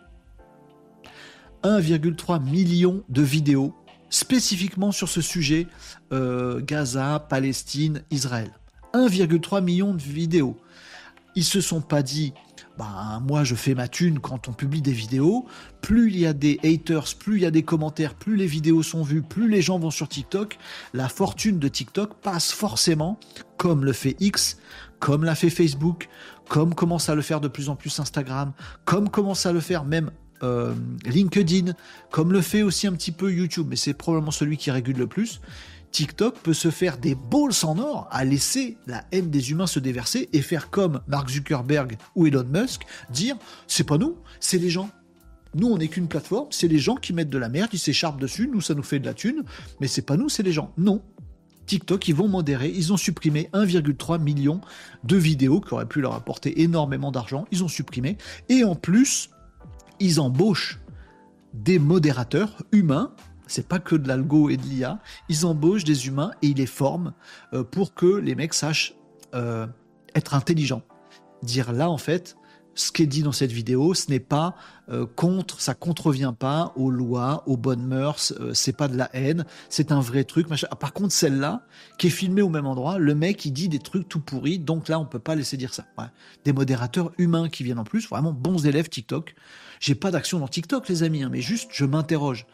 1,3 1.64 2.44
million 2.44 3.04
de 3.10 3.22
vidéos 3.22 3.74
spécifiquement 4.10 4.92
sur 4.92 5.10
ce 5.10 5.22
sujet 5.22 5.68
euh, 6.12 6.62
Gaza, 6.62 7.26
Palestine, 7.30 8.04
Israël. 8.12 8.52
1,3 8.94 9.64
million 9.64 9.94
de 9.94 10.02
vidéos. 10.02 10.58
Ils 11.36 11.44
se 11.44 11.62
sont 11.62 11.82
pas 11.82 12.02
dit, 12.02 12.34
bah, 12.78 13.22
moi 13.22 13.44
je 13.44 13.56
fais 13.56 13.76
ma 13.76 13.88
thune 13.88 14.20
quand 14.20 14.48
on 14.48 14.54
publie 14.54 14.82
des 14.82 14.94
vidéos. 14.94 15.46
Plus 15.82 16.10
il 16.10 16.18
y 16.18 16.26
a 16.26 16.34
des 16.34 16.60
haters, 16.64 17.16
plus 17.20 17.36
il 17.36 17.42
y 17.42 17.46
a 17.46 17.52
des 17.52 17.64
commentaires, 17.64 18.16
plus 18.16 18.36
les 18.36 18.48
vidéos 18.48 18.84
sont 18.84 19.04
vues, 19.04 19.22
plus 19.22 19.50
les 19.50 19.62
gens 19.62 19.78
vont 19.78 19.92
sur 19.92 20.08
TikTok. 20.08 20.58
La 20.94 21.08
fortune 21.08 21.60
de 21.60 21.68
TikTok 21.68 22.16
passe 22.16 22.52
forcément, 22.52 23.20
comme 23.58 23.86
le 23.86 23.94
fait 23.94 24.16
X, 24.20 24.58
comme 25.00 25.24
l'a 25.24 25.36
fait 25.36 25.50
Facebook, 25.50 26.10
comme 26.48 26.74
commence 26.74 27.10
à 27.10 27.16
le 27.16 27.22
faire 27.22 27.42
de 27.42 27.48
plus 27.48 27.70
en 27.70 27.76
plus 27.76 28.00
Instagram, 28.00 28.54
comme 28.86 29.10
commence 29.10 29.46
à 29.46 29.52
le 29.52 29.60
faire 29.60 29.84
même 29.84 30.10
euh, 30.44 30.74
LinkedIn, 31.06 31.74
comme 32.12 32.34
le 32.34 32.42
fait 32.42 32.64
aussi 32.64 32.88
un 32.88 32.94
petit 32.94 33.12
peu 33.12 33.32
YouTube, 33.32 33.68
mais 33.70 33.76
c'est 33.76 33.94
probablement 33.94 34.32
celui 34.32 34.58
qui 34.58 34.72
régule 34.72 34.98
le 34.98 35.08
plus. 35.08 35.42
TikTok 35.92 36.38
peut 36.40 36.54
se 36.54 36.70
faire 36.70 36.98
des 36.98 37.16
balls 37.16 37.52
en 37.64 37.78
or 37.80 38.08
à 38.12 38.24
laisser 38.24 38.78
la 38.86 39.06
haine 39.12 39.30
des 39.30 39.52
humains 39.52 39.68
se 39.68 39.80
déverser 39.80 40.30
et 40.34 40.42
faire 40.42 40.70
comme 40.70 41.02
Mark 41.08 41.30
Zuckerberg 41.30 41.98
ou 42.16 42.28
Elon 42.28 42.46
Musk, 42.46 42.84
dire 43.10 43.38
c'est 43.68 43.84
pas 43.84 43.98
nous, 43.98 44.16
c'est 44.40 44.60
les 44.60 44.70
gens. 44.70 44.90
Nous, 45.56 45.68
on 45.68 45.78
n'est 45.80 45.88
qu'une 45.88 46.08
plateforme, 46.08 46.48
c'est 46.52 46.68
les 46.68 46.78
gens 46.78 46.96
qui 46.96 47.12
mettent 47.12 47.30
de 47.30 47.38
la 47.40 47.50
merde, 47.50 47.70
ils 47.74 47.80
s'écharpent 47.80 48.22
dessus, 48.22 48.48
nous, 48.52 48.62
ça 48.62 48.76
nous 48.76 48.84
fait 48.84 49.00
de 49.00 49.06
la 49.06 49.16
thune, 49.16 49.44
mais 49.80 49.88
c'est 49.88 50.04
pas 50.04 50.16
nous, 50.16 50.30
c'est 50.30 50.44
les 50.44 50.52
gens. 50.52 50.72
Non. 50.78 51.02
TikTok, 51.66 52.08
ils 52.08 52.16
vont 52.16 52.28
modérer, 52.28 52.70
ils 52.70 52.94
ont 52.94 52.98
supprimé 52.98 53.50
1,3 53.54 54.22
million 54.22 54.62
de 55.04 55.16
vidéos 55.16 55.60
qui 55.60 55.74
auraient 55.74 55.88
pu 55.88 56.02
leur 56.02 56.14
apporter 56.14 56.62
énormément 56.62 57.12
d'argent, 57.12 57.46
ils 57.52 57.64
ont 57.64 57.68
supprimé, 57.68 58.18
et 58.48 58.64
en 58.64 58.76
plus, 58.76 59.30
ils 60.00 60.20
embauchent 60.20 60.80
des 61.54 61.80
modérateurs 61.80 62.58
humains 62.72 63.14
c'est 63.50 63.68
pas 63.68 63.80
que 63.80 63.96
de 63.96 64.08
l'algo 64.08 64.50
et 64.50 64.58
de 64.58 64.64
l'IA. 64.64 65.00
Ils 65.28 65.46
embauchent 65.46 65.84
des 65.84 66.08
humains 66.08 66.32
et 66.42 66.48
ils 66.48 66.58
les 66.58 66.66
forment 66.66 67.14
euh, 67.54 67.64
pour 67.64 67.94
que 67.94 68.06
les 68.06 68.36
mecs 68.36 68.54
sachent 68.54 68.94
euh, 69.34 69.68
être 70.16 70.36
intelligents. 70.36 70.84
Dire 71.42 71.72
là, 71.74 71.90
en 71.90 71.98
fait, 71.98 72.38
ce 72.80 72.92
qui 72.92 73.04
est 73.04 73.08
dit 73.08 73.24
dans 73.24 73.32
cette 73.32 73.52
vidéo, 73.52 73.94
ce 73.94 74.10
n'est 74.10 74.20
pas 74.20 74.56
euh, 74.90 75.06
contre, 75.06 75.60
ça 75.60 75.74
contrevient 75.74 76.34
pas 76.38 76.74
aux 76.76 76.90
lois, 76.90 77.44
aux 77.46 77.58
bonnes 77.58 77.86
mœurs, 77.86 78.34
c'est 78.54 78.76
pas 78.76 78.88
de 78.88 78.98
la 78.98 79.10
haine, 79.14 79.46
c'est 79.70 79.92
un 79.92 80.00
vrai 80.00 80.24
truc. 80.24 80.48
Ah, 80.70 80.76
par 80.76 80.94
contre, 80.94 81.14
celle-là, 81.14 81.66
qui 81.98 82.08
est 82.08 82.12
filmée 82.12 82.42
au 82.42 82.50
même 82.50 82.66
endroit, 82.66 82.98
le 82.98 83.16
mec, 83.16 83.46
il 83.46 83.52
dit 83.52 83.70
des 83.70 83.80
trucs 83.80 84.08
tout 84.08 84.20
pourris, 84.20 84.60
donc 84.60 84.88
là, 84.88 85.00
on 85.00 85.06
peut 85.06 85.20
pas 85.20 85.36
laisser 85.36 85.58
dire 85.58 85.74
ça. 85.74 85.86
Des 86.46 86.54
modérateurs 86.54 87.12
humains 87.18 87.50
qui 87.50 87.64
viennent 87.64 87.80
en 87.80 87.84
plus, 87.84 88.08
vraiment 88.08 88.32
bons 88.32 88.66
élèves 88.66 88.90
TikTok. 88.90 89.36
J'ai 89.80 89.96
pas 89.96 90.12
d'action 90.12 90.40
dans 90.40 90.48
TikTok, 90.48 90.88
les 90.90 91.04
amis, 91.04 91.24
hein, 91.24 91.30
mais 91.32 91.42
juste, 91.42 91.70
je 91.72 91.86
m'interroge 91.86 92.46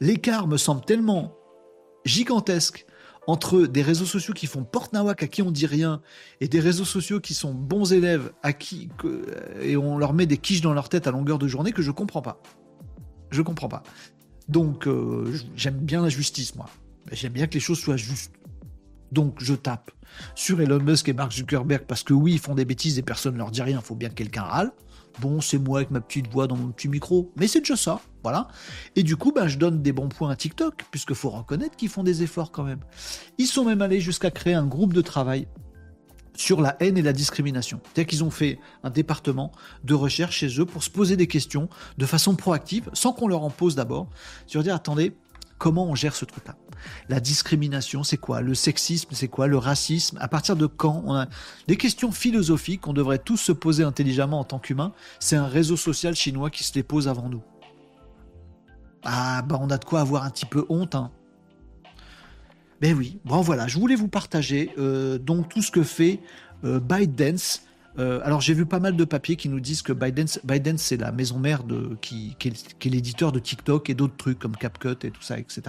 l'écart 0.00 0.46
me 0.46 0.56
semble 0.56 0.84
tellement 0.84 1.36
gigantesque 2.04 2.86
entre 3.26 3.66
des 3.66 3.82
réseaux 3.82 4.04
sociaux 4.04 4.34
qui 4.34 4.46
font 4.46 4.64
porte-nawak 4.64 5.22
à 5.22 5.26
qui 5.26 5.42
on 5.42 5.50
dit 5.50 5.66
rien 5.66 6.00
et 6.40 6.48
des 6.48 6.60
réseaux 6.60 6.84
sociaux 6.84 7.20
qui 7.20 7.34
sont 7.34 7.52
bons 7.52 7.92
élèves 7.92 8.32
à 8.42 8.52
qui 8.52 8.88
et 9.60 9.76
on 9.76 9.98
leur 9.98 10.12
met 10.12 10.26
des 10.26 10.38
quiches 10.38 10.60
dans 10.60 10.72
leur 10.72 10.88
tête 10.88 11.06
à 11.06 11.10
longueur 11.10 11.38
de 11.38 11.48
journée 11.48 11.72
que 11.72 11.82
je 11.82 11.90
comprends 11.90 12.22
pas. 12.22 12.40
Je 13.30 13.42
comprends 13.42 13.68
pas. 13.68 13.82
Donc 14.48 14.86
euh, 14.86 15.32
j'aime 15.56 15.78
bien 15.78 16.02
la 16.02 16.08
justice 16.08 16.54
moi. 16.54 16.66
J'aime 17.12 17.32
bien 17.32 17.46
que 17.46 17.54
les 17.54 17.60
choses 17.60 17.78
soient 17.78 17.96
justes. 17.96 18.32
Donc 19.12 19.36
je 19.40 19.54
tape 19.54 19.90
sur 20.34 20.60
Elon 20.60 20.80
Musk 20.80 21.08
et 21.08 21.12
Mark 21.12 21.32
Zuckerberg 21.32 21.84
parce 21.86 22.02
que 22.02 22.14
oui, 22.14 22.34
ils 22.34 22.38
font 22.38 22.54
des 22.54 22.64
bêtises 22.64 22.98
et 22.98 23.02
personne 23.02 23.34
ne 23.34 23.38
leur 23.38 23.50
dit 23.50 23.62
rien, 23.62 23.78
il 23.80 23.84
faut 23.84 23.94
bien 23.94 24.08
que 24.08 24.14
quelqu'un 24.14 24.42
râle. 24.42 24.72
Bon, 25.20 25.40
c'est 25.40 25.58
moi 25.58 25.78
avec 25.78 25.90
ma 25.90 26.00
petite 26.00 26.30
voix 26.30 26.46
dans 26.46 26.56
mon 26.56 26.68
petit 26.68 26.88
micro, 26.88 27.32
mais 27.36 27.48
c'est 27.48 27.60
déjà 27.60 27.76
ça, 27.76 28.00
voilà. 28.22 28.48
Et 28.96 29.02
du 29.02 29.16
coup, 29.16 29.32
ben, 29.32 29.48
je 29.48 29.56
donne 29.58 29.82
des 29.82 29.92
bons 29.92 30.08
points 30.08 30.30
à 30.30 30.36
TikTok, 30.36 30.84
puisque 30.90 31.14
faut 31.14 31.30
reconnaître 31.30 31.76
qu'ils 31.76 31.88
font 31.88 32.02
des 32.02 32.22
efforts 32.22 32.52
quand 32.52 32.64
même. 32.64 32.80
Ils 33.38 33.46
sont 33.46 33.64
même 33.64 33.82
allés 33.82 34.00
jusqu'à 34.00 34.30
créer 34.30 34.54
un 34.54 34.66
groupe 34.66 34.92
de 34.92 35.00
travail 35.00 35.48
sur 36.34 36.60
la 36.60 36.76
haine 36.80 36.98
et 36.98 37.02
la 37.02 37.12
discrimination. 37.12 37.80
C'est-à-dire 37.82 38.06
qu'ils 38.06 38.24
ont 38.24 38.30
fait 38.30 38.58
un 38.82 38.90
département 38.90 39.52
de 39.84 39.94
recherche 39.94 40.36
chez 40.36 40.60
eux 40.60 40.66
pour 40.66 40.82
se 40.82 40.90
poser 40.90 41.16
des 41.16 41.26
questions 41.26 41.68
de 41.96 42.06
façon 42.06 42.36
proactive, 42.36 42.90
sans 42.92 43.12
qu'on 43.12 43.28
leur 43.28 43.42
en 43.42 43.50
pose 43.50 43.74
d'abord, 43.74 44.08
sur 44.46 44.62
dire 44.62 44.74
attendez, 44.74 45.16
comment 45.58 45.86
on 45.86 45.94
gère 45.94 46.14
ce 46.14 46.26
truc-là? 46.26 46.56
La 47.08 47.20
discrimination, 47.20 48.04
c'est 48.04 48.16
quoi? 48.16 48.40
Le 48.40 48.54
sexisme, 48.54 49.10
c'est 49.12 49.28
quoi? 49.28 49.46
Le 49.46 49.58
racisme? 49.58 50.18
À 50.20 50.28
partir 50.28 50.56
de 50.56 50.66
quand 50.66 51.02
on 51.04 51.14
a 51.14 51.26
des 51.68 51.76
questions 51.76 52.12
philosophiques 52.12 52.82
qu'on 52.82 52.92
devrait 52.92 53.18
tous 53.18 53.36
se 53.36 53.52
poser 53.52 53.84
intelligemment 53.84 54.40
en 54.40 54.44
tant 54.44 54.58
qu'humains? 54.58 54.92
C'est 55.20 55.36
un 55.36 55.46
réseau 55.46 55.76
social 55.76 56.14
chinois 56.14 56.50
qui 56.50 56.64
se 56.64 56.74
les 56.74 56.82
pose 56.82 57.08
avant 57.08 57.28
nous. 57.28 57.42
Ah 59.04 59.42
bah 59.42 59.58
on 59.60 59.70
a 59.70 59.78
de 59.78 59.84
quoi 59.84 60.00
avoir 60.00 60.24
un 60.24 60.30
petit 60.30 60.46
peu 60.46 60.66
honte. 60.68 60.94
Hein. 60.94 61.12
Ben 62.80 62.94
oui, 62.94 63.20
bon 63.24 63.40
voilà, 63.40 63.68
je 63.68 63.78
voulais 63.78 63.94
vous 63.94 64.08
partager 64.08 64.72
euh, 64.78 65.18
donc 65.18 65.48
tout 65.48 65.62
ce 65.62 65.70
que 65.70 65.82
fait 65.82 66.20
euh, 66.64 66.80
ByteDance 66.80 67.62
euh, 67.98 68.20
alors 68.24 68.40
j'ai 68.40 68.54
vu 68.54 68.66
pas 68.66 68.80
mal 68.80 68.96
de 68.96 69.04
papiers 69.04 69.36
qui 69.36 69.48
nous 69.48 69.60
disent 69.60 69.82
que 69.82 69.92
Biden, 69.92 70.78
c'est 70.78 70.96
la 70.96 71.12
maison 71.12 71.38
mère 71.38 71.62
qui, 72.00 72.36
est, 72.44 72.84
l'éditeur 72.84 73.32
de 73.32 73.38
TikTok 73.38 73.88
et 73.90 73.94
d'autres 73.94 74.16
trucs 74.16 74.38
comme 74.38 74.56
CapCut 74.56 74.96
et 75.02 75.10
tout 75.10 75.22
ça, 75.22 75.38
etc. 75.38 75.62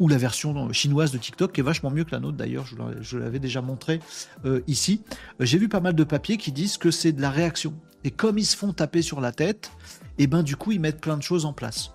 Ou 0.00 0.08
la 0.08 0.16
version 0.16 0.72
chinoise 0.72 1.12
de 1.12 1.18
TikTok 1.18 1.52
qui 1.52 1.60
est 1.60 1.64
vachement 1.64 1.90
mieux 1.90 2.04
que 2.04 2.12
la 2.12 2.20
nôtre 2.20 2.36
d'ailleurs, 2.36 2.66
je 3.00 3.18
l'avais 3.18 3.38
déjà 3.38 3.60
montré 3.60 4.00
euh, 4.44 4.60
ici. 4.66 5.02
Euh, 5.40 5.44
j'ai 5.44 5.58
vu 5.58 5.68
pas 5.68 5.80
mal 5.80 5.94
de 5.94 6.04
papiers 6.04 6.36
qui 6.36 6.52
disent 6.52 6.78
que 6.78 6.90
c'est 6.90 7.12
de 7.12 7.20
la 7.20 7.30
réaction. 7.30 7.74
Et 8.04 8.10
comme 8.10 8.38
ils 8.38 8.46
se 8.46 8.56
font 8.56 8.72
taper 8.72 9.02
sur 9.02 9.20
la 9.20 9.32
tête, 9.32 9.70
et 10.18 10.24
eh 10.24 10.26
ben 10.26 10.42
du 10.42 10.56
coup 10.56 10.72
ils 10.72 10.80
mettent 10.80 11.00
plein 11.00 11.16
de 11.16 11.22
choses 11.22 11.44
en 11.44 11.52
place. 11.52 11.90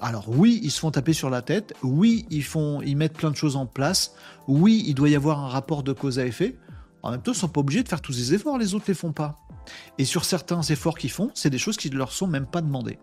Alors 0.00 0.28
oui, 0.28 0.60
ils 0.62 0.70
se 0.70 0.80
font 0.80 0.90
taper 0.90 1.12
sur 1.12 1.30
la 1.30 1.42
tête, 1.42 1.74
oui, 1.82 2.26
ils, 2.30 2.42
font, 2.42 2.80
ils 2.80 2.96
mettent 2.96 3.16
plein 3.16 3.30
de 3.30 3.36
choses 3.36 3.56
en 3.56 3.66
place, 3.66 4.14
oui, 4.48 4.82
il 4.86 4.94
doit 4.94 5.10
y 5.10 5.14
avoir 5.14 5.40
un 5.40 5.48
rapport 5.48 5.82
de 5.82 5.92
cause 5.92 6.18
à 6.18 6.26
effet, 6.26 6.56
en 7.02 7.10
même 7.10 7.22
temps, 7.22 7.32
ils 7.32 7.38
sont 7.38 7.48
pas 7.48 7.60
obligés 7.60 7.82
de 7.82 7.88
faire 7.88 8.00
tous 8.00 8.12
ces 8.12 8.34
efforts, 8.34 8.58
les 8.58 8.74
autres 8.74 8.86
les 8.88 8.94
font 8.94 9.12
pas. 9.12 9.36
Et 9.98 10.04
sur 10.04 10.24
certains 10.24 10.62
efforts 10.62 10.98
qu'ils 10.98 11.10
font, 11.10 11.30
c'est 11.34 11.50
des 11.50 11.58
choses 11.58 11.76
qui 11.76 11.90
ne 11.90 11.96
leur 11.96 12.12
sont 12.12 12.26
même 12.26 12.46
pas 12.46 12.60
demandées. 12.60 12.98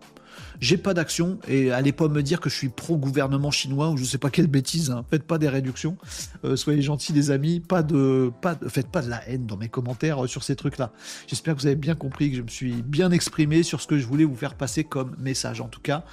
J'ai 0.60 0.76
pas 0.76 0.94
d'action 0.94 1.38
et 1.48 1.72
allez 1.72 1.92
pas 1.92 2.08
me 2.08 2.22
dire 2.22 2.40
que 2.40 2.50
je 2.50 2.54
suis 2.54 2.68
pro-gouvernement 2.68 3.50
chinois 3.50 3.90
ou 3.90 3.96
je 3.96 4.04
sais 4.04 4.18
pas 4.18 4.30
quelle 4.30 4.46
bêtise. 4.46 4.90
Hein. 4.90 5.04
Faites 5.10 5.24
pas 5.24 5.38
des 5.38 5.48
réductions. 5.48 5.96
Euh, 6.44 6.56
soyez 6.56 6.82
gentils, 6.82 7.12
les 7.12 7.30
amis. 7.30 7.60
Pas 7.60 7.82
de, 7.82 8.30
pas 8.40 8.56
faites 8.68 8.88
pas 8.88 9.02
de 9.02 9.08
la 9.08 9.26
haine 9.28 9.46
dans 9.46 9.56
mes 9.56 9.68
commentaires 9.68 10.24
euh, 10.24 10.26
sur 10.26 10.42
ces 10.42 10.56
trucs-là. 10.56 10.92
J'espère 11.26 11.54
que 11.54 11.60
vous 11.60 11.66
avez 11.66 11.76
bien 11.76 11.94
compris 11.94 12.30
que 12.30 12.36
je 12.36 12.42
me 12.42 12.48
suis 12.48 12.82
bien 12.82 13.10
exprimé 13.10 13.62
sur 13.62 13.80
ce 13.80 13.86
que 13.86 13.98
je 13.98 14.06
voulais 14.06 14.24
vous 14.24 14.36
faire 14.36 14.54
passer 14.54 14.84
comme 14.84 15.16
message. 15.18 15.60
En 15.60 15.68
tout 15.68 15.80
cas, 15.80 16.04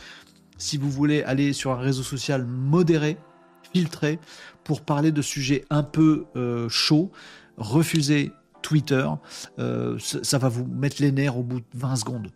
si 0.57 0.77
vous 0.77 0.89
voulez 0.89 1.23
aller 1.23 1.53
sur 1.53 1.71
un 1.71 1.79
réseau 1.79 2.03
social 2.03 2.45
modéré, 2.45 3.17
filtré, 3.73 4.19
pour 4.63 4.81
parler 4.81 5.11
de 5.11 5.21
sujets 5.21 5.65
un 5.69 5.83
peu 5.83 6.25
euh, 6.35 6.69
chauds, 6.69 7.11
refusez 7.57 8.31
Twitter, 8.61 9.07
euh, 9.59 9.99
ça, 9.99 10.37
va 10.37 10.49
vous 10.49 10.65
mettre 10.65 11.01
les 11.01 11.11
nerfs 11.11 11.37
au 11.37 11.43
bout 11.43 11.59
de 11.59 11.65
20 11.75 11.95
secondes. 11.97 12.31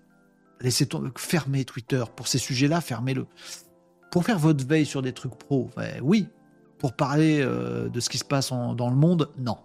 Laissez 0.61 0.87
fermer 1.17 1.65
Twitter 1.65 2.03
pour 2.15 2.27
ces 2.27 2.37
sujets-là, 2.37 2.81
fermez-le. 2.81 3.25
Pour 4.11 4.25
faire 4.25 4.37
votre 4.37 4.65
veille 4.65 4.85
sur 4.85 5.01
des 5.01 5.13
trucs 5.13 5.35
pro, 5.35 5.69
oui. 6.01 6.27
Pour 6.77 6.93
parler 6.93 7.41
euh, 7.41 7.89
de 7.89 7.99
ce 7.99 8.09
qui 8.09 8.17
se 8.17 8.25
passe 8.25 8.51
dans 8.51 8.89
le 8.89 8.95
monde, 8.95 9.31
non. 9.37 9.57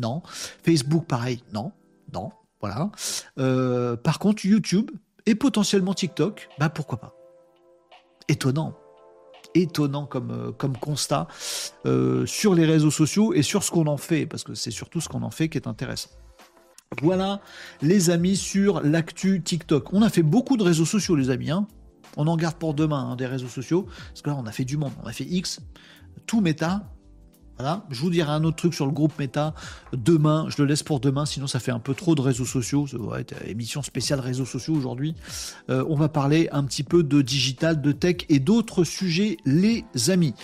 Non. 0.00 0.22
Facebook, 0.62 1.06
pareil, 1.06 1.42
non. 1.52 1.72
Non. 2.12 2.30
Voilà. 2.60 2.90
Euh, 3.38 3.96
par 3.96 4.18
contre, 4.18 4.46
YouTube 4.46 4.90
et 5.26 5.34
potentiellement 5.34 5.94
TikTok, 5.94 6.48
bah 6.58 6.68
pourquoi 6.68 6.98
pas. 6.98 7.14
Étonnant 8.28 8.74
étonnant 9.62 10.06
comme, 10.06 10.30
euh, 10.30 10.68
constat 10.80 11.28
euh, 11.86 12.26
sur 12.26 12.54
les 12.54 12.64
réseaux 12.64 12.90
sociaux 12.90 13.34
et 13.34 13.42
sur 13.42 13.62
ce 13.62 13.70
qu'on 13.70 13.86
en 13.86 13.96
fait, 13.96 14.26
parce 14.26 14.44
que 14.44 14.54
c'est 14.54 14.70
surtout 14.70 15.00
ce 15.00 15.08
qu'on 15.08 15.22
en 15.22 15.30
fait 15.30 15.48
qui 15.48 15.58
est 15.58 15.66
intéressant. 15.66 16.10
Voilà, 17.02 17.40
les 17.82 18.10
amis, 18.10 18.36
sur 18.36 18.80
l'actu 18.80 19.42
TikTok. 19.42 19.92
On 19.92 20.02
a 20.02 20.08
fait 20.08 20.22
beaucoup 20.22 20.56
de 20.56 20.62
réseaux 20.62 20.84
sociaux, 20.84 21.16
les 21.16 21.30
amis. 21.30 21.50
Hein. 21.50 21.66
On 22.16 22.26
en 22.28 22.36
garde 22.36 22.56
pour 22.56 22.74
demain 22.74 23.10
hein, 23.10 23.16
des 23.16 23.26
réseaux 23.26 23.48
sociaux, 23.48 23.86
parce 24.08 24.22
que 24.22 24.30
là, 24.30 24.36
on 24.38 24.46
a 24.46 24.52
fait 24.52 24.64
du 24.64 24.76
monde. 24.76 24.92
On 25.02 25.06
a 25.06 25.12
fait 25.12 25.24
X, 25.24 25.60
tout 26.26 26.40
méta, 26.40 26.88
voilà, 27.58 27.84
je 27.90 28.00
vous 28.00 28.10
dirai 28.10 28.30
un 28.30 28.44
autre 28.44 28.56
truc 28.56 28.74
sur 28.74 28.84
le 28.84 28.92
groupe 28.92 29.18
Meta 29.18 29.54
demain. 29.92 30.46
Je 30.50 30.60
le 30.60 30.68
laisse 30.68 30.82
pour 30.82 31.00
demain, 31.00 31.24
sinon 31.24 31.46
ça 31.46 31.58
fait 31.58 31.70
un 31.70 31.78
peu 31.78 31.94
trop 31.94 32.14
de 32.14 32.20
réseaux 32.20 32.44
sociaux. 32.44 32.86
Ça 32.86 32.98
va 32.98 33.20
être 33.20 33.34
émission 33.46 33.82
spéciale 33.82 34.20
réseaux 34.20 34.44
sociaux 34.44 34.74
aujourd'hui. 34.74 35.14
Euh, 35.70 35.84
on 35.88 35.94
va 35.94 36.08
parler 36.08 36.48
un 36.52 36.64
petit 36.64 36.82
peu 36.82 37.02
de 37.02 37.22
digital, 37.22 37.80
de 37.80 37.92
tech 37.92 38.26
et 38.28 38.40
d'autres 38.40 38.84
sujets, 38.84 39.38
les 39.46 39.84
amis. 40.08 40.34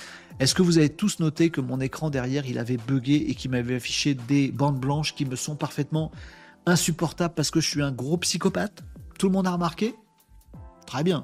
Est-ce 0.40 0.54
que 0.54 0.62
vous 0.62 0.78
avez 0.78 0.88
tous 0.88 1.20
noté 1.20 1.50
que 1.50 1.60
mon 1.60 1.80
écran 1.80 2.08
derrière, 2.08 2.46
il 2.46 2.58
avait 2.58 2.78
bugué 2.78 3.26
et 3.28 3.34
qu'il 3.34 3.50
m'avait 3.50 3.74
affiché 3.74 4.14
des 4.14 4.50
bandes 4.50 4.80
blanches 4.80 5.14
qui 5.14 5.26
me 5.26 5.36
sont 5.36 5.54
parfaitement 5.54 6.10
insupportables 6.64 7.34
parce 7.34 7.50
que 7.50 7.60
je 7.60 7.68
suis 7.68 7.82
un 7.82 7.92
gros 7.92 8.16
psychopathe? 8.16 8.82
Tout 9.18 9.26
le 9.26 9.32
monde 9.32 9.46
a 9.46 9.52
remarqué? 9.52 9.94
Très 10.86 11.04
bien. 11.04 11.22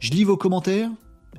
Je 0.00 0.10
lis 0.10 0.24
vos 0.24 0.36
commentaires 0.36 0.90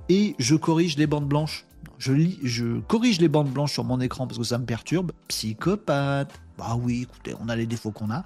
et 0.09 0.35
je 0.39 0.55
corrige 0.55 0.97
les 0.97 1.07
bandes 1.07 1.27
blanches 1.27 1.65
je, 1.99 2.13
lis, 2.13 2.39
je 2.41 2.79
corrige 2.79 3.19
les 3.19 3.27
bandes 3.27 3.49
blanches 3.49 3.73
sur 3.73 3.83
mon 3.83 3.99
écran 3.99 4.25
parce 4.25 4.39
que 4.39 4.45
ça 4.45 4.57
me 4.57 4.65
perturbe. 4.65 5.11
Psychopathe. 5.27 6.31
Bah 6.57 6.75
oui, 6.81 7.03
écoutez, 7.03 7.35
on 7.39 7.49
a 7.49 7.55
les 7.55 7.67
défauts 7.67 7.91
qu'on 7.91 8.09
a. 8.09 8.23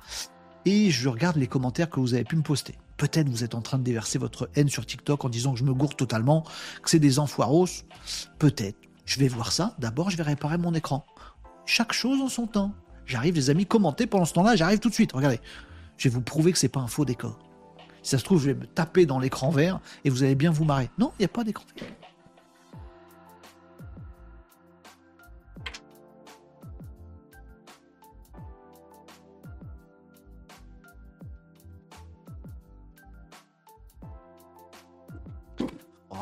Et 0.65 0.91
je 0.91 1.09
regarde 1.09 1.35
les 1.35 1.47
commentaires 1.47 1.89
que 1.89 1.99
vous 1.99 2.13
avez 2.13 2.23
pu 2.23 2.35
me 2.35 2.43
poster. 2.43 2.75
Peut-être 2.97 3.27
vous 3.27 3.43
êtes 3.43 3.55
en 3.55 3.61
train 3.61 3.79
de 3.79 3.83
déverser 3.83 4.19
votre 4.19 4.47
haine 4.55 4.69
sur 4.69 4.85
TikTok 4.85 5.25
en 5.25 5.29
disant 5.29 5.53
que 5.53 5.59
je 5.59 5.63
me 5.63 5.73
gourre 5.73 5.95
totalement, 5.95 6.43
que 6.83 6.89
c'est 6.89 6.99
des 6.99 7.17
enfoiros. 7.17 7.67
Peut-être. 8.37 8.77
Je 9.05 9.19
vais 9.19 9.27
voir 9.27 9.51
ça. 9.51 9.75
D'abord, 9.79 10.11
je 10.11 10.17
vais 10.17 10.23
réparer 10.23 10.57
mon 10.59 10.73
écran. 10.75 11.05
Chaque 11.65 11.93
chose 11.93 12.21
en 12.21 12.29
son 12.29 12.45
temps. 12.45 12.73
J'arrive, 13.07 13.35
les 13.35 13.49
amis, 13.49 13.65
commentez 13.65 14.05
pendant 14.05 14.25
ce 14.25 14.33
temps-là. 14.33 14.55
J'arrive 14.55 14.79
tout 14.79 14.89
de 14.89 14.93
suite. 14.93 15.11
Regardez. 15.13 15.41
Je 15.97 16.09
vais 16.09 16.13
vous 16.13 16.21
prouver 16.21 16.51
que 16.51 16.59
c'est 16.59 16.69
pas 16.69 16.79
un 16.79 16.87
faux 16.87 17.05
décor. 17.05 17.39
Si 18.03 18.11
ça 18.11 18.19
se 18.19 18.23
trouve, 18.23 18.39
je 18.39 18.51
vais 18.51 18.53
me 18.53 18.67
taper 18.67 19.07
dans 19.07 19.17
l'écran 19.17 19.49
vert 19.49 19.79
et 20.05 20.11
vous 20.11 20.23
allez 20.23 20.35
bien 20.35 20.51
vous 20.51 20.63
marrer. 20.63 20.91
Non, 20.99 21.11
il 21.17 21.23
n'y 21.23 21.25
a 21.25 21.29
pas 21.29 21.43
d'écran 21.43 21.65
vert. 21.75 21.89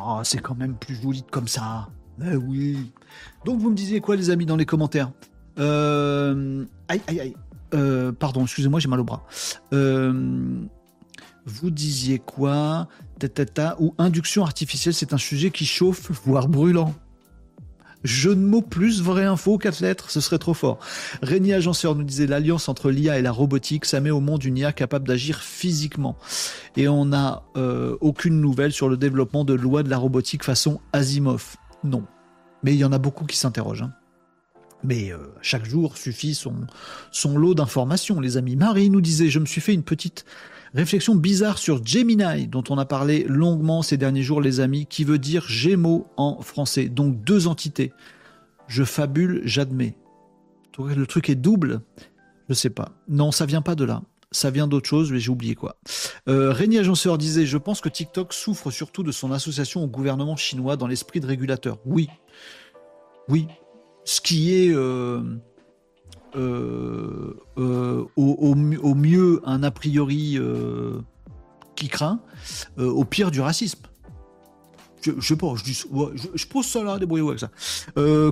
Oh, 0.03 0.21
c'est 0.23 0.39
quand 0.39 0.55
même 0.55 0.75
plus 0.75 0.95
joli 0.95 1.23
comme 1.29 1.47
ça. 1.47 1.89
Eh 2.25 2.35
oui. 2.35 2.91
Donc 3.45 3.59
vous 3.59 3.69
me 3.69 3.75
disiez 3.75 4.01
quoi 4.01 4.15
les 4.15 4.29
amis 4.29 4.45
dans 4.45 4.55
les 4.55 4.65
commentaires 4.65 5.11
euh... 5.59 6.65
Aïe 6.87 7.01
aïe 7.07 7.19
aïe. 7.19 7.35
Euh, 7.73 8.11
pardon, 8.11 8.43
excusez-moi, 8.43 8.79
j'ai 8.79 8.87
mal 8.87 8.99
au 8.99 9.03
bras. 9.03 9.25
Euh, 9.73 10.61
vous 11.45 11.71
disiez 11.71 12.19
quoi? 12.19 12.87
Tata, 13.19 13.75
Ou 13.79 13.93
induction 13.97 14.43
artificielle, 14.43 14.93
c'est 14.93 15.13
un 15.13 15.17
sujet 15.17 15.51
qui 15.51 15.65
chauffe, 15.65 16.11
voire 16.25 16.47
brûlant. 16.47 16.93
Je 18.03 18.29
ne 18.29 18.45
mots 18.45 18.61
plus, 18.61 19.01
vraie 19.01 19.25
info, 19.25 19.57
quatre 19.57 19.79
lettres, 19.79 20.09
ce 20.09 20.21
serait 20.21 20.39
trop 20.39 20.53
fort. 20.53 20.79
Régnier 21.21 21.53
Agenceur 21.53 21.95
nous 21.95 22.03
disait 22.03 22.27
l'alliance 22.27 22.67
entre 22.67 22.89
l'IA 22.89 23.19
et 23.19 23.21
la 23.21 23.31
robotique, 23.31 23.85
ça 23.85 23.99
met 23.99 24.09
au 24.09 24.21
monde 24.21 24.43
une 24.43 24.57
IA 24.57 24.71
capable 24.71 25.07
d'agir 25.07 25.41
physiquement. 25.41 26.17
Et 26.77 26.87
on 26.87 27.05
n'a 27.05 27.43
euh, 27.57 27.97
aucune 28.01 28.41
nouvelle 28.41 28.71
sur 28.71 28.89
le 28.89 28.97
développement 28.97 29.45
de 29.45 29.53
loi 29.53 29.83
de 29.83 29.89
la 29.89 29.97
robotique 29.97 30.43
façon 30.43 30.81
Asimov. 30.93 31.55
Non. 31.83 32.05
Mais 32.63 32.73
il 32.73 32.79
y 32.79 32.85
en 32.85 32.91
a 32.91 32.97
beaucoup 32.97 33.25
qui 33.25 33.37
s'interrogent. 33.37 33.83
Hein. 33.83 33.93
Mais 34.83 35.11
euh, 35.11 35.17
chaque 35.41 35.65
jour 35.65 35.97
suffit 35.97 36.33
son, 36.33 36.55
son 37.11 37.37
lot 37.37 37.53
d'informations, 37.53 38.19
les 38.19 38.37
amis. 38.37 38.55
Marie 38.55 38.89
nous 38.89 39.01
disait, 39.01 39.29
je 39.29 39.39
me 39.39 39.45
suis 39.45 39.61
fait 39.61 39.73
une 39.73 39.83
petite 39.83 40.25
réflexion 40.73 41.15
bizarre 41.15 41.57
sur 41.57 41.85
Gemini, 41.85 42.47
dont 42.47 42.63
on 42.69 42.77
a 42.77 42.85
parlé 42.85 43.25
longuement 43.27 43.81
ces 43.81 43.97
derniers 43.97 44.23
jours, 44.23 44.41
les 44.41 44.59
amis, 44.59 44.85
qui 44.85 45.03
veut 45.03 45.19
dire 45.19 45.45
Gémeaux 45.47 46.07
en 46.17 46.41
français. 46.41 46.89
Donc 46.89 47.21
deux 47.23 47.47
entités. 47.47 47.91
Je 48.67 48.83
fabule, 48.83 49.41
j'admets. 49.43 49.95
Le 50.79 51.05
truc 51.05 51.29
est 51.29 51.35
double? 51.35 51.81
Je 52.49 52.53
sais 52.53 52.69
pas. 52.69 52.91
Non, 53.07 53.31
ça 53.31 53.45
vient 53.45 53.61
pas 53.61 53.75
de 53.75 53.83
là. 53.83 54.01
Ça 54.31 54.49
vient 54.49 54.67
d'autre 54.67 54.87
chose, 54.87 55.11
mais 55.11 55.19
j'ai 55.19 55.29
oublié 55.29 55.55
quoi. 55.55 55.75
Euh, 56.29 56.51
Régnier 56.51 56.79
Agenceur 56.79 57.17
disait 57.17 57.45
Je 57.45 57.57
pense 57.57 57.81
que 57.81 57.89
TikTok 57.89 58.33
souffre 58.33 58.71
surtout 58.71 59.03
de 59.03 59.11
son 59.11 59.31
association 59.33 59.83
au 59.83 59.87
gouvernement 59.87 60.37
chinois 60.37 60.77
dans 60.77 60.87
l'esprit 60.87 61.19
de 61.19 61.27
régulateur. 61.27 61.79
Oui. 61.85 62.09
Oui, 63.27 63.47
ce 64.03 64.21
qui 64.21 64.53
est 64.53 64.73
euh, 64.73 65.21
euh, 66.35 67.33
euh, 67.57 68.05
au, 68.15 68.55
mieux 68.55 69.41
un 69.45 69.63
a 69.63 69.71
priori 69.71 70.37
qui 71.75 71.87
craint, 71.87 72.19
au 72.77 73.05
pire 73.05 73.31
du 73.31 73.41
racisme. 73.41 73.79
Je, 75.03 75.19
sais 75.19 75.35
pas, 75.35 75.53
je, 75.55 76.45
pose 76.45 76.67
ça 76.67 76.83
là, 76.83 76.99
débrouillez-vous 76.99 77.29
avec 77.29 77.39
ça. 77.39 77.49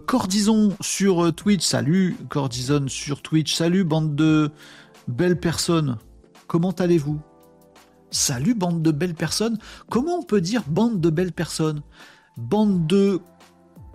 Cordison 0.05 0.76
sur 0.81 1.34
Twitch, 1.34 1.65
salut. 1.65 2.15
Cordison 2.30 2.88
sur 2.88 3.21
Twitch, 3.21 3.55
salut, 3.55 3.84
bande 3.84 4.15
de 4.15 4.51
belles 5.07 5.39
personnes. 5.39 5.97
Comment 6.47 6.71
allez-vous? 6.71 7.19
Salut, 8.11 8.55
bande 8.55 8.81
de 8.81 8.91
belles 8.91 9.15
personnes. 9.15 9.57
Comment 9.89 10.19
on 10.19 10.23
peut 10.23 10.41
dire 10.41 10.63
bande 10.67 10.99
de 10.99 11.09
belles 11.09 11.31
personnes? 11.31 11.81
Bande 12.38 12.88
de 12.88 13.21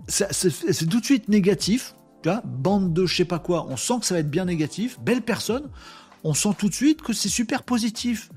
c'est 0.07 0.89
tout 0.89 0.99
de 0.99 1.05
suite 1.05 1.29
négatif. 1.29 1.95
Bande 2.43 2.93
de 2.93 3.05
je 3.05 3.15
sais 3.15 3.25
pas 3.25 3.39
quoi, 3.39 3.65
on 3.69 3.77
sent 3.77 3.99
que 4.01 4.05
ça 4.05 4.15
va 4.15 4.19
être 4.19 4.29
bien 4.29 4.45
négatif. 4.45 4.99
Belle 5.01 5.21
personne, 5.21 5.69
on 6.23 6.33
sent 6.33 6.49
tout 6.57 6.69
de 6.69 6.73
suite 6.73 7.01
que 7.01 7.13
c'est 7.13 7.29
super 7.29 7.63
positif. 7.63 8.29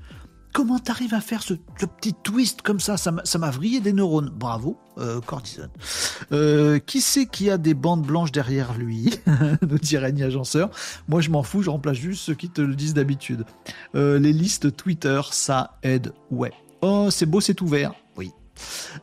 Comment 0.52 0.78
t'arrives 0.78 1.14
à 1.14 1.20
faire 1.20 1.42
ce, 1.42 1.54
petit 2.00 2.14
twist 2.14 2.62
comme 2.62 2.80
ça? 2.80 2.96
Ça 2.96 3.38
m'a 3.38 3.50
vrillé 3.50 3.80
des 3.80 3.92
neurones. 3.92 4.30
Bravo, 4.30 4.78
euh, 4.96 5.20
Cortison. 5.20 5.68
Euh, 6.32 6.78
qui 6.78 7.00
c'est 7.00 7.26
qui 7.26 7.50
a 7.50 7.58
des 7.58 7.74
bandes 7.74 8.02
blanches 8.02 8.32
derrière 8.32 8.76
lui? 8.76 9.14
Nous 9.62 9.78
Régnier 10.00 10.24
Agenceur. 10.24 10.70
Moi, 11.06 11.20
je 11.20 11.30
m'en 11.30 11.42
fous, 11.42 11.62
je 11.62 11.70
remplace 11.70 11.98
juste 11.98 12.22
ceux 12.22 12.34
qui 12.34 12.48
te 12.48 12.60
le 12.60 12.74
disent 12.74 12.94
d'habitude. 12.94 13.44
Euh, 13.94 14.18
les 14.18 14.32
listes 14.32 14.74
Twitter, 14.74 15.20
ça 15.30 15.78
aide, 15.82 16.12
ouais. 16.30 16.52
Oh, 16.80 17.08
c'est 17.10 17.26
beau, 17.26 17.40
c'est 17.40 17.60
ouvert. 17.60 17.92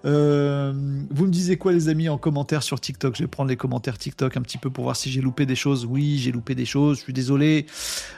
Euh, 0.06 0.73
vous 1.10 1.26
me 1.26 1.32
disiez 1.32 1.57
quoi, 1.57 1.72
les 1.72 1.90
amis, 1.90 2.10
en 2.10 2.18
commentaire 2.18 2.64
sur 2.64 2.80
TikTok? 2.80 3.15
Je 3.15 3.23
vais 3.23 3.27
prendre 3.27 3.49
les 3.49 3.57
commentaires 3.57 3.98
TikTok 3.98 4.38
un 4.38 4.41
petit 4.41 4.57
peu 4.57 4.69
pour 4.69 4.84
voir 4.84 4.95
si 4.95 5.11
j'ai 5.11 5.22
loupé 5.22 5.45
des 5.45 5.56
choses. 5.56 5.86
Oui, 5.86 6.18
j'ai 6.18 6.32
loupé 6.32 6.56
des 6.56 6.65
choses, 6.65 6.98
je 6.98 7.03
suis 7.03 7.14
désolé. 7.14 7.65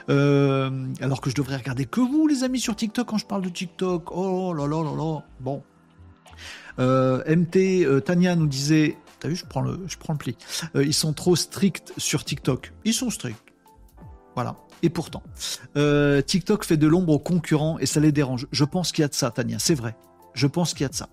Euh, 0.08 0.86
alors 1.00 1.20
que 1.20 1.30
je 1.30 1.34
devrais 1.34 1.56
regarder 1.56 1.84
que 1.86 2.00
vous, 2.00 2.26
les 2.26 2.44
amis, 2.44 2.60
sur 2.60 2.76
TikTok 2.76 3.08
quand 3.08 3.18
je 3.18 3.26
parle 3.26 3.42
de 3.42 3.48
TikTok. 3.48 4.10
Oh 4.12 4.52
là 4.54 4.66
là 4.66 4.82
là 4.82 4.94
là. 4.96 5.24
Bon. 5.40 5.62
Euh, 6.78 7.22
MT, 7.26 8.04
Tania 8.04 8.36
nous 8.36 8.46
disait. 8.46 8.96
T'as 9.20 9.28
vu, 9.28 9.34
je 9.34 9.44
prends 9.46 9.62
le, 9.62 9.80
je 9.88 9.96
prends 9.96 10.12
le 10.12 10.18
pli. 10.18 10.36
ils 10.76 10.94
sont 10.94 11.12
trop 11.12 11.34
stricts 11.34 11.92
sur 11.96 12.24
TikTok. 12.24 12.72
Ils 12.84 12.94
sont 12.94 13.10
stricts. 13.10 13.42
Voilà. 14.36 14.54
Et 14.82 14.90
pourtant, 14.90 15.24
TikTok 15.74 16.64
fait 16.64 16.76
de 16.76 16.86
l'ombre 16.86 17.14
aux 17.14 17.18
concurrents 17.18 17.80
et 17.80 17.86
ça 17.86 17.98
les 17.98 18.12
dérange. 18.12 18.46
Je 18.52 18.64
pense 18.64 18.92
qu'il 18.92 19.02
y 19.02 19.04
a 19.04 19.08
de 19.08 19.14
ça, 19.14 19.32
Tania. 19.32 19.58
C'est 19.58 19.74
vrai. 19.74 19.96
Je 20.34 20.46
pense 20.46 20.72
qu'il 20.72 20.82
y 20.82 20.84
a 20.84 20.88
de 20.88 20.94
ça. 20.94 21.08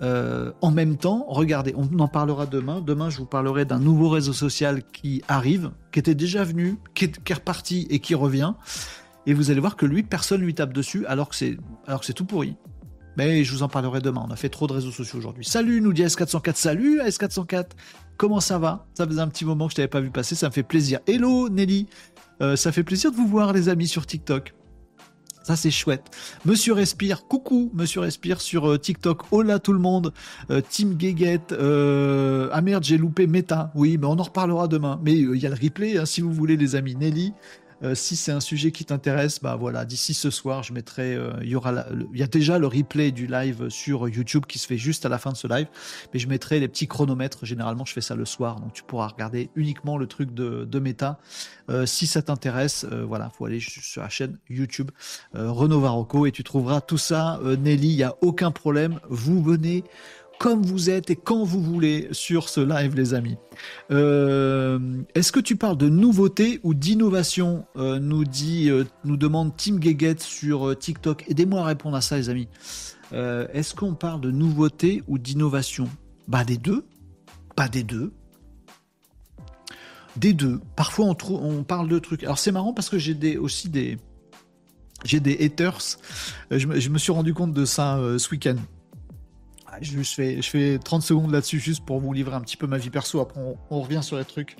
Euh, 0.00 0.52
en 0.60 0.70
même 0.70 0.96
temps, 0.96 1.24
regardez, 1.28 1.74
on 1.76 1.98
en 1.98 2.08
parlera 2.08 2.46
demain. 2.46 2.80
Demain, 2.80 3.10
je 3.10 3.18
vous 3.18 3.26
parlerai 3.26 3.64
d'un 3.64 3.78
nouveau 3.78 4.08
réseau 4.08 4.32
social 4.32 4.82
qui 4.92 5.22
arrive, 5.28 5.70
qui 5.92 5.98
était 5.98 6.14
déjà 6.14 6.44
venu, 6.44 6.78
qui 6.94 7.06
est, 7.06 7.34
reparti 7.34 7.86
et 7.90 7.98
qui 7.98 8.14
revient. 8.14 8.54
Et 9.26 9.34
vous 9.34 9.50
allez 9.50 9.60
voir 9.60 9.76
que 9.76 9.86
lui, 9.86 10.02
personne 10.02 10.40
lui 10.40 10.54
tape 10.54 10.72
dessus, 10.72 11.04
alors 11.06 11.28
que 11.28 11.36
c'est, 11.36 11.56
alors 11.86 12.00
que 12.00 12.06
c'est 12.06 12.12
tout 12.12 12.24
pourri. 12.24 12.56
Mais 13.16 13.42
je 13.42 13.52
vous 13.52 13.64
en 13.64 13.68
parlerai 13.68 14.00
demain. 14.00 14.24
On 14.28 14.30
a 14.30 14.36
fait 14.36 14.48
trop 14.48 14.68
de 14.68 14.72
réseaux 14.72 14.92
sociaux 14.92 15.18
aujourd'hui. 15.18 15.44
Salut, 15.44 15.80
nous 15.80 15.92
dit 15.92 16.04
S404. 16.04 16.54
Salut, 16.54 17.00
S404. 17.00 17.70
Comment 18.16 18.40
ça 18.40 18.58
va? 18.58 18.86
Ça 18.94 19.06
faisait 19.06 19.20
un 19.20 19.28
petit 19.28 19.44
moment 19.44 19.66
que 19.66 19.72
je 19.72 19.76
t'avais 19.76 19.88
pas 19.88 20.00
vu 20.00 20.10
passer. 20.10 20.36
Ça 20.36 20.48
me 20.48 20.52
fait 20.52 20.62
plaisir. 20.62 21.00
Hello, 21.06 21.48
Nelly. 21.48 21.88
Euh, 22.40 22.54
ça 22.54 22.70
fait 22.70 22.84
plaisir 22.84 23.10
de 23.10 23.16
vous 23.16 23.26
voir, 23.26 23.52
les 23.52 23.68
amis, 23.68 23.88
sur 23.88 24.06
TikTok. 24.06 24.54
Ça, 25.48 25.56
c'est 25.56 25.70
chouette. 25.70 26.10
Monsieur 26.44 26.74
Respire, 26.74 27.26
coucou, 27.26 27.70
Monsieur 27.72 28.00
Respire 28.00 28.42
sur 28.42 28.68
euh, 28.68 28.76
TikTok. 28.76 29.32
Hola 29.32 29.58
tout 29.58 29.72
le 29.72 29.78
monde. 29.78 30.12
Euh, 30.50 30.60
Team 30.60 30.92
Guéguette. 30.92 31.52
Euh, 31.52 32.50
ah 32.52 32.60
merde, 32.60 32.84
j'ai 32.84 32.98
loupé 32.98 33.26
Meta. 33.26 33.72
Oui, 33.74 33.96
mais 33.96 34.06
on 34.06 34.18
en 34.18 34.24
reparlera 34.24 34.68
demain. 34.68 35.00
Mais 35.02 35.14
il 35.14 35.36
y 35.36 35.46
a 35.46 35.48
le 35.48 35.54
replay, 35.54 35.96
hein, 35.96 36.04
si 36.04 36.20
vous 36.20 36.34
voulez, 36.34 36.58
les 36.58 36.76
amis. 36.76 36.96
Nelly, 36.96 37.32
euh, 37.82 37.94
si 37.94 38.16
c'est 38.16 38.32
un 38.32 38.40
sujet 38.40 38.72
qui 38.72 38.84
t'intéresse, 38.84 39.40
bah 39.40 39.56
voilà, 39.56 39.84
d'ici 39.84 40.14
ce 40.14 40.30
soir, 40.30 40.62
je 40.62 40.72
mettrai. 40.72 41.14
Euh, 41.14 41.32
il 41.42 41.48
y 41.48 41.54
aura, 41.54 41.86
il 42.12 42.18
y 42.18 42.22
a 42.22 42.26
déjà 42.26 42.58
le 42.58 42.66
replay 42.66 43.12
du 43.12 43.26
live 43.26 43.68
sur 43.68 44.08
YouTube 44.08 44.46
qui 44.46 44.58
se 44.58 44.66
fait 44.66 44.78
juste 44.78 45.06
à 45.06 45.08
la 45.08 45.18
fin 45.18 45.30
de 45.30 45.36
ce 45.36 45.46
live, 45.46 45.68
mais 46.12 46.18
je 46.18 46.28
mettrai 46.28 46.58
les 46.58 46.68
petits 46.68 46.88
chronomètres. 46.88 47.46
Généralement, 47.46 47.84
je 47.84 47.92
fais 47.92 48.00
ça 48.00 48.16
le 48.16 48.24
soir, 48.24 48.60
donc 48.60 48.72
tu 48.72 48.82
pourras 48.82 49.08
regarder 49.08 49.50
uniquement 49.54 49.96
le 49.96 50.06
truc 50.06 50.34
de, 50.34 50.64
de 50.64 50.78
méta. 50.80 51.18
Euh, 51.70 51.86
si 51.86 52.06
ça 52.06 52.22
t'intéresse, 52.22 52.84
voilà, 52.84 53.30
faut 53.30 53.44
aller 53.44 53.60
sur 53.60 54.02
la 54.02 54.08
chaîne 54.08 54.38
YouTube 54.48 54.90
Renault 55.34 55.80
Varocco 55.80 56.26
et 56.26 56.32
tu 56.32 56.42
trouveras 56.42 56.80
tout 56.80 56.98
ça. 56.98 57.38
Nelly, 57.44 57.88
il 57.88 57.96
y 57.96 58.02
a 58.02 58.14
aucun 58.22 58.50
problème. 58.50 59.00
Vous 59.08 59.42
venez 59.42 59.84
comme 60.38 60.62
vous 60.62 60.88
êtes 60.88 61.10
et 61.10 61.16
quand 61.16 61.42
vous 61.42 61.60
voulez 61.60 62.08
sur 62.12 62.48
ce 62.48 62.60
live, 62.60 62.94
les 62.94 63.12
amis. 63.14 63.36
Euh, 63.90 64.78
est-ce 65.14 65.32
que 65.32 65.40
tu 65.40 65.56
parles 65.56 65.76
de 65.76 65.88
nouveauté 65.88 66.60
ou 66.62 66.74
d'innovation 66.74 67.66
euh, 67.76 67.98
Nous 67.98 68.24
dit, 68.24 68.70
euh, 68.70 68.84
nous 69.04 69.16
demande 69.16 69.56
Tim 69.56 69.80
Geget 69.80 70.20
sur 70.20 70.78
TikTok. 70.78 71.24
Aidez-moi 71.28 71.60
à 71.60 71.64
répondre 71.64 71.96
à 71.96 72.00
ça, 72.00 72.16
les 72.16 72.28
amis. 72.30 72.48
Est-ce 73.12 73.74
qu'on 73.74 73.94
parle 73.94 74.20
de 74.20 74.30
nouveauté 74.30 75.02
ou 75.08 75.18
d'innovation 75.18 75.88
Bah 76.28 76.44
des 76.44 76.58
deux. 76.58 76.84
Pas 77.56 77.68
des 77.68 77.82
deux. 77.82 78.12
Des 80.16 80.34
deux. 80.34 80.60
Parfois 80.76 81.16
on, 81.30 81.64
parle 81.64 81.88
de 81.88 81.98
trucs. 81.98 82.22
Alors 82.22 82.38
c'est 82.38 82.52
marrant 82.52 82.74
parce 82.74 82.90
que 82.90 82.98
j'ai 82.98 83.14
des, 83.14 83.38
aussi 83.38 83.70
des, 83.70 83.96
j'ai 85.04 85.20
des 85.20 85.42
haters. 85.42 85.98
Je, 86.50 86.58
je, 86.78 86.88
me 86.90 86.98
suis 86.98 87.12
rendu 87.12 87.32
compte 87.32 87.54
de 87.54 87.64
ça 87.64 87.98
ce 88.18 88.30
week-end 88.30 88.56
je, 89.80 90.02
fais, 90.02 90.42
je 90.42 90.48
fais 90.48 90.78
30 90.78 91.02
secondes 91.02 91.32
là-dessus 91.32 91.58
juste 91.58 91.84
pour 91.84 92.00
vous 92.00 92.12
livrer 92.12 92.34
un 92.34 92.40
petit 92.40 92.56
peu 92.56 92.66
ma 92.66 92.78
vie 92.78 92.90
perso. 92.90 93.20
Après, 93.20 93.40
on, 93.70 93.80
revient 93.80 94.02
sur 94.02 94.16
les 94.16 94.24
trucs 94.24 94.56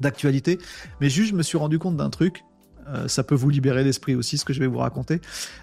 d'actualité. 0.00 0.58
Mais 1.00 1.10
juste, 1.10 1.30
je 1.30 1.34
me 1.34 1.42
suis 1.42 1.58
rendu 1.58 1.78
compte 1.78 1.96
d'un 1.96 2.10
truc. 2.10 2.44
Euh, 2.88 3.08
ça 3.08 3.22
peut 3.22 3.34
vous 3.34 3.50
libérer 3.50 3.84
l'esprit 3.84 4.14
aussi, 4.14 4.38
ce 4.38 4.44
que 4.44 4.52
je 4.52 4.60
vais 4.60 4.66
vous 4.66 4.78
raconter. 4.78 5.20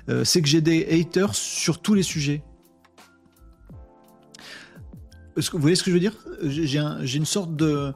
Euh, 0.09 0.23
c'est 0.23 0.41
que 0.41 0.47
j'ai 0.47 0.61
des 0.61 0.87
haters 0.89 1.35
sur 1.35 1.81
tous 1.81 1.93
les 1.93 2.03
sujets. 2.03 2.43
vous 5.35 5.59
voyez 5.59 5.75
ce 5.75 5.83
que 5.83 5.91
je 5.91 5.95
veux 5.95 5.99
dire? 5.99 6.15
J'ai 6.43 7.17
une 7.17 7.25
sorte 7.25 7.55
de. 7.55 7.93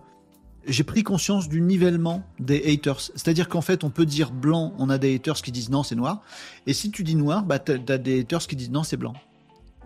J'ai 0.67 0.83
pris 0.83 1.01
conscience 1.01 1.49
du 1.49 1.59
nivellement 1.59 2.23
des 2.39 2.71
haters. 2.71 2.99
C'est-à-dire 3.01 3.49
qu'en 3.49 3.61
fait, 3.61 3.83
on 3.83 3.89
peut 3.89 4.05
dire 4.05 4.31
blanc, 4.31 4.75
on 4.77 4.91
a 4.91 4.99
des 4.99 5.15
haters 5.15 5.41
qui 5.41 5.51
disent 5.51 5.71
non, 5.71 5.81
c'est 5.81 5.95
noir. 5.95 6.21
Et 6.67 6.73
si 6.73 6.91
tu 6.91 7.03
dis 7.03 7.15
noir, 7.15 7.43
bah, 7.43 7.57
tu 7.57 7.71
as 7.71 7.97
des 7.97 8.21
haters 8.21 8.45
qui 8.45 8.55
disent 8.55 8.69
non, 8.69 8.83
c'est 8.83 8.97
blanc. 8.97 9.13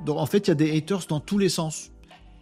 Donc 0.04 0.18
en 0.18 0.26
fait, 0.26 0.48
il 0.48 0.50
y 0.50 0.52
a 0.52 0.56
des 0.56 0.76
haters 0.76 1.06
dans 1.08 1.20
tous 1.20 1.38
les 1.38 1.50
sens. 1.50 1.92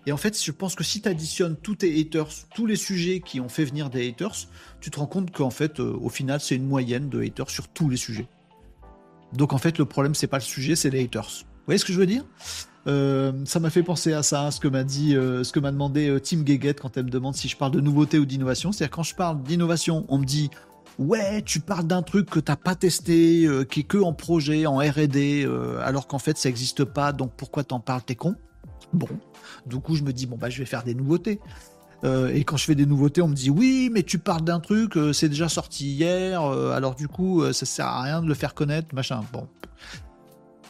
Et 0.06 0.12
en 0.12 0.18
fait, 0.18 0.42
je 0.42 0.52
pense 0.52 0.76
que 0.76 0.84
si 0.84 1.02
tu 1.02 1.08
additionnes 1.08 1.56
tous 1.56 1.76
tes 1.76 2.00
haters, 2.00 2.28
tous 2.54 2.66
les 2.66 2.76
sujets 2.76 3.22
qui 3.22 3.40
ont 3.40 3.48
fait 3.48 3.64
venir 3.64 3.90
des 3.90 4.10
haters, 4.10 4.36
tu 4.82 4.92
te 4.92 5.00
rends 5.00 5.06
compte 5.06 5.32
qu'en 5.32 5.50
fait, 5.50 5.80
euh, 5.80 5.98
au 6.02 6.10
final, 6.10 6.42
c'est 6.42 6.56
une 6.56 6.68
moyenne 6.68 7.10
de 7.10 7.22
haters 7.22 7.50
sur 7.50 7.70
tous 7.70 7.90
les 7.90 7.96
sujets. 7.96 8.28
Donc 9.32 9.54
en 9.54 9.58
fait, 9.58 9.78
le 9.78 9.86
problème, 9.86 10.14
c'est 10.14 10.28
pas 10.28 10.38
le 10.38 10.44
sujet, 10.44 10.76
c'est 10.76 10.90
les 10.90 11.04
haters. 11.04 11.46
Vous 11.46 11.68
voyez 11.68 11.78
ce 11.78 11.86
que 11.86 11.94
je 11.94 12.00
veux 12.00 12.06
dire? 12.06 12.26
Euh, 12.86 13.32
ça 13.46 13.62
m'a 13.62 13.70
fait 13.70 13.82
penser 13.82 14.12
à 14.12 14.24
ça, 14.24 14.52
ce 14.52 14.60
que 14.60 14.68
m'a 14.68 14.84
dit, 14.84 15.16
euh, 15.16 15.46
ce 15.46 15.54
que 15.54 15.62
m'a 15.62 15.72
demandé 15.72 16.18
Tim 16.22 16.46
Geget 16.46 16.74
quand 16.74 16.98
elle 16.98 17.06
me 17.06 17.10
demande 17.10 17.36
si 17.36 17.48
je 17.48 17.56
parle 17.56 17.72
de 17.72 17.80
nouveauté 17.80 18.20
ou 18.20 18.26
d'innovation. 18.26 18.74
C'est-à-dire 18.74 18.92
quand 18.92 19.04
je 19.04 19.16
parle 19.16 19.42
d'innovation, 19.42 20.06
on 20.10 20.18
me 20.18 20.26
dit 20.26 20.50
ouais, 21.00 21.42
tu 21.42 21.60
parles 21.60 21.86
d'un 21.86 22.02
truc 22.02 22.30
que 22.30 22.40
t'as 22.40 22.56
pas 22.56 22.76
testé, 22.76 23.46
euh, 23.46 23.64
qui 23.64 23.82
est 23.82 23.84
que 23.84 23.98
en 23.98 24.14
projet, 24.14 24.66
en 24.66 24.78
R&D, 24.78 25.44
euh, 25.46 25.80
alors 25.84 26.08
qu'en 26.08 26.20
fait 26.20 26.38
ça 26.38 26.50
n'existe 26.50 26.84
pas, 26.84 27.12
donc 27.12 27.34
pourquoi 27.36 27.64
t'en 27.64 27.80
parles, 27.80 28.02
t'es 28.06 28.16
con? 28.16 28.36
Bon, 28.94 29.08
Du 29.66 29.80
coup, 29.80 29.96
je 29.96 30.04
me 30.04 30.14
dis, 30.14 30.28
bon, 30.28 30.38
bah, 30.38 30.50
je 30.50 30.60
vais 30.60 30.66
faire 30.66 30.84
des 30.84 30.94
nouveautés. 30.94 31.40
Euh, 32.04 32.34
et 32.34 32.44
quand 32.44 32.58
je 32.58 32.66
fais 32.66 32.76
des 32.76 32.86
nouveautés, 32.86 33.22
on 33.22 33.28
me 33.28 33.34
dit 33.34 33.50
oui, 33.50 33.90
mais 33.92 34.04
tu 34.04 34.20
parles 34.20 34.44
d'un 34.44 34.60
truc, 34.60 34.98
c'est 35.14 35.30
déjà 35.30 35.48
sorti 35.48 35.94
hier, 35.94 36.42
alors 36.42 36.96
du 36.96 37.08
coup, 37.08 37.44
ça 37.54 37.66
sert 37.66 37.88
à 37.88 38.02
rien 38.02 38.22
de 38.22 38.28
le 38.28 38.34
faire 38.34 38.54
connaître, 38.54 38.94
machin. 38.94 39.22
Bon. 39.32 39.48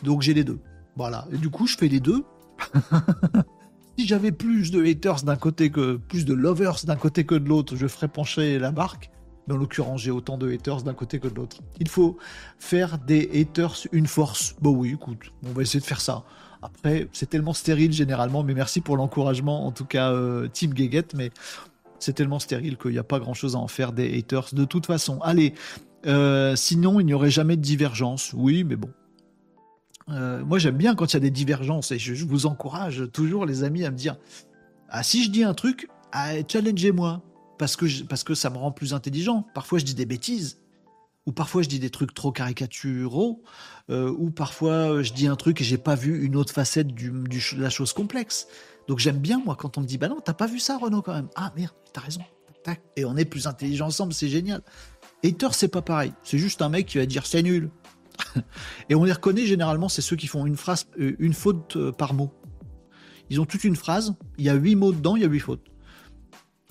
Donc 0.03 0.21
j'ai 0.21 0.33
les 0.33 0.43
deux. 0.43 0.59
Voilà. 0.95 1.25
Et 1.33 1.37
du 1.37 1.49
coup, 1.49 1.65
je 1.65 1.75
fais 1.75 1.87
les 1.87 1.99
deux. 1.99 2.23
si 3.97 4.07
j'avais 4.07 4.31
plus 4.31 4.71
de 4.71 4.83
haters 4.83 5.23
d'un 5.23 5.35
côté 5.35 5.71
que 5.71 5.97
plus 5.97 6.23
de 6.25 6.33
lovers 6.33 6.85
d'un 6.85 6.95
côté 6.95 7.25
que 7.25 7.35
de 7.35 7.47
l'autre, 7.47 7.75
je 7.75 7.87
ferais 7.87 8.07
pencher 8.07 8.59
la 8.59 8.71
barque. 8.71 9.09
Mais 9.47 9.53
en 9.53 9.57
l'occurrence, 9.57 10.01
j'ai 10.01 10.11
autant 10.11 10.37
de 10.37 10.51
haters 10.51 10.83
d'un 10.83 10.93
côté 10.93 11.19
que 11.19 11.27
de 11.27 11.35
l'autre. 11.35 11.57
Il 11.79 11.89
faut 11.89 12.17
faire 12.59 12.97
des 12.97 13.29
haters 13.33 13.87
une 13.91 14.07
force. 14.07 14.55
Bon 14.61 14.71
oui, 14.71 14.91
écoute, 14.93 15.33
on 15.45 15.51
va 15.51 15.61
essayer 15.61 15.79
de 15.79 15.85
faire 15.85 16.01
ça. 16.01 16.23
Après, 16.61 17.09
c'est 17.11 17.29
tellement 17.29 17.53
stérile 17.53 17.91
généralement, 17.91 18.43
mais 18.43 18.53
merci 18.53 18.79
pour 18.79 18.95
l'encouragement, 18.95 19.65
en 19.65 19.71
tout 19.71 19.85
cas, 19.85 20.11
euh, 20.13 20.47
Team 20.47 20.75
Geget, 20.75 21.07
mais 21.13 21.31
c'est 21.99 22.13
tellement 22.13 22.39
stérile 22.39 22.77
qu'il 22.77 22.91
n'y 22.91 22.97
a 22.97 23.03
pas 23.03 23.19
grand 23.19 23.33
chose 23.33 23.55
à 23.55 23.59
en 23.59 23.67
faire 23.67 23.91
des 23.91 24.17
haters 24.17 24.53
de 24.53 24.63
toute 24.63 24.85
façon. 24.85 25.19
Allez, 25.21 25.53
euh, 26.05 26.55
sinon, 26.55 26.99
il 26.99 27.05
n'y 27.05 27.13
aurait 27.13 27.31
jamais 27.31 27.57
de 27.57 27.61
divergence. 27.61 28.33
Oui, 28.33 28.63
mais 28.63 28.77
bon. 28.77 28.89
Euh, 30.09 30.43
moi, 30.43 30.57
j'aime 30.59 30.77
bien 30.77 30.95
quand 30.95 31.11
il 31.11 31.13
y 31.13 31.17
a 31.17 31.21
des 31.21 31.31
divergences 31.31 31.91
et 31.91 31.99
je, 31.99 32.25
vous 32.25 32.45
encourage 32.45 33.03
toujours, 33.11 33.45
les 33.45 33.63
amis, 33.63 33.85
à 33.85 33.91
me 33.91 33.97
dire 33.97 34.17
Ah, 34.89 35.03
si 35.03 35.23
je 35.23 35.29
dis 35.29 35.43
un 35.43 35.53
truc, 35.53 35.89
ah, 36.11 36.31
challengez-moi 36.47 37.21
parce 37.63 37.77
que, 37.77 38.03
parce 38.03 38.25
que 38.25 38.35
ça 38.35 38.49
me 38.49 38.57
rend 38.57 38.73
plus 38.73 38.93
intelligent. 38.93 39.47
Parfois, 39.53 39.79
je 39.79 39.85
dis 39.85 39.95
des 39.95 40.05
bêtises 40.05 40.57
ou 41.25 41.31
parfois 41.31 41.61
je 41.61 41.69
dis 41.69 41.79
des 41.79 41.89
trucs 41.89 42.13
trop 42.13 42.33
caricaturaux, 42.33 43.41
euh, 43.89 44.13
ou 44.17 44.31
parfois 44.31 44.91
euh, 44.91 45.03
je 45.03 45.13
dis 45.13 45.27
un 45.27 45.37
truc 45.37 45.61
et 45.61 45.63
j'ai 45.63 45.77
pas 45.77 45.95
vu 45.95 46.25
une 46.25 46.35
autre 46.35 46.51
facette 46.51 46.87
du, 46.87 47.09
de 47.11 47.61
la 47.61 47.69
chose 47.69 47.93
complexe. 47.93 48.49
Donc 48.89 48.99
j'aime 48.99 49.19
bien 49.19 49.41
moi 49.45 49.55
quand 49.55 49.77
on 49.77 49.81
me 49.81 49.85
dit 49.85 49.97
bah 49.97 50.09
non 50.09 50.19
t'as 50.19 50.33
pas 50.33 50.45
vu 50.45 50.59
ça 50.59 50.77
Renaud 50.77 51.01
quand 51.01 51.13
même. 51.13 51.29
Ah 51.35 51.53
merde 51.55 51.71
t'as 51.93 52.01
raison. 52.01 52.19
Et 52.97 53.05
on 53.05 53.15
est 53.15 53.23
plus 53.23 53.47
intelligent 53.47 53.87
ensemble, 53.87 54.11
c'est 54.11 54.27
génial. 54.27 54.61
Hater 55.23 55.47
c'est 55.53 55.69
pas 55.69 55.81
pareil, 55.81 56.11
c'est 56.25 56.39
juste 56.39 56.61
un 56.61 56.67
mec 56.67 56.87
qui 56.87 56.97
va 56.97 57.05
dire 57.05 57.25
c'est 57.25 57.43
nul. 57.43 57.71
et 58.89 58.95
on 58.95 59.05
les 59.05 59.13
reconnaît 59.13 59.45
généralement, 59.45 59.87
c'est 59.87 60.01
ceux 60.01 60.17
qui 60.17 60.27
font 60.27 60.45
une 60.45 60.57
phrase, 60.57 60.87
euh, 60.99 61.15
une 61.19 61.33
faute 61.33 61.77
par 61.91 62.13
mot. 62.13 62.33
Ils 63.29 63.39
ont 63.39 63.45
toute 63.45 63.63
une 63.63 63.77
phrase, 63.77 64.13
il 64.37 64.43
y 64.43 64.49
a 64.49 64.53
huit 64.53 64.75
mots 64.75 64.91
dedans, 64.91 65.15
il 65.15 65.21
y 65.21 65.25
a 65.25 65.29
huit 65.29 65.39
fautes. 65.39 65.65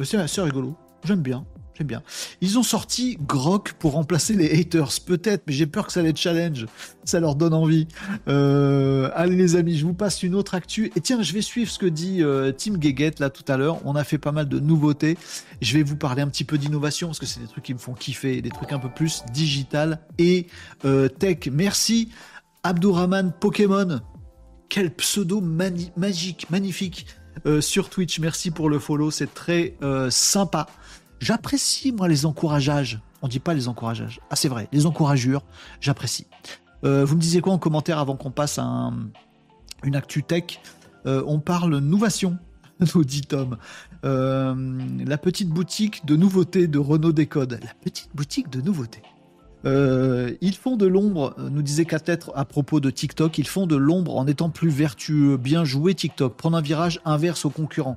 C'est 0.05 0.17
assez 0.17 0.41
rigolo, 0.41 0.77
j'aime 1.05 1.23
bien. 1.23 1.45
J'aime 1.75 1.87
bien. 1.87 2.03
Ils 2.43 2.59
ont 2.59 2.63
sorti 2.63 3.17
Grok 3.27 3.73
pour 3.73 3.93
remplacer 3.93 4.35
les 4.35 4.61
haters, 4.61 4.91
peut-être, 5.07 5.45
mais 5.47 5.55
j'ai 5.55 5.67
peur 5.67 5.87
que 5.87 5.93
ça 5.93 6.03
les 6.03 6.15
challenge. 6.15 6.67
Ça 7.05 7.19
leur 7.19 7.35
donne 7.35 7.55
envie. 7.55 7.89
Euh, 8.29 9.11
allez 9.15 9.37
les 9.37 9.57
amis, 9.57 9.79
je 9.79 9.87
vous 9.87 9.95
passe 9.95 10.23
une 10.23 10.35
autre 10.35 10.55
actu. 10.55 10.93
Et 10.97 11.01
tiens, 11.01 11.23
je 11.23 11.33
vais 11.33 11.41
suivre 11.41 11.71
ce 11.71 11.79
que 11.79 11.87
dit 11.87 12.23
euh, 12.23 12.53
Tim 12.53 12.79
Geget 12.81 13.21
là 13.21 13.31
tout 13.31 13.45
à 13.49 13.57
l'heure. 13.57 13.79
On 13.87 13.97
a 13.97 14.05
fait 14.05 14.19
pas 14.19 14.33
mal 14.33 14.49
de 14.49 14.61
nouveautés. 14.61 15.17
Je 15.63 15.77
vais 15.77 15.83
vous 15.83 15.97
parler 15.97 16.21
un 16.21 16.29
petit 16.29 16.45
peu 16.45 16.59
d'innovation 16.59 17.09
parce 17.09 17.19
que 17.19 17.27
c'est 17.27 17.41
des 17.41 17.47
trucs 17.47 17.65
qui 17.65 17.75
me 17.75 17.79
font 17.79 17.95
kiffer, 17.95 18.43
des 18.43 18.51
trucs 18.51 18.73
un 18.73 18.79
peu 18.79 18.91
plus 18.91 19.23
digital 19.33 20.01
et 20.19 20.49
euh, 20.85 21.09
tech. 21.09 21.49
Merci 21.51 22.11
Abdourahman 22.65 23.33
Pokémon. 23.33 24.01
Quel 24.69 24.95
pseudo 24.95 25.43
magique, 25.97 26.49
magnifique 26.51 27.07
sur 27.61 27.91
Twitch. 27.91 28.21
Merci 28.21 28.51
pour 28.51 28.71
le 28.71 28.79
follow, 28.79 29.11
c'est 29.11 29.35
très 29.35 29.77
sympa. 30.09 30.67
J'apprécie, 31.23 31.93
moi, 31.93 32.09
les 32.09 32.27
encourageages. 32.27 33.01
On 33.23 33.29
dit 33.29 33.39
pas 33.39 33.55
les 33.55 33.69
encourageages. 33.69 34.21
Ah, 34.31 34.35
c'est 34.35 34.49
vrai, 34.49 34.69
les 34.73 34.87
encouragures, 34.87 35.45
j'apprécie. 35.81 36.27
Euh, 36.85 37.05
vous 37.05 37.15
me 37.15 37.21
disiez 37.21 37.41
quoi 37.41 37.53
en 37.53 37.59
commentaire 37.59 38.01
avant 38.01 38.17
qu'on 38.17 38.33
passe 38.33 38.59
à 38.59 38.91
une 39.85 39.95
actu 39.95 40.25
tech? 40.25 40.61
Euh, 41.07 41.23
On 41.25 41.39
parle 41.39 41.79
novation, 41.79 42.39
nous 42.95 43.05
dit 43.05 43.21
Tom. 43.21 43.57
Euh, 44.05 44.81
la 45.07 45.17
petite 45.17 45.49
boutique 45.49 46.05
de 46.05 46.17
nouveautés 46.17 46.67
de 46.67 46.81
Renault 46.81 47.13
Décode. 47.13 47.61
La 47.63 47.75
petite 47.81 48.11
boutique 48.17 48.51
de 48.51 48.61
nouveautés. 48.61 49.03
ils 49.65 50.57
font 50.57 50.77
de 50.77 50.87
l'ombre, 50.87 51.37
nous 51.39 51.63
disait 51.63 51.85
Catêtre 51.85 52.33
à 52.35 52.45
propos 52.45 52.81
de 52.81 52.91
TikTok, 52.91 53.39
ils 53.39 53.47
font 53.47 53.69
de 53.69 53.77
l'ombre 53.77 54.17
en 54.17 54.27
étant 54.27 54.51
plus 54.51 54.71
vertueux. 54.71 55.37
Bien 55.37 55.65
joué 55.65 55.95
TikTok, 55.95 56.37
prendre 56.37 56.57
un 56.57 56.63
virage 56.63 57.01
inverse 57.05 57.45
aux 57.45 57.51
concurrents 57.51 57.97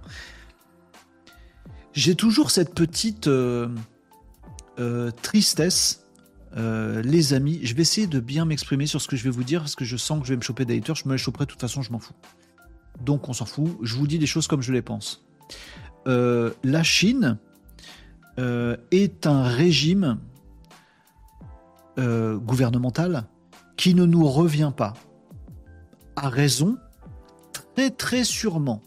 j'ai 1.95 2.15
toujours 2.15 2.51
cette 2.51 2.75
petite 2.75 3.27
euh, 3.27 3.69
euh, 4.79 5.11
tristesse, 5.21 6.03
euh, 6.57 7.01
les 7.01 7.33
amis. 7.33 7.61
Je 7.63 7.73
vais 7.73 7.83
essayer 7.83 8.05
de 8.05 8.19
bien 8.19 8.43
m'exprimer 8.43 8.85
sur 8.85 9.01
ce 9.01 9.07
que 9.07 9.15
je 9.15 9.23
vais 9.23 9.29
vous 9.29 9.45
dire 9.45 9.61
parce 9.61 9.75
que 9.75 9.85
je 9.85 9.95
sens 9.95 10.19
que 10.19 10.25
je 10.25 10.33
vais 10.33 10.37
me 10.37 10.41
choper 10.41 10.65
des 10.65 10.77
haters. 10.77 10.95
Je 10.95 11.07
me 11.07 11.13
les 11.13 11.17
choperai 11.17 11.45
de 11.45 11.51
toute 11.51 11.61
façon, 11.61 11.81
je 11.81 11.93
m'en 11.93 11.99
fous. 11.99 12.13
Donc 13.01 13.29
on 13.29 13.33
s'en 13.33 13.45
fout. 13.45 13.77
Je 13.81 13.95
vous 13.95 14.07
dis 14.07 14.17
les 14.17 14.25
choses 14.25 14.47
comme 14.47 14.61
je 14.61 14.73
les 14.73 14.81
pense. 14.81 15.25
la 16.05 16.83
Chine 16.83 17.37
est 18.37 19.25
un 19.25 19.43
régime 19.43 20.19
gouvernemental 21.97 23.23
qui 23.77 23.95
ne 23.95 24.05
nous 24.05 24.27
revient 24.27 24.73
pas. 24.75 24.93
À 26.17 26.27
raison, 26.27 26.77
très 27.73 27.89
très 27.89 28.25
sûrement. 28.25 28.81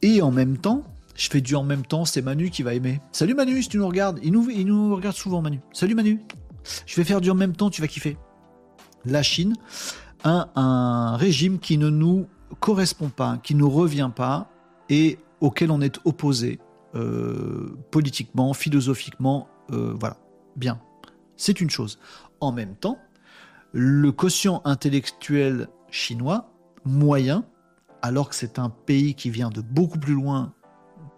Et 0.00 0.22
en 0.22 0.30
même 0.30 0.56
temps, 0.56 0.84
je 1.18 1.28
fais 1.28 1.40
du 1.40 1.56
en 1.56 1.64
même 1.64 1.84
temps, 1.84 2.04
c'est 2.04 2.22
Manu 2.22 2.48
qui 2.48 2.62
va 2.62 2.74
aimer. 2.74 3.00
Salut 3.10 3.34
Manu, 3.34 3.60
si 3.60 3.68
tu 3.68 3.76
nous 3.76 3.88
regardes. 3.88 4.20
Il 4.22 4.32
nous, 4.32 4.46
nous 4.64 4.94
regarde 4.94 5.16
souvent, 5.16 5.42
Manu. 5.42 5.60
Salut 5.72 5.96
Manu. 5.96 6.20
Je 6.86 6.94
vais 6.94 7.04
faire 7.04 7.20
du 7.20 7.28
en 7.28 7.34
même 7.34 7.56
temps, 7.56 7.70
tu 7.70 7.80
vas 7.80 7.88
kiffer. 7.88 8.16
La 9.04 9.24
Chine 9.24 9.54
a 10.22 10.48
un 10.54 11.16
régime 11.16 11.58
qui 11.58 11.76
ne 11.76 11.88
nous 11.88 12.28
correspond 12.60 13.08
pas, 13.08 13.38
qui 13.38 13.56
ne 13.56 13.60
nous 13.60 13.70
revient 13.70 14.10
pas 14.14 14.48
et 14.88 15.18
auquel 15.40 15.72
on 15.72 15.80
est 15.80 15.98
opposé 16.04 16.60
euh, 16.94 17.76
politiquement, 17.90 18.54
philosophiquement. 18.54 19.48
Euh, 19.72 19.94
voilà, 19.98 20.18
bien. 20.54 20.80
C'est 21.36 21.60
une 21.60 21.70
chose. 21.70 21.98
En 22.40 22.52
même 22.52 22.76
temps, 22.76 22.98
le 23.72 24.12
quotient 24.12 24.62
intellectuel 24.64 25.66
chinois 25.90 26.52
moyen, 26.84 27.44
alors 28.02 28.28
que 28.28 28.36
c'est 28.36 28.60
un 28.60 28.70
pays 28.70 29.14
qui 29.14 29.30
vient 29.30 29.50
de 29.50 29.60
beaucoup 29.60 29.98
plus 29.98 30.14
loin 30.14 30.54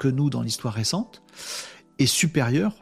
que 0.01 0.09
nous 0.09 0.31
dans 0.31 0.43
l'histoire 0.43 0.75
récente, 0.75 1.23
est 1.99 2.07
supérieur 2.07 2.75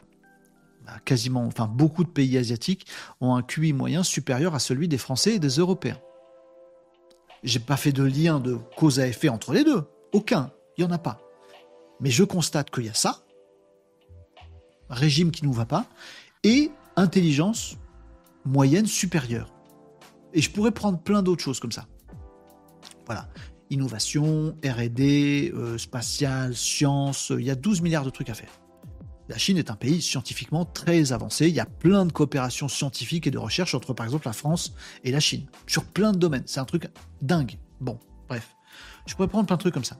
quasiment, 1.05 1.45
enfin 1.45 1.67
beaucoup 1.67 2.03
de 2.03 2.09
pays 2.09 2.35
asiatiques 2.37 2.87
ont 3.21 3.35
un 3.35 3.43
QI 3.43 3.73
moyen 3.73 4.01
supérieur 4.01 4.55
à 4.55 4.59
celui 4.59 4.87
des 4.87 4.97
Français 4.97 5.35
et 5.35 5.39
des 5.39 5.57
Européens. 5.57 5.99
J'ai 7.43 7.59
pas 7.59 7.77
fait 7.77 7.91
de 7.91 8.01
lien 8.01 8.39
de 8.39 8.57
cause 8.75 8.99
à 8.99 9.05
effet 9.05 9.29
entre 9.29 9.53
les 9.53 9.63
deux, 9.63 9.83
aucun, 10.13 10.51
il 10.77 10.81
y 10.81 10.87
en 10.87 10.91
a 10.91 10.97
pas. 10.97 11.21
Mais 11.99 12.09
je 12.09 12.23
constate 12.23 12.71
qu'il 12.71 12.85
y 12.85 12.89
a 12.89 12.93
ça, 12.95 13.23
régime 14.89 15.29
qui 15.29 15.45
nous 15.45 15.53
va 15.53 15.65
pas, 15.65 15.85
et 16.43 16.71
intelligence 16.95 17.75
moyenne 18.45 18.87
supérieure. 18.87 19.53
Et 20.33 20.41
je 20.41 20.49
pourrais 20.49 20.71
prendre 20.71 20.99
plein 20.99 21.21
d'autres 21.21 21.43
choses 21.43 21.59
comme 21.59 21.71
ça. 21.71 21.85
Voilà 23.05 23.27
innovation, 23.69 24.55
RD, 24.63 24.99
euh, 25.01 25.77
spatial, 25.77 26.55
science, 26.55 27.31
il 27.37 27.45
y 27.45 27.51
a 27.51 27.55
12 27.55 27.81
milliards 27.81 28.05
de 28.05 28.09
trucs 28.09 28.29
à 28.29 28.33
faire. 28.33 28.51
La 29.27 29.37
Chine 29.37 29.57
est 29.57 29.69
un 29.69 29.75
pays 29.75 30.01
scientifiquement 30.01 30.65
très 30.65 31.11
avancé, 31.11 31.47
il 31.47 31.53
y 31.53 31.59
a 31.59 31.65
plein 31.65 32.05
de 32.05 32.11
coopérations 32.11 32.67
scientifiques 32.67 33.27
et 33.27 33.31
de 33.31 33.37
recherche 33.37 33.75
entre 33.75 33.93
par 33.93 34.05
exemple 34.05 34.27
la 34.27 34.33
France 34.33 34.73
et 35.03 35.11
la 35.11 35.19
Chine, 35.19 35.45
sur 35.67 35.85
plein 35.85 36.11
de 36.11 36.17
domaines, 36.17 36.43
c'est 36.47 36.59
un 36.59 36.65
truc 36.65 36.89
dingue. 37.21 37.57
Bon, 37.79 37.99
bref, 38.27 38.55
je 39.05 39.13
pourrais 39.13 39.27
prendre 39.27 39.45
plein 39.45 39.55
de 39.55 39.61
trucs 39.61 39.73
comme 39.73 39.83
ça. 39.83 39.97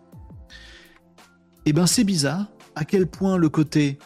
Et 1.65 1.71
eh 1.71 1.73
ben 1.73 1.85
c'est 1.85 2.03
bizarre 2.03 2.47
à 2.73 2.85
quel 2.85 3.05
point 3.05 3.37
le 3.37 3.49
côté 3.49 3.99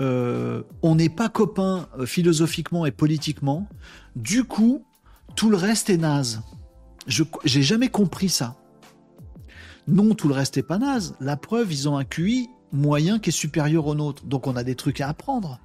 euh, 0.00 0.62
on 0.82 0.94
n'est 0.94 1.08
pas 1.08 1.28
copains 1.28 1.88
euh, 1.98 2.06
philosophiquement 2.06 2.86
et 2.86 2.92
politiquement, 2.92 3.66
du 4.14 4.44
coup 4.44 4.84
tout 5.34 5.50
le 5.50 5.56
reste 5.56 5.90
est 5.90 5.96
naze. 5.96 6.42
Je 7.06 7.24
j'ai 7.44 7.62
jamais 7.62 7.88
compris 7.88 8.28
ça. 8.28 8.56
Non, 9.88 10.14
tout 10.14 10.28
le 10.28 10.34
reste 10.34 10.56
est 10.56 10.62
pas 10.62 10.78
naze. 10.78 11.16
La 11.20 11.36
preuve, 11.36 11.72
ils 11.72 11.88
ont 11.88 11.96
un 11.96 12.04
QI 12.04 12.48
moyen 12.72 13.18
qui 13.18 13.30
est 13.30 13.32
supérieur 13.32 13.86
au 13.86 13.94
nôtre. 13.94 14.24
Donc 14.24 14.46
on 14.46 14.56
a 14.56 14.64
des 14.64 14.74
trucs 14.74 15.00
à 15.00 15.08
apprendre. 15.08 15.60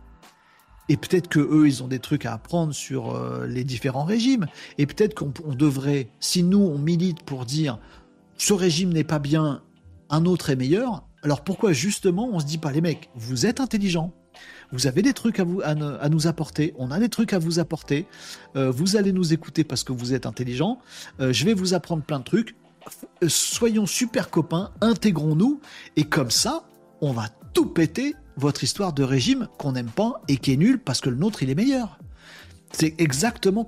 Et 0.90 0.98
peut-être 0.98 1.28
que 1.28 1.40
eux, 1.40 1.68
ils 1.68 1.84
ont 1.84 1.88
des 1.88 2.00
trucs 2.00 2.26
à 2.26 2.34
apprendre 2.34 2.74
sur 2.74 3.12
euh, 3.12 3.46
les 3.46 3.64
différents 3.64 4.06
régimes. 4.06 4.48
Et 4.78 4.86
peut-être 4.86 5.14
qu'on 5.14 5.54
devrait, 5.54 6.10
si 6.20 6.44
nous 6.44 6.60
on 6.60 6.78
milite 6.78 7.24
pour 7.24 7.46
dire 7.46 7.80
ce 8.38 8.54
régime 8.54 8.94
n'est 8.94 9.04
pas 9.04 9.20
bien, 9.20 9.62
un 10.10 10.26
autre 10.26 10.50
est 10.50 10.56
meilleur. 10.56 11.04
Alors 11.24 11.44
pourquoi 11.44 11.74
justement 11.74 12.30
on 12.32 12.40
se 12.40 12.46
dit 12.46 12.58
pas 12.58 12.72
les 12.72 12.82
mecs, 12.82 13.10
vous 13.16 13.46
êtes 13.46 13.60
intelligents, 13.60 14.14
vous 14.72 14.88
avez 14.88 15.02
des 15.02 15.14
trucs 15.14 15.40
à, 15.40 15.46
nous 16.10 16.28
apporter, 16.28 16.74
on 16.78 16.92
a 16.92 17.00
des 17.00 17.10
trucs 17.10 17.34
à 17.34 17.40
vous 17.40 17.60
apporter, 17.60 18.06
euh, 18.56 18.70
vous 18.72 18.96
allez 18.96 19.14
nous 19.14 19.34
écouter 19.34 19.64
parce 19.64 19.84
que 19.84 19.94
vous 19.94 20.14
êtes 20.14 20.26
intelligents, 20.26 20.80
euh, 21.20 21.32
je 21.32 21.46
vais 21.46 21.54
vous 21.54 21.74
apprendre 21.74 22.04
plein 22.04 22.20
de 22.20 22.24
trucs, 22.24 22.56
euh, 23.24 23.30
soyons 23.30 23.86
super 23.86 24.30
copains, 24.30 24.72
intégrons-nous, 24.82 25.62
et 25.96 26.04
comme 26.04 26.32
ça, 26.32 26.64
on 27.02 27.14
va 27.14 27.30
tout 27.54 27.68
péter 27.68 28.16
votre 28.36 28.64
histoire 28.64 28.94
de 28.94 29.04
régime 29.04 29.48
qu'on 29.58 29.72
n'aime 29.72 29.90
pas 29.90 30.22
et 30.28 30.38
qui 30.38 30.54
est 30.54 30.58
nul 30.58 30.80
parce 30.80 31.02
que 31.02 31.10
le 31.10 31.16
nôtre 31.16 31.44
il 31.44 31.50
est 31.50 31.56
meilleur. 31.56 32.00
C'est 32.72 33.00
exactement 33.00 33.66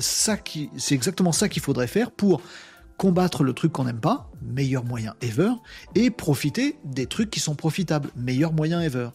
ça 0.00 0.36
c'est 0.76 0.94
exactement 0.94 1.32
ça 1.32 1.48
qu'il 1.48 1.62
faudrait 1.62 1.88
faire 1.88 2.12
pour 2.12 2.40
combattre 2.96 3.42
le 3.42 3.52
truc 3.52 3.72
qu'on 3.72 3.84
n'aime 3.84 3.98
pas, 3.98 4.30
meilleur 4.42 4.84
moyen 4.84 5.16
ever, 5.22 5.50
et 5.96 6.10
profiter 6.10 6.76
des 6.84 7.06
trucs 7.06 7.30
qui 7.30 7.40
sont 7.40 7.56
profitables, 7.56 8.10
meilleur 8.14 8.52
moyen 8.52 8.80
ever. 8.80 9.08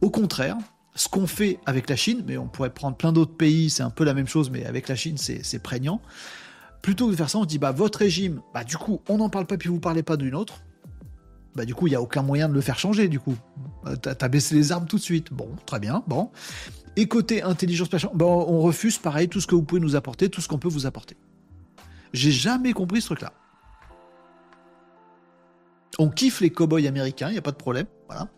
Au 0.00 0.10
contraire, 0.10 0.56
ce 0.94 1.08
qu'on 1.08 1.26
fait 1.26 1.58
avec 1.66 1.88
la 1.88 1.96
Chine, 1.96 2.24
mais 2.26 2.36
on 2.36 2.48
pourrait 2.48 2.70
prendre 2.70 2.96
plein 2.96 3.12
d'autres 3.12 3.36
pays, 3.36 3.70
c'est 3.70 3.82
un 3.82 3.90
peu 3.90 4.04
la 4.04 4.14
même 4.14 4.26
chose, 4.26 4.50
mais 4.50 4.64
avec 4.64 4.88
la 4.88 4.96
Chine, 4.96 5.16
c'est 5.18 5.62
prégnant. 5.62 6.00
Plutôt 6.82 7.06
que 7.06 7.12
de 7.12 7.16
faire 7.16 7.30
ça, 7.30 7.38
on 7.38 7.44
dit, 7.44 7.58
bah, 7.58 7.72
votre 7.72 7.98
régime, 7.98 8.40
bah, 8.54 8.64
du 8.64 8.76
coup, 8.76 9.00
on 9.08 9.18
n'en 9.18 9.28
parle 9.28 9.46
pas, 9.46 9.56
puis 9.56 9.68
vous 9.68 9.80
parlez 9.80 10.02
pas 10.02 10.16
d'une 10.16 10.34
autre. 10.34 10.62
Bah, 11.54 11.64
du 11.64 11.74
coup, 11.74 11.86
il 11.86 11.90
n'y 11.90 11.96
a 11.96 12.02
aucun 12.02 12.22
moyen 12.22 12.48
de 12.48 12.54
le 12.54 12.60
faire 12.60 12.78
changer, 12.78 13.08
du 13.08 13.18
coup. 13.18 13.34
Euh, 13.86 13.96
t'as 13.96 14.14
as 14.20 14.28
baissé 14.28 14.54
les 14.54 14.72
armes 14.72 14.86
tout 14.86 14.96
de 14.96 15.02
suite. 15.02 15.32
Bon, 15.32 15.48
très 15.64 15.80
bien, 15.80 16.02
bon. 16.06 16.30
Et 16.96 17.08
côté 17.08 17.42
intelligence 17.42 17.88
bah, 18.14 18.24
on 18.24 18.60
refuse, 18.60 18.98
pareil, 18.98 19.28
tout 19.28 19.40
ce 19.40 19.46
que 19.46 19.54
vous 19.54 19.62
pouvez 19.62 19.80
nous 19.80 19.96
apporter, 19.96 20.28
tout 20.28 20.40
ce 20.40 20.48
qu'on 20.48 20.58
peut 20.58 20.68
vous 20.68 20.86
apporter. 20.86 21.16
J'ai 22.12 22.30
jamais 22.30 22.72
compris 22.72 23.00
ce 23.00 23.06
truc-là. 23.06 23.32
On 25.98 26.08
kiffe 26.08 26.40
les 26.40 26.50
cow-boys 26.50 26.86
américains, 26.86 27.28
il 27.28 27.32
n'y 27.32 27.38
a 27.38 27.42
pas 27.42 27.52
de 27.52 27.56
problème. 27.56 27.86
Voilà. 28.06 28.28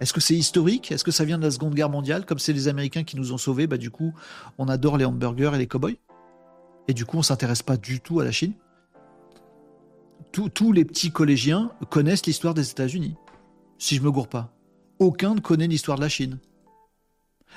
Est-ce 0.00 0.12
que 0.12 0.20
c'est 0.20 0.34
historique? 0.34 0.92
Est-ce 0.92 1.04
que 1.04 1.10
ça 1.10 1.24
vient 1.24 1.38
de 1.38 1.44
la 1.44 1.50
Seconde 1.50 1.74
Guerre 1.74 1.88
mondiale 1.88 2.26
Comme 2.26 2.38
c'est 2.38 2.52
les 2.52 2.68
Américains 2.68 3.04
qui 3.04 3.16
nous 3.16 3.32
ont 3.32 3.38
sauvés, 3.38 3.66
bah 3.66 3.78
du 3.78 3.90
coup, 3.90 4.14
on 4.58 4.68
adore 4.68 4.98
les 4.98 5.04
hamburgers 5.04 5.52
et 5.54 5.58
les 5.58 5.66
cow-boys. 5.66 5.96
Et 6.88 6.94
du 6.94 7.04
coup, 7.04 7.16
on 7.16 7.22
s'intéresse 7.22 7.62
pas 7.62 7.76
du 7.76 8.00
tout 8.00 8.20
à 8.20 8.24
la 8.24 8.32
Chine. 8.32 8.52
tous 10.32 10.72
les 10.72 10.84
petits 10.84 11.10
collégiens 11.10 11.70
connaissent 11.90 12.26
l'histoire 12.26 12.54
des 12.54 12.70
États-Unis. 12.70 13.16
Si 13.78 13.96
je 13.96 14.02
me 14.02 14.10
gourre 14.10 14.28
pas. 14.28 14.52
Aucun 14.98 15.34
ne 15.34 15.40
connaît 15.40 15.66
l'histoire 15.66 15.98
de 15.98 16.02
la 16.02 16.08
Chine. 16.08 16.38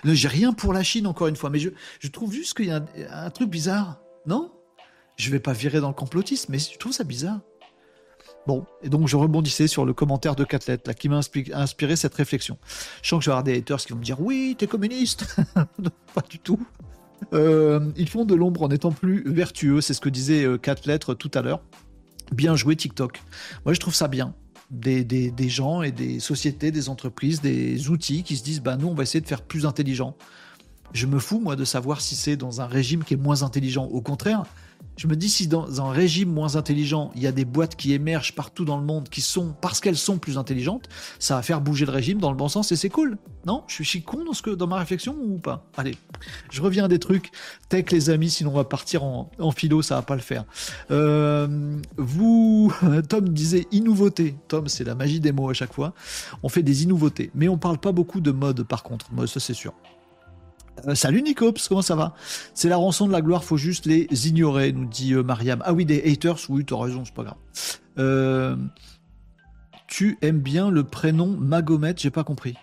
J'ai 0.06 0.28
rien 0.28 0.53
pour 0.53 0.74
la 0.74 0.84
Chine, 0.84 1.07
encore 1.07 1.28
une 1.28 1.36
fois, 1.36 1.49
mais 1.49 1.60
je, 1.60 1.70
je 1.99 2.07
trouve 2.07 2.34
juste 2.34 2.56
qu'il 2.56 2.68
y 2.68 2.72
a 2.72 2.86
un, 3.11 3.30
truc 3.30 3.49
bizarre. 3.49 3.99
Non? 4.26 4.52
Je 5.18 5.30
vais 5.30 5.40
pas 5.40 5.53
virer 5.53 5.82
dans 5.82 5.90
le 5.90 5.94
complotisme, 5.94 6.52
mais 6.52 6.60
je 6.60 6.78
trouve 6.78 6.94
ça 6.94 7.03
bizarre. 7.03 7.41
Bon, 8.50 8.66
et 8.82 8.90
donc 8.90 9.08
je 9.08 9.16
rebondissais 9.16 9.68
sur 9.68 9.86
le 9.86 9.94
commentaire 9.94 10.36
de 10.36 10.44
Catlet, 10.44 10.80
là, 10.84 10.96
qui 10.96 11.08
m'a 11.08 11.20
inspiré 11.54 11.96
cette 11.96 12.16
réflexion. 12.16 12.58
Je 13.04 13.10
sens 13.10 13.20
que 13.20 13.26
je 13.26 13.30
vais 13.30 13.34
avoir 13.34 13.44
des 13.44 13.56
haters 13.56 13.78
qui 13.78 13.94
vont 13.94 14.00
me 14.00 14.04
dire 14.04 14.20
Oui, 14.20 14.56
t'es 14.58 14.66
communiste 14.66 15.38
Pas 16.16 16.24
du 16.28 16.40
tout. 16.40 16.60
Euh, 17.34 17.92
ils 17.96 18.10
font 18.10 18.26
de 18.26 18.34
l'ombre 18.34 18.64
en 18.64 18.72
étant 18.72 18.92
plus 18.92 19.24
vertueux, 19.32 19.82
c'est 19.82 19.94
ce 19.94 20.02
que 20.02 20.10
disait 20.10 20.46
euh, 20.46 20.58
tout 20.58 21.32
à 21.36 21.44
l'heure. 21.44 21.62
Bien 22.32 22.56
joué 22.56 22.76
TikTok. 22.76 23.22
Moi 23.66 23.76
je 23.76 23.80
trouve 23.80 23.94
ça 23.94 24.08
bien. 24.08 24.34
Des, 24.72 25.04
des, 25.04 25.30
des, 25.30 25.50
gens 25.50 25.84
et 25.84 25.92
des 25.92 26.20
sociétés, 26.20 26.72
des 26.72 26.90
entreprises, 26.90 27.42
des 27.42 27.92
outils 27.92 28.24
qui 28.24 28.36
se 28.36 28.44
disent 28.44 28.64
bah 28.64 28.78
nous 28.78 28.88
on 28.88 28.96
va 28.96 29.04
essayer 29.04 29.22
de 29.22 29.28
faire 29.28 29.44
plus 29.44 29.68
intelligent. 29.68 30.18
Je 30.94 31.06
me 31.06 31.20
fous 31.20 31.40
moi 31.40 31.56
de 31.56 31.66
savoir 31.66 32.02
si 32.02 32.16
c'est 32.16 32.36
dans 32.36 32.62
un 32.62 32.66
régime 32.66 33.04
qui 33.04 33.14
est 33.14 33.18
moins 33.18 33.44
intelligent. 33.44 33.86
Au 33.86 34.02
contraire, 34.02 34.44
je 35.00 35.08
me 35.08 35.16
dis 35.16 35.30
si 35.30 35.48
dans 35.48 35.80
un 35.80 35.92
régime 35.92 36.30
moins 36.30 36.58
intelligent, 36.58 37.10
il 37.16 37.22
y 37.22 37.28
a 37.28 37.32
des 37.32 37.46
boîtes 37.46 37.78
qui 37.78 37.94
émergent 37.94 38.36
partout 38.36 38.66
dans 38.66 38.78
le 38.78 38.84
monde 38.84 39.08
qui 39.08 39.22
sont, 39.22 39.56
parce 39.62 39.80
qu'elles 39.80 39.96
sont 39.96 40.18
plus 40.18 40.38
intelligentes, 40.38 40.90
ça 41.20 41.38
va 41.38 41.42
faire 41.42 41.62
bouger 41.62 41.86
le 41.86 41.94
régime 41.94 42.18
dans 42.18 42.32
le 42.32 42.36
bon 42.36 42.50
sens 42.50 42.74
et 42.74 42.76
c'est 42.76 42.90
cool. 42.90 43.18
Non? 43.46 43.64
Je 43.68 43.82
suis 43.82 44.02
con 44.02 44.26
dans, 44.26 44.34
ce 44.34 44.42
que, 44.42 44.50
dans 44.50 44.68
ma 44.68 44.78
réflexion 44.78 45.16
ou 45.24 45.38
pas? 45.38 45.66
Allez, 45.78 45.96
je 46.52 46.62
reviens 46.62 46.84
à 46.84 46.88
des 46.90 47.00
trucs. 47.00 47.32
Tech 47.70 47.86
les 47.92 48.10
amis, 48.10 48.30
sinon 48.30 48.52
on 48.52 48.56
va 48.56 48.66
partir 48.66 49.06
en, 49.06 49.30
philo, 49.56 49.82
ça 49.82 49.96
va 49.96 50.02
pas 50.02 50.16
le 50.16 50.22
faire. 50.22 50.44
Euh, 50.92 51.80
vous, 51.96 52.74
Tom 53.08 53.30
disait 53.30 53.68
inouveauté. 53.72 54.36
Tom, 54.50 54.68
c'est 54.68 54.84
la 54.84 54.96
magie 54.96 55.22
des 55.22 55.32
mots 55.32 55.50
à 55.50 55.54
chaque 55.54 55.74
fois. 55.74 55.94
On 56.44 56.50
fait 56.50 56.64
des 56.64 56.84
inouveautés, 56.84 57.32
mais 57.36 57.48
on 57.48 57.58
parle 57.58 57.78
pas 57.78 57.94
beaucoup 57.94 58.20
de 58.20 58.32
mode 58.32 58.64
par 58.64 58.84
contre. 58.84 59.06
Moi, 59.14 59.28
ça 59.28 59.40
c'est 59.40 59.54
sûr. 59.54 59.74
Euh, 60.88 60.96
salut 60.96 61.22
Nicops, 61.22 61.68
comment 61.68 61.82
ça 61.82 61.96
va? 61.96 62.14
C'est 62.54 62.70
la 62.70 62.78
rançon 62.78 63.08
de 63.08 63.12
la 63.12 63.22
gloire, 63.22 63.44
faut 63.44 63.58
juste 63.58 63.86
les 63.86 64.08
ignorer, 64.28 64.72
nous 64.72 64.86
dit 64.86 65.14
euh, 65.14 65.24
Mariam. 65.24 65.62
Ah 65.66 65.74
oui, 65.74 65.86
des 65.86 66.12
haters, 66.12 66.40
oui, 66.50 66.66
t'as 66.66 66.78
raison, 66.78 67.04
c'est 67.06 67.14
pas 67.14 67.24
grave. 67.24 67.38
Euh, 67.98 68.56
tu 69.88 70.18
aimes 70.22 70.40
bien 70.40 70.70
le 70.70 70.84
prénom 70.84 71.28
Magomet, 71.28 71.96
j'ai 71.98 72.12
pas 72.12 72.24
compris. 72.24 72.56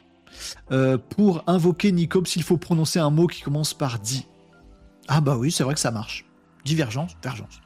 pour 1.10 1.42
invoquer 1.46 1.92
Nicops, 1.92 2.36
il 2.36 2.42
faut 2.42 2.56
prononcer 2.56 2.98
un 2.98 3.10
mot 3.10 3.26
qui 3.26 3.42
commence 3.42 3.74
par 3.74 3.98
di. 3.98 4.26
Ah 5.08 5.20
bah 5.20 5.36
oui, 5.36 5.50
c'est 5.50 5.64
vrai 5.64 5.74
que 5.74 5.80
ça 5.80 5.90
marche. 5.90 6.24
Divergence, 6.64 7.12
divergence. 7.22 7.60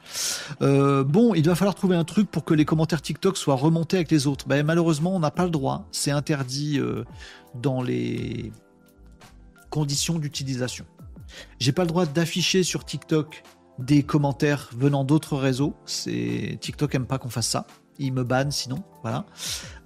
bon, 0.59 1.33
il 1.33 1.45
va 1.45 1.55
falloir 1.55 1.75
trouver 1.75 1.95
un 1.95 2.03
truc 2.03 2.29
pour 2.29 2.43
que 2.43 2.53
les 2.53 2.65
commentaires 2.65 3.01
TikTok 3.01 3.35
soient 3.35 3.55
remontés 3.55 3.97
avec 3.97 4.11
les 4.11 4.27
autres. 4.27 4.47
Ben, 4.47 4.65
malheureusement, 4.65 5.15
on 5.15 5.19
n'a 5.19 5.31
pas 5.31 5.43
le 5.45 5.49
droit. 5.49 5.87
C'est 5.91 6.11
interdit 6.11 6.79
dans 7.55 7.81
les 7.81 8.51
conditions 9.71 10.19
d'utilisation. 10.19 10.85
J'ai 11.59 11.71
pas 11.71 11.81
le 11.83 11.87
droit 11.87 12.05
d'afficher 12.05 12.61
sur 12.61 12.85
TikTok 12.85 13.41
des 13.79 14.03
commentaires 14.03 14.69
venant 14.77 15.03
d'autres 15.03 15.37
réseaux. 15.37 15.75
C'est 15.85 16.57
TikTok 16.59 16.93
aime 16.93 17.07
pas 17.07 17.17
qu'on 17.17 17.29
fasse 17.29 17.47
ça. 17.47 17.65
Il 17.97 18.13
me 18.13 18.23
banne 18.23 18.51
sinon, 18.51 18.83
voilà. 19.01 19.25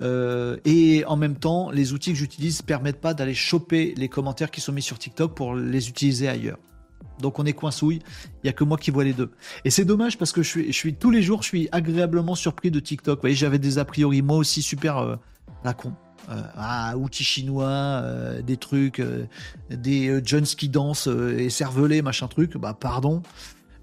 Euh, 0.01 0.57
et 0.65 1.03
en 1.05 1.17
même 1.17 1.35
temps, 1.35 1.69
les 1.69 1.93
outils 1.93 2.11
que 2.11 2.17
j'utilise 2.17 2.61
permettent 2.61 3.01
pas 3.01 3.13
d'aller 3.13 3.33
choper 3.33 3.93
les 3.97 4.09
commentaires 4.09 4.51
qui 4.51 4.61
sont 4.61 4.71
mis 4.71 4.81
sur 4.81 4.99
TikTok 4.99 5.35
pour 5.35 5.55
les 5.55 5.89
utiliser 5.89 6.27
ailleurs. 6.27 6.59
Donc 7.19 7.39
on 7.39 7.45
est 7.45 7.53
coinsouille, 7.53 8.01
il 8.43 8.47
y 8.47 8.49
a 8.49 8.53
que 8.53 8.63
moi 8.63 8.77
qui 8.77 8.91
vois 8.91 9.03
les 9.03 9.13
deux. 9.13 9.31
Et 9.63 9.69
c'est 9.69 9.85
dommage 9.85 10.17
parce 10.17 10.31
que 10.31 10.43
je 10.43 10.49
suis, 10.49 10.67
je 10.67 10.77
suis 10.77 10.95
tous 10.95 11.11
les 11.11 11.21
jours, 11.21 11.43
je 11.43 11.47
suis 11.47 11.69
agréablement 11.71 12.35
surpris 12.35 12.71
de 12.71 12.79
TikTok. 12.79 13.17
Vous 13.17 13.21
voyez, 13.21 13.35
j'avais 13.35 13.59
des 13.59 13.77
a 13.77 13.85
priori 13.85 14.21
moi 14.21 14.37
aussi 14.37 14.61
super 14.61 14.97
euh, 14.97 15.15
la 15.63 15.73
con. 15.73 15.93
Euh, 16.29 16.41
ah, 16.55 16.97
outils 16.97 17.23
chinois, 17.23 17.67
euh, 17.67 18.41
des 18.41 18.57
trucs, 18.57 18.99
euh, 18.99 19.27
des 19.69 20.21
Jones 20.23 20.45
qui 20.45 20.69
dansent 20.69 21.07
et 21.07 21.49
cervelés, 21.49 22.01
machin 22.01 22.27
truc, 22.27 22.57
bah 22.57 22.73
pardon. 22.73 23.21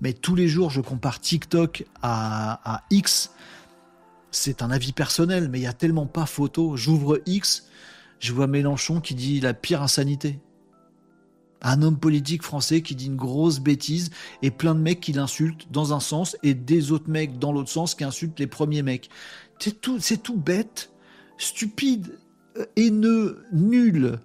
Mais 0.00 0.12
tous 0.12 0.34
les 0.34 0.48
jours, 0.48 0.70
je 0.70 0.80
compare 0.80 1.20
TikTok 1.20 1.84
à, 2.02 2.82
X. 2.90 3.30
C'est 4.32 4.62
un 4.62 4.70
avis 4.70 4.92
personnel, 4.92 5.48
mais 5.48 5.60
il 5.60 5.62
y 5.62 5.68
a 5.68 5.72
tellement 5.72 6.06
pas 6.06 6.26
photo. 6.26 6.76
J'ouvre 6.76 7.20
X, 7.26 7.68
je 8.18 8.32
vois 8.32 8.46
Mélenchon 8.48 9.00
qui 9.00 9.14
dit 9.14 9.40
la 9.40 9.54
pire 9.54 9.82
insanité. 9.82 10.40
Un 11.60 11.82
homme 11.82 11.98
politique 11.98 12.42
français 12.42 12.82
qui 12.82 12.96
dit 12.96 13.06
une 13.06 13.16
grosse 13.16 13.60
bêtise 13.60 14.10
et 14.42 14.50
plein 14.50 14.74
de 14.74 14.80
mecs 14.80 15.00
qui 15.00 15.12
l'insultent 15.12 15.70
dans 15.70 15.92
un 15.92 16.00
sens 16.00 16.36
et 16.42 16.54
des 16.54 16.90
autres 16.90 17.08
mecs 17.08 17.38
dans 17.38 17.52
l'autre 17.52 17.70
sens 17.70 17.94
qui 17.94 18.02
insultent 18.02 18.40
les 18.40 18.48
premiers 18.48 18.82
mecs. 18.82 19.08
C'est 19.60 19.80
tout, 19.80 20.00
c'est 20.00 20.16
tout 20.16 20.36
bête, 20.36 20.90
stupide 21.38 22.18
haineux, 22.76 23.44
nul, 23.52 24.18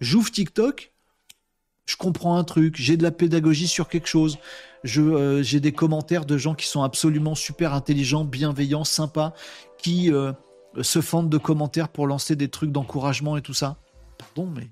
j'ouvre 0.00 0.30
TikTok, 0.30 0.92
je 1.86 1.96
comprends 1.96 2.36
un 2.36 2.44
truc, 2.44 2.76
j'ai 2.76 2.96
de 2.96 3.02
la 3.02 3.12
pédagogie 3.12 3.68
sur 3.68 3.88
quelque 3.88 4.08
chose, 4.08 4.38
euh, 4.96 5.42
j'ai 5.42 5.60
des 5.60 5.72
commentaires 5.72 6.26
de 6.26 6.36
gens 6.36 6.54
qui 6.54 6.66
sont 6.66 6.82
absolument 6.82 7.34
super 7.34 7.74
intelligents, 7.74 8.24
bienveillants, 8.24 8.84
sympas, 8.84 9.34
qui 9.78 10.12
euh, 10.12 10.32
se 10.80 11.00
fendent 11.00 11.30
de 11.30 11.38
commentaires 11.38 11.88
pour 11.88 12.06
lancer 12.06 12.36
des 12.36 12.48
trucs 12.48 12.72
d'encouragement 12.72 13.36
et 13.36 13.42
tout 13.42 13.54
ça. 13.54 13.78
Pardon, 14.18 14.50
mais 14.54 14.68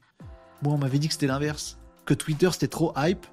moi 0.63 0.75
on 0.75 0.79
m'avait 0.79 0.99
dit 0.99 1.09
que 1.09 1.15
c'était 1.15 1.27
l'inverse, 1.27 1.79
que 2.05 2.15
Twitter 2.15 2.49
c'était 2.53 2.69
trop 2.69 2.93
hype 2.97 3.27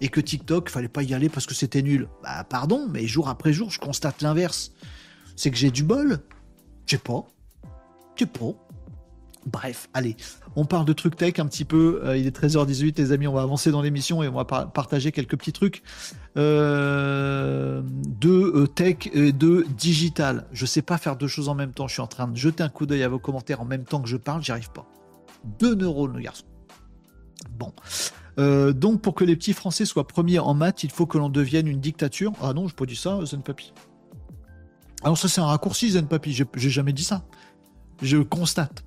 et 0.00 0.08
que 0.08 0.20
TikTok 0.20 0.70
fallait 0.70 0.88
pas 0.88 1.02
y 1.02 1.14
aller 1.14 1.28
parce 1.28 1.46
que 1.46 1.54
c'était 1.54 1.82
nul. 1.82 2.08
Bah 2.22 2.44
pardon, 2.44 2.88
mais 2.88 3.06
jour 3.06 3.28
après 3.28 3.52
jour 3.52 3.70
je 3.70 3.78
constate 3.78 4.22
l'inverse. 4.22 4.72
C'est 5.36 5.50
que 5.50 5.56
j'ai 5.56 5.70
du 5.70 5.84
bol. 5.84 6.20
Je 6.86 6.92
sais 6.92 6.98
pas. 6.98 7.26
Je 8.16 8.24
sais 8.24 8.30
pas. 8.30 8.67
Bref, 9.46 9.88
allez, 9.94 10.16
on 10.56 10.64
parle 10.64 10.84
de 10.84 10.92
trucs 10.92 11.16
tech 11.16 11.38
un 11.38 11.46
petit 11.46 11.64
peu. 11.64 12.02
Euh, 12.04 12.16
il 12.16 12.26
est 12.26 12.36
13h18, 12.36 12.98
les 12.98 13.12
amis, 13.12 13.26
on 13.26 13.32
va 13.32 13.42
avancer 13.42 13.70
dans 13.70 13.82
l'émission 13.82 14.22
et 14.22 14.28
on 14.28 14.34
va 14.34 14.44
partager 14.44 15.12
quelques 15.12 15.36
petits 15.36 15.52
trucs 15.52 15.82
euh, 16.36 17.82
de 17.84 18.30
euh, 18.30 18.66
tech 18.66 19.08
et 19.12 19.32
de 19.32 19.64
digital. 19.76 20.46
Je 20.52 20.66
sais 20.66 20.82
pas 20.82 20.98
faire 20.98 21.16
deux 21.16 21.28
choses 21.28 21.48
en 21.48 21.54
même 21.54 21.72
temps. 21.72 21.86
Je 21.86 21.94
suis 21.94 22.02
en 22.02 22.06
train 22.06 22.28
de 22.28 22.36
jeter 22.36 22.62
un 22.62 22.68
coup 22.68 22.84
d'œil 22.84 23.02
à 23.02 23.08
vos 23.08 23.18
commentaires 23.18 23.60
en 23.60 23.64
même 23.64 23.84
temps 23.84 24.02
que 24.02 24.08
je 24.08 24.16
parle. 24.16 24.42
J'y 24.42 24.52
arrive 24.52 24.70
pas. 24.70 24.86
Deux 25.58 25.74
neurones, 25.74 26.14
le 26.14 26.20
garçon. 26.20 26.44
Bon. 27.56 27.72
donc, 28.36 29.00
pour 29.00 29.14
que 29.14 29.24
les 29.24 29.36
petits 29.36 29.52
Français 29.52 29.84
soient 29.84 30.06
premiers 30.06 30.38
en 30.40 30.54
maths, 30.54 30.82
il 30.82 30.90
faut 30.90 31.06
que 31.06 31.18
l'on 31.18 31.28
devienne 31.28 31.68
une 31.68 31.80
dictature. 31.80 32.32
Ah 32.42 32.52
non, 32.52 32.68
je 32.68 32.74
pas 32.74 32.86
dit 32.86 32.96
ça, 32.96 33.18
Zen 33.24 33.42
Papi. 33.42 33.72
Alors, 35.02 35.16
ça, 35.16 35.28
c'est 35.28 35.40
un 35.40 35.46
raccourci, 35.46 35.90
Zen 35.92 36.06
Papi. 36.06 36.32
J'ai 36.32 36.70
jamais 36.70 36.92
dit 36.92 37.04
ça. 37.04 37.24
Je 38.02 38.18
constate 38.18 38.84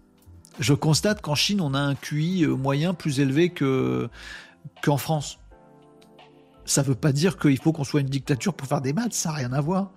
je 0.62 0.74
constate 0.74 1.22
qu'en 1.22 1.36
Chine, 1.36 1.60
on 1.60 1.74
a 1.74 1.80
un 1.80 1.96
QI 1.96 2.46
euh, 2.46 2.56
moyen 2.56 2.94
plus 2.94 3.20
élevé 3.20 3.50
que 3.50 4.10
qu'en 4.84 4.98
France. 4.98 5.40
Ça 6.66 6.84
ne 6.84 6.88
veut 6.88 6.96
pas 6.96 7.12
dire 7.12 7.38
qu'il 7.38 7.58
faut 7.58 7.74
qu'on 7.74 7.84
soit 7.84 8.02
une 8.02 8.08
dictature 8.08 8.54
pour 8.54 8.68
faire 8.68 8.80
des 8.80 8.94
maths, 8.94 9.14
ça 9.14 9.30
n'a 9.30 9.36
rien 9.36 9.54
à 9.54 9.60
voir. 9.60 9.92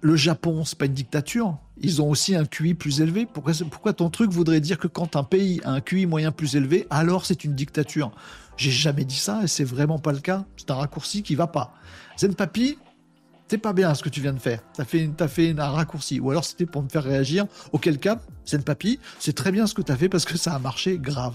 Le 0.00 0.14
Japon, 0.14 0.64
c'est 0.64 0.78
pas 0.78 0.86
une 0.86 0.94
dictature. 0.94 1.58
Ils 1.80 2.00
ont 2.00 2.08
aussi 2.08 2.36
un 2.36 2.44
QI 2.44 2.74
plus 2.74 3.00
élevé. 3.00 3.26
Pourquoi, 3.26 3.52
pourquoi 3.68 3.92
ton 3.92 4.10
truc 4.10 4.30
voudrait 4.30 4.60
dire 4.60 4.78
que 4.78 4.86
quand 4.86 5.16
un 5.16 5.24
pays 5.24 5.60
a 5.64 5.72
un 5.72 5.80
QI 5.80 6.06
moyen 6.06 6.30
plus 6.30 6.54
élevé, 6.54 6.86
alors 6.88 7.26
c'est 7.26 7.42
une 7.42 7.56
dictature? 7.56 8.12
J'ai 8.56 8.70
jamais 8.70 9.04
dit 9.04 9.16
ça 9.16 9.42
et 9.42 9.48
c'est 9.48 9.64
vraiment 9.64 9.98
pas 9.98 10.12
le 10.12 10.20
cas. 10.20 10.44
C'est 10.56 10.70
un 10.70 10.76
raccourci 10.76 11.24
qui 11.24 11.34
va 11.34 11.48
pas. 11.48 11.74
Zen 12.16 12.36
Papi, 12.36 12.78
c'est 13.48 13.58
pas 13.58 13.72
bien 13.72 13.94
ce 13.94 14.02
que 14.02 14.08
tu 14.08 14.20
viens 14.20 14.32
de 14.32 14.38
faire. 14.38 14.60
T'as 14.74 14.84
fait, 14.84 15.10
as 15.20 15.28
fait 15.28 15.58
un 15.58 15.70
raccourci. 15.70 16.20
Ou 16.20 16.30
alors 16.30 16.44
c'était 16.44 16.66
pour 16.66 16.82
me 16.82 16.88
faire 16.88 17.04
réagir. 17.04 17.46
Auquel 17.72 17.98
cas, 17.98 18.20
c'est 18.44 18.62
Papy, 18.64 18.98
c'est 19.18 19.34
très 19.34 19.52
bien 19.52 19.66
ce 19.66 19.74
que 19.74 19.82
t'as 19.82 19.96
fait 19.96 20.08
parce 20.08 20.24
que 20.24 20.36
ça 20.36 20.54
a 20.54 20.58
marché 20.58 20.98
grave. 20.98 21.34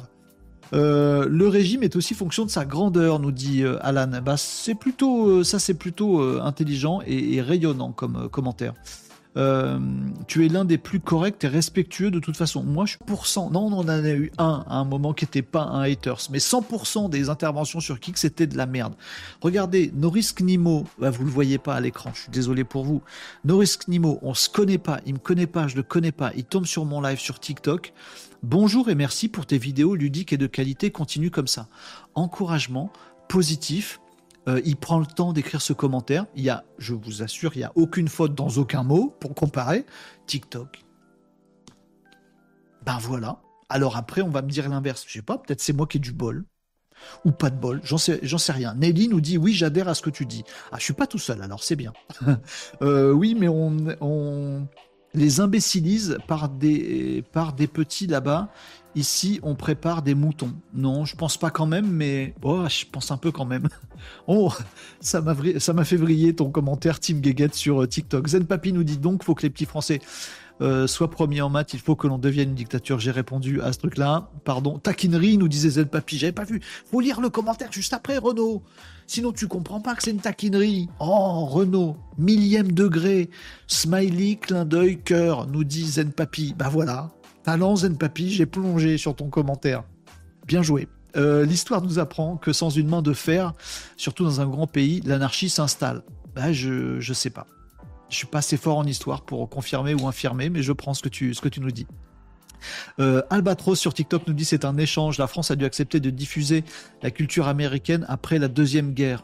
Euh, 0.74 1.28
le 1.30 1.48
régime 1.48 1.84
est 1.84 1.96
aussi 1.96 2.16
fonction 2.16 2.46
de 2.46 2.50
sa 2.50 2.66
grandeur, 2.66 3.20
nous 3.20 3.32
dit 3.32 3.64
euh, 3.64 3.78
Alan. 3.82 4.22
Bah, 4.24 4.38
c'est 4.38 4.76
plutôt, 4.76 5.44
ça 5.44 5.60
c'est 5.60 5.74
plutôt 5.74 6.22
intelligent 6.42 7.02
et, 7.06 7.42
rayonnant 7.42 7.92
comme 7.92 8.30
commentaire. 8.30 8.74
Tu 9.36 10.46
es 10.46 10.50
l'un 10.50 10.66
des 10.66 10.78
plus 10.78 11.00
corrects 11.00 11.44
et 11.44 11.48
respectueux 11.48 12.12
de 12.12 12.20
toute 12.20 12.38
façon. 12.38 12.64
Moi, 12.64 12.86
je 12.86 12.92
suis 12.92 13.00
pour 13.06 13.28
cent. 13.28 13.50
Non, 13.50 13.68
on 13.68 13.74
en 13.74 13.88
a 13.88 14.00
eu 14.10 14.32
un 14.38 14.64
à 14.68 14.78
un 14.78 14.86
moment 14.86 15.14
qui 15.14 15.26
n'était 15.26 15.42
pas 15.42 15.64
un 15.64 15.82
haters, 15.82 16.20
mais 16.32 16.38
100% 16.38 17.10
des 17.10 17.30
interventions 17.30 17.80
sur 17.80 18.00
Kik, 18.00 18.18
c'était 18.18 18.48
de 18.48 18.58
la 18.58 18.66
merde. 18.66 18.94
Regardez, 19.42 19.92
Norris 19.96 20.32
Knimo, 20.36 20.86
bah, 21.00 21.10
vous 21.10 21.26
le 21.26 21.32
voyez 21.32 21.58
pas 21.58 21.76
à 21.76 21.80
l'écran, 21.80 22.12
je 22.14 22.22
suis 22.22 22.32
désolé 22.32 22.64
pour 22.64 22.84
vous. 22.84 23.02
Norris 23.44 23.78
Knimo, 23.88 24.20
on 24.22 24.34
se 24.34 24.50
connaît 24.50 24.78
pas, 24.78 25.00
il 25.06 25.14
me 25.16 25.20
connaît 25.20 25.48
pas, 25.48 25.68
je 25.68 25.76
le 25.76 25.84
connais 25.84 26.12
pas, 26.12 26.32
il 26.36 26.44
tombe 26.44 26.66
sur 26.66 26.86
mon 26.86 27.02
live 27.02 27.20
sur 27.20 27.40
TikTok. 27.40 27.94
Bonjour 28.44 28.90
et 28.90 28.96
merci 28.96 29.30
pour 29.30 29.46
tes 29.46 29.58
vidéos 29.58 29.96
ludiques 29.96 30.34
et 30.34 30.38
de 30.38 30.48
qualité. 30.48 30.92
Continue 30.92 31.32
comme 31.32 31.48
ça. 31.48 31.68
Encouragement 32.14 32.92
positif. 33.30 34.00
Euh, 34.48 34.62
il 34.66 34.76
prend 34.76 35.00
le 35.00 35.06
temps 35.06 35.34
d'écrire 35.34 35.62
ce 35.62 35.74
commentaire. 35.74 36.26
Il 36.36 36.44
y 36.44 36.50
a, 36.50 36.66
je 36.78 36.94
vous 36.94 37.24
assure, 37.24 37.56
il 37.56 37.60
n'y 37.60 37.64
a 37.64 37.72
aucune 37.76 38.08
faute 38.08 38.36
dans 38.36 38.50
aucun 38.50 38.84
mot 38.84 39.16
pour 39.20 39.34
comparer. 39.36 39.86
TikTok. 40.28 40.84
Ben 42.86 42.98
voilà. 43.00 43.40
Alors 43.70 43.96
après, 43.96 44.22
on 44.22 44.30
va 44.30 44.42
me 44.42 44.50
dire 44.50 44.68
l'inverse. 44.70 45.06
Je 45.08 45.14
sais 45.14 45.22
pas, 45.22 45.38
peut-être 45.38 45.62
c'est 45.62 45.74
moi 45.74 45.88
qui 45.88 45.98
ai 45.98 46.00
du 46.00 46.12
bol. 46.12 46.46
Ou 47.26 47.32
pas 47.32 47.50
de 47.50 47.58
bol, 47.58 47.82
j'en 47.84 47.98
sais, 47.98 48.20
j'en 48.24 48.38
sais 48.38 48.54
rien. 48.54 48.76
Nelly 48.76 49.10
nous 49.10 49.20
dit 49.20 49.38
oui, 49.38 49.54
j'adhère 49.54 49.90
à 49.90 49.96
ce 49.96 50.02
que 50.02 50.10
tu 50.10 50.26
dis. 50.26 50.44
Ah, 50.72 50.78
je 50.78 50.84
suis 50.84 50.94
pas 50.94 51.08
tout 51.08 51.18
seul, 51.18 51.42
alors 51.42 51.64
c'est 51.64 51.76
bien. 51.76 51.94
Euh, 52.82 53.12
oui, 53.12 53.36
mais 53.38 53.48
on, 53.48 53.76
on, 54.02 54.68
les 55.14 55.40
imbécilise 55.40 56.18
par 56.28 56.50
des, 56.50 57.24
par 57.32 57.54
des 57.54 57.68
petits 57.68 58.08
là-bas. 58.08 58.50
Ici, 58.96 59.40
on 59.42 59.56
prépare 59.56 60.04
des 60.04 60.14
moutons. 60.14 60.54
Non, 60.74 61.04
je 61.04 61.16
pense 61.16 61.38
pas 61.38 61.50
quand 61.50 61.66
même, 61.66 61.90
mais 61.90 62.36
oh, 62.44 62.66
je 62.70 62.86
pense 62.92 63.10
un 63.10 63.18
peu 63.18 63.32
quand 63.32 63.46
même. 63.46 63.68
Oh, 64.28 64.52
ça 65.00 65.22
m'a 65.22 65.86
fait 65.86 65.96
vriller 65.96 66.36
ton 66.36 66.50
commentaire 66.50 67.00
Team 67.00 67.22
Guéguette 67.22 67.56
sur 67.56 67.84
euh, 67.84 67.88
TikTok. 67.88 68.28
Zen 68.28 68.46
Papi 68.46 68.74
nous 68.74 68.84
dit 68.84 68.98
donc 68.98 69.24
faut 69.24 69.34
que 69.34 69.44
les 69.44 69.50
petits 69.50 69.66
Français 69.66 70.02
euh, 70.62 70.88
soient 70.88 71.10
premiers 71.10 71.42
en 71.42 71.50
maths, 71.50 71.74
il 71.74 71.80
faut 71.80 71.96
que 71.96 72.08
l'on 72.08 72.18
devienne 72.18 72.50
une 72.50 72.56
dictature. 72.56 73.00
J'ai 73.00 73.12
répondu 73.12 73.62
à 73.62 73.72
ce 73.74 73.80
truc-là. 73.80 74.30
Pardon. 74.44 74.78
Taquinerie 74.78 75.38
nous 75.38 75.48
disait 75.48 75.70
Zen 75.70 75.88
Papi. 75.88 76.18
J'avais 76.18 76.34
pas 76.34 76.44
vu. 76.44 76.62
Faut 76.92 77.00
lire 77.00 77.22
le 77.22 77.30
commentaire 77.30 77.72
juste 77.72 77.94
après, 77.94 78.18
Renaud. 78.18 78.62
Sinon, 79.08 79.32
tu 79.32 79.48
comprends 79.48 79.82
pas 79.82 79.96
que 79.96 80.04
c'est 80.04 80.12
une 80.12 80.20
taquinerie. 80.20 80.90
Oh, 81.00 81.46
Renaud, 81.46 81.98
millième 82.18 82.72
degré. 82.72 83.30
Smiley, 83.68 84.36
clin 84.36 84.66
d'œil, 84.66 85.00
cœur, 85.02 85.48
nous 85.48 85.64
dit 85.64 85.86
Zen 85.86 86.12
Papi. 86.12 86.54
Bah 86.58 86.70
voilà. 86.70 87.10
Talent 87.44 87.76
Zen 87.76 87.98
Papi, 87.98 88.32
j'ai 88.32 88.46
plongé 88.46 88.98
sur 88.98 89.16
ton 89.16 89.30
commentaire. 89.30 89.84
Bien 90.48 90.64
joué. 90.64 90.88
Euh, 91.16 91.46
l'histoire 91.46 91.82
nous 91.82 92.00
apprend 92.00 92.38
que 92.38 92.54
sans 92.54 92.70
une 92.70 92.88
main 92.88 93.02
de 93.02 93.14
fer, 93.14 93.54
surtout 93.98 94.24
dans 94.24 94.42
un 94.42 94.48
grand 94.48 94.68
pays, 94.68 95.02
l'anarchie 95.06 95.50
s'installe. 95.50 96.04
Bah, 96.36 96.52
je, 96.52 97.00
je 97.00 97.14
sais 97.14 97.30
pas. 97.30 97.46
Je 98.10 98.16
suis 98.16 98.28
pas 98.28 98.40
assez 98.40 98.58
fort 98.58 98.78
en 98.78 98.86
histoire 98.86 99.22
pour 99.22 99.50
confirmer 99.50 99.94
ou 99.94 100.08
infirmer, 100.08 100.50
mais 100.50 100.64
je 100.64 100.72
prends 100.72 100.94
ce 100.94 101.02
que 101.02 101.10
tu, 101.10 101.34
ce 101.34 101.42
que 101.42 101.50
tu 101.50 101.60
nous 101.60 101.72
dis. 101.72 101.88
Euh, 103.00 103.22
Albatros 103.30 103.76
sur 103.76 103.94
TikTok 103.94 104.26
nous 104.28 104.34
dit 104.34 104.46
c'est 104.46 104.66
un 104.66 104.78
échange. 104.78 105.18
La 105.18 105.28
France 105.28 105.52
a 105.52 105.56
dû 105.56 105.66
accepter 105.66 106.00
de 106.00 106.10
diffuser 106.10 106.64
la 107.02 107.12
culture 107.12 107.48
américaine 107.48 108.06
après 108.08 108.40
la 108.40 108.48
deuxième 108.48 108.94
guerre. 108.94 109.24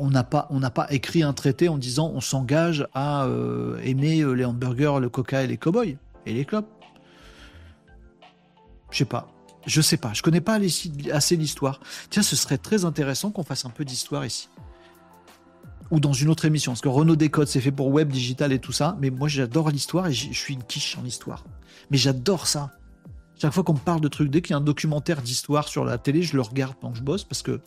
On 0.00 0.10
n'a 0.10 0.24
pas, 0.24 0.46
on 0.50 0.60
n'a 0.60 0.70
pas 0.70 0.86
écrit 0.90 1.22
un 1.22 1.32
traité 1.32 1.68
en 1.68 1.78
disant 1.78 2.10
on 2.14 2.20
s'engage 2.20 2.86
à 2.94 3.24
euh, 3.24 3.78
aimer 3.82 4.20
euh, 4.20 4.32
les 4.32 4.44
hamburgers, 4.44 4.98
le 5.00 5.08
coca 5.08 5.42
et 5.42 5.46
les 5.46 5.56
cowboys 5.56 5.96
et 6.26 6.32
les 6.32 6.44
clubs. 6.44 6.66
Je 8.90 8.98
sais 8.98 9.04
pas. 9.04 9.28
Je 9.66 9.80
sais 9.80 9.96
pas. 9.96 10.12
Je 10.12 10.22
connais 10.22 10.40
pas 10.40 10.58
assez 11.12 11.36
l'histoire. 11.36 11.80
Tiens, 12.10 12.22
ce 12.22 12.36
serait 12.36 12.58
très 12.58 12.84
intéressant 12.84 13.30
qu'on 13.30 13.44
fasse 13.44 13.64
un 13.64 13.70
peu 13.70 13.84
d'histoire 13.84 14.24
ici 14.24 14.48
ou 15.90 16.00
dans 16.00 16.12
une 16.12 16.28
autre 16.28 16.44
émission. 16.44 16.72
Parce 16.72 16.80
que 16.80 16.88
Renault 16.88 17.16
Décode, 17.16 17.48
c'est 17.48 17.60
fait 17.60 17.72
pour 17.72 17.88
web, 17.88 18.10
digital 18.10 18.52
et 18.52 18.58
tout 18.58 18.72
ça. 18.72 18.96
Mais 19.00 19.10
moi, 19.10 19.28
j'adore 19.28 19.70
l'histoire 19.70 20.06
et 20.08 20.12
je 20.12 20.32
suis 20.32 20.54
une 20.54 20.62
quiche 20.62 20.98
en 20.98 21.04
histoire. 21.04 21.44
Mais 21.90 21.96
j'adore 21.96 22.46
ça. 22.46 22.72
Chaque 23.40 23.52
fois 23.52 23.64
qu'on 23.64 23.74
me 23.74 23.78
parle 23.78 24.00
de 24.00 24.08
trucs, 24.08 24.30
dès 24.30 24.42
qu'il 24.42 24.50
y 24.50 24.54
a 24.54 24.58
un 24.58 24.62
documentaire 24.62 25.22
d'histoire 25.22 25.68
sur 25.68 25.84
la 25.84 25.98
télé, 25.98 26.22
je 26.22 26.34
le 26.34 26.42
regarde 26.42 26.74
pendant 26.80 26.92
que 26.92 26.98
je 26.98 27.04
bosse 27.04 27.24
parce 27.24 27.42
que 27.42 27.60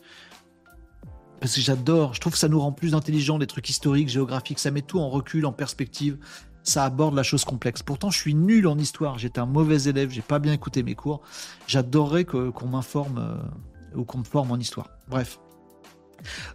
parce 1.40 1.56
que 1.56 1.62
j'adore. 1.62 2.14
Je 2.14 2.20
trouve 2.20 2.34
que 2.34 2.40
ça 2.40 2.48
nous 2.48 2.60
rend 2.60 2.72
plus 2.72 2.96
intelligents, 2.96 3.38
les 3.38 3.48
trucs 3.48 3.70
historiques, 3.70 4.10
géographiques. 4.10 4.60
Ça 4.60 4.72
met 4.72 4.82
tout 4.82 5.00
en 5.00 5.10
recul, 5.10 5.46
en 5.46 5.52
perspective. 5.52 6.18
Ça 6.64 6.84
aborde 6.84 7.16
la 7.16 7.24
chose 7.24 7.46
complexe. 7.46 7.82
Pourtant, 7.84 8.10
je 8.10 8.18
suis 8.18 8.34
nul 8.34 8.68
en 8.68 8.78
histoire. 8.78 9.18
J'étais 9.18 9.40
un 9.40 9.46
mauvais 9.46 9.84
élève. 9.84 10.12
J'ai 10.12 10.22
pas 10.22 10.40
bien 10.40 10.52
écouté 10.52 10.84
mes 10.84 10.96
cours. 10.96 11.22
J'adorerais 11.68 12.26
qu'on 12.26 12.68
m'informe 12.68 13.20
euh, 13.20 13.98
ou 13.98 14.04
qu'on 14.04 14.20
me 14.20 14.24
forme 14.24 14.52
en 14.52 14.58
histoire. 14.58 14.90
Bref. 15.08 15.40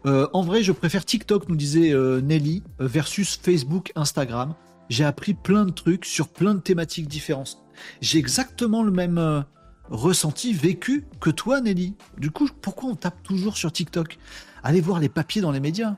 Euh, 0.07 0.29
en 0.33 0.43
vrai, 0.43 0.63
je 0.63 0.73
préfère 0.73 1.05
TikTok, 1.05 1.49
nous 1.49 1.57
disait 1.57 1.93
euh, 1.93 2.21
Nelly, 2.21 2.63
versus 2.79 3.39
Facebook, 3.41 3.93
Instagram. 3.95 4.55
J'ai 4.91 5.05
appris 5.05 5.33
plein 5.33 5.65
de 5.65 5.71
trucs 5.71 6.05
sur 6.05 6.29
plein 6.29 6.55
de 6.55 6.61
thématiques 6.61 7.09
différentes. 7.09 7.63
J'ai 8.01 8.19
exactement 8.19 8.83
le 8.83 8.91
même 8.91 9.45
ressenti, 9.89 10.53
vécu 10.53 11.07
que 11.21 11.31
toi, 11.31 11.61
Nelly. 11.61 11.95
Du 12.19 12.31
coup, 12.31 12.49
pourquoi 12.61 12.91
on 12.91 12.97
tape 12.97 13.23
toujours 13.23 13.57
sur 13.57 13.73
TikTok? 13.73 14.19
Allez 14.63 14.81
voir 14.81 15.01
les 15.01 15.09
papiers 15.09 15.43
dans 15.43 15.53
les 15.53 15.61
médias. 15.61 15.97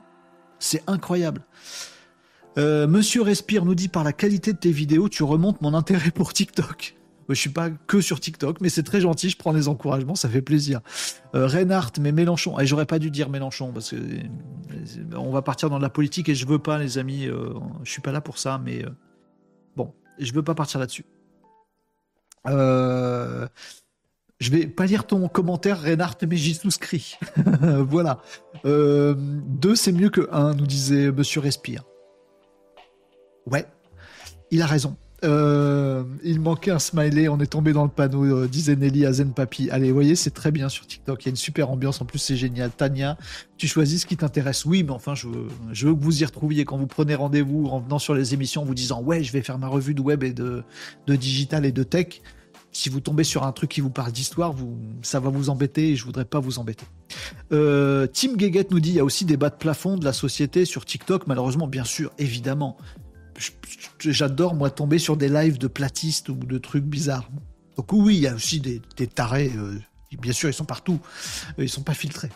C'est 0.59 0.83
incroyable. 0.87 1.41
Monsieur 2.57 3.21
Respire 3.21 3.65
nous 3.65 3.75
dit 3.75 3.89
par 3.89 4.05
la 4.05 4.13
qualité 4.13 4.53
de 4.53 4.57
tes 4.57 4.71
vidéos, 4.71 5.09
tu 5.09 5.23
remontes 5.23 5.61
mon 5.61 5.73
intérêt 5.73 6.11
pour 6.11 6.31
TikTok. 6.31 6.95
Je 7.29 7.33
suis 7.33 7.49
pas 7.49 7.69
que 7.69 8.01
sur 8.01 8.19
TikTok, 8.19 8.61
mais 8.61 8.69
c'est 8.69 8.83
très 8.83 9.01
gentil. 9.01 9.29
Je 9.29 9.37
prends 9.37 9.51
les 9.51 9.67
encouragements, 9.67 10.15
ça 10.15 10.29
fait 10.29 10.41
plaisir. 10.41 10.81
Euh, 11.33 11.47
Reinhardt, 11.47 11.93
mais 11.99 12.11
Mélenchon. 12.11 12.59
Et 12.59 12.67
j'aurais 12.67 12.85
pas 12.85 12.99
dû 12.99 13.09
dire 13.09 13.29
Mélenchon 13.29 13.71
parce 13.73 13.91
que 13.91 13.95
euh, 13.95 15.17
on 15.17 15.31
va 15.31 15.41
partir 15.41 15.69
dans 15.69 15.79
la 15.79 15.89
politique 15.89 16.29
et 16.29 16.35
je 16.35 16.45
veux 16.45 16.59
pas, 16.59 16.77
les 16.77 16.97
amis. 16.97 17.25
Euh, 17.25 17.53
je 17.83 17.91
suis 17.91 18.01
pas 18.01 18.11
là 18.11 18.21
pour 18.21 18.37
ça, 18.37 18.61
mais 18.63 18.85
bon, 19.75 19.93
je 20.19 20.31
veux 20.33 20.43
pas 20.43 20.53
partir 20.53 20.79
là-dessus. 20.79 21.05
Euh, 22.47 23.47
je 24.39 24.51
vais 24.51 24.67
pas 24.67 24.85
lire 24.85 25.05
ton 25.05 25.27
commentaire, 25.27 25.81
Reinhardt, 25.81 26.17
mais 26.27 26.37
j'y 26.37 26.53
souscris. 26.53 27.17
voilà. 27.87 28.21
deux, 28.63 29.75
c'est 29.75 29.91
mieux 29.91 30.09
que 30.09 30.27
un, 30.31 30.53
nous 30.53 30.67
disait 30.67 31.11
Monsieur 31.11 31.41
Respire. 31.41 31.83
Ouais, 33.45 33.65
il 34.51 34.61
a 34.61 34.65
raison. 34.65 34.97
Euh, 35.23 36.03
il 36.23 36.39
manquait 36.39 36.71
un 36.71 36.79
smiley, 36.79 37.29
on 37.29 37.39
est 37.39 37.47
tombé 37.47 37.73
dans 37.73 37.83
le 37.83 37.89
panneau, 37.89 38.25
euh, 38.25 38.47
disait 38.47 38.75
Nelly 38.75 39.05
à 39.05 39.13
Zen 39.13 39.33
Papi. 39.33 39.69
Allez, 39.71 39.91
voyez, 39.91 40.15
c'est 40.15 40.31
très 40.31 40.51
bien 40.51 40.69
sur 40.69 40.85
TikTok, 40.85 41.23
il 41.23 41.25
y 41.27 41.29
a 41.29 41.31
une 41.31 41.35
super 41.35 41.69
ambiance, 41.71 42.01
en 42.01 42.05
plus 42.05 42.19
c'est 42.19 42.35
génial. 42.35 42.69
Tania, 42.69 43.17
tu 43.57 43.67
choisis 43.67 44.01
ce 44.01 44.05
qui 44.05 44.17
t'intéresse. 44.17 44.65
Oui, 44.65 44.83
mais 44.83 44.91
enfin, 44.91 45.15
je 45.15 45.27
veux, 45.27 45.95
que 45.95 46.03
vous 46.03 46.21
y 46.21 46.25
retrouviez 46.25 46.65
quand 46.65 46.77
vous 46.77 46.87
prenez 46.87 47.15
rendez-vous 47.15 47.67
en 47.67 47.79
venant 47.79 47.99
sur 47.99 48.13
les 48.13 48.33
émissions, 48.33 48.61
en 48.61 48.65
vous 48.65 48.75
disant, 48.75 49.01
ouais, 49.01 49.23
je 49.23 49.31
vais 49.31 49.41
faire 49.41 49.57
ma 49.57 49.67
revue 49.67 49.93
de 49.93 50.01
web 50.01 50.23
et 50.23 50.33
de 50.33 50.63
digital 51.07 51.65
et 51.65 51.71
de 51.71 51.83
tech. 51.83 52.21
Si 52.75 52.89
vous 52.89 52.99
tombez 52.99 53.23
sur 53.23 53.43
un 53.43 53.53
truc 53.53 53.71
qui 53.71 53.79
vous 53.79 53.89
parle 53.89 54.11
d'histoire, 54.11 54.53
ça 55.01 55.21
va 55.21 55.29
vous 55.29 55.49
embêter 55.49 55.91
et 55.91 55.95
je 55.95 56.03
voudrais 56.03 56.25
pas 56.25 56.39
vous 56.39 56.59
embêter. 56.59 56.85
Euh, 57.53 58.05
Tim 58.05 58.37
Geget 58.37 58.67
nous 58.69 58.81
dit 58.81 58.89
il 58.89 58.95
y 58.95 58.99
a 58.99 59.05
aussi 59.05 59.23
des 59.23 59.37
bas 59.37 59.49
de 59.49 59.55
plafond 59.55 59.95
de 59.95 60.03
la 60.03 60.11
société 60.11 60.65
sur 60.65 60.83
TikTok, 60.83 61.25
malheureusement, 61.25 61.67
bien 61.67 61.85
sûr, 61.85 62.11
évidemment 62.17 62.77
j'adore 63.99 64.55
moi 64.55 64.69
tomber 64.69 64.99
sur 64.99 65.15
des 65.15 65.29
lives 65.29 65.57
de 65.57 65.67
platistes 65.67 66.27
ou 66.27 66.35
de 66.35 66.57
trucs 66.57 66.83
bizarres. 66.83 67.29
Donc 67.77 67.93
oui, 67.93 68.15
il 68.17 68.21
y 68.23 68.27
a 68.27 68.35
aussi 68.35 68.59
des, 68.59 68.81
tarés. 69.07 69.53
Euh, 69.55 69.79
bien 70.19 70.33
sûr, 70.33 70.49
ils 70.49 70.53
sont 70.53 70.65
partout. 70.65 70.99
Ils 71.57 71.69
sont 71.69 71.83
pas 71.83 71.93
filtrés. 71.93 72.29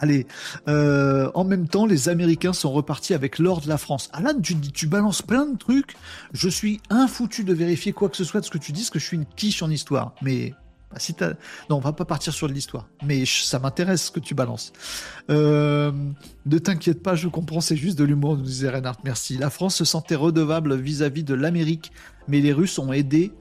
Allez, 0.00 0.26
euh, 0.68 1.30
en 1.34 1.44
même 1.44 1.68
temps, 1.68 1.86
les 1.86 2.08
Américains 2.08 2.52
sont 2.52 2.72
repartis 2.72 3.14
avec 3.14 3.38
l'or 3.38 3.60
de 3.60 3.68
la 3.68 3.78
France. 3.78 4.08
Alan, 4.12 4.40
tu, 4.40 4.58
tu 4.58 4.86
balances 4.86 5.22
plein 5.22 5.46
de 5.46 5.56
trucs. 5.56 5.94
Je 6.32 6.48
suis 6.48 6.80
infoutu 6.90 7.44
de 7.44 7.52
vérifier 7.52 7.92
quoi 7.92 8.08
que 8.08 8.16
ce 8.16 8.24
soit 8.24 8.40
de 8.40 8.46
ce 8.46 8.50
que 8.50 8.58
tu 8.58 8.72
dis, 8.72 8.80
parce 8.80 8.90
que 8.90 8.98
je 8.98 9.06
suis 9.06 9.16
une 9.16 9.26
quiche 9.26 9.62
en 9.62 9.70
histoire. 9.70 10.14
Mais 10.22 10.54
bah, 10.92 10.98
si 10.98 11.14
non, 11.70 11.76
on 11.76 11.80
va 11.80 11.92
pas 11.92 12.04
partir 12.04 12.34
sur 12.34 12.48
de 12.48 12.52
l'histoire, 12.52 12.86
mais 13.02 13.24
ça 13.24 13.58
m'intéresse 13.58 14.06
ce 14.06 14.10
que 14.10 14.20
tu 14.20 14.34
balances. 14.34 14.72
Euh, 15.30 15.90
ne 16.44 16.58
t'inquiète 16.58 17.02
pas, 17.02 17.14
je 17.14 17.28
comprends, 17.28 17.62
c'est 17.62 17.76
juste 17.76 17.98
de 17.98 18.04
l'humour, 18.04 18.36
nous 18.36 18.42
disait 18.42 18.68
Reinhardt. 18.68 19.00
Merci. 19.04 19.38
La 19.38 19.48
France 19.48 19.76
se 19.76 19.84
sentait 19.86 20.16
redevable 20.16 20.74
vis-à-vis 20.76 21.24
de 21.24 21.32
l'Amérique, 21.32 21.92
mais 22.28 22.40
les 22.40 22.52
Russes 22.52 22.78
ont 22.78 22.92
aidé 22.92 23.32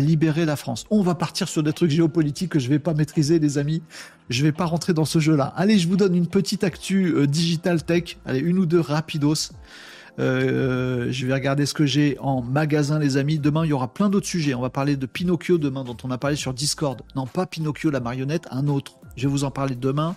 libérer 0.00 0.44
la 0.44 0.56
France. 0.56 0.84
On 0.90 1.02
va 1.02 1.14
partir 1.14 1.48
sur 1.48 1.62
des 1.62 1.72
trucs 1.72 1.90
géopolitiques 1.90 2.50
que 2.50 2.58
je 2.58 2.68
vais 2.68 2.78
pas 2.78 2.94
maîtriser, 2.94 3.38
les 3.38 3.58
amis. 3.58 3.82
Je 4.30 4.42
vais 4.42 4.52
pas 4.52 4.64
rentrer 4.64 4.94
dans 4.94 5.04
ce 5.04 5.18
jeu-là. 5.18 5.52
Allez, 5.56 5.78
je 5.78 5.88
vous 5.88 5.96
donne 5.96 6.14
une 6.14 6.26
petite 6.26 6.64
actu 6.64 7.14
euh, 7.14 7.26
digital 7.26 7.82
tech. 7.82 8.18
Allez, 8.24 8.40
une 8.40 8.58
ou 8.58 8.66
deux 8.66 8.80
rapidos. 8.80 9.52
Euh, 10.20 11.08
je 11.10 11.26
vais 11.26 11.34
regarder 11.34 11.66
ce 11.66 11.74
que 11.74 11.86
j'ai 11.86 12.16
en 12.20 12.40
magasin, 12.42 12.98
les 12.98 13.16
amis. 13.16 13.38
Demain, 13.38 13.64
il 13.64 13.70
y 13.70 13.72
aura 13.72 13.92
plein 13.92 14.08
d'autres 14.08 14.26
sujets. 14.26 14.54
On 14.54 14.60
va 14.60 14.70
parler 14.70 14.96
de 14.96 15.06
Pinocchio 15.06 15.58
demain, 15.58 15.84
dont 15.84 15.96
on 16.04 16.10
a 16.10 16.18
parlé 16.18 16.36
sur 16.36 16.54
Discord. 16.54 17.02
Non, 17.16 17.26
pas 17.26 17.46
Pinocchio 17.46 17.90
la 17.90 18.00
marionnette, 18.00 18.46
un 18.50 18.68
autre. 18.68 18.98
Je 19.16 19.26
vais 19.26 19.32
vous 19.32 19.44
en 19.44 19.50
parler 19.50 19.74
demain. 19.74 20.16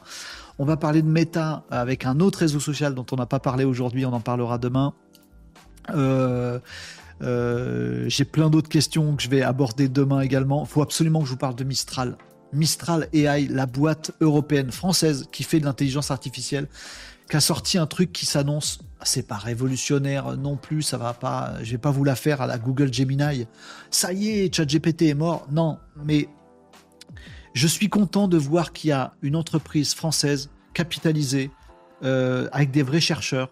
On 0.59 0.65
va 0.65 0.77
parler 0.77 1.01
de 1.01 1.07
Meta 1.07 1.63
avec 1.69 2.05
un 2.05 2.19
autre 2.19 2.39
réseau 2.39 2.59
social 2.59 2.95
dont 2.95 3.05
on 3.11 3.15
n'a 3.15 3.25
pas 3.25 3.39
parlé 3.39 3.63
aujourd'hui. 3.63 4.05
On 4.05 4.13
en 4.13 4.19
parlera 4.19 4.57
demain. 4.57 4.93
Euh, 5.95 6.59
J'ai 7.22 8.26
plein 8.26 8.49
d'autres 8.49 8.69
questions 8.69 9.15
que 9.15 9.23
je 9.23 9.30
vais 9.30 9.41
aborder 9.41 9.89
demain 9.89 10.22
également. 10.22 10.64
Il 10.64 10.68
faut 10.68 10.81
absolument 10.81 11.19
que 11.22 11.26
je 11.26 11.31
vous 11.31 11.38
parle 11.38 11.56
de 11.56 11.64
Mistral. 11.64 12.18
Mistral 12.53 13.10
AI, 13.14 13.48
la 13.48 13.65
boîte 13.65 14.11
européenne 14.22 14.72
française 14.72 15.27
qui 15.31 15.44
fait 15.44 15.60
de 15.60 15.65
l'intelligence 15.65 16.11
artificielle, 16.11 16.68
qui 17.30 17.35
a 17.35 17.41
sorti 17.41 17.77
un 17.77 17.88
truc 17.88 18.14
qui 18.14 18.26
s'annonce, 18.26 18.80
c'est 19.03 19.27
pas 19.27 19.35
révolutionnaire 19.35 20.38
non 20.38 20.56
plus, 20.56 20.81
ça 20.81 20.98
va 20.98 21.14
pas, 21.14 21.56
je 21.61 21.72
vais 21.72 21.77
pas 21.77 21.91
vous 21.91 22.03
la 22.03 22.15
faire 22.15 22.41
à 22.41 22.48
la 22.48 22.57
Google 22.57 22.94
Gemini. 22.94 23.48
Ça 23.91 24.14
y 24.14 24.30
est, 24.30 24.56
ChatGPT 24.56 25.03
est 25.03 25.14
mort. 25.14 25.45
Non, 25.52 25.77
mais 26.06 26.30
je 27.53 27.68
suis 27.68 27.89
content 27.89 28.27
de 28.27 28.38
voir 28.38 28.72
qu'il 28.72 28.91
y 28.91 28.94
a 28.94 29.14
une 29.22 29.35
entreprise 29.35 29.94
française 29.94 30.49
capitalisée 30.73 31.52
euh, 32.03 32.48
avec 32.52 32.72
des 32.72 32.84
vrais 32.84 33.02
chercheurs 33.02 33.49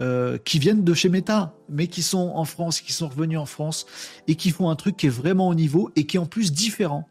euh, 0.00 0.38
qui 0.38 0.60
viennent 0.60 0.84
de 0.84 0.94
chez 0.94 1.08
Meta, 1.08 1.54
mais 1.68 1.88
qui 1.88 2.02
sont 2.02 2.32
en 2.34 2.44
France, 2.44 2.80
qui 2.80 2.92
sont 2.92 3.08
revenus 3.08 3.38
en 3.38 3.46
France 3.46 3.84
et 4.28 4.36
qui 4.36 4.50
font 4.50 4.70
un 4.70 4.76
truc 4.76 4.96
qui 4.96 5.06
est 5.06 5.10
vraiment 5.10 5.48
au 5.48 5.54
niveau 5.56 5.90
et 5.96 6.06
qui 6.06 6.16
est 6.16 6.20
en 6.20 6.26
plus 6.26 6.52
différent. 6.52 7.08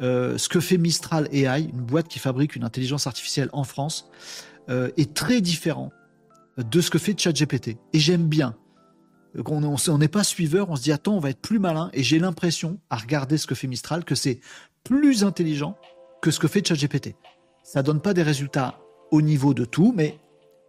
Euh, 0.00 0.38
ce 0.38 0.48
que 0.48 0.60
fait 0.60 0.78
Mistral 0.78 1.28
AI, 1.32 1.62
une 1.62 1.82
boîte 1.82 2.06
qui 2.06 2.20
fabrique 2.20 2.54
une 2.54 2.62
intelligence 2.62 3.08
artificielle 3.08 3.50
en 3.52 3.64
France, 3.64 4.10
euh, 4.68 4.90
est 4.96 5.12
très 5.12 5.40
différent 5.40 5.90
de 6.56 6.80
ce 6.80 6.88
que 6.90 6.98
fait 6.98 7.18
ChatGPT. 7.18 7.78
Et 7.92 7.98
j'aime 7.98 8.28
bien. 8.28 8.54
On 9.44 9.98
n'est 9.98 10.06
pas 10.08 10.24
suiveur, 10.24 10.70
on 10.70 10.76
se 10.76 10.82
dit 10.82 10.92
attends, 10.92 11.16
on 11.16 11.20
va 11.20 11.30
être 11.30 11.40
plus 11.40 11.58
malin. 11.58 11.90
Et 11.94 12.04
j'ai 12.04 12.20
l'impression, 12.20 12.78
à 12.90 12.96
regarder 12.96 13.38
ce 13.38 13.48
que 13.48 13.56
fait 13.56 13.66
Mistral, 13.66 14.04
que 14.04 14.14
c'est 14.14 14.38
plus 14.84 15.24
intelligent 15.24 15.76
que 16.22 16.30
ce 16.30 16.38
que 16.38 16.46
fait 16.46 16.64
ChatGPT. 16.64 17.16
Ça 17.64 17.82
donne 17.82 18.00
pas 18.00 18.14
des 18.14 18.22
résultats 18.22 18.78
au 19.10 19.20
niveau 19.20 19.52
de 19.52 19.64
tout, 19.64 19.92
mais 19.96 20.18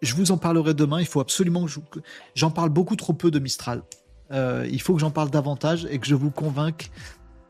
je 0.01 0.15
vous 0.15 0.31
en 0.31 0.37
parlerai 0.37 0.73
demain. 0.73 0.99
Il 0.99 1.07
faut 1.07 1.19
absolument 1.19 1.65
que 1.65 1.99
j'en 2.35 2.51
parle 2.51 2.69
beaucoup 2.69 2.95
trop 2.95 3.13
peu 3.13 3.31
de 3.31 3.39
Mistral. 3.39 3.83
Euh, 4.31 4.67
il 4.71 4.81
faut 4.81 4.93
que 4.93 4.99
j'en 4.99 5.11
parle 5.11 5.29
davantage 5.29 5.87
et 5.89 5.99
que 5.99 6.07
je 6.07 6.15
vous 6.15 6.29
convainque 6.29 6.91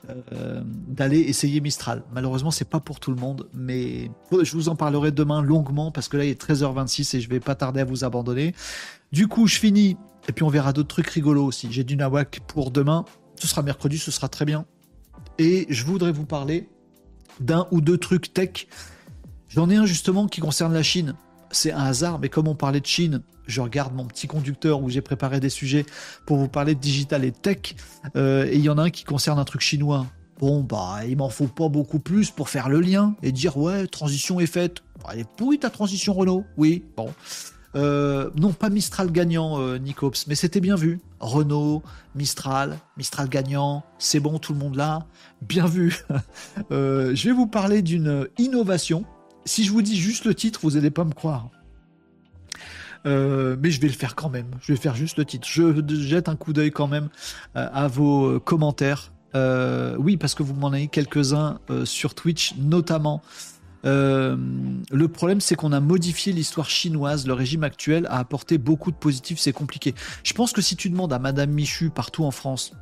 euh, 0.09 0.61
d'aller 0.87 1.19
essayer 1.19 1.59
Mistral. 1.59 2.03
Malheureusement, 2.13 2.51
c'est 2.51 2.69
pas 2.69 2.79
pour 2.79 2.99
tout 2.99 3.11
le 3.11 3.17
monde, 3.17 3.47
mais 3.53 4.09
je 4.31 4.53
vous 4.53 4.69
en 4.69 4.75
parlerai 4.75 5.11
demain 5.11 5.41
longuement 5.41 5.91
parce 5.91 6.07
que 6.07 6.17
là 6.17 6.23
il 6.25 6.29
est 6.29 6.41
13h26 6.41 7.17
et 7.17 7.21
je 7.21 7.29
vais 7.29 7.39
pas 7.39 7.55
tarder 7.55 7.81
à 7.81 7.85
vous 7.85 8.03
abandonner. 8.03 8.55
Du 9.11 9.27
coup, 9.27 9.45
je 9.47 9.59
finis 9.59 9.97
et 10.27 10.31
puis 10.31 10.43
on 10.43 10.49
verra 10.49 10.73
d'autres 10.73 10.89
trucs 10.89 11.09
rigolos 11.09 11.45
aussi. 11.45 11.67
J'ai 11.71 11.83
du 11.83 11.95
nawak 11.95 12.41
pour 12.47 12.71
demain. 12.71 13.05
Ce 13.35 13.47
sera 13.47 13.61
mercredi, 13.61 13.97
ce 13.97 14.11
sera 14.11 14.29
très 14.29 14.45
bien. 14.45 14.65
Et 15.37 15.65
je 15.69 15.85
voudrais 15.85 16.11
vous 16.11 16.25
parler 16.25 16.69
d'un 17.39 17.67
ou 17.71 17.81
deux 17.81 17.97
trucs 17.97 18.33
tech. 18.33 18.67
J'en 19.49 19.69
ai 19.69 19.75
un 19.75 19.85
justement 19.85 20.27
qui 20.27 20.41
concerne 20.41 20.73
la 20.73 20.83
Chine. 20.83 21.15
C'est 21.51 21.71
un 21.71 21.83
hasard, 21.83 22.19
mais 22.19 22.29
comme 22.29 22.47
on 22.47 22.55
parlait 22.55 22.79
de 22.79 22.85
Chine, 22.85 23.21
je 23.49 23.61
regarde 23.61 23.93
mon 23.93 24.05
petit 24.05 24.27
conducteur 24.27 24.81
où 24.81 24.89
j'ai 24.89 25.01
préparé 25.01 25.39
des 25.39 25.49
sujets 25.49 25.85
pour 26.25 26.37
vous 26.37 26.47
parler 26.47 26.75
de 26.75 26.79
digital 26.79 27.25
et 27.25 27.31
tech. 27.31 27.75
Euh, 28.15 28.45
et 28.45 28.55
il 28.55 28.61
y 28.61 28.69
en 28.69 28.77
a 28.77 28.83
un 28.83 28.89
qui 28.89 29.03
concerne 29.03 29.39
un 29.39 29.45
truc 29.45 29.61
chinois. 29.61 30.05
Bon, 30.39 30.61
bah, 30.61 30.99
il 31.07 31.17
m'en 31.17 31.29
faut 31.29 31.47
pas 31.47 31.67
beaucoup 31.67 31.99
plus 31.99 32.31
pour 32.31 32.47
faire 32.47 32.69
le 32.69 32.79
lien 32.79 33.15
et 33.23 33.31
dire 33.31 33.57
ouais, 33.57 33.87
transition 33.87 34.39
est 34.39 34.45
faite. 34.45 34.83
Bah, 35.03 35.09
elle 35.13 35.21
est 35.21 35.29
pourrie 35.35 35.59
ta 35.59 35.69
transition 35.69 36.13
Renault. 36.13 36.45
Oui, 36.57 36.85
bon. 36.95 37.09
Euh, 37.75 38.29
non, 38.35 38.53
pas 38.53 38.69
Mistral 38.69 39.11
gagnant, 39.11 39.59
euh, 39.59 39.77
Nicops, 39.77 40.27
mais 40.27 40.35
c'était 40.35 40.61
bien 40.61 40.75
vu. 40.75 40.99
Renault, 41.19 41.83
Mistral, 42.15 42.77
Mistral 42.97 43.29
gagnant, 43.29 43.83
c'est 43.99 44.19
bon, 44.19 44.39
tout 44.39 44.53
le 44.53 44.59
monde 44.59 44.75
là. 44.75 45.05
Bien 45.41 45.65
vu. 45.65 45.97
je 46.71 47.23
vais 47.23 47.33
vous 47.33 47.47
parler 47.47 47.81
d'une 47.81 48.27
innovation. 48.37 49.05
Si 49.49 49.63
je 49.63 49.71
vous 49.71 49.81
dis 49.81 49.99
juste 49.99 50.25
le 50.25 50.35
titre, 50.35 50.59
vous 50.61 50.73
n'allez 50.73 50.91
pas 50.91 51.03
me 51.03 51.11
croire. 51.11 51.49
Euh, 53.07 53.57
mais 53.59 53.71
je 53.71 53.81
vais 53.81 53.87
le 53.87 53.93
faire 53.93 54.13
quand 54.13 54.29
même. 54.29 54.45
Je 54.61 54.73
vais 54.73 54.79
faire 54.79 54.93
juste 54.93 55.17
le 55.17 55.25
titre. 55.25 55.47
Je 55.49 55.73
jette 55.87 56.29
un 56.29 56.35
coup 56.35 56.53
d'œil 56.53 56.69
quand 56.69 56.85
même 56.85 57.09
euh, 57.55 57.67
à 57.73 57.87
vos 57.87 58.27
euh, 58.27 58.39
commentaires. 58.39 59.11
oui, 59.33 60.17
parce 60.17 60.35
que 60.35 60.43
vous 60.43 60.53
m'en 60.53 60.67
avez 60.67 60.87
quelques-uns 60.87 61.57
sur 61.83 62.13
Twitch, 62.13 62.53
notamment. 62.57 63.23
le 63.83 65.07
problème, 65.07 65.41
c'est 65.41 65.55
qu'on 65.55 65.71
a 65.71 65.79
modifié 65.79 66.31
l'histoire 66.31 66.69
chinoise. 66.69 67.25
Le 67.25 67.33
régime 67.33 67.63
actuel 67.63 68.05
a 68.05 68.19
apporté 68.19 68.59
beaucoup 68.59 68.91
de 68.91 68.97
positifs. 68.97 69.39
C'est 69.39 69.51
compliqué. 69.51 69.95
Je 70.23 70.33
pense 70.33 70.53
que 70.53 70.61
si 70.61 70.75
tu 70.75 70.91
demandes 70.91 71.11
à 71.11 71.17
Madame 71.17 71.49
Michu 71.49 71.89
partout 71.89 72.23
en 72.23 72.31
France, 72.31 72.73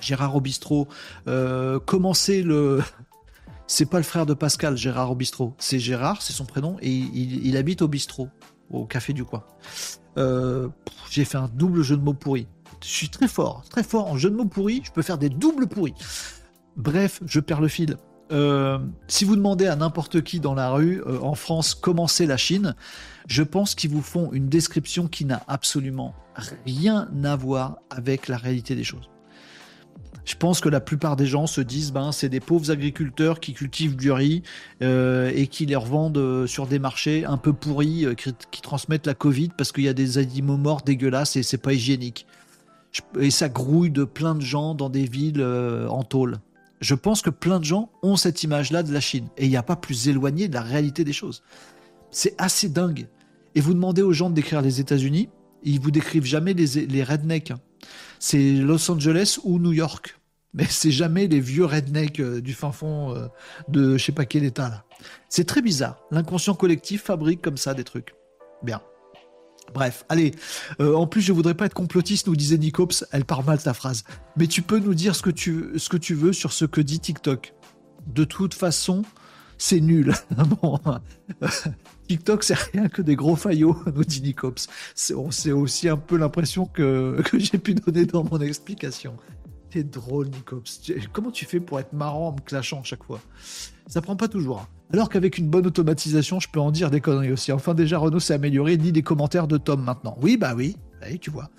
Gérard 0.00 0.36
Obistro, 0.36 0.86
comment 1.86 2.14
c'est 2.14 2.42
le 2.42 2.82
c'est 3.66 3.86
pas 3.86 3.98
le 3.98 4.04
frère 4.04 4.26
de 4.26 4.34
Pascal, 4.34 4.76
Gérard 4.76 5.10
Obistro. 5.10 5.54
C'est 5.58 5.78
Gérard, 5.78 6.22
c'est 6.22 6.32
son 6.32 6.44
prénom, 6.44 6.76
et 6.80 6.90
il, 6.90 7.56
habite 7.56 7.82
au 7.82 7.88
bistrot 7.88 8.28
au 8.70 8.84
café 8.84 9.12
du 9.12 9.24
coin. 9.24 9.44
Euh, 10.18 10.68
j'ai 11.10 11.24
fait 11.24 11.38
un 11.38 11.48
double 11.48 11.82
jeu 11.82 11.96
de 11.96 12.02
mots 12.02 12.14
pourri. 12.14 12.46
Je 12.82 12.88
suis 12.88 13.08
très 13.08 13.28
fort, 13.28 13.64
très 13.68 13.82
fort 13.82 14.06
en 14.06 14.16
jeu 14.16 14.30
de 14.30 14.36
mots 14.36 14.44
pourris. 14.44 14.82
Je 14.84 14.90
peux 14.90 15.02
faire 15.02 15.18
des 15.18 15.28
doubles 15.28 15.66
pourris. 15.66 15.94
Bref, 16.76 17.20
je 17.26 17.40
perds 17.40 17.60
le 17.60 17.68
fil. 17.68 17.96
Euh, 18.32 18.78
si 19.06 19.24
vous 19.24 19.36
demandez 19.36 19.66
à 19.66 19.76
n'importe 19.76 20.22
qui 20.22 20.40
dans 20.40 20.54
la 20.54 20.70
rue 20.70 21.00
euh, 21.06 21.20
en 21.20 21.34
France 21.34 21.74
comment 21.74 22.08
c'est 22.08 22.26
la 22.26 22.36
Chine, 22.36 22.74
je 23.28 23.42
pense 23.42 23.74
qu'ils 23.74 23.90
vous 23.90 24.02
font 24.02 24.32
une 24.32 24.48
description 24.48 25.06
qui 25.06 25.24
n'a 25.24 25.42
absolument 25.46 26.14
rien 26.66 27.08
à 27.24 27.36
voir 27.36 27.78
avec 27.88 28.26
la 28.28 28.36
réalité 28.36 28.74
des 28.74 28.84
choses. 28.84 29.08
Je 30.26 30.34
pense 30.34 30.60
que 30.60 30.68
la 30.68 30.80
plupart 30.80 31.14
des 31.14 31.24
gens 31.24 31.46
se 31.46 31.60
disent 31.60 31.92
ben 31.92 32.10
c'est 32.10 32.28
des 32.28 32.40
pauvres 32.40 32.72
agriculteurs 32.72 33.38
qui 33.38 33.54
cultivent 33.54 33.94
du 33.94 34.10
riz 34.10 34.42
euh, 34.82 35.30
et 35.34 35.46
qui 35.46 35.66
les 35.66 35.76
revendent 35.76 36.18
euh, 36.18 36.48
sur 36.48 36.66
des 36.66 36.80
marchés 36.80 37.24
un 37.24 37.36
peu 37.36 37.52
pourris 37.52 38.04
euh, 38.04 38.14
qui, 38.14 38.60
transmettent 38.60 39.06
la 39.06 39.14
Covid 39.14 39.50
parce 39.56 39.70
qu'il 39.70 39.84
y 39.84 39.88
a 39.88 39.92
des 39.92 40.18
animaux 40.18 40.56
morts 40.56 40.82
dégueulasses 40.82 41.36
et 41.36 41.44
c'est 41.44 41.58
pas 41.58 41.72
hygiénique. 41.72 42.26
Et 43.20 43.30
ça 43.30 43.48
grouille 43.48 43.90
de 43.90 44.02
plein 44.02 44.34
de 44.34 44.40
gens 44.40 44.74
dans 44.74 44.88
des 44.88 45.04
villes 45.04 45.44
en 45.44 46.02
tôle. 46.02 46.38
Je 46.80 46.94
pense 46.94 47.22
que 47.22 47.30
plein 47.30 47.60
de 47.60 47.64
gens 47.64 47.90
ont 48.02 48.16
cette 48.16 48.42
image-là 48.42 48.82
de 48.82 48.92
la 48.92 49.00
Chine 49.00 49.28
et 49.36 49.44
il 49.44 49.50
n'y 49.50 49.56
a 49.56 49.62
pas 49.62 49.76
plus 49.76 50.08
éloigné 50.08 50.48
de 50.48 50.54
la 50.54 50.62
réalité 50.62 51.04
des 51.04 51.12
choses. 51.12 51.42
C'est 52.10 52.34
assez 52.38 52.68
dingue. 52.68 53.06
Et 53.54 53.60
vous 53.60 53.74
demandez 53.74 54.02
aux 54.02 54.12
gens 54.12 54.30
de 54.30 54.34
décrire 54.34 54.62
les 54.62 54.80
États-Unis, 54.80 55.28
ils 55.62 55.78
vous 55.78 55.90
décrivent 55.90 56.24
jamais 56.24 56.54
les, 56.54 57.04
rednecks. 57.04 57.50
Hein 57.50 57.60
c'est 58.18 58.52
Los 58.52 58.90
Angeles 58.90 59.38
ou 59.44 59.58
New 59.58 59.72
York. 59.72 60.18
Mais 60.54 60.66
c'est 60.68 60.90
jamais 60.90 61.26
les 61.26 61.40
vieux 61.40 61.66
rednecks 61.66 62.20
euh, 62.20 62.40
du 62.40 62.54
fin 62.54 62.72
fond 62.72 63.14
euh, 63.14 63.26
de 63.68 63.98
je 63.98 64.04
sais 64.04 64.12
pas 64.12 64.24
quel 64.24 64.44
état 64.44 64.68
là. 64.68 64.84
C'est 65.28 65.44
très 65.44 65.60
bizarre. 65.60 65.98
L'inconscient 66.10 66.54
collectif 66.54 67.02
fabrique 67.02 67.42
comme 67.42 67.58
ça 67.58 67.74
des 67.74 67.84
trucs. 67.84 68.14
Bien. 68.62 68.80
Bref, 69.74 70.04
allez. 70.08 70.32
Euh, 70.80 70.94
en 70.94 71.06
plus, 71.06 71.20
je 71.20 71.32
voudrais 71.32 71.54
pas 71.54 71.66
être 71.66 71.74
complotiste, 71.74 72.26
nous 72.28 72.36
disait 72.36 72.56
Nicops. 72.56 73.04
Elle 73.12 73.24
part 73.24 73.44
mal 73.44 73.62
ta 73.62 73.74
phrase. 73.74 74.04
Mais 74.36 74.46
tu 74.46 74.62
peux 74.62 74.78
nous 74.78 74.94
dire 74.94 75.14
ce 75.14 75.22
que 75.22 75.30
tu, 75.30 75.78
ce 75.78 75.88
que 75.88 75.96
tu 75.96 76.14
veux 76.14 76.32
sur 76.32 76.52
ce 76.52 76.64
que 76.64 76.80
dit 76.80 77.00
TikTok. 77.00 77.52
De 78.06 78.24
toute 78.24 78.54
façon, 78.54 79.02
c'est 79.58 79.80
nul. 79.80 80.14
bon, 80.62 80.78
TikTok, 82.06 82.42
c'est 82.42 82.54
rien 82.54 82.88
que 82.88 83.02
des 83.02 83.16
gros 83.16 83.36
faillots, 83.36 83.76
nous 83.94 84.04
dit 84.04 84.22
Nicops. 84.22 84.68
C'est 84.94 85.14
aussi 85.52 85.88
un 85.88 85.96
peu 85.96 86.16
l'impression 86.16 86.66
que, 86.72 87.22
j'ai 87.34 87.58
pu 87.58 87.74
donner 87.74 88.06
dans 88.06 88.24
mon 88.24 88.40
explication. 88.40 89.16
T'es 89.70 89.82
drôle, 89.82 90.28
Nicops. 90.28 90.92
Comment 91.12 91.30
tu 91.30 91.44
fais 91.44 91.60
pour 91.60 91.80
être 91.80 91.92
marrant 91.92 92.28
en 92.28 92.32
me 92.32 92.40
clashant 92.40 92.82
chaque 92.82 93.04
fois? 93.04 93.20
Ça 93.86 94.00
prend 94.00 94.16
pas 94.16 94.28
toujours. 94.28 94.60
Hein. 94.60 94.68
Alors 94.92 95.08
qu'avec 95.08 95.38
une 95.38 95.48
bonne 95.48 95.66
automatisation, 95.66 96.38
je 96.38 96.48
peux 96.48 96.60
en 96.60 96.70
dire 96.70 96.90
des 96.90 97.00
conneries 97.00 97.32
aussi. 97.32 97.50
Enfin, 97.50 97.74
déjà, 97.74 97.98
Renault 97.98 98.20
s'est 98.20 98.34
amélioré, 98.34 98.76
ni 98.76 98.92
des 98.92 99.02
commentaires 99.02 99.48
de 99.48 99.58
Tom 99.58 99.82
maintenant. 99.82 100.16
Oui, 100.22 100.36
bah 100.36 100.54
oui. 100.56 100.76
oui 101.02 101.18
tu 101.18 101.30
vois. 101.30 101.50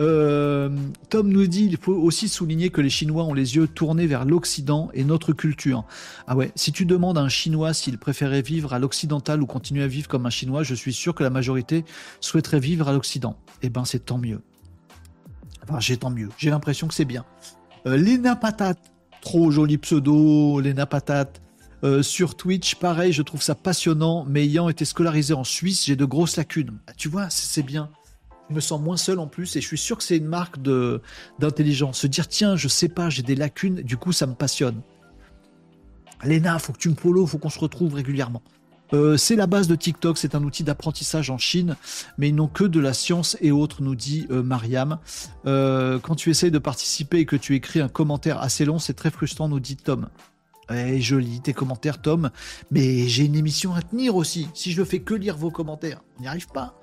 Euh, 0.00 0.70
Tom 1.10 1.28
nous 1.28 1.46
dit 1.46 1.66
il 1.66 1.76
faut 1.76 1.92
aussi 1.92 2.28
souligner 2.28 2.70
que 2.70 2.80
les 2.80 2.88
Chinois 2.88 3.24
ont 3.24 3.34
les 3.34 3.56
yeux 3.56 3.68
tournés 3.68 4.06
vers 4.06 4.24
l'Occident 4.24 4.88
et 4.94 5.04
notre 5.04 5.32
culture. 5.34 5.84
Ah 6.26 6.36
ouais, 6.36 6.52
si 6.54 6.72
tu 6.72 6.86
demandes 6.86 7.18
à 7.18 7.20
un 7.20 7.28
Chinois 7.28 7.74
s'il 7.74 7.98
préférait 7.98 8.40
vivre 8.40 8.72
à 8.72 8.78
l'occidental 8.78 9.42
ou 9.42 9.46
continuer 9.46 9.82
à 9.82 9.88
vivre 9.88 10.08
comme 10.08 10.24
un 10.24 10.30
Chinois, 10.30 10.62
je 10.62 10.74
suis 10.74 10.94
sûr 10.94 11.14
que 11.14 11.22
la 11.22 11.30
majorité 11.30 11.84
souhaiterait 12.20 12.60
vivre 12.60 12.88
à 12.88 12.92
l'Occident. 12.92 13.36
Eh 13.62 13.68
ben, 13.68 13.84
c'est 13.84 14.06
tant 14.06 14.18
mieux. 14.18 14.40
Enfin, 15.62 15.80
j'ai 15.80 15.98
tant 15.98 16.10
mieux. 16.10 16.30
J'ai 16.38 16.50
l'impression 16.50 16.88
que 16.88 16.94
c'est 16.94 17.04
bien. 17.04 17.26
Euh, 17.86 17.96
Lena 17.96 18.40
trop 19.20 19.50
joli 19.50 19.76
pseudo, 19.76 20.60
Lena 20.60 20.86
Patate. 20.86 21.42
Euh, 21.82 22.02
sur 22.02 22.36
Twitch, 22.36 22.74
pareil, 22.74 23.12
je 23.12 23.22
trouve 23.22 23.42
ça 23.42 23.54
passionnant, 23.54 24.26
mais 24.28 24.44
ayant 24.44 24.68
été 24.68 24.84
scolarisé 24.84 25.32
en 25.32 25.44
Suisse, 25.44 25.86
j'ai 25.86 25.96
de 25.96 26.04
grosses 26.04 26.36
lacunes. 26.36 26.78
Ah, 26.86 26.92
tu 26.96 27.08
vois, 27.08 27.30
c'est 27.30 27.62
bien 27.62 27.90
je 28.50 28.54
me 28.54 28.60
sens 28.60 28.80
moins 28.80 28.96
seul 28.96 29.18
en 29.18 29.28
plus 29.28 29.56
et 29.56 29.60
je 29.60 29.66
suis 29.66 29.78
sûr 29.78 29.96
que 29.96 30.02
c'est 30.02 30.16
une 30.16 30.26
marque 30.26 30.60
de 30.60 31.00
d'intelligence. 31.38 32.00
Se 32.00 32.06
dire 32.06 32.28
tiens, 32.28 32.56
je 32.56 32.68
sais 32.68 32.88
pas, 32.88 33.08
j'ai 33.08 33.22
des 33.22 33.36
lacunes, 33.36 33.76
du 33.82 33.96
coup 33.96 34.12
ça 34.12 34.26
me 34.26 34.34
passionne. 34.34 34.82
Léna, 36.24 36.58
faut 36.58 36.72
que 36.72 36.78
tu 36.78 36.90
me 36.90 36.94
follow, 36.94 37.26
faut 37.26 37.38
qu'on 37.38 37.48
se 37.48 37.58
retrouve 37.58 37.94
régulièrement. 37.94 38.42
Euh, 38.92 39.16
c'est 39.16 39.36
la 39.36 39.46
base 39.46 39.68
de 39.68 39.76
TikTok, 39.76 40.18
c'est 40.18 40.34
un 40.34 40.42
outil 40.42 40.64
d'apprentissage 40.64 41.30
en 41.30 41.38
Chine, 41.38 41.76
mais 42.18 42.28
ils 42.30 42.34
n'ont 42.34 42.48
que 42.48 42.64
de 42.64 42.80
la 42.80 42.92
science 42.92 43.36
et 43.40 43.52
autres, 43.52 43.82
nous 43.82 43.94
dit 43.94 44.26
euh, 44.30 44.42
Mariam. 44.42 44.98
Euh, 45.46 46.00
quand 46.00 46.16
tu 46.16 46.30
essayes 46.30 46.50
de 46.50 46.58
participer 46.58 47.18
et 47.18 47.24
que 47.24 47.36
tu 47.36 47.54
écris 47.54 47.80
un 47.80 47.88
commentaire 47.88 48.40
assez 48.40 48.64
long, 48.64 48.80
c'est 48.80 48.94
très 48.94 49.10
frustrant, 49.10 49.48
nous 49.48 49.60
dit 49.60 49.76
Tom. 49.76 50.08
Eh, 50.72 51.00
joli 51.00 51.40
tes 51.40 51.52
commentaires, 51.52 52.00
Tom, 52.00 52.30
mais 52.70 53.08
j'ai 53.08 53.24
une 53.24 53.34
émission 53.34 53.74
à 53.74 53.82
tenir 53.82 54.14
aussi. 54.14 54.48
Si 54.54 54.72
je 54.72 54.80
ne 54.80 54.84
fais 54.84 55.00
que 55.00 55.14
lire 55.14 55.36
vos 55.36 55.50
commentaires, 55.50 56.02
on 56.18 56.22
n'y 56.22 56.28
arrive 56.28 56.46
pas. 56.48 56.76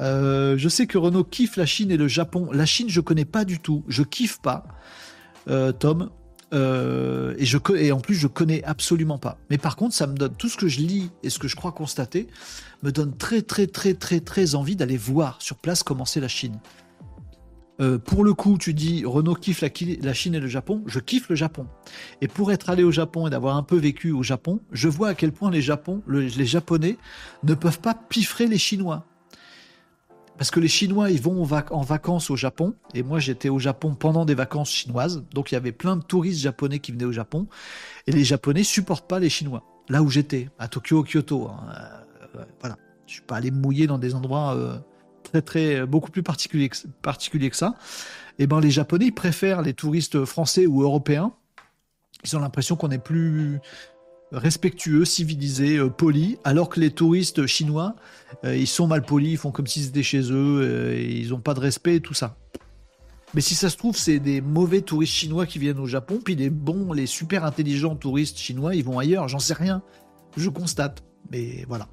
Euh, 0.00 0.56
je 0.58 0.68
sais 0.68 0.86
que 0.86 0.98
Renault 0.98 1.24
kiffe 1.24 1.56
la 1.56 1.66
Chine 1.66 1.90
et 1.90 1.96
le 1.96 2.08
Japon. 2.08 2.48
La 2.52 2.66
Chine, 2.66 2.88
je 2.88 3.00
connais 3.00 3.24
pas 3.24 3.44
du 3.44 3.58
tout. 3.58 3.84
Je 3.88 4.02
kiffe 4.02 4.40
pas, 4.40 4.64
euh, 5.48 5.72
Tom. 5.72 6.10
Euh, 6.54 7.34
et, 7.38 7.92
en 7.92 8.00
plus, 8.00 8.14
je 8.14 8.26
connais 8.26 8.62
absolument 8.64 9.18
pas. 9.18 9.38
Mais 9.50 9.58
par 9.58 9.76
contre, 9.76 9.94
ça 9.94 10.06
me 10.06 10.16
donne 10.16 10.34
tout 10.36 10.48
ce 10.48 10.56
que 10.56 10.68
je 10.68 10.80
lis 10.80 11.10
et 11.22 11.30
ce 11.30 11.38
que 11.38 11.48
je 11.48 11.56
crois 11.56 11.72
constater 11.72 12.28
me 12.82 12.92
donne 12.92 13.16
très, 13.16 13.42
très, 13.42 13.66
très, 13.66 13.94
très, 13.94 14.20
très 14.20 14.54
envie 14.54 14.76
d'aller 14.76 14.96
voir 14.96 15.40
sur 15.40 15.56
place 15.56 15.82
comment 15.82 16.04
c'est 16.04 16.20
la 16.20 16.28
Chine. 16.28 16.58
Pour 18.06 18.24
le 18.24 18.32
coup, 18.32 18.56
tu 18.56 18.72
dis 18.72 19.04
Renault 19.04 19.34
kiffe 19.34 19.60
la, 19.60 20.14
Chine 20.14 20.34
et 20.34 20.40
le 20.40 20.46
Japon. 20.46 20.82
Je 20.86 20.98
kiffe 20.98 21.28
le 21.28 21.34
Japon. 21.34 21.66
Et 22.22 22.28
pour 22.28 22.50
être 22.50 22.70
allé 22.70 22.82
au 22.84 22.90
Japon 22.90 23.26
et 23.26 23.30
d'avoir 23.30 23.56
un 23.56 23.62
peu 23.62 23.76
vécu 23.76 24.12
au 24.12 24.22
Japon, 24.22 24.60
je 24.72 24.88
vois 24.88 25.08
à 25.08 25.14
quel 25.14 25.30
point 25.30 25.50
les, 25.50 25.66
les 26.08 26.46
Japonais 26.46 26.96
ne 27.42 27.52
peuvent 27.52 27.80
pas 27.80 27.92
piffrer 27.92 28.46
les 28.46 28.56
Chinois. 28.56 29.04
Parce 30.38 30.50
que 30.50 30.60
les 30.60 30.68
Chinois, 30.68 31.10
ils 31.10 31.20
vont 31.20 31.42
en, 31.42 31.82
vacances 31.82 32.30
au 32.30 32.36
Japon. 32.36 32.74
Et 32.94 33.02
moi, 33.02 33.18
j'étais 33.18 33.48
au 33.48 33.58
Japon 33.58 33.94
pendant 33.94 34.24
des 34.24 34.34
vacances 34.34 34.70
chinoises. 34.70 35.24
Donc, 35.32 35.50
il 35.50 35.54
y 35.54 35.56
avait 35.56 35.72
plein 35.72 35.96
de 35.96 36.02
touristes 36.02 36.40
japonais 36.40 36.78
qui 36.78 36.92
venaient 36.92 37.06
au 37.06 37.12
Japon. 37.12 37.46
Et 38.06 38.12
les 38.12 38.24
Japonais 38.24 38.62
supportent 38.62 39.08
pas 39.08 39.18
les 39.18 39.30
Chinois. 39.30 39.62
Là 39.88 40.02
où 40.02 40.10
j'étais, 40.10 40.50
à 40.58 40.68
Tokyo, 40.68 41.04
Kyoto. 41.04 41.48
Hein. 41.48 41.72
Euh, 42.36 42.44
voilà. 42.60 42.76
Je 43.06 43.14
suis 43.14 43.22
pas 43.22 43.36
allé 43.36 43.50
mouiller 43.50 43.86
dans 43.86 43.98
des 43.98 44.14
endroits 44.14 44.54
euh, 44.54 44.78
très, 45.22 45.42
très, 45.42 45.86
beaucoup 45.86 46.10
plus 46.10 46.22
particuliers 46.22 46.68
que, 46.68 46.76
particuliers 47.02 47.50
que 47.50 47.56
ça. 47.56 47.76
Et 48.38 48.42
eh 48.42 48.46
ben, 48.46 48.60
les 48.60 48.70
Japonais, 48.70 49.06
ils 49.06 49.14
préfèrent 49.14 49.62
les 49.62 49.72
touristes 49.72 50.24
français 50.26 50.66
ou 50.66 50.82
européens. 50.82 51.32
Ils 52.24 52.36
ont 52.36 52.40
l'impression 52.40 52.76
qu'on 52.76 52.90
est 52.90 52.98
plus, 52.98 53.60
respectueux, 54.32 55.04
civilisés, 55.04 55.76
euh, 55.76 55.88
polis, 55.88 56.36
alors 56.44 56.68
que 56.68 56.80
les 56.80 56.90
touristes 56.90 57.46
chinois, 57.46 57.94
euh, 58.44 58.56
ils 58.56 58.66
sont 58.66 58.86
mal 58.86 59.02
polis, 59.02 59.32
ils 59.32 59.36
font 59.36 59.52
comme 59.52 59.66
s'ils 59.66 59.86
étaient 59.86 60.02
chez 60.02 60.32
eux, 60.32 60.60
euh, 60.62 61.00
ils 61.00 61.30
n'ont 61.30 61.40
pas 61.40 61.54
de 61.54 61.60
respect 61.60 61.96
et 61.96 62.00
tout 62.00 62.14
ça. 62.14 62.36
Mais 63.34 63.40
si 63.40 63.54
ça 63.54 63.70
se 63.70 63.76
trouve, 63.76 63.96
c'est 63.96 64.18
des 64.18 64.40
mauvais 64.40 64.80
touristes 64.80 65.12
chinois 65.12 65.46
qui 65.46 65.58
viennent 65.58 65.78
au 65.78 65.86
Japon, 65.86 66.20
puis 66.24 66.36
les 66.36 66.50
bons, 66.50 66.92
les 66.92 67.06
super 67.06 67.44
intelligents 67.44 67.96
touristes 67.96 68.38
chinois, 68.38 68.74
ils 68.74 68.84
vont 68.84 68.98
ailleurs, 68.98 69.28
j'en 69.28 69.38
sais 69.38 69.54
rien. 69.54 69.82
Je 70.36 70.48
constate. 70.48 71.02
Mais 71.30 71.64
voilà. 71.66 71.88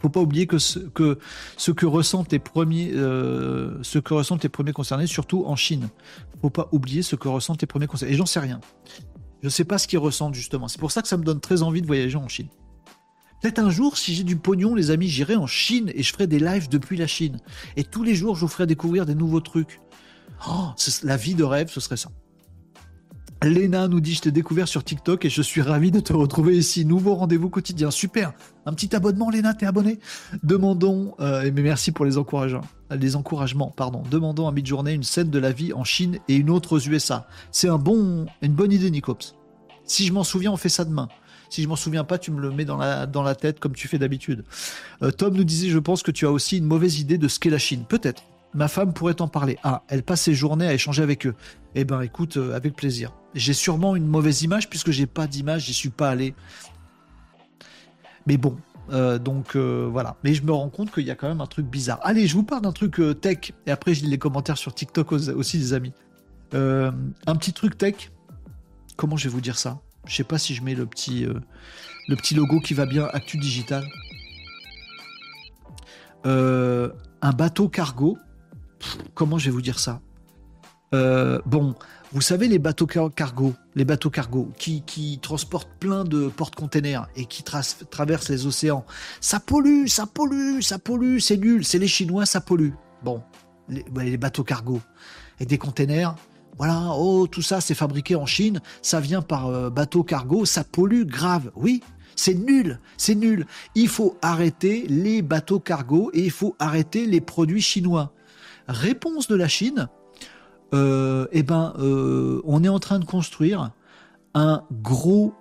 Faut 0.00 0.08
pas 0.08 0.20
oublier 0.20 0.46
que 0.46 0.58
ce 0.58 0.78
que, 0.80 1.86
ressentent 1.86 2.32
les 2.32 2.38
premiers, 2.38 2.90
ce 2.90 3.98
que 3.98 4.14
ressentent 4.14 4.42
les 4.42 4.48
premiers 4.48 4.72
concernés, 4.72 5.06
surtout 5.06 5.44
en 5.46 5.56
Chine. 5.56 5.88
Faut 6.42 6.50
pas 6.50 6.68
oublier 6.72 7.02
ce 7.02 7.16
que 7.16 7.28
ressentent 7.28 7.62
les 7.62 7.66
premiers 7.66 7.86
concernés. 7.86 8.12
Et 8.12 8.16
j'en 8.16 8.26
sais 8.26 8.40
rien. 8.40 8.60
Je 9.46 9.48
ne 9.48 9.52
sais 9.52 9.64
pas 9.64 9.78
ce 9.78 9.86
qu'ils 9.86 10.00
ressentent 10.00 10.34
justement. 10.34 10.66
C'est 10.66 10.80
pour 10.80 10.90
ça 10.90 11.02
que 11.02 11.06
ça 11.06 11.16
me 11.16 11.22
donne 11.22 11.38
très 11.38 11.62
envie 11.62 11.80
de 11.80 11.86
voyager 11.86 12.16
en 12.16 12.26
Chine. 12.26 12.48
Peut-être 13.40 13.60
un 13.60 13.70
jour, 13.70 13.96
si 13.96 14.12
j'ai 14.12 14.24
du 14.24 14.34
pognon, 14.34 14.74
les 14.74 14.90
amis, 14.90 15.06
j'irai 15.06 15.36
en 15.36 15.46
Chine 15.46 15.92
et 15.94 16.02
je 16.02 16.12
ferai 16.12 16.26
des 16.26 16.40
lives 16.40 16.68
depuis 16.68 16.96
la 16.96 17.06
Chine. 17.06 17.38
Et 17.76 17.84
tous 17.84 18.02
les 18.02 18.16
jours, 18.16 18.34
je 18.34 18.40
vous 18.40 18.48
ferai 18.48 18.66
découvrir 18.66 19.06
des 19.06 19.14
nouveaux 19.14 19.38
trucs. 19.38 19.80
Oh, 20.48 20.70
la 21.04 21.16
vie 21.16 21.36
de 21.36 21.44
rêve, 21.44 21.70
ce 21.70 21.78
serait 21.78 21.96
ça. 21.96 22.10
Léna 23.42 23.86
nous 23.86 24.00
dit 24.00 24.14
Je 24.14 24.22
t'ai 24.22 24.30
découvert 24.30 24.66
sur 24.66 24.82
TikTok 24.82 25.24
et 25.24 25.30
je 25.30 25.42
suis 25.42 25.60
ravi 25.60 25.90
de 25.90 26.00
te 26.00 26.12
retrouver 26.12 26.56
ici. 26.56 26.84
Nouveau 26.84 27.14
rendez-vous 27.14 27.50
quotidien. 27.50 27.90
Super. 27.90 28.32
Un 28.64 28.72
petit 28.72 28.94
abonnement, 28.96 29.30
Léna, 29.30 29.54
t'es 29.54 29.66
abonné? 29.66 29.98
Demandons, 30.42 31.14
euh, 31.20 31.50
mais 31.54 31.62
merci 31.62 31.92
pour 31.92 32.04
les 32.04 32.18
encouragements. 32.18 32.62
Les 32.90 33.14
encouragements, 33.14 33.72
pardon. 33.76 34.02
Demandons 34.10 34.48
à 34.48 34.52
mid-journée 34.52 34.92
une 34.92 35.02
scène 35.02 35.30
de 35.30 35.38
la 35.38 35.52
vie 35.52 35.72
en 35.72 35.84
Chine 35.84 36.18
et 36.28 36.36
une 36.36 36.50
autre 36.50 36.76
aux 36.76 36.80
USA. 36.80 37.28
C'est 37.52 37.68
une 37.68 38.26
bonne 38.52 38.72
idée, 38.72 38.90
Nicops. 38.90 39.34
Si 39.84 40.06
je 40.06 40.12
m'en 40.12 40.24
souviens, 40.24 40.52
on 40.52 40.56
fait 40.56 40.68
ça 40.68 40.84
demain. 40.84 41.08
Si 41.48 41.62
je 41.62 41.68
m'en 41.68 41.76
souviens 41.76 42.04
pas, 42.04 42.18
tu 42.18 42.32
me 42.32 42.40
le 42.40 42.50
mets 42.50 42.64
dans 42.64 42.76
la, 42.76 43.06
dans 43.06 43.22
la 43.22 43.34
tête 43.34 43.60
comme 43.60 43.74
tu 43.74 43.86
fais 43.86 43.98
d'habitude. 43.98 44.44
Euh, 45.02 45.10
Tom 45.10 45.34
nous 45.34 45.44
disait 45.44 45.68
Je 45.68 45.78
pense 45.78 46.02
que 46.02 46.10
tu 46.10 46.26
as 46.26 46.32
aussi 46.32 46.58
une 46.58 46.64
mauvaise 46.64 46.98
idée 46.98 47.18
de 47.18 47.28
ce 47.28 47.38
qu'est 47.38 47.50
la 47.50 47.58
Chine. 47.58 47.84
Peut-être. 47.88 48.22
Ma 48.56 48.68
femme 48.68 48.94
pourrait 48.94 49.20
en 49.20 49.28
parler. 49.28 49.58
Ah, 49.62 49.82
elle 49.88 50.02
passe 50.02 50.22
ses 50.22 50.34
journées 50.34 50.66
à 50.66 50.72
échanger 50.72 51.02
avec 51.02 51.26
eux. 51.26 51.34
Eh 51.74 51.84
ben, 51.84 52.00
écoute, 52.00 52.38
euh, 52.38 52.56
avec 52.56 52.74
plaisir. 52.74 53.12
J'ai 53.34 53.52
sûrement 53.52 53.94
une 53.96 54.06
mauvaise 54.06 54.40
image 54.40 54.70
puisque 54.70 54.92
j'ai 54.92 55.06
pas 55.06 55.26
d'image, 55.26 55.66
j'y 55.66 55.74
suis 55.74 55.90
pas 55.90 56.08
allé. 56.08 56.34
Mais 58.26 58.38
bon, 58.38 58.56
euh, 58.90 59.18
donc 59.18 59.56
euh, 59.56 59.86
voilà. 59.92 60.16
Mais 60.24 60.32
je 60.32 60.42
me 60.42 60.52
rends 60.52 60.70
compte 60.70 60.90
qu'il 60.90 61.04
y 61.04 61.10
a 61.10 61.14
quand 61.14 61.28
même 61.28 61.42
un 61.42 61.46
truc 61.46 61.66
bizarre. 61.66 62.00
Allez, 62.02 62.26
je 62.26 62.34
vous 62.34 62.44
parle 62.44 62.62
d'un 62.62 62.72
truc 62.72 62.98
tech 63.20 63.52
et 63.66 63.70
après 63.70 63.92
je 63.92 64.04
lis 64.04 64.10
les 64.10 64.16
commentaires 64.16 64.56
sur 64.56 64.74
TikTok 64.74 65.12
aussi, 65.12 65.58
des 65.58 65.74
amis. 65.74 65.92
un 66.54 67.36
petit 67.36 67.52
truc 67.52 67.76
tech. 67.76 68.10
Comment 68.96 69.18
je 69.18 69.28
vais 69.28 69.34
vous 69.34 69.42
dire 69.42 69.58
ça? 69.58 69.80
Je 70.06 70.16
sais 70.16 70.24
pas 70.24 70.38
si 70.38 70.54
je 70.54 70.62
mets 70.62 70.74
le 70.74 70.86
petit, 70.86 71.26
le 72.08 72.16
petit 72.16 72.34
logo 72.34 72.58
qui 72.60 72.72
va 72.72 72.86
bien, 72.86 73.06
Actu 73.12 73.36
Digital. 73.36 73.84
un 76.24 77.32
bateau 77.36 77.68
cargo 77.68 78.16
comment 79.14 79.38
je 79.38 79.46
vais 79.46 79.50
vous 79.50 79.62
dire 79.62 79.78
ça? 79.78 80.00
Euh, 80.94 81.40
Bon, 81.46 81.74
vous 82.12 82.20
savez 82.20 82.48
les 82.48 82.58
bateaux 82.58 82.86
cargo, 82.86 83.54
les 83.74 83.84
bateaux 83.84 84.10
cargo 84.10 84.50
qui, 84.58 85.18
transportent 85.20 85.70
plein 85.80 86.04
de 86.04 86.28
porte-containers 86.28 87.08
et 87.16 87.26
qui 87.26 87.42
traversent 87.42 88.28
les 88.28 88.46
océans. 88.46 88.84
Ça 89.20 89.40
pollue, 89.40 89.86
ça 89.86 90.06
pollue, 90.06 90.60
ça 90.60 90.78
pollue, 90.78 91.18
c'est 91.18 91.36
nul, 91.36 91.64
c'est 91.64 91.78
les 91.78 91.88
Chinois, 91.88 92.24
ça 92.24 92.40
pollue. 92.40 92.70
Bon, 93.02 93.22
les, 93.68 94.16
bateaux 94.16 94.44
cargo 94.44 94.80
et 95.40 95.46
des 95.46 95.58
containers. 95.58 96.14
Voilà, 96.56 96.92
oh, 96.94 97.26
tout 97.26 97.42
ça 97.42 97.60
c'est 97.60 97.74
fabriqué 97.74 98.16
en 98.16 98.24
Chine, 98.24 98.62
ça 98.80 98.98
vient 98.98 99.20
par 99.20 99.48
euh, 99.48 99.68
bateau 99.68 100.02
cargo, 100.04 100.46
ça 100.46 100.64
pollue 100.64 101.04
grave. 101.04 101.50
Oui, 101.54 101.82
c'est 102.14 102.34
nul, 102.34 102.80
c'est 102.96 103.14
nul. 103.14 103.46
Il 103.74 103.88
faut 103.88 104.16
arrêter 104.22 104.86
les 104.88 105.20
bateaux 105.20 105.60
cargo 105.60 106.10
et 106.14 106.24
il 106.24 106.30
faut 106.30 106.56
arrêter 106.58 107.04
les 107.04 107.20
produits 107.20 107.60
chinois. 107.60 108.12
Réponse 108.68 109.28
de 109.28 109.34
la 109.34 109.48
Chine, 109.48 109.88
euh, 110.74 111.26
eh 111.32 111.42
ben, 111.42 111.74
euh, 111.78 112.40
on 112.44 112.64
est 112.64 112.68
en 112.68 112.80
train 112.80 112.98
de 112.98 113.04
construire 113.04 113.70
un 114.34 114.64
gros 114.82 115.34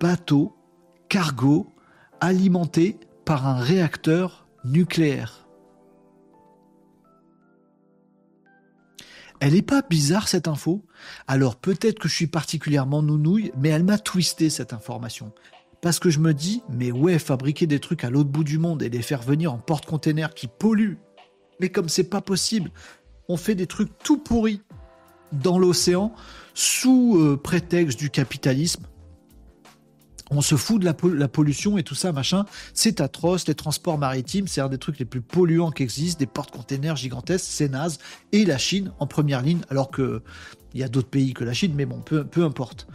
bateau 0.00 0.54
cargo 1.08 1.66
alimenté 2.20 2.98
par 3.24 3.46
un 3.46 3.58
réacteur 3.58 4.46
nucléaire. 4.64 5.46
Elle 9.40 9.54
n'est 9.54 9.62
pas 9.62 9.82
bizarre 9.82 10.28
cette 10.28 10.48
info? 10.48 10.84
Alors 11.26 11.56
peut-être 11.56 11.98
que 11.98 12.08
je 12.08 12.14
suis 12.14 12.26
particulièrement 12.26 13.02
nounouille, 13.02 13.52
mais 13.56 13.70
elle 13.70 13.84
m'a 13.84 13.98
twisté 13.98 14.50
cette 14.50 14.74
information. 14.74 15.32
Parce 15.80 15.98
que 15.98 16.10
je 16.10 16.18
me 16.18 16.34
dis, 16.34 16.62
mais 16.68 16.92
ouais, 16.92 17.18
fabriquer 17.18 17.66
des 17.66 17.80
trucs 17.80 18.04
à 18.04 18.10
l'autre 18.10 18.28
bout 18.28 18.44
du 18.44 18.58
monde 18.58 18.82
et 18.82 18.90
les 18.90 19.00
faire 19.00 19.22
venir 19.22 19.52
en 19.52 19.58
porte-container 19.58 20.34
qui 20.34 20.46
polluent 20.46 20.98
mais 21.60 21.68
comme 21.68 21.88
c'est 21.88 22.04
pas 22.04 22.20
possible, 22.20 22.70
on 23.28 23.36
fait 23.36 23.54
des 23.54 23.66
trucs 23.66 23.96
tout 23.98 24.18
pourris 24.18 24.60
dans 25.32 25.58
l'océan 25.58 26.12
sous 26.54 27.16
euh, 27.16 27.36
prétexte 27.36 27.98
du 27.98 28.10
capitalisme. 28.10 28.86
On 30.32 30.42
se 30.42 30.54
fout 30.54 30.80
de 30.80 30.84
la, 30.84 31.28
pollution 31.28 31.76
et 31.76 31.82
tout 31.82 31.96
ça, 31.96 32.12
machin. 32.12 32.44
C'est 32.72 33.00
atroce. 33.00 33.48
Les 33.48 33.56
transports 33.56 33.98
maritimes, 33.98 34.46
c'est 34.46 34.60
un 34.60 34.68
des 34.68 34.78
trucs 34.78 35.00
les 35.00 35.04
plus 35.04 35.20
polluants 35.20 35.72
qui 35.72 35.82
existent. 35.82 36.20
Des 36.20 36.26
porte-containers 36.26 36.94
gigantesques, 36.94 37.46
c'est 37.48 37.68
naze. 37.68 37.98
Et 38.30 38.44
la 38.44 38.56
Chine 38.56 38.92
en 39.00 39.08
première 39.08 39.42
ligne, 39.42 39.60
alors 39.70 39.90
que 39.90 40.22
il 40.72 40.80
y 40.80 40.84
a 40.84 40.88
d'autres 40.88 41.08
pays 41.08 41.34
que 41.34 41.42
la 41.42 41.52
Chine, 41.52 41.72
mais 41.74 41.84
bon, 41.84 42.00
peu, 42.00 42.24
peu 42.24 42.44
importe. 42.44 42.86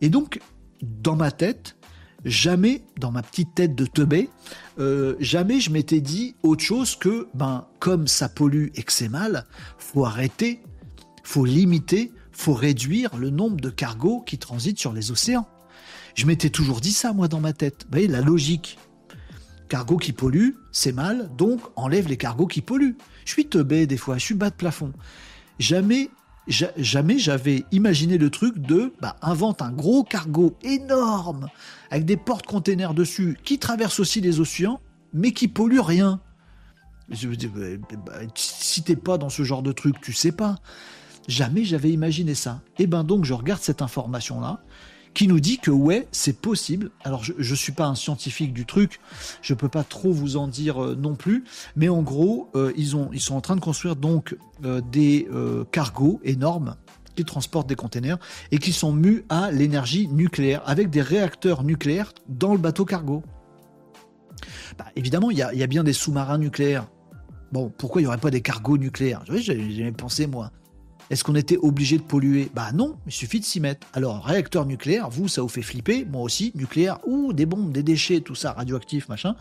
Et 0.00 0.08
donc, 0.08 0.40
dans 0.82 1.16
ma 1.16 1.32
tête, 1.32 1.76
jamais, 2.24 2.82
dans 2.98 3.10
ma 3.10 3.22
petite 3.22 3.54
tête 3.54 3.74
de 3.74 3.86
teubé, 3.86 4.30
euh, 4.78 5.16
jamais 5.20 5.60
je 5.60 5.70
m'étais 5.70 6.00
dit 6.00 6.36
autre 6.42 6.62
chose 6.62 6.96
que, 6.96 7.28
ben, 7.34 7.66
comme 7.78 8.06
ça 8.06 8.28
pollue 8.28 8.68
et 8.74 8.82
que 8.82 8.92
c'est 8.92 9.08
mal, 9.08 9.46
faut 9.78 10.04
arrêter, 10.04 10.62
faut 11.22 11.44
limiter, 11.44 12.12
faut 12.32 12.54
réduire 12.54 13.16
le 13.16 13.30
nombre 13.30 13.60
de 13.60 13.70
cargos 13.70 14.20
qui 14.20 14.38
transitent 14.38 14.78
sur 14.78 14.92
les 14.92 15.10
océans. 15.10 15.46
Je 16.14 16.26
m'étais 16.26 16.50
toujours 16.50 16.80
dit 16.80 16.92
ça, 16.92 17.12
moi, 17.12 17.28
dans 17.28 17.40
ma 17.40 17.52
tête. 17.52 17.84
Vous 17.84 17.92
voyez, 17.92 18.08
la 18.08 18.20
logique. 18.20 18.78
Cargo 19.68 19.96
qui 19.96 20.12
pollue, 20.12 20.50
c'est 20.72 20.92
mal, 20.92 21.30
donc 21.36 21.60
enlève 21.74 22.06
les 22.06 22.16
cargos 22.16 22.46
qui 22.46 22.60
polluent. 22.60 22.96
Je 23.24 23.32
suis 23.32 23.46
teubé 23.46 23.86
des 23.86 23.96
fois, 23.96 24.18
je 24.18 24.24
suis 24.24 24.34
bas 24.34 24.50
de 24.50 24.54
plafond. 24.54 24.92
Jamais 25.58 26.10
jamais 26.46 27.18
j'avais 27.18 27.64
imaginé 27.72 28.18
le 28.18 28.30
truc 28.30 28.58
de 28.58 28.92
bah, 29.00 29.16
invente 29.22 29.62
un 29.62 29.72
gros 29.72 30.04
cargo 30.04 30.56
énorme 30.62 31.48
avec 31.90 32.04
des 32.04 32.16
portes-containers 32.16 32.94
dessus 32.94 33.38
qui 33.44 33.58
traversent 33.58 34.00
aussi 34.00 34.20
les 34.20 34.40
océans 34.40 34.80
mais 35.12 35.32
qui 35.32 35.48
pollue 35.48 35.80
rien. 35.80 36.20
Bah, 37.08 38.12
si 38.34 38.82
t'es 38.82 38.96
pas 38.96 39.16
dans 39.18 39.28
ce 39.28 39.44
genre 39.44 39.62
de 39.62 39.72
truc, 39.72 40.00
tu 40.00 40.12
sais 40.12 40.32
pas. 40.32 40.56
Jamais 41.28 41.64
j'avais 41.64 41.90
imaginé 41.90 42.34
ça. 42.34 42.60
Et 42.78 42.86
ben 42.86 43.04
donc 43.04 43.24
je 43.24 43.32
regarde 43.32 43.62
cette 43.62 43.80
information 43.80 44.40
là 44.40 44.60
qui 45.14 45.28
nous 45.28 45.40
dit 45.40 45.58
que 45.58 45.70
ouais, 45.70 46.08
c'est 46.12 46.40
possible. 46.40 46.90
Alors 47.04 47.24
je 47.24 47.32
ne 47.38 47.56
suis 47.56 47.72
pas 47.72 47.86
un 47.86 47.94
scientifique 47.94 48.52
du 48.52 48.66
truc, 48.66 49.00
je 49.42 49.54
peux 49.54 49.68
pas 49.68 49.84
trop 49.84 50.12
vous 50.12 50.36
en 50.36 50.48
dire 50.48 50.82
euh, 50.82 50.94
non 50.94 51.14
plus, 51.14 51.44
mais 51.76 51.88
en 51.88 52.02
gros, 52.02 52.50
euh, 52.54 52.72
ils, 52.76 52.96
ont, 52.96 53.08
ils 53.12 53.20
sont 53.20 53.36
en 53.36 53.40
train 53.40 53.56
de 53.56 53.60
construire 53.60 53.96
donc 53.96 54.36
euh, 54.64 54.80
des 54.92 55.28
cargos 55.70 56.20
énormes 56.24 56.76
qui 57.14 57.24
transportent 57.24 57.68
des 57.68 57.76
containers 57.76 58.18
et 58.50 58.58
qui 58.58 58.72
sont 58.72 58.92
mus 58.92 59.24
à 59.28 59.52
l'énergie 59.52 60.08
nucléaire 60.08 60.62
avec 60.66 60.90
des 60.90 61.00
réacteurs 61.00 61.62
nucléaires 61.62 62.12
dans 62.28 62.52
le 62.52 62.58
bateau 62.58 62.84
cargo. 62.84 63.22
Bah, 64.76 64.86
évidemment, 64.96 65.30
il 65.30 65.38
y, 65.38 65.42
a, 65.42 65.66
bien 65.68 65.84
des 65.84 65.92
sous-marins 65.92 66.38
nucléaires 66.38 66.88
Bon, 67.52 67.70
pourquoi 67.78 68.00
il 68.00 68.04
n'y 68.04 68.08
aurait 68.08 68.18
pas 68.18 68.32
des 68.32 68.40
cargos 68.40 68.78
nucléaires? 68.78 69.22
J'avais 69.28 69.92
pensé, 69.92 70.26
moi. 70.26 70.50
Est-ce 71.10 71.22
qu'on 71.24 71.34
était 71.34 71.58
obligé 71.58 71.98
de 71.98 72.02
polluer? 72.02 72.50
Bah 72.54 72.72
non, 72.72 72.96
il 73.06 73.12
suffit 73.12 73.40
de 73.40 73.44
s'y 73.44 73.60
mettre. 73.60 73.86
Alors, 73.92 74.24
réacteur 74.24 74.66
nucléaire, 74.66 75.10
vous, 75.10 75.28
ça 75.28 75.42
vous 75.42 75.48
fait 75.48 75.62
flipper, 75.62 76.04
moi 76.04 76.22
aussi, 76.22 76.52
nucléaire, 76.54 76.98
ou 77.06 77.32
des 77.32 77.46
bombes, 77.46 77.72
des 77.72 77.82
déchets, 77.82 78.20
tout 78.20 78.34
ça, 78.34 78.52
radioactif, 78.52 79.08
machin. 79.08 79.36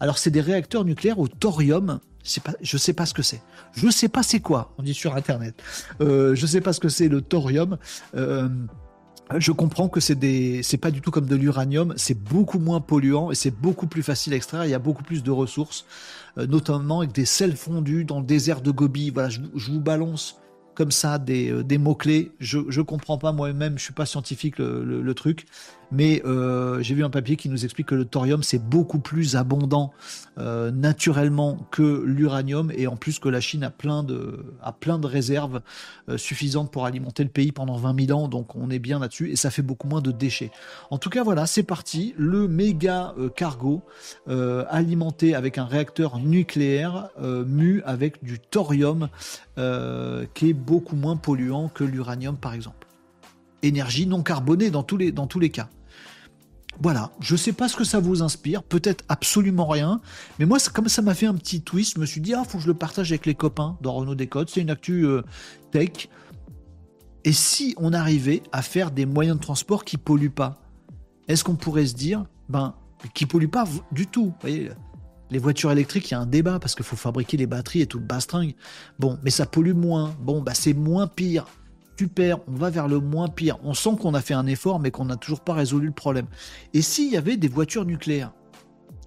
Alors, 0.00 0.18
c'est 0.18 0.30
des 0.30 0.40
réacteurs 0.40 0.84
nucléaires 0.84 1.18
au 1.18 1.28
thorium. 1.28 2.00
Pas, 2.44 2.52
je 2.62 2.76
sais 2.76 2.92
pas 2.92 3.04
ce 3.04 3.14
que 3.14 3.22
c'est. 3.22 3.42
Je 3.72 3.88
sais 3.90 4.08
pas 4.08 4.22
c'est 4.22 4.40
quoi, 4.40 4.72
on 4.78 4.82
dit 4.82 4.94
sur 4.94 5.16
Internet. 5.16 5.60
Euh, 6.00 6.34
je 6.34 6.46
sais 6.46 6.60
pas 6.60 6.72
ce 6.72 6.80
que 6.80 6.88
c'est 6.88 7.08
le 7.08 7.20
thorium. 7.20 7.78
Euh, 8.14 8.48
je 9.38 9.50
comprends 9.50 9.88
que 9.88 9.98
c'est 9.98 10.14
des, 10.14 10.62
c'est 10.62 10.76
pas 10.76 10.90
du 10.90 11.00
tout 11.00 11.10
comme 11.10 11.26
de 11.26 11.34
l'uranium, 11.36 11.94
c'est 11.96 12.14
beaucoup 12.14 12.58
moins 12.58 12.80
polluant 12.80 13.30
et 13.30 13.34
c'est 13.34 13.50
beaucoup 13.50 13.86
plus 13.86 14.02
facile 14.02 14.34
à 14.34 14.36
extraire. 14.36 14.64
Il 14.64 14.70
y 14.70 14.74
a 14.74 14.78
beaucoup 14.78 15.02
plus 15.02 15.22
de 15.22 15.30
ressources, 15.30 15.84
euh, 16.38 16.46
notamment 16.46 17.00
avec 17.00 17.12
des 17.12 17.24
sels 17.24 17.56
fondus 17.56 18.04
dans 18.04 18.20
le 18.20 18.26
désert 18.26 18.60
de 18.60 18.70
Gobi. 18.70 19.10
Voilà, 19.10 19.28
je 19.30 19.70
vous 19.70 19.80
balance 19.80 20.38
comme 20.74 20.90
ça 20.90 21.18
des, 21.18 21.50
euh, 21.50 21.62
des 21.62 21.78
mots-clés. 21.78 22.32
Je 22.40 22.58
ne 22.58 22.82
comprends 22.82 23.18
pas 23.18 23.32
moi-même, 23.32 23.78
je 23.78 23.84
suis 23.84 23.92
pas 23.92 24.06
scientifique 24.06 24.58
le, 24.58 25.12
truc, 25.14 25.46
mais 25.92 26.22
euh, 26.24 26.82
j'ai 26.82 26.94
vu 26.94 27.04
un 27.04 27.10
papier 27.10 27.36
qui 27.36 27.48
nous 27.50 27.64
explique 27.64 27.88
que 27.88 27.94
le 27.94 28.06
thorium 28.06 28.42
c'est 28.42 28.58
beaucoup 28.58 28.98
plus 28.98 29.36
abondant 29.36 29.92
euh, 30.38 30.70
naturellement 30.70 31.58
que 31.70 32.02
l'uranium 32.04 32.72
et 32.74 32.86
en 32.86 32.96
plus 32.96 33.18
que 33.18 33.28
la 33.28 33.40
Chine 33.40 33.62
a 33.62 33.70
plein 33.70 34.02
de, 34.02 34.56
a 34.62 34.72
plein 34.72 34.98
de 34.98 35.06
réserves 35.06 35.60
suffisantes 36.16 36.72
pour 36.72 36.86
alimenter 36.86 37.22
le 37.22 37.28
pays 37.28 37.52
pendant 37.52 37.76
20 37.76 38.06
000 38.06 38.18
ans, 38.18 38.28
donc 38.28 38.56
on 38.56 38.70
est 38.70 38.78
bien 38.78 38.98
là-dessus 38.98 39.30
et 39.30 39.36
ça 39.36 39.50
fait 39.50 39.62
beaucoup 39.62 39.86
moins 39.86 40.00
de 40.00 40.10
déchets. 40.10 40.50
En 40.90 40.98
tout 40.98 41.10
cas 41.10 41.22
voilà, 41.22 41.46
c'est 41.46 41.62
parti, 41.62 42.14
le 42.16 42.48
méga 42.48 43.14
cargo 43.36 43.82
alimenté 44.26 45.34
avec 45.34 45.58
un 45.58 45.66
réacteur 45.66 46.18
nucléaire 46.18 47.10
mu 47.20 47.82
avec 47.84 48.24
du 48.24 48.38
thorium 48.38 49.08
qui 49.56 50.48
est 50.48 50.54
beaucoup 50.54 50.96
moins 50.96 51.16
polluant 51.16 51.68
que 51.68 51.84
l'uranium 51.84 52.36
par 52.36 52.54
exemple. 52.54 52.86
Énergie 53.62 54.06
non 54.06 54.22
carbonée 54.22 54.70
dans 54.70 54.82
tous 54.82 54.96
les, 54.96 55.12
dans 55.12 55.26
tous 55.26 55.38
les 55.38 55.50
cas. 55.50 55.68
Voilà, 56.80 57.12
je 57.20 57.36
sais 57.36 57.52
pas 57.52 57.68
ce 57.68 57.76
que 57.76 57.84
ça 57.84 58.00
vous 58.00 58.22
inspire, 58.22 58.62
peut-être 58.62 59.04
absolument 59.08 59.66
rien, 59.66 60.00
mais 60.38 60.46
moi, 60.46 60.58
comme 60.72 60.88
ça 60.88 61.02
m'a 61.02 61.14
fait 61.14 61.26
un 61.26 61.34
petit 61.34 61.60
twist, 61.60 61.94
je 61.94 62.00
me 62.00 62.06
suis 62.06 62.20
dit, 62.20 62.34
ah, 62.34 62.44
faut 62.44 62.58
que 62.58 62.64
je 62.64 62.68
le 62.68 62.74
partage 62.74 63.12
avec 63.12 63.26
les 63.26 63.34
copains 63.34 63.76
dans 63.82 63.92
Renault 63.92 64.14
Décode, 64.14 64.48
c'est 64.48 64.62
une 64.62 64.70
actu 64.70 65.04
euh, 65.06 65.22
tech. 65.70 66.08
Et 67.24 67.32
si 67.32 67.74
on 67.76 67.92
arrivait 67.92 68.42
à 68.50 68.62
faire 68.62 68.90
des 68.90 69.06
moyens 69.06 69.36
de 69.36 69.42
transport 69.42 69.84
qui 69.84 69.96
polluent 69.96 70.30
pas, 70.30 70.56
est-ce 71.28 71.44
qu'on 71.44 71.54
pourrait 71.54 71.86
se 71.86 71.94
dire, 71.94 72.24
ben, 72.48 72.74
qui 73.14 73.26
polluent 73.26 73.50
pas 73.50 73.64
du 73.92 74.06
tout? 74.06 74.26
Vous 74.26 74.34
voyez, 74.40 74.70
les 75.30 75.38
voitures 75.38 75.72
électriques, 75.72 76.10
il 76.10 76.14
y 76.14 76.16
a 76.16 76.20
un 76.20 76.26
débat 76.26 76.58
parce 76.58 76.74
qu'il 76.74 76.84
faut 76.84 76.96
fabriquer 76.96 77.36
les 77.36 77.46
batteries 77.46 77.80
et 77.80 77.86
tout 77.86 77.98
le 77.98 78.04
bastringue. 78.04 78.54
Bon, 78.98 79.18
mais 79.22 79.30
ça 79.30 79.46
pollue 79.46 79.72
moins. 79.72 80.14
Bon, 80.20 80.42
bah 80.42 80.52
c'est 80.54 80.74
moins 80.74 81.06
pire. 81.06 81.46
Super, 82.02 82.40
on 82.48 82.54
va 82.56 82.68
vers 82.68 82.88
le 82.88 82.98
moins 82.98 83.28
pire. 83.28 83.58
On 83.62 83.74
sent 83.74 83.96
qu'on 84.00 84.14
a 84.14 84.20
fait 84.20 84.34
un 84.34 84.46
effort, 84.46 84.80
mais 84.80 84.90
qu'on 84.90 85.04
n'a 85.04 85.14
toujours 85.14 85.38
pas 85.38 85.54
résolu 85.54 85.86
le 85.86 85.92
problème. 85.92 86.26
Et 86.74 86.82
s'il 86.82 87.12
y 87.12 87.16
avait 87.16 87.36
des 87.36 87.46
voitures 87.46 87.84
nucléaires, 87.84 88.32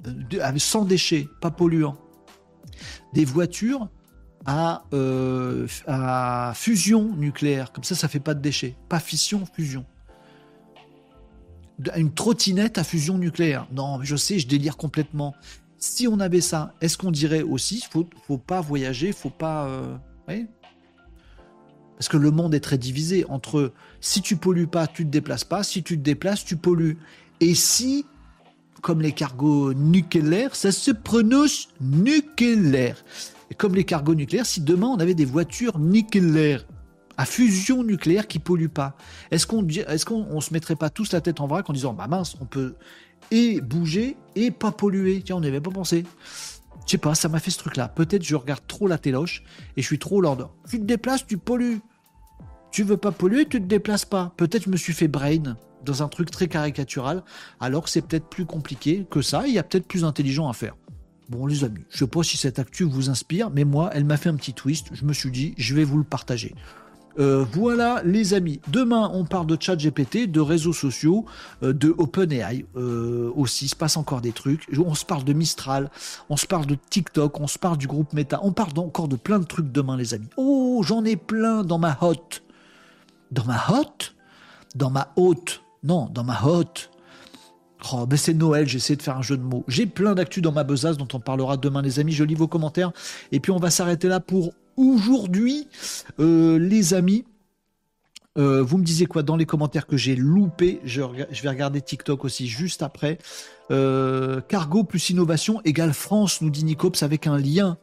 euh, 0.07 0.57
sans 0.59 0.85
déchets, 0.85 1.27
pas 1.41 1.51
polluants, 1.51 1.97
des 3.13 3.26
voitures 3.26 3.89
à, 4.45 4.85
euh, 4.93 5.67
à 5.88 6.53
fusion 6.55 7.13
nucléaire, 7.17 7.73
comme 7.73 7.84
ça, 7.84 7.95
ça 7.95 8.07
fait 8.07 8.22
pas 8.22 8.34
de 8.34 8.39
déchets. 8.39 8.77
Pas 8.88 9.01
fission, 9.01 9.45
fusion 9.45 9.85
une 11.97 12.13
trottinette 12.13 12.77
à 12.77 12.85
fusion 12.85 13.17
nucléaire. 13.17 13.67
Non, 13.73 13.99
je 14.01 14.15
sais, 14.15 14.39
je 14.39 14.47
délire 14.47 14.77
complètement 14.77 15.35
si 15.77 16.07
on 16.07 16.22
avait 16.22 16.39
ça, 16.39 16.73
est-ce 16.80 16.97
qu'on 16.97 17.11
dirait 17.11 17.41
aussi, 17.41 17.85
faut, 17.91 18.07
faut 18.26 18.38
pas 18.38 18.61
voyager, 18.61 19.11
faut 19.11 19.30
pas, 19.30 19.67
euh, 19.67 19.97
parce 21.97 22.09
que 22.09 22.17
le 22.17 22.31
monde 22.31 22.53
est 22.53 22.59
très 22.59 22.77
divisé 22.77 23.26
entre 23.30 23.72
si 24.01 24.22
tu 24.22 24.35
pollues 24.35 24.67
pas, 24.67 24.88
tu 24.88 25.05
te 25.05 25.09
déplaces 25.09 25.45
pas, 25.45 25.63
si 25.63 25.81
tu 25.81 25.97
te 25.97 26.03
déplaces, 26.03 26.43
tu 26.43 26.57
pollues. 26.57 26.97
Et 27.39 27.55
si, 27.55 28.05
comme 28.81 29.01
les 29.01 29.13
cargos 29.13 29.73
nucléaires, 29.73 30.55
ça 30.55 30.72
se 30.72 30.91
prononce 30.91 31.69
nucléaire. 31.80 33.03
Et 33.49 33.55
comme 33.55 33.76
les 33.76 33.85
cargos 33.85 34.15
nucléaires, 34.15 34.45
si 34.45 34.61
demain 34.61 34.88
on 34.88 34.97
avait 34.97 35.13
des 35.13 35.26
voitures 35.26 35.80
nucléaires 35.80 36.65
à 37.17 37.26
fusion 37.26 37.84
nucléaire 37.84 38.27
qui 38.27 38.39
polluent 38.39 38.67
pas, 38.67 38.97
est-ce 39.31 39.47
qu'on 39.47 39.65
est-ce 39.65 40.05
qu'on 40.05 40.41
se 40.41 40.53
mettrait 40.53 40.76
pas 40.76 40.89
tous 40.89 41.13
la 41.13 41.22
tête 41.22 41.39
en 41.39 41.47
vrac 41.47 41.69
en 41.69 41.73
disant 41.73 41.93
bah 41.93 42.07
mince, 42.07 42.35
on 42.41 42.45
peut 42.45 42.76
et 43.31 43.61
bouger 43.61 44.17
et 44.35 44.51
pas 44.51 44.72
polluer? 44.72 45.22
Tiens, 45.23 45.38
on 45.38 45.41
n'y 45.41 45.47
avait 45.47 45.61
pas 45.61 45.72
pensé. 45.72 46.03
Je 46.86 46.91
sais 46.91 46.98
pas, 46.98 47.16
ça 47.16 47.30
m'a 47.30 47.40
fait 47.40 47.52
ce 47.52 47.57
truc-là. 47.57 47.88
Peut-être 47.88 48.24
je 48.24 48.36
regarde 48.36 48.66
trop 48.68 48.88
la 48.88 48.98
téloche 48.98 49.44
et 49.76 49.82
je 49.82 49.88
suis 49.88 49.99
trop 49.99 50.22
lord. 50.22 50.56
Tu 50.70 50.80
te 50.80 50.86
déplaces, 50.86 51.26
tu 51.26 51.38
pollues. 51.38 51.82
Tu 52.72 52.84
veux 52.84 52.98
pas 52.98 53.12
polluer, 53.12 53.45
tu 53.45 53.60
te 53.60 53.66
déplaces 53.66 54.06
pas. 54.06 54.34
Peut-être 54.38 54.66
je 54.66 54.70
me 54.70 54.78
suis 54.78 54.94
fait 54.94 55.07
brain 55.07 55.56
dans 55.84 56.03
un 56.03 56.07
truc 56.07 56.32
très 56.32 56.48
caricatural, 56.48 57.24
alors 57.60 57.84
que 57.84 57.90
c'est 57.90 58.02
peut-être 58.02 58.28
plus 58.28 58.45
compliqué 58.45 59.06
que 59.10 59.22
ça. 59.22 59.48
Il 59.48 59.53
y 59.53 59.60
a 59.60 59.64
peut-être 59.64 59.88
plus 59.88 60.03
intelligent 60.03 60.49
à 60.49 60.53
faire. 60.53 60.76
Bon, 61.30 61.48
les 61.48 61.64
amis, 61.64 61.86
je 61.90 61.99
sais 61.99 62.07
pas 62.07 62.22
si 62.22 62.38
cette 62.38 62.60
actu 62.60 62.84
vous 62.84 63.10
inspire, 63.10 63.49
mais 63.49 63.64
moi, 63.64 63.90
elle 63.94 64.06
m'a 64.06 64.18
fait 64.18 64.30
un 64.30 64.36
petit 64.36 64.53
twist. 64.53 64.90
Je 64.94 65.06
me 65.06 65.14
suis 65.14 65.32
dit, 65.32 65.56
je 65.57 65.74
vais 65.74 65.84
vous 65.84 65.98
le 65.98 66.03
partager. 66.03 66.53
Euh, 67.17 67.45
voilà 67.53 68.01
les 68.03 68.33
amis. 68.33 68.59
Demain, 68.67 69.09
on 69.13 69.25
parle 69.25 69.47
de 69.47 69.57
chat 69.59 69.75
GPT, 69.75 70.27
de 70.27 70.41
réseaux 70.41 70.73
sociaux, 70.73 71.25
euh, 71.63 71.73
de 71.73 71.93
OpenAI 71.97 72.65
euh, 72.75 73.31
aussi. 73.35 73.65
Il 73.65 73.69
se 73.69 73.75
passe 73.75 73.97
encore 73.97 74.21
des 74.21 74.31
trucs. 74.31 74.67
On 74.77 74.95
se 74.95 75.05
parle 75.05 75.23
de 75.23 75.33
Mistral, 75.33 75.89
on 76.29 76.37
se 76.37 76.45
parle 76.45 76.65
de 76.65 76.77
TikTok, 76.89 77.39
on 77.39 77.47
se 77.47 77.57
parle 77.57 77.77
du 77.77 77.87
groupe 77.87 78.13
Meta. 78.13 78.39
On 78.43 78.51
parle 78.51 78.77
encore 78.77 79.07
de 79.07 79.15
plein 79.15 79.39
de 79.39 79.45
trucs 79.45 79.71
demain, 79.71 79.97
les 79.97 80.13
amis. 80.13 80.27
Oh, 80.37 80.81
j'en 80.85 81.05
ai 81.05 81.15
plein 81.15 81.63
dans 81.63 81.79
ma 81.79 81.97
hotte. 82.01 82.43
Dans 83.31 83.45
ma 83.45 83.63
hotte? 83.69 84.15
Dans 84.75 84.89
ma 84.89 85.13
haute 85.15 85.63
Non, 85.83 86.09
dans 86.13 86.23
ma 86.23 86.43
hotte. 86.43 86.89
Oh, 87.93 88.05
ben 88.07 88.17
c'est 88.17 88.33
Noël, 88.33 88.67
j'essaie 88.67 88.95
de 88.95 89.01
faire 89.01 89.17
un 89.17 89.21
jeu 89.21 89.37
de 89.37 89.43
mots. 89.43 89.63
J'ai 89.67 89.85
plein 89.85 90.15
d'actu 90.15 90.41
dans 90.41 90.51
ma 90.51 90.63
besace 90.63 90.97
dont 90.97 91.07
on 91.13 91.19
parlera 91.19 91.55
demain, 91.55 91.81
les 91.81 91.99
amis. 91.99 92.11
Je 92.11 92.23
lis 92.23 92.35
vos 92.35 92.47
commentaires. 92.47 92.91
Et 93.31 93.39
puis 93.39 93.51
on 93.51 93.59
va 93.59 93.69
s'arrêter 93.69 94.07
là 94.07 94.19
pour 94.19 94.53
aujourd'hui, 94.77 95.68
euh, 96.19 96.57
les 96.60 96.93
amis. 96.93 97.26
Euh, 98.38 98.61
vous 98.61 98.77
me 98.77 98.84
disiez 98.84 99.06
quoi 99.06 99.23
dans 99.23 99.38
les 99.38 99.45
commentaires 99.45 99.88
que 99.88 99.95
j'ai 99.95 100.14
loupé 100.14 100.81
je, 100.84 101.02
vais 101.02 101.49
regarder 101.49 101.81
TikTok 101.81 102.26
aussi 102.26 102.47
juste 102.47 102.84
après. 102.84 103.18
Euh, 103.72 104.41
cargo 104.41 104.84
plus 104.84 105.10
innovation 105.10 105.61
égale 105.64 105.93
France, 105.93 106.41
nous 106.41 106.49
dit 106.49 106.65
Nicops 106.65 107.02
avec 107.02 107.27
un 107.27 107.38
lien, 107.38 107.77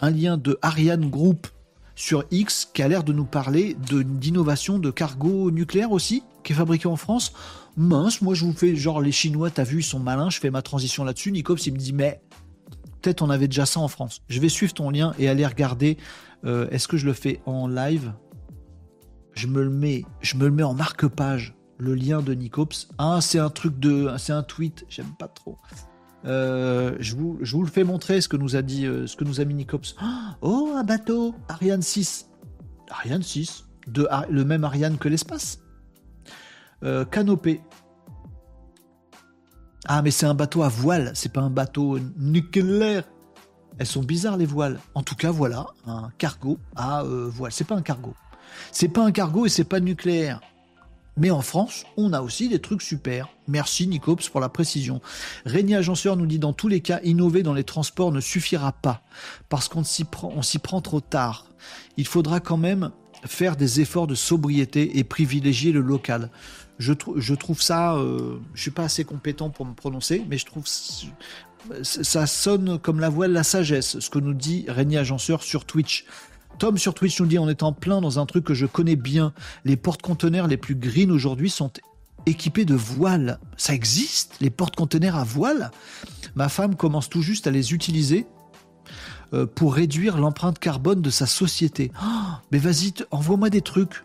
un 0.00 0.10
lien 0.10 0.36
de 0.36 0.58
Ariane 0.62 1.10
Group 1.10 1.48
sur 1.96 2.24
X 2.30 2.70
qui 2.72 2.82
a 2.82 2.88
l'air 2.88 3.02
de 3.02 3.12
nous 3.12 3.24
parler 3.24 3.76
d'innovation 3.80 4.78
de, 4.78 4.90
cargo 4.92 5.50
nucléaire 5.50 5.90
aussi, 5.90 6.22
qui 6.44 6.52
est 6.52 6.56
fabriqué 6.56 6.86
en 6.86 6.96
France. 6.96 7.32
Mince, 7.76 8.22
moi 8.22 8.34
je 8.34 8.44
vous 8.44 8.52
fais 8.52 8.76
genre 8.76 9.00
les 9.00 9.12
Chinois, 9.12 9.50
t'as 9.50 9.64
vu, 9.64 9.80
ils 9.80 9.84
sont 9.84 9.98
malins, 9.98 10.30
je 10.30 10.38
fais 10.38 10.50
ma 10.50 10.62
transition 10.62 11.02
là-dessus. 11.02 11.32
Nicops 11.32 11.66
il 11.66 11.72
me 11.72 11.78
dit 11.78 11.92
mais 11.92 12.20
on 13.22 13.30
avait 13.30 13.48
déjà 13.48 13.66
ça 13.66 13.80
en 13.80 13.88
France. 13.88 14.22
Je 14.28 14.40
vais 14.40 14.48
suivre 14.48 14.74
ton 14.74 14.90
lien 14.90 15.14
et 15.18 15.28
aller 15.28 15.46
regarder. 15.46 15.98
Euh, 16.44 16.68
est-ce 16.70 16.88
que 16.88 16.96
je 16.96 17.06
le 17.06 17.12
fais 17.12 17.40
en 17.46 17.66
live? 17.68 18.12
Je 19.32 19.46
me 19.46 19.62
le 19.62 19.70
mets, 19.70 20.04
je 20.20 20.36
me 20.36 20.44
le 20.44 20.50
mets 20.50 20.62
en 20.62 20.74
marque-page. 20.74 21.54
Le 21.76 21.94
lien 21.94 22.22
de 22.22 22.34
Nicops. 22.34 22.88
Ah, 22.98 23.18
c'est 23.20 23.40
un 23.40 23.50
truc 23.50 23.80
de, 23.80 24.08
c'est 24.16 24.32
un 24.32 24.44
tweet. 24.44 24.84
J'aime 24.88 25.12
pas 25.18 25.26
trop. 25.26 25.56
Euh, 26.24 26.96
je, 27.00 27.16
vous, 27.16 27.38
le 27.42 27.66
fais 27.68 27.82
montrer 27.82 28.20
ce 28.20 28.28
que 28.28 28.36
nous 28.36 28.54
a 28.54 28.62
dit, 28.62 28.86
euh, 28.86 29.08
ce 29.08 29.16
que 29.16 29.24
nous 29.24 29.40
a 29.40 29.44
mis 29.44 29.54
Nicops. 29.54 29.96
Oh, 30.40 30.72
un 30.76 30.84
bateau, 30.84 31.34
Ariane 31.48 31.82
6. 31.82 32.30
Ariane 32.90 33.22
6, 33.22 33.64
de 33.88 34.06
le 34.30 34.44
même 34.44 34.62
Ariane 34.62 34.98
que 34.98 35.08
l'espace. 35.08 35.58
canopée. 37.10 37.60
Ah, 39.86 40.00
mais 40.02 40.10
c'est 40.10 40.26
un 40.26 40.34
bateau 40.34 40.62
à 40.62 40.68
voile, 40.68 41.12
c'est 41.14 41.32
pas 41.32 41.42
un 41.42 41.50
bateau 41.50 41.98
nucléaire. 42.16 43.04
Elles 43.78 43.86
sont 43.86 44.02
bizarres 44.02 44.36
les 44.36 44.46
voiles. 44.46 44.78
En 44.94 45.02
tout 45.02 45.14
cas, 45.14 45.30
voilà, 45.30 45.66
un 45.86 46.10
cargo 46.16 46.58
à 46.74 47.02
euh, 47.02 47.28
voile. 47.28 47.52
C'est 47.52 47.66
pas 47.66 47.74
un 47.74 47.82
cargo. 47.82 48.14
C'est 48.72 48.88
pas 48.88 49.04
un 49.04 49.12
cargo 49.12 49.46
et 49.46 49.48
c'est 49.48 49.64
pas 49.64 49.80
nucléaire. 49.80 50.40
Mais 51.16 51.30
en 51.30 51.42
France, 51.42 51.84
on 51.96 52.12
a 52.12 52.22
aussi 52.22 52.48
des 52.48 52.60
trucs 52.60 52.82
super. 52.82 53.28
Merci 53.46 53.86
Nicops 53.86 54.28
pour 54.30 54.40
la 54.40 54.48
précision. 54.48 55.00
Régnier 55.44 55.76
Agenceur 55.76 56.16
nous 56.16 56.26
dit 56.26 56.38
dans 56.38 56.52
tous 56.52 56.68
les 56.68 56.80
cas, 56.80 57.00
innover 57.04 57.42
dans 57.42 57.54
les 57.54 57.62
transports 57.62 58.10
ne 58.10 58.20
suffira 58.20 58.72
pas 58.72 59.02
parce 59.48 59.68
qu'on 59.68 59.84
s'y 59.84 60.04
prend, 60.04 60.32
on 60.34 60.42
s'y 60.42 60.58
prend 60.58 60.80
trop 60.80 61.00
tard. 61.00 61.46
Il 61.96 62.06
faudra 62.06 62.40
quand 62.40 62.56
même 62.56 62.90
faire 63.26 63.56
des 63.56 63.80
efforts 63.80 64.06
de 64.06 64.14
sobriété 64.14 64.98
et 64.98 65.04
privilégier 65.04 65.72
le 65.72 65.80
local 65.80 66.30
je, 66.78 67.34
trouve 67.34 67.62
ça, 67.62 67.94
euh, 67.94 68.38
je 68.54 68.62
suis 68.62 68.70
pas 68.70 68.84
assez 68.84 69.04
compétent 69.04 69.50
pour 69.50 69.66
me 69.66 69.74
prononcer, 69.74 70.24
mais 70.28 70.38
je 70.38 70.46
trouve 70.46 70.64
ça 71.82 72.26
sonne 72.26 72.78
comme 72.78 73.00
la 73.00 73.08
voix 73.08 73.26
de 73.26 73.32
la 73.32 73.42
sagesse, 73.42 73.98
ce 73.98 74.10
que 74.10 74.18
nous 74.18 74.34
dit 74.34 74.66
Régnier 74.68 74.98
Agenceur 74.98 75.42
sur 75.42 75.64
Twitch. 75.64 76.04
Tom 76.58 76.76
sur 76.76 76.94
Twitch 76.94 77.18
nous 77.20 77.26
dit 77.26 77.38
on 77.38 77.48
est 77.48 77.62
en 77.62 77.72
plein 77.72 78.00
dans 78.00 78.18
un 78.18 78.26
truc 78.26 78.44
que 78.44 78.54
je 78.54 78.66
connais 78.66 78.96
bien. 78.96 79.32
Les 79.64 79.76
porte-conteneurs 79.76 80.46
les 80.46 80.56
plus 80.58 80.74
green 80.74 81.10
aujourd'hui 81.10 81.48
sont 81.48 81.72
équipés 82.26 82.64
de 82.64 82.74
voiles. 82.74 83.38
Ça 83.56 83.72
existe, 83.72 84.36
les 84.40 84.50
porte-conteneurs 84.50 85.16
à 85.16 85.24
voile 85.24 85.70
Ma 86.34 86.48
femme 86.48 86.74
commence 86.74 87.08
tout 87.08 87.22
juste 87.22 87.46
à 87.46 87.50
les 87.50 87.72
utiliser. 87.72 88.26
euh, 89.32 89.46
pour 89.46 89.74
réduire 89.74 90.18
l'empreinte 90.18 90.58
carbone 90.58 91.02
de 91.02 91.10
sa 91.10 91.26
société. 91.26 91.90
Oh, 92.02 92.34
mais 92.52 92.58
vas-y, 92.58 92.92
envoie-moi 93.10 93.50
des 93.50 93.62
trucs 93.62 94.04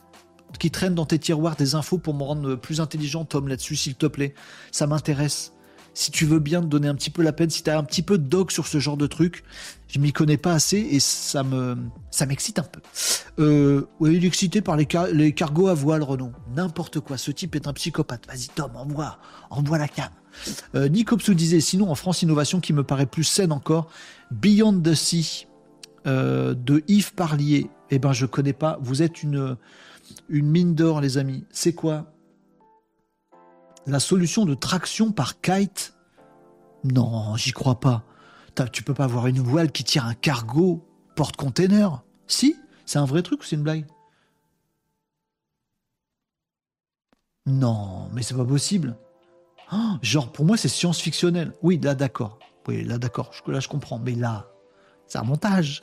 qui 0.58 0.72
traînent 0.72 0.96
dans 0.96 1.06
tes 1.06 1.20
tiroirs, 1.20 1.56
des 1.56 1.76
infos 1.76 1.98
pour 1.98 2.14
me 2.14 2.24
rendre 2.24 2.56
plus 2.56 2.82
intelligent, 2.82 3.26
Tom, 3.26 3.48
là-dessus, 3.48 3.76
s'il 3.76 3.96
te 3.96 4.06
plaît. 4.06 4.34
Ça 4.72 4.88
m'intéresse. 4.88 5.54
Si 5.94 6.12
tu 6.12 6.26
veux 6.26 6.40
bien 6.40 6.62
te 6.62 6.68
donner 6.68 6.88
un 6.88 6.96
petit 6.96 7.10
peu 7.10 7.24
la 7.24 7.34
peine, 7.34 7.50
si 7.50 7.64
tu 7.64 7.70
as 7.70 7.78
un 7.78 7.84
petit 7.84 8.04
peu 8.04 8.18
de 8.18 8.24
dog 8.24 8.52
sur 8.52 8.68
ce 8.68 8.80
genre 8.80 8.96
de 8.96 9.08
truc, 9.08 9.44
je 9.88 10.00
m'y 10.00 10.14
connais 10.14 10.38
pas 10.38 10.54
assez 10.54 10.78
et 10.78 11.00
ça 11.00 11.44
me 11.44 11.76
ça 12.12 12.26
m'excite 12.26 12.60
un 12.60 12.64
peu. 12.64 12.80
Euh, 13.40 13.88
oui, 14.00 14.16
il 14.16 14.24
est 14.24 14.28
excité 14.28 14.62
par 14.62 14.78
les, 14.78 14.88
les 15.12 15.34
cargos 15.34 15.68
à 15.68 15.74
voile, 15.74 16.04
Renault. 16.04 16.32
N'importe 16.56 17.00
quoi. 17.00 17.18
Ce 17.18 17.32
type 17.32 17.56
est 17.56 17.68
un 17.68 17.74
psychopathe. 17.74 18.28
Vas-y, 18.28 18.48
Tom, 18.56 18.72
envoie, 18.76 19.18
envoie 19.50 19.78
la 19.78 19.88
cam. 19.88 20.10
Euh, 20.76 20.88
Nicops 20.88 21.32
disait 21.32 21.60
sinon 21.60 21.90
en 21.90 21.96
France 21.96 22.22
Innovation 22.22 22.60
qui 22.60 22.72
me 22.72 22.84
paraît 22.84 23.08
plus 23.08 23.24
saine 23.24 23.52
encore, 23.52 23.90
Beyond 24.32 24.80
the 24.80 24.94
Sea 24.94 25.48
euh, 26.08 26.54
de 26.54 26.84
Yves 26.88 27.14
Parlier. 27.14 27.70
Eh 27.90 28.00
ben 28.00 28.14
je 28.14 28.26
connais 28.26 28.54
pas. 28.54 28.78
Vous 28.82 29.02
êtes 29.02 29.24
une 29.24 29.58
une 30.30 30.50
mine 30.50 30.76
d'or 30.76 31.02
les 31.02 31.18
amis. 31.18 31.46
C'est 31.52 31.74
quoi 31.74 32.14
La 33.86 34.00
solution 34.00 34.46
de 34.46 34.54
traction 34.54 35.12
par 35.12 35.42
kite? 35.42 35.96
Non, 36.84 37.36
j'y 37.36 37.52
crois 37.52 37.80
pas. 37.80 38.04
Tu 38.74 38.84
peux 38.84 38.94
pas 38.94 39.06
avoir 39.06 39.28
une 39.28 39.40
voile 39.40 39.72
qui 39.72 39.84
tire 39.84 40.06
un 40.06 40.14
cargo 40.14 40.86
porte-container. 41.16 42.04
Si, 42.28 42.56
c'est 42.86 43.00
un 43.00 43.06
vrai 43.06 43.22
truc 43.22 43.42
ou 43.42 43.44
c'est 43.44 43.56
une 43.56 43.64
blague? 43.64 43.86
Non, 47.46 48.10
mais 48.14 48.22
c'est 48.22 48.36
pas 48.36 48.46
possible. 48.46 48.98
Oh, 49.72 49.94
genre, 50.02 50.32
pour 50.32 50.46
moi, 50.46 50.58
c'est 50.58 50.68
science-fictionnel. 50.68 51.54
Oui, 51.62 51.80
là, 51.82 51.96
d'accord. 51.96 52.40
Oui, 52.68 52.84
là, 52.84 52.98
d'accord. 52.98 53.32
Là, 53.48 53.60
je 53.60 53.68
comprends. 53.68 53.98
Mais 54.00 54.14
là, 54.14 54.48
c'est 55.08 55.18
un 55.18 55.24
montage. 55.24 55.82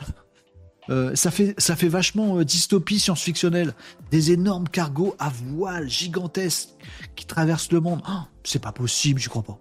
Euh, 0.88 1.14
ça, 1.14 1.30
fait, 1.30 1.88
vachement 1.88 2.38
euh, 2.38 2.44
dystopie 2.44 2.98
science-fictionnelle. 2.98 3.74
Des 4.10 4.32
énormes 4.32 4.68
cargos 4.68 5.14
à 5.18 5.30
voile 5.30 5.88
gigantesques 5.88 6.70
qui 7.16 7.26
traversent 7.26 7.72
le 7.72 7.80
monde. 7.80 8.02
Oh, 8.08 8.20
c'est 8.44 8.62
pas 8.62 8.72
possible, 8.72 9.20
je 9.20 9.28
crois 9.28 9.42
pas. 9.42 9.58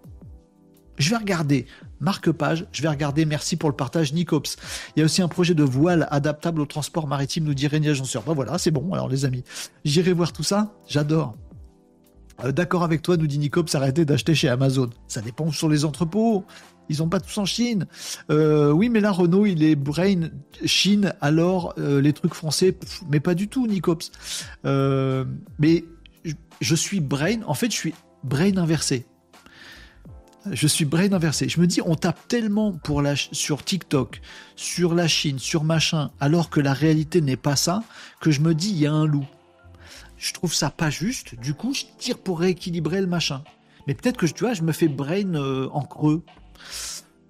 Je 0.98 1.10
vais 1.10 1.16
regarder. 1.16 1.66
Marque-page, 2.00 2.66
je 2.72 2.82
vais 2.82 2.88
regarder. 2.88 3.24
Merci 3.24 3.56
pour 3.56 3.68
le 3.68 3.76
partage, 3.76 4.12
Nicops. 4.12 4.56
Il 4.94 5.00
y 5.00 5.02
a 5.02 5.04
aussi 5.04 5.22
un 5.22 5.28
projet 5.28 5.54
de 5.54 5.62
voile 5.62 6.06
adaptable 6.10 6.60
au 6.60 6.66
transport 6.66 7.06
maritime, 7.06 7.44
nous 7.44 7.54
dit 7.54 7.66
Régnier 7.66 7.90
Agenceur. 7.90 8.22
Ben 8.22 8.34
voilà, 8.34 8.58
c'est 8.58 8.70
bon, 8.70 8.92
alors 8.92 9.08
les 9.08 9.24
amis. 9.24 9.44
J'irai 9.84 10.12
voir 10.12 10.32
tout 10.32 10.42
ça. 10.42 10.74
J'adore. 10.88 11.34
Euh, 12.44 12.52
d'accord 12.52 12.82
avec 12.82 13.02
toi, 13.02 13.16
nous 13.16 13.26
dit 13.26 13.38
Nicops, 13.38 13.74
arrêtez 13.74 14.04
d'acheter 14.04 14.34
chez 14.34 14.48
Amazon. 14.48 14.90
Ça 15.08 15.20
dépend 15.20 15.50
sur 15.50 15.68
les 15.68 15.84
entrepôts. 15.84 16.44
Ils 16.88 17.02
ont 17.02 17.08
pas 17.08 17.20
tous 17.20 17.36
en 17.38 17.44
Chine. 17.44 17.86
Euh, 18.30 18.70
oui, 18.70 18.88
mais 18.88 19.00
là, 19.00 19.10
Renault, 19.10 19.46
il 19.46 19.62
est 19.62 19.76
brain 19.76 20.30
Chine, 20.64 21.14
alors 21.20 21.74
euh, 21.78 22.00
les 22.00 22.12
trucs 22.12 22.34
français, 22.34 22.76
mais 23.10 23.20
pas 23.20 23.34
du 23.34 23.48
tout, 23.48 23.66
Nicops. 23.66 24.10
mais 24.64 25.84
je 26.60 26.74
suis 26.74 27.00
brain, 27.00 27.42
en 27.46 27.54
fait, 27.54 27.70
je 27.70 27.76
suis 27.76 27.94
brain 28.24 28.56
inversé. 28.56 29.06
Je 30.52 30.66
suis 30.68 30.84
brain 30.84 31.12
inversé. 31.12 31.48
Je 31.48 31.60
me 31.60 31.66
dis, 31.66 31.80
on 31.84 31.96
tape 31.96 32.28
tellement 32.28 32.72
pour 32.72 33.02
la, 33.02 33.16
sur 33.16 33.64
TikTok, 33.64 34.20
sur 34.54 34.94
la 34.94 35.08
Chine, 35.08 35.38
sur 35.38 35.64
machin, 35.64 36.10
alors 36.20 36.50
que 36.50 36.60
la 36.60 36.72
réalité 36.72 37.20
n'est 37.20 37.36
pas 37.36 37.56
ça, 37.56 37.82
que 38.20 38.30
je 38.30 38.40
me 38.40 38.54
dis, 38.54 38.70
il 38.70 38.78
y 38.78 38.86
a 38.86 38.92
un 38.92 39.06
loup. 39.06 39.26
Je 40.18 40.32
trouve 40.32 40.54
ça 40.54 40.70
pas 40.70 40.90
juste. 40.90 41.38
Du 41.40 41.54
coup, 41.54 41.74
je 41.74 41.84
tire 41.98 42.18
pour 42.18 42.40
rééquilibrer 42.40 43.00
le 43.00 43.06
machin. 43.06 43.42
Mais 43.86 43.94
peut-être 43.94 44.16
que 44.16 44.26
tu 44.26 44.44
vois, 44.44 44.54
je 44.54 44.62
me 44.62 44.72
fais 44.72 44.88
brain 44.88 45.34
euh, 45.34 45.68
en 45.72 45.82
creux. 45.82 46.22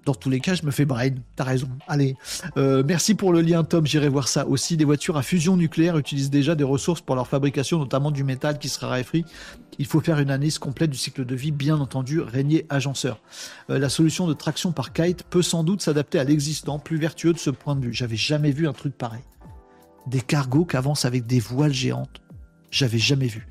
Dans 0.06 0.14
tous 0.14 0.30
les 0.30 0.38
cas, 0.38 0.54
je 0.54 0.64
me 0.64 0.70
fais 0.70 0.84
brain. 0.84 1.10
T'as 1.34 1.42
raison. 1.42 1.68
Allez. 1.88 2.14
Euh, 2.56 2.84
merci 2.86 3.16
pour 3.16 3.32
le 3.32 3.40
lien, 3.40 3.64
Tom. 3.64 3.84
J'irai 3.84 4.08
voir 4.08 4.28
ça 4.28 4.46
aussi. 4.46 4.76
Des 4.76 4.84
voitures 4.84 5.16
à 5.16 5.22
fusion 5.24 5.56
nucléaire 5.56 5.98
utilisent 5.98 6.30
déjà 6.30 6.54
des 6.54 6.62
ressources 6.62 7.00
pour 7.00 7.16
leur 7.16 7.26
fabrication, 7.26 7.80
notamment 7.80 8.12
du 8.12 8.22
métal 8.22 8.60
qui 8.60 8.68
sera 8.68 8.86
raréfie. 8.86 9.24
Il 9.80 9.86
faut 9.86 10.00
faire 10.00 10.20
une 10.20 10.30
analyse 10.30 10.60
complète 10.60 10.90
du 10.90 10.96
cycle 10.96 11.24
de 11.24 11.34
vie, 11.34 11.50
bien 11.50 11.80
entendu, 11.80 12.20
régner 12.20 12.66
agenceur. 12.68 13.20
Euh, 13.68 13.80
la 13.80 13.88
solution 13.88 14.28
de 14.28 14.32
traction 14.32 14.70
par 14.70 14.92
kite 14.92 15.24
peut 15.24 15.42
sans 15.42 15.64
doute 15.64 15.82
s'adapter 15.82 16.20
à 16.20 16.24
l'existant, 16.24 16.78
plus 16.78 16.98
vertueux 16.98 17.32
de 17.32 17.38
ce 17.38 17.50
point 17.50 17.74
de 17.74 17.86
vue. 17.86 17.92
J'avais 17.92 18.16
jamais 18.16 18.52
vu 18.52 18.68
un 18.68 18.72
truc 18.72 18.96
pareil. 18.96 19.24
Des 20.06 20.20
cargos 20.20 20.66
qui 20.66 20.76
avancent 20.76 21.04
avec 21.04 21.26
des 21.26 21.40
voiles 21.40 21.74
géantes. 21.74 22.22
J'avais 22.70 22.98
jamais 22.98 23.26
vu. 23.26 23.48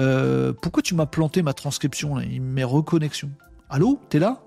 Euh, 0.00 0.52
pourquoi 0.52 0.82
tu 0.82 0.94
m'as 0.94 1.06
planté 1.06 1.40
ma 1.40 1.54
transcription, 1.54 2.14
là, 2.14 2.26
mes 2.26 2.64
reconnexions? 2.64 3.30
Allô? 3.70 3.98
T'es 4.10 4.18
là? 4.18 4.44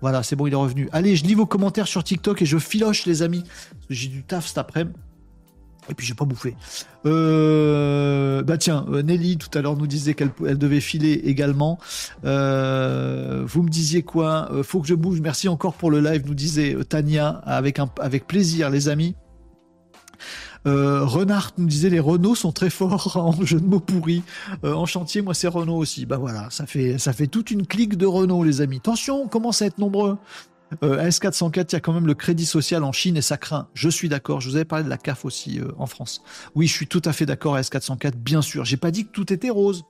Voilà, 0.00 0.22
c'est 0.22 0.36
bon, 0.36 0.46
il 0.46 0.52
est 0.52 0.56
revenu. 0.56 0.88
Allez, 0.92 1.16
je 1.16 1.24
lis 1.24 1.34
vos 1.34 1.46
commentaires 1.46 1.88
sur 1.88 2.04
TikTok 2.04 2.42
et 2.42 2.46
je 2.46 2.58
filoche, 2.58 3.06
les 3.06 3.22
amis. 3.22 3.44
J'ai 3.90 4.08
du 4.08 4.22
taf 4.22 4.46
cet 4.46 4.58
après-midi. 4.58 4.96
Et 5.90 5.94
puis 5.94 6.06
j'ai 6.06 6.12
pas 6.12 6.26
bouffé. 6.26 6.54
Euh, 7.06 8.42
bah 8.42 8.58
tiens, 8.58 8.84
euh, 8.90 9.00
Nelly 9.00 9.38
tout 9.38 9.48
à 9.56 9.62
l'heure 9.62 9.74
nous 9.74 9.86
disait 9.86 10.12
qu'elle 10.12 10.30
elle 10.46 10.58
devait 10.58 10.80
filer 10.80 11.12
également. 11.24 11.78
vous 12.22 12.28
me 13.62 13.68
disiez 13.68 14.02
quoi? 14.02 14.50
Faut 14.64 14.82
que 14.82 14.86
je 14.86 14.94
bouge. 14.94 15.22
Merci 15.22 15.48
encore 15.48 15.72
pour 15.72 15.90
le 15.90 16.00
live, 16.00 16.24
nous 16.26 16.34
disait 16.34 16.76
Tania 16.88 17.28
avec 17.46 18.26
plaisir, 18.26 18.68
les 18.68 18.88
amis. 18.90 19.16
Euh, 20.68 21.04
Renard 21.04 21.52
nous 21.56 21.66
disait 21.66 21.88
les 21.88 22.00
Renault 22.00 22.34
sont 22.34 22.52
très 22.52 22.68
forts 22.70 23.16
en 23.16 23.32
jeu 23.44 23.60
de 23.60 23.66
mots 23.66 23.80
pourris. 23.80 24.22
Euh, 24.64 24.74
en 24.74 24.86
chantier, 24.86 25.22
moi 25.22 25.34
c'est 25.34 25.48
Renault 25.48 25.76
aussi. 25.76 26.04
Bah 26.04 26.18
voilà, 26.18 26.48
ça 26.50 26.66
fait 26.66 26.98
ça 26.98 27.12
fait 27.12 27.26
toute 27.26 27.50
une 27.50 27.66
clique 27.66 27.96
de 27.96 28.06
Renault, 28.06 28.44
les 28.44 28.60
amis. 28.60 28.76
Attention, 28.76 29.22
on 29.22 29.28
commence 29.28 29.62
à 29.62 29.66
être 29.66 29.78
nombreux. 29.78 30.18
Euh, 30.82 31.08
S404, 31.08 31.68
il 31.70 31.72
y 31.72 31.76
a 31.76 31.80
quand 31.80 31.94
même 31.94 32.06
le 32.06 32.14
crédit 32.14 32.44
social 32.44 32.84
en 32.84 32.92
Chine 32.92 33.16
et 33.16 33.22
ça 33.22 33.38
craint. 33.38 33.68
Je 33.72 33.88
suis 33.88 34.10
d'accord. 34.10 34.42
Je 34.42 34.50
vous 34.50 34.56
avais 34.56 34.66
parlé 34.66 34.84
de 34.84 34.90
la 34.90 34.98
CAF 34.98 35.24
aussi 35.24 35.60
en 35.78 35.86
France. 35.86 36.22
Oui, 36.54 36.66
je 36.66 36.74
suis 36.74 36.86
tout 36.86 37.02
à 37.06 37.14
fait 37.14 37.24
d'accord 37.24 37.54
à 37.54 37.62
S404, 37.62 38.16
bien 38.16 38.42
sûr. 38.42 38.66
J'ai 38.66 38.76
pas 38.76 38.90
dit 38.90 39.06
que 39.06 39.10
tout 39.10 39.32
était 39.32 39.48
rose. 39.48 39.84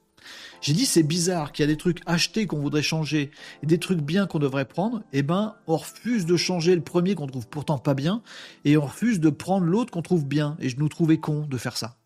J'ai 0.60 0.72
dit 0.72 0.86
c'est 0.86 1.02
bizarre 1.02 1.52
qu'il 1.52 1.62
y 1.62 1.68
a 1.68 1.72
des 1.72 1.76
trucs 1.76 2.00
achetés 2.06 2.46
qu'on 2.46 2.58
voudrait 2.58 2.82
changer 2.82 3.30
et 3.62 3.66
des 3.66 3.78
trucs 3.78 4.00
bien 4.00 4.26
qu'on 4.26 4.38
devrait 4.38 4.64
prendre. 4.64 5.02
Eh 5.12 5.22
ben, 5.22 5.54
on 5.66 5.76
refuse 5.76 6.26
de 6.26 6.36
changer 6.36 6.74
le 6.74 6.80
premier 6.80 7.14
qu'on 7.14 7.26
trouve 7.26 7.46
pourtant 7.46 7.78
pas 7.78 7.94
bien 7.94 8.22
et 8.64 8.76
on 8.76 8.86
refuse 8.86 9.20
de 9.20 9.30
prendre 9.30 9.66
l'autre 9.66 9.92
qu'on 9.92 10.02
trouve 10.02 10.26
bien. 10.26 10.56
Et 10.60 10.68
je 10.68 10.78
nous 10.78 10.88
trouvais 10.88 11.18
con 11.18 11.46
de 11.48 11.56
faire 11.56 11.76
ça. 11.76 11.96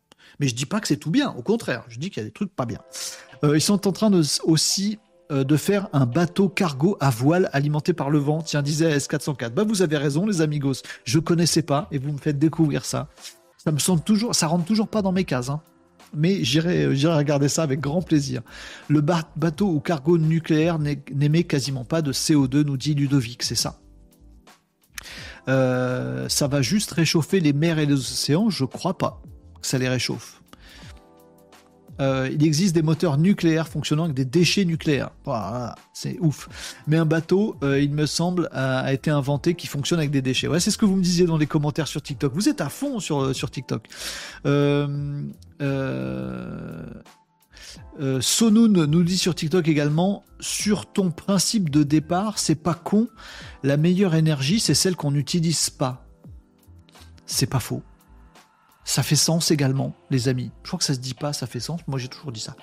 Mais 0.40 0.48
je 0.48 0.54
dis 0.54 0.66
pas 0.66 0.80
que 0.80 0.88
c'est 0.88 0.96
tout 0.96 1.10
bien. 1.10 1.30
Au 1.30 1.42
contraire, 1.42 1.84
je 1.88 1.98
dis 1.98 2.10
qu'il 2.10 2.22
y 2.22 2.26
a 2.26 2.28
des 2.28 2.32
trucs 2.32 2.54
pas 2.54 2.66
bien. 2.66 2.80
Euh, 3.44 3.56
ils 3.56 3.60
sont 3.60 3.86
en 3.86 3.92
train 3.92 4.10
de, 4.10 4.22
aussi 4.44 4.98
euh, 5.30 5.44
de 5.44 5.56
faire 5.56 5.88
un 5.92 6.06
bateau 6.06 6.48
cargo 6.48 6.96
à 7.00 7.10
voile 7.10 7.48
alimenté 7.52 7.92
par 7.92 8.10
le 8.10 8.18
vent. 8.18 8.42
Tiens, 8.42 8.62
disait 8.62 8.96
S404. 8.96 9.50
Bah, 9.50 9.64
vous 9.64 9.82
avez 9.82 9.96
raison, 9.96 10.26
les 10.26 10.40
amigos. 10.40 10.82
Je 11.04 11.18
connaissais 11.18 11.62
pas 11.62 11.88
et 11.90 11.98
vous 11.98 12.12
me 12.12 12.18
faites 12.18 12.38
découvrir 12.38 12.84
ça. 12.84 13.08
Ça 13.56 13.72
me 13.72 13.78
semble 13.78 14.02
toujours, 14.02 14.34
ça 14.34 14.48
rentre 14.48 14.64
toujours 14.64 14.88
pas 14.88 15.02
dans 15.02 15.12
mes 15.12 15.24
cases. 15.24 15.48
Hein 15.48 15.62
mais 16.14 16.44
j'irai 16.44 16.86
regarder 16.86 17.48
ça 17.48 17.62
avec 17.62 17.80
grand 17.80 18.02
plaisir. 18.02 18.42
Le 18.88 19.00
bateau 19.00 19.68
ou 19.68 19.80
cargo 19.80 20.18
nucléaire 20.18 20.78
n'émet 20.78 21.44
quasiment 21.44 21.84
pas 21.84 22.02
de 22.02 22.12
CO2, 22.12 22.64
nous 22.64 22.76
dit 22.76 22.94
Ludovic, 22.94 23.42
c'est 23.42 23.54
ça. 23.54 23.78
Euh, 25.48 26.28
ça 26.28 26.46
va 26.46 26.62
juste 26.62 26.92
réchauffer 26.92 27.40
les 27.40 27.52
mers 27.52 27.78
et 27.78 27.86
les 27.86 27.94
océans, 27.94 28.50
je 28.50 28.64
crois 28.64 28.96
pas 28.96 29.20
que 29.60 29.66
ça 29.66 29.78
les 29.78 29.88
réchauffe. 29.88 30.41
Euh, 32.00 32.30
il 32.32 32.44
existe 32.44 32.74
des 32.74 32.82
moteurs 32.82 33.18
nucléaires 33.18 33.68
fonctionnant 33.68 34.04
avec 34.04 34.14
des 34.14 34.24
déchets 34.24 34.64
nucléaires. 34.64 35.10
c'est 35.92 36.18
ouf. 36.20 36.48
Mais 36.86 36.96
un 36.96 37.04
bateau, 37.04 37.56
euh, 37.62 37.80
il 37.80 37.90
me 37.90 38.06
semble, 38.06 38.48
a, 38.52 38.92
été 38.92 39.10
inventé 39.10 39.54
qui 39.54 39.66
fonctionne 39.66 39.98
avec 39.98 40.10
des 40.10 40.22
déchets. 40.22 40.48
Ouais, 40.48 40.60
c'est 40.60 40.70
ce 40.70 40.78
que 40.78 40.86
vous 40.86 40.96
me 40.96 41.02
disiez 41.02 41.26
dans 41.26 41.36
les 41.36 41.46
commentaires 41.46 41.88
sur 41.88 42.02
TikTok. 42.02 42.32
Vous 42.34 42.48
êtes 42.48 42.60
à 42.60 42.68
fond 42.68 43.00
sur, 43.00 43.20
euh, 43.20 43.32
TikTok. 43.32 43.88
Sonoun 48.20 48.84
nous 48.86 49.02
dit 49.02 49.18
sur 49.18 49.34
TikTok 49.34 49.68
également 49.68 50.24
sur 50.40 50.86
ton 50.86 51.10
principe 51.10 51.70
de 51.70 51.82
départ, 51.82 52.38
c'est 52.38 52.54
pas 52.54 52.74
con. 52.74 53.08
La 53.62 53.76
meilleure 53.76 54.14
énergie, 54.14 54.60
c'est 54.60 54.74
celle 54.74 54.96
qu'on 54.96 55.10
n'utilise 55.10 55.70
pas. 55.70 56.04
C'est 57.26 57.46
pas 57.46 57.60
faux. 57.60 57.82
Ça 58.84 59.02
fait 59.02 59.16
sens 59.16 59.50
également, 59.50 59.94
les 60.10 60.28
amis. 60.28 60.50
Je 60.62 60.68
crois 60.68 60.78
que 60.78 60.84
ça 60.84 60.94
se 60.94 60.98
dit 60.98 61.14
pas, 61.14 61.32
ça 61.32 61.46
fait 61.46 61.60
sens. 61.60 61.80
Moi, 61.86 61.98
j'ai 61.98 62.08
toujours 62.08 62.32
dit 62.32 62.40
ça. 62.40 62.56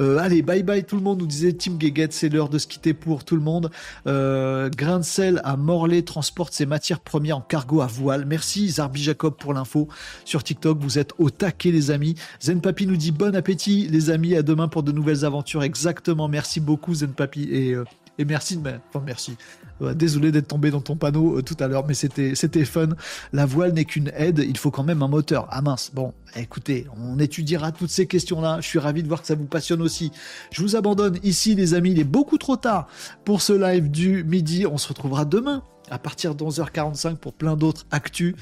Euh, 0.00 0.18
allez, 0.18 0.42
bye 0.42 0.62
bye 0.62 0.84
tout 0.84 0.96
le 0.96 1.02
monde. 1.02 1.18
Nous 1.18 1.26
disait 1.26 1.52
Tim 1.52 1.78
Geget, 1.80 2.08
c'est 2.10 2.28
l'heure 2.28 2.48
de 2.48 2.58
se 2.58 2.66
quitter 2.66 2.94
pour 2.94 3.24
tout 3.24 3.34
le 3.34 3.42
monde. 3.42 3.70
Euh, 4.06 4.70
Grain 4.70 5.00
de 5.00 5.04
sel 5.04 5.40
à 5.44 5.56
Morlaix 5.56 6.02
transporte 6.02 6.52
ses 6.54 6.66
matières 6.66 7.00
premières 7.00 7.38
en 7.38 7.40
cargo 7.40 7.80
à 7.80 7.86
voile. 7.86 8.24
Merci 8.24 8.68
Zarbi 8.68 9.02
Jacob 9.02 9.34
pour 9.36 9.52
l'info 9.52 9.88
sur 10.24 10.44
TikTok. 10.44 10.78
Vous 10.80 10.98
êtes 10.98 11.12
au 11.18 11.30
taquet, 11.30 11.72
les 11.72 11.90
amis. 11.90 12.14
Zen 12.40 12.60
Papi 12.60 12.86
nous 12.86 12.96
dit 12.96 13.10
bon 13.10 13.34
appétit, 13.34 13.88
les 13.88 14.10
amis. 14.10 14.36
À 14.36 14.42
demain 14.42 14.68
pour 14.68 14.84
de 14.84 14.92
nouvelles 14.92 15.24
aventures. 15.24 15.64
Exactement. 15.64 16.28
Merci 16.28 16.60
beaucoup, 16.60 16.94
Zen 16.94 17.12
Papi. 17.12 17.48
Et 17.50 17.72
euh, 17.72 17.84
Et 18.18 18.24
merci 18.24 18.56
de 18.56 18.68
Enfin, 18.68 19.02
merci. 19.04 19.36
Désolé 19.80 20.32
d'être 20.32 20.48
tombé 20.48 20.70
dans 20.70 20.80
ton 20.80 20.96
panneau 20.96 21.42
tout 21.42 21.56
à 21.60 21.68
l'heure, 21.68 21.86
mais 21.86 21.94
c'était, 21.94 22.34
c'était 22.34 22.64
fun. 22.64 22.90
La 23.32 23.46
voile 23.46 23.72
n'est 23.72 23.84
qu'une 23.84 24.10
aide, 24.16 24.44
il 24.46 24.56
faut 24.56 24.70
quand 24.70 24.84
même 24.84 25.02
un 25.02 25.08
moteur. 25.08 25.46
Ah 25.50 25.62
mince, 25.62 25.90
bon, 25.92 26.12
écoutez, 26.36 26.86
on 26.96 27.18
étudiera 27.18 27.72
toutes 27.72 27.90
ces 27.90 28.06
questions-là. 28.06 28.58
Je 28.60 28.66
suis 28.66 28.78
ravi 28.78 29.02
de 29.02 29.08
voir 29.08 29.20
que 29.20 29.26
ça 29.26 29.34
vous 29.34 29.46
passionne 29.46 29.82
aussi. 29.82 30.12
Je 30.52 30.62
vous 30.62 30.76
abandonne 30.76 31.18
ici, 31.22 31.54
les 31.54 31.74
amis, 31.74 31.92
il 31.92 31.98
est 31.98 32.04
beaucoup 32.04 32.38
trop 32.38 32.56
tard 32.56 32.88
pour 33.24 33.42
ce 33.42 33.52
live 33.52 33.90
du 33.90 34.24
midi. 34.24 34.66
On 34.66 34.78
se 34.78 34.88
retrouvera 34.88 35.24
demain 35.24 35.62
à 35.90 35.98
partir 35.98 36.34
de 36.34 36.44
11h45 36.44 37.16
pour 37.16 37.32
plein 37.32 37.56
d'autres 37.56 37.86
actus. 37.90 38.34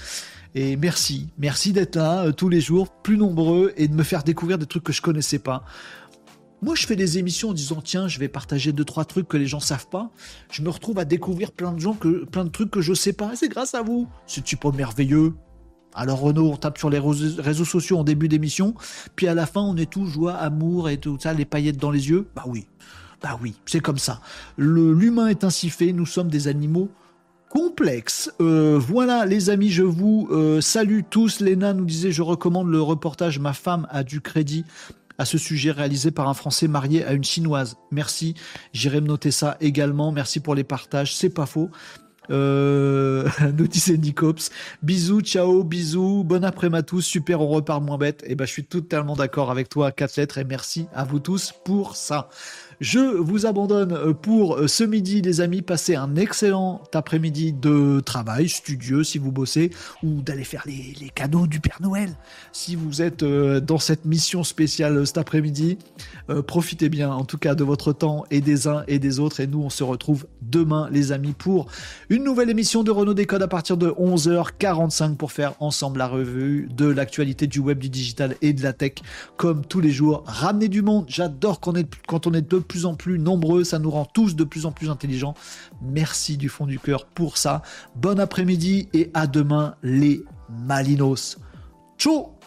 Et 0.54 0.76
merci, 0.76 1.28
merci 1.38 1.72
d'être 1.72 1.96
là 1.96 2.26
euh, 2.26 2.32
tous 2.32 2.50
les 2.50 2.60
jours, 2.60 2.90
plus 2.90 3.16
nombreux, 3.16 3.72
et 3.76 3.88
de 3.88 3.94
me 3.94 4.02
faire 4.02 4.22
découvrir 4.22 4.58
des 4.58 4.66
trucs 4.66 4.84
que 4.84 4.92
je 4.92 5.00
connaissais 5.00 5.38
pas. 5.38 5.64
Moi, 6.62 6.76
je 6.76 6.86
fais 6.86 6.94
des 6.94 7.18
émissions 7.18 7.50
en 7.50 7.52
disant 7.52 7.80
tiens, 7.82 8.06
je 8.06 8.20
vais 8.20 8.28
partager 8.28 8.72
deux 8.72 8.84
trois 8.84 9.04
trucs 9.04 9.26
que 9.26 9.36
les 9.36 9.46
gens 9.46 9.58
savent 9.58 9.88
pas. 9.88 10.10
Je 10.50 10.62
me 10.62 10.70
retrouve 10.70 10.98
à 11.00 11.04
découvrir 11.04 11.50
plein 11.50 11.72
de 11.72 12.48
trucs 12.48 12.70
que 12.70 12.80
je 12.80 12.94
sais 12.94 13.12
pas. 13.12 13.32
C'est 13.34 13.48
grâce 13.48 13.74
à 13.74 13.82
vous. 13.82 14.08
C'est 14.26 14.56
pas 14.56 14.70
merveilleux. 14.70 15.34
Alors 15.94 16.20
Renaud, 16.20 16.52
on 16.52 16.56
tape 16.56 16.78
sur 16.78 16.88
les 16.88 17.00
réseaux 17.00 17.64
sociaux 17.64 17.98
en 17.98 18.04
début 18.04 18.28
d'émission, 18.28 18.74
puis 19.14 19.28
à 19.28 19.34
la 19.34 19.44
fin, 19.44 19.60
on 19.60 19.76
est 19.76 19.90
tout 19.90 20.06
joie, 20.06 20.32
amour 20.34 20.88
et 20.88 20.96
tout 20.96 21.18
ça, 21.20 21.34
les 21.34 21.44
paillettes 21.44 21.76
dans 21.76 21.90
les 21.90 22.08
yeux. 22.08 22.28
Bah 22.34 22.44
oui, 22.46 22.66
bah 23.22 23.38
oui, 23.42 23.54
c'est 23.66 23.80
comme 23.80 23.98
ça. 23.98 24.20
L'humain 24.56 25.26
est 25.26 25.44
ainsi 25.44 25.68
fait. 25.68 25.92
Nous 25.92 26.06
sommes 26.06 26.28
des 26.28 26.48
animaux 26.48 26.88
complexe. 27.52 28.32
Euh, 28.40 28.78
voilà 28.80 29.26
les 29.26 29.50
amis, 29.50 29.68
je 29.68 29.82
vous 29.82 30.26
euh, 30.30 30.62
salue 30.62 31.00
tous. 31.10 31.40
Léna 31.40 31.74
nous 31.74 31.84
disait, 31.84 32.10
je 32.10 32.22
recommande 32.22 32.70
le 32.70 32.80
reportage 32.80 33.38
Ma 33.38 33.52
femme 33.52 33.86
a 33.90 34.04
du 34.04 34.22
crédit 34.22 34.64
à 35.22 35.24
ce 35.24 35.38
sujet 35.38 35.70
réalisé 35.70 36.10
par 36.10 36.28
un 36.28 36.34
Français 36.34 36.66
marié 36.66 37.04
à 37.04 37.12
une 37.12 37.22
Chinoise. 37.22 37.76
Merci, 37.92 38.34
j'irai 38.72 39.00
me 39.00 39.06
noter 39.06 39.30
ça 39.30 39.56
également. 39.60 40.10
Merci 40.10 40.40
pour 40.40 40.56
les 40.56 40.64
partages, 40.64 41.14
c'est 41.14 41.30
pas 41.30 41.46
faux. 41.46 41.70
Euh, 42.30 43.28
Nicops. 43.98 44.50
Bisous, 44.82 45.20
ciao, 45.20 45.62
bisous, 45.62 46.24
bon 46.24 46.44
après-midi 46.44 46.78
à 46.78 46.82
tous, 46.82 47.02
super, 47.02 47.40
on 47.40 47.46
repart 47.46 47.80
moins 47.80 47.98
bête. 47.98 48.24
Et 48.24 48.32
eh 48.32 48.34
ben, 48.34 48.46
je 48.46 48.50
suis 48.50 48.64
totalement 48.64 49.14
d'accord 49.14 49.52
avec 49.52 49.68
toi, 49.68 49.92
quatre 49.92 50.16
lettres, 50.16 50.38
et 50.38 50.44
merci 50.44 50.86
à 50.92 51.04
vous 51.04 51.20
tous 51.20 51.54
pour 51.64 51.94
ça. 51.94 52.28
Je 52.82 52.98
vous 52.98 53.46
abandonne 53.46 53.92
euh, 53.92 54.12
pour 54.12 54.56
euh, 54.56 54.66
ce 54.66 54.82
midi, 54.82 55.22
les 55.22 55.40
amis. 55.40 55.62
Passez 55.62 55.94
un 55.94 56.16
excellent 56.16 56.82
après-midi 56.92 57.52
de 57.52 58.00
travail 58.00 58.48
studieux 58.48 59.04
si 59.04 59.18
vous 59.18 59.30
bossez 59.30 59.70
ou 60.02 60.20
d'aller 60.20 60.42
faire 60.42 60.64
les, 60.66 61.08
cadeaux 61.14 61.46
du 61.46 61.60
Père 61.60 61.78
Noël. 61.80 62.10
Si 62.50 62.74
vous 62.74 63.00
êtes 63.00 63.22
euh, 63.22 63.60
dans 63.60 63.78
cette 63.78 64.04
mission 64.04 64.42
spéciale 64.42 65.06
cet 65.06 65.16
après-midi, 65.16 65.78
profitez 66.48 66.88
bien 66.88 67.12
en 67.12 67.24
tout 67.24 67.38
cas 67.38 67.54
de 67.54 67.62
votre 67.62 67.92
temps 67.92 68.24
et 68.32 68.40
des 68.40 68.66
uns 68.66 68.82
et 68.88 68.98
des 68.98 69.20
autres. 69.20 69.38
Et 69.38 69.46
nous, 69.46 69.62
on 69.62 69.70
se 69.70 69.84
retrouve 69.84 70.26
demain, 70.40 70.88
les 70.90 71.12
amis, 71.12 71.34
pour 71.34 71.68
une 72.10 72.24
nouvelle 72.24 72.50
émission 72.50 72.82
de 72.82 72.90
Renault 72.90 73.14
Décode 73.14 73.42
à 73.42 73.48
partir 73.48 73.76
de 73.76 73.90
11h45 73.90 75.14
pour 75.14 75.30
faire 75.30 75.54
ensemble 75.60 75.98
la 75.98 76.08
revue 76.08 76.68
de 76.74 76.86
l'actualité 76.86 77.46
du 77.46 77.60
web, 77.60 77.78
du 77.78 77.90
digital 77.90 78.34
et 78.42 78.52
de 78.52 78.62
la 78.64 78.72
tech 78.72 78.94
comme 79.36 79.64
tous 79.64 79.80
les 79.80 79.92
jours. 79.92 80.24
Ramenez 80.26 80.66
du 80.66 80.82
monde. 80.82 81.04
J'adore 81.06 81.60
quand 81.60 81.76
on 81.76 82.34
est, 82.34 82.38
est 82.38 82.42
deux 82.42 82.60
en 82.86 82.94
plus 82.94 83.18
nombreux, 83.18 83.64
ça 83.64 83.78
nous 83.78 83.90
rend 83.90 84.04
tous 84.04 84.36
de 84.36 84.44
plus 84.44 84.66
en 84.66 84.72
plus 84.72 84.90
intelligents. 84.90 85.34
Merci 85.80 86.36
du 86.36 86.48
fond 86.48 86.66
du 86.66 86.78
cœur 86.78 87.06
pour 87.06 87.38
ça. 87.38 87.62
Bon 87.96 88.18
après-midi 88.18 88.88
et 88.92 89.10
à 89.14 89.26
demain 89.26 89.76
les 89.82 90.24
Malinos. 90.48 91.38
Ciao 91.98 92.41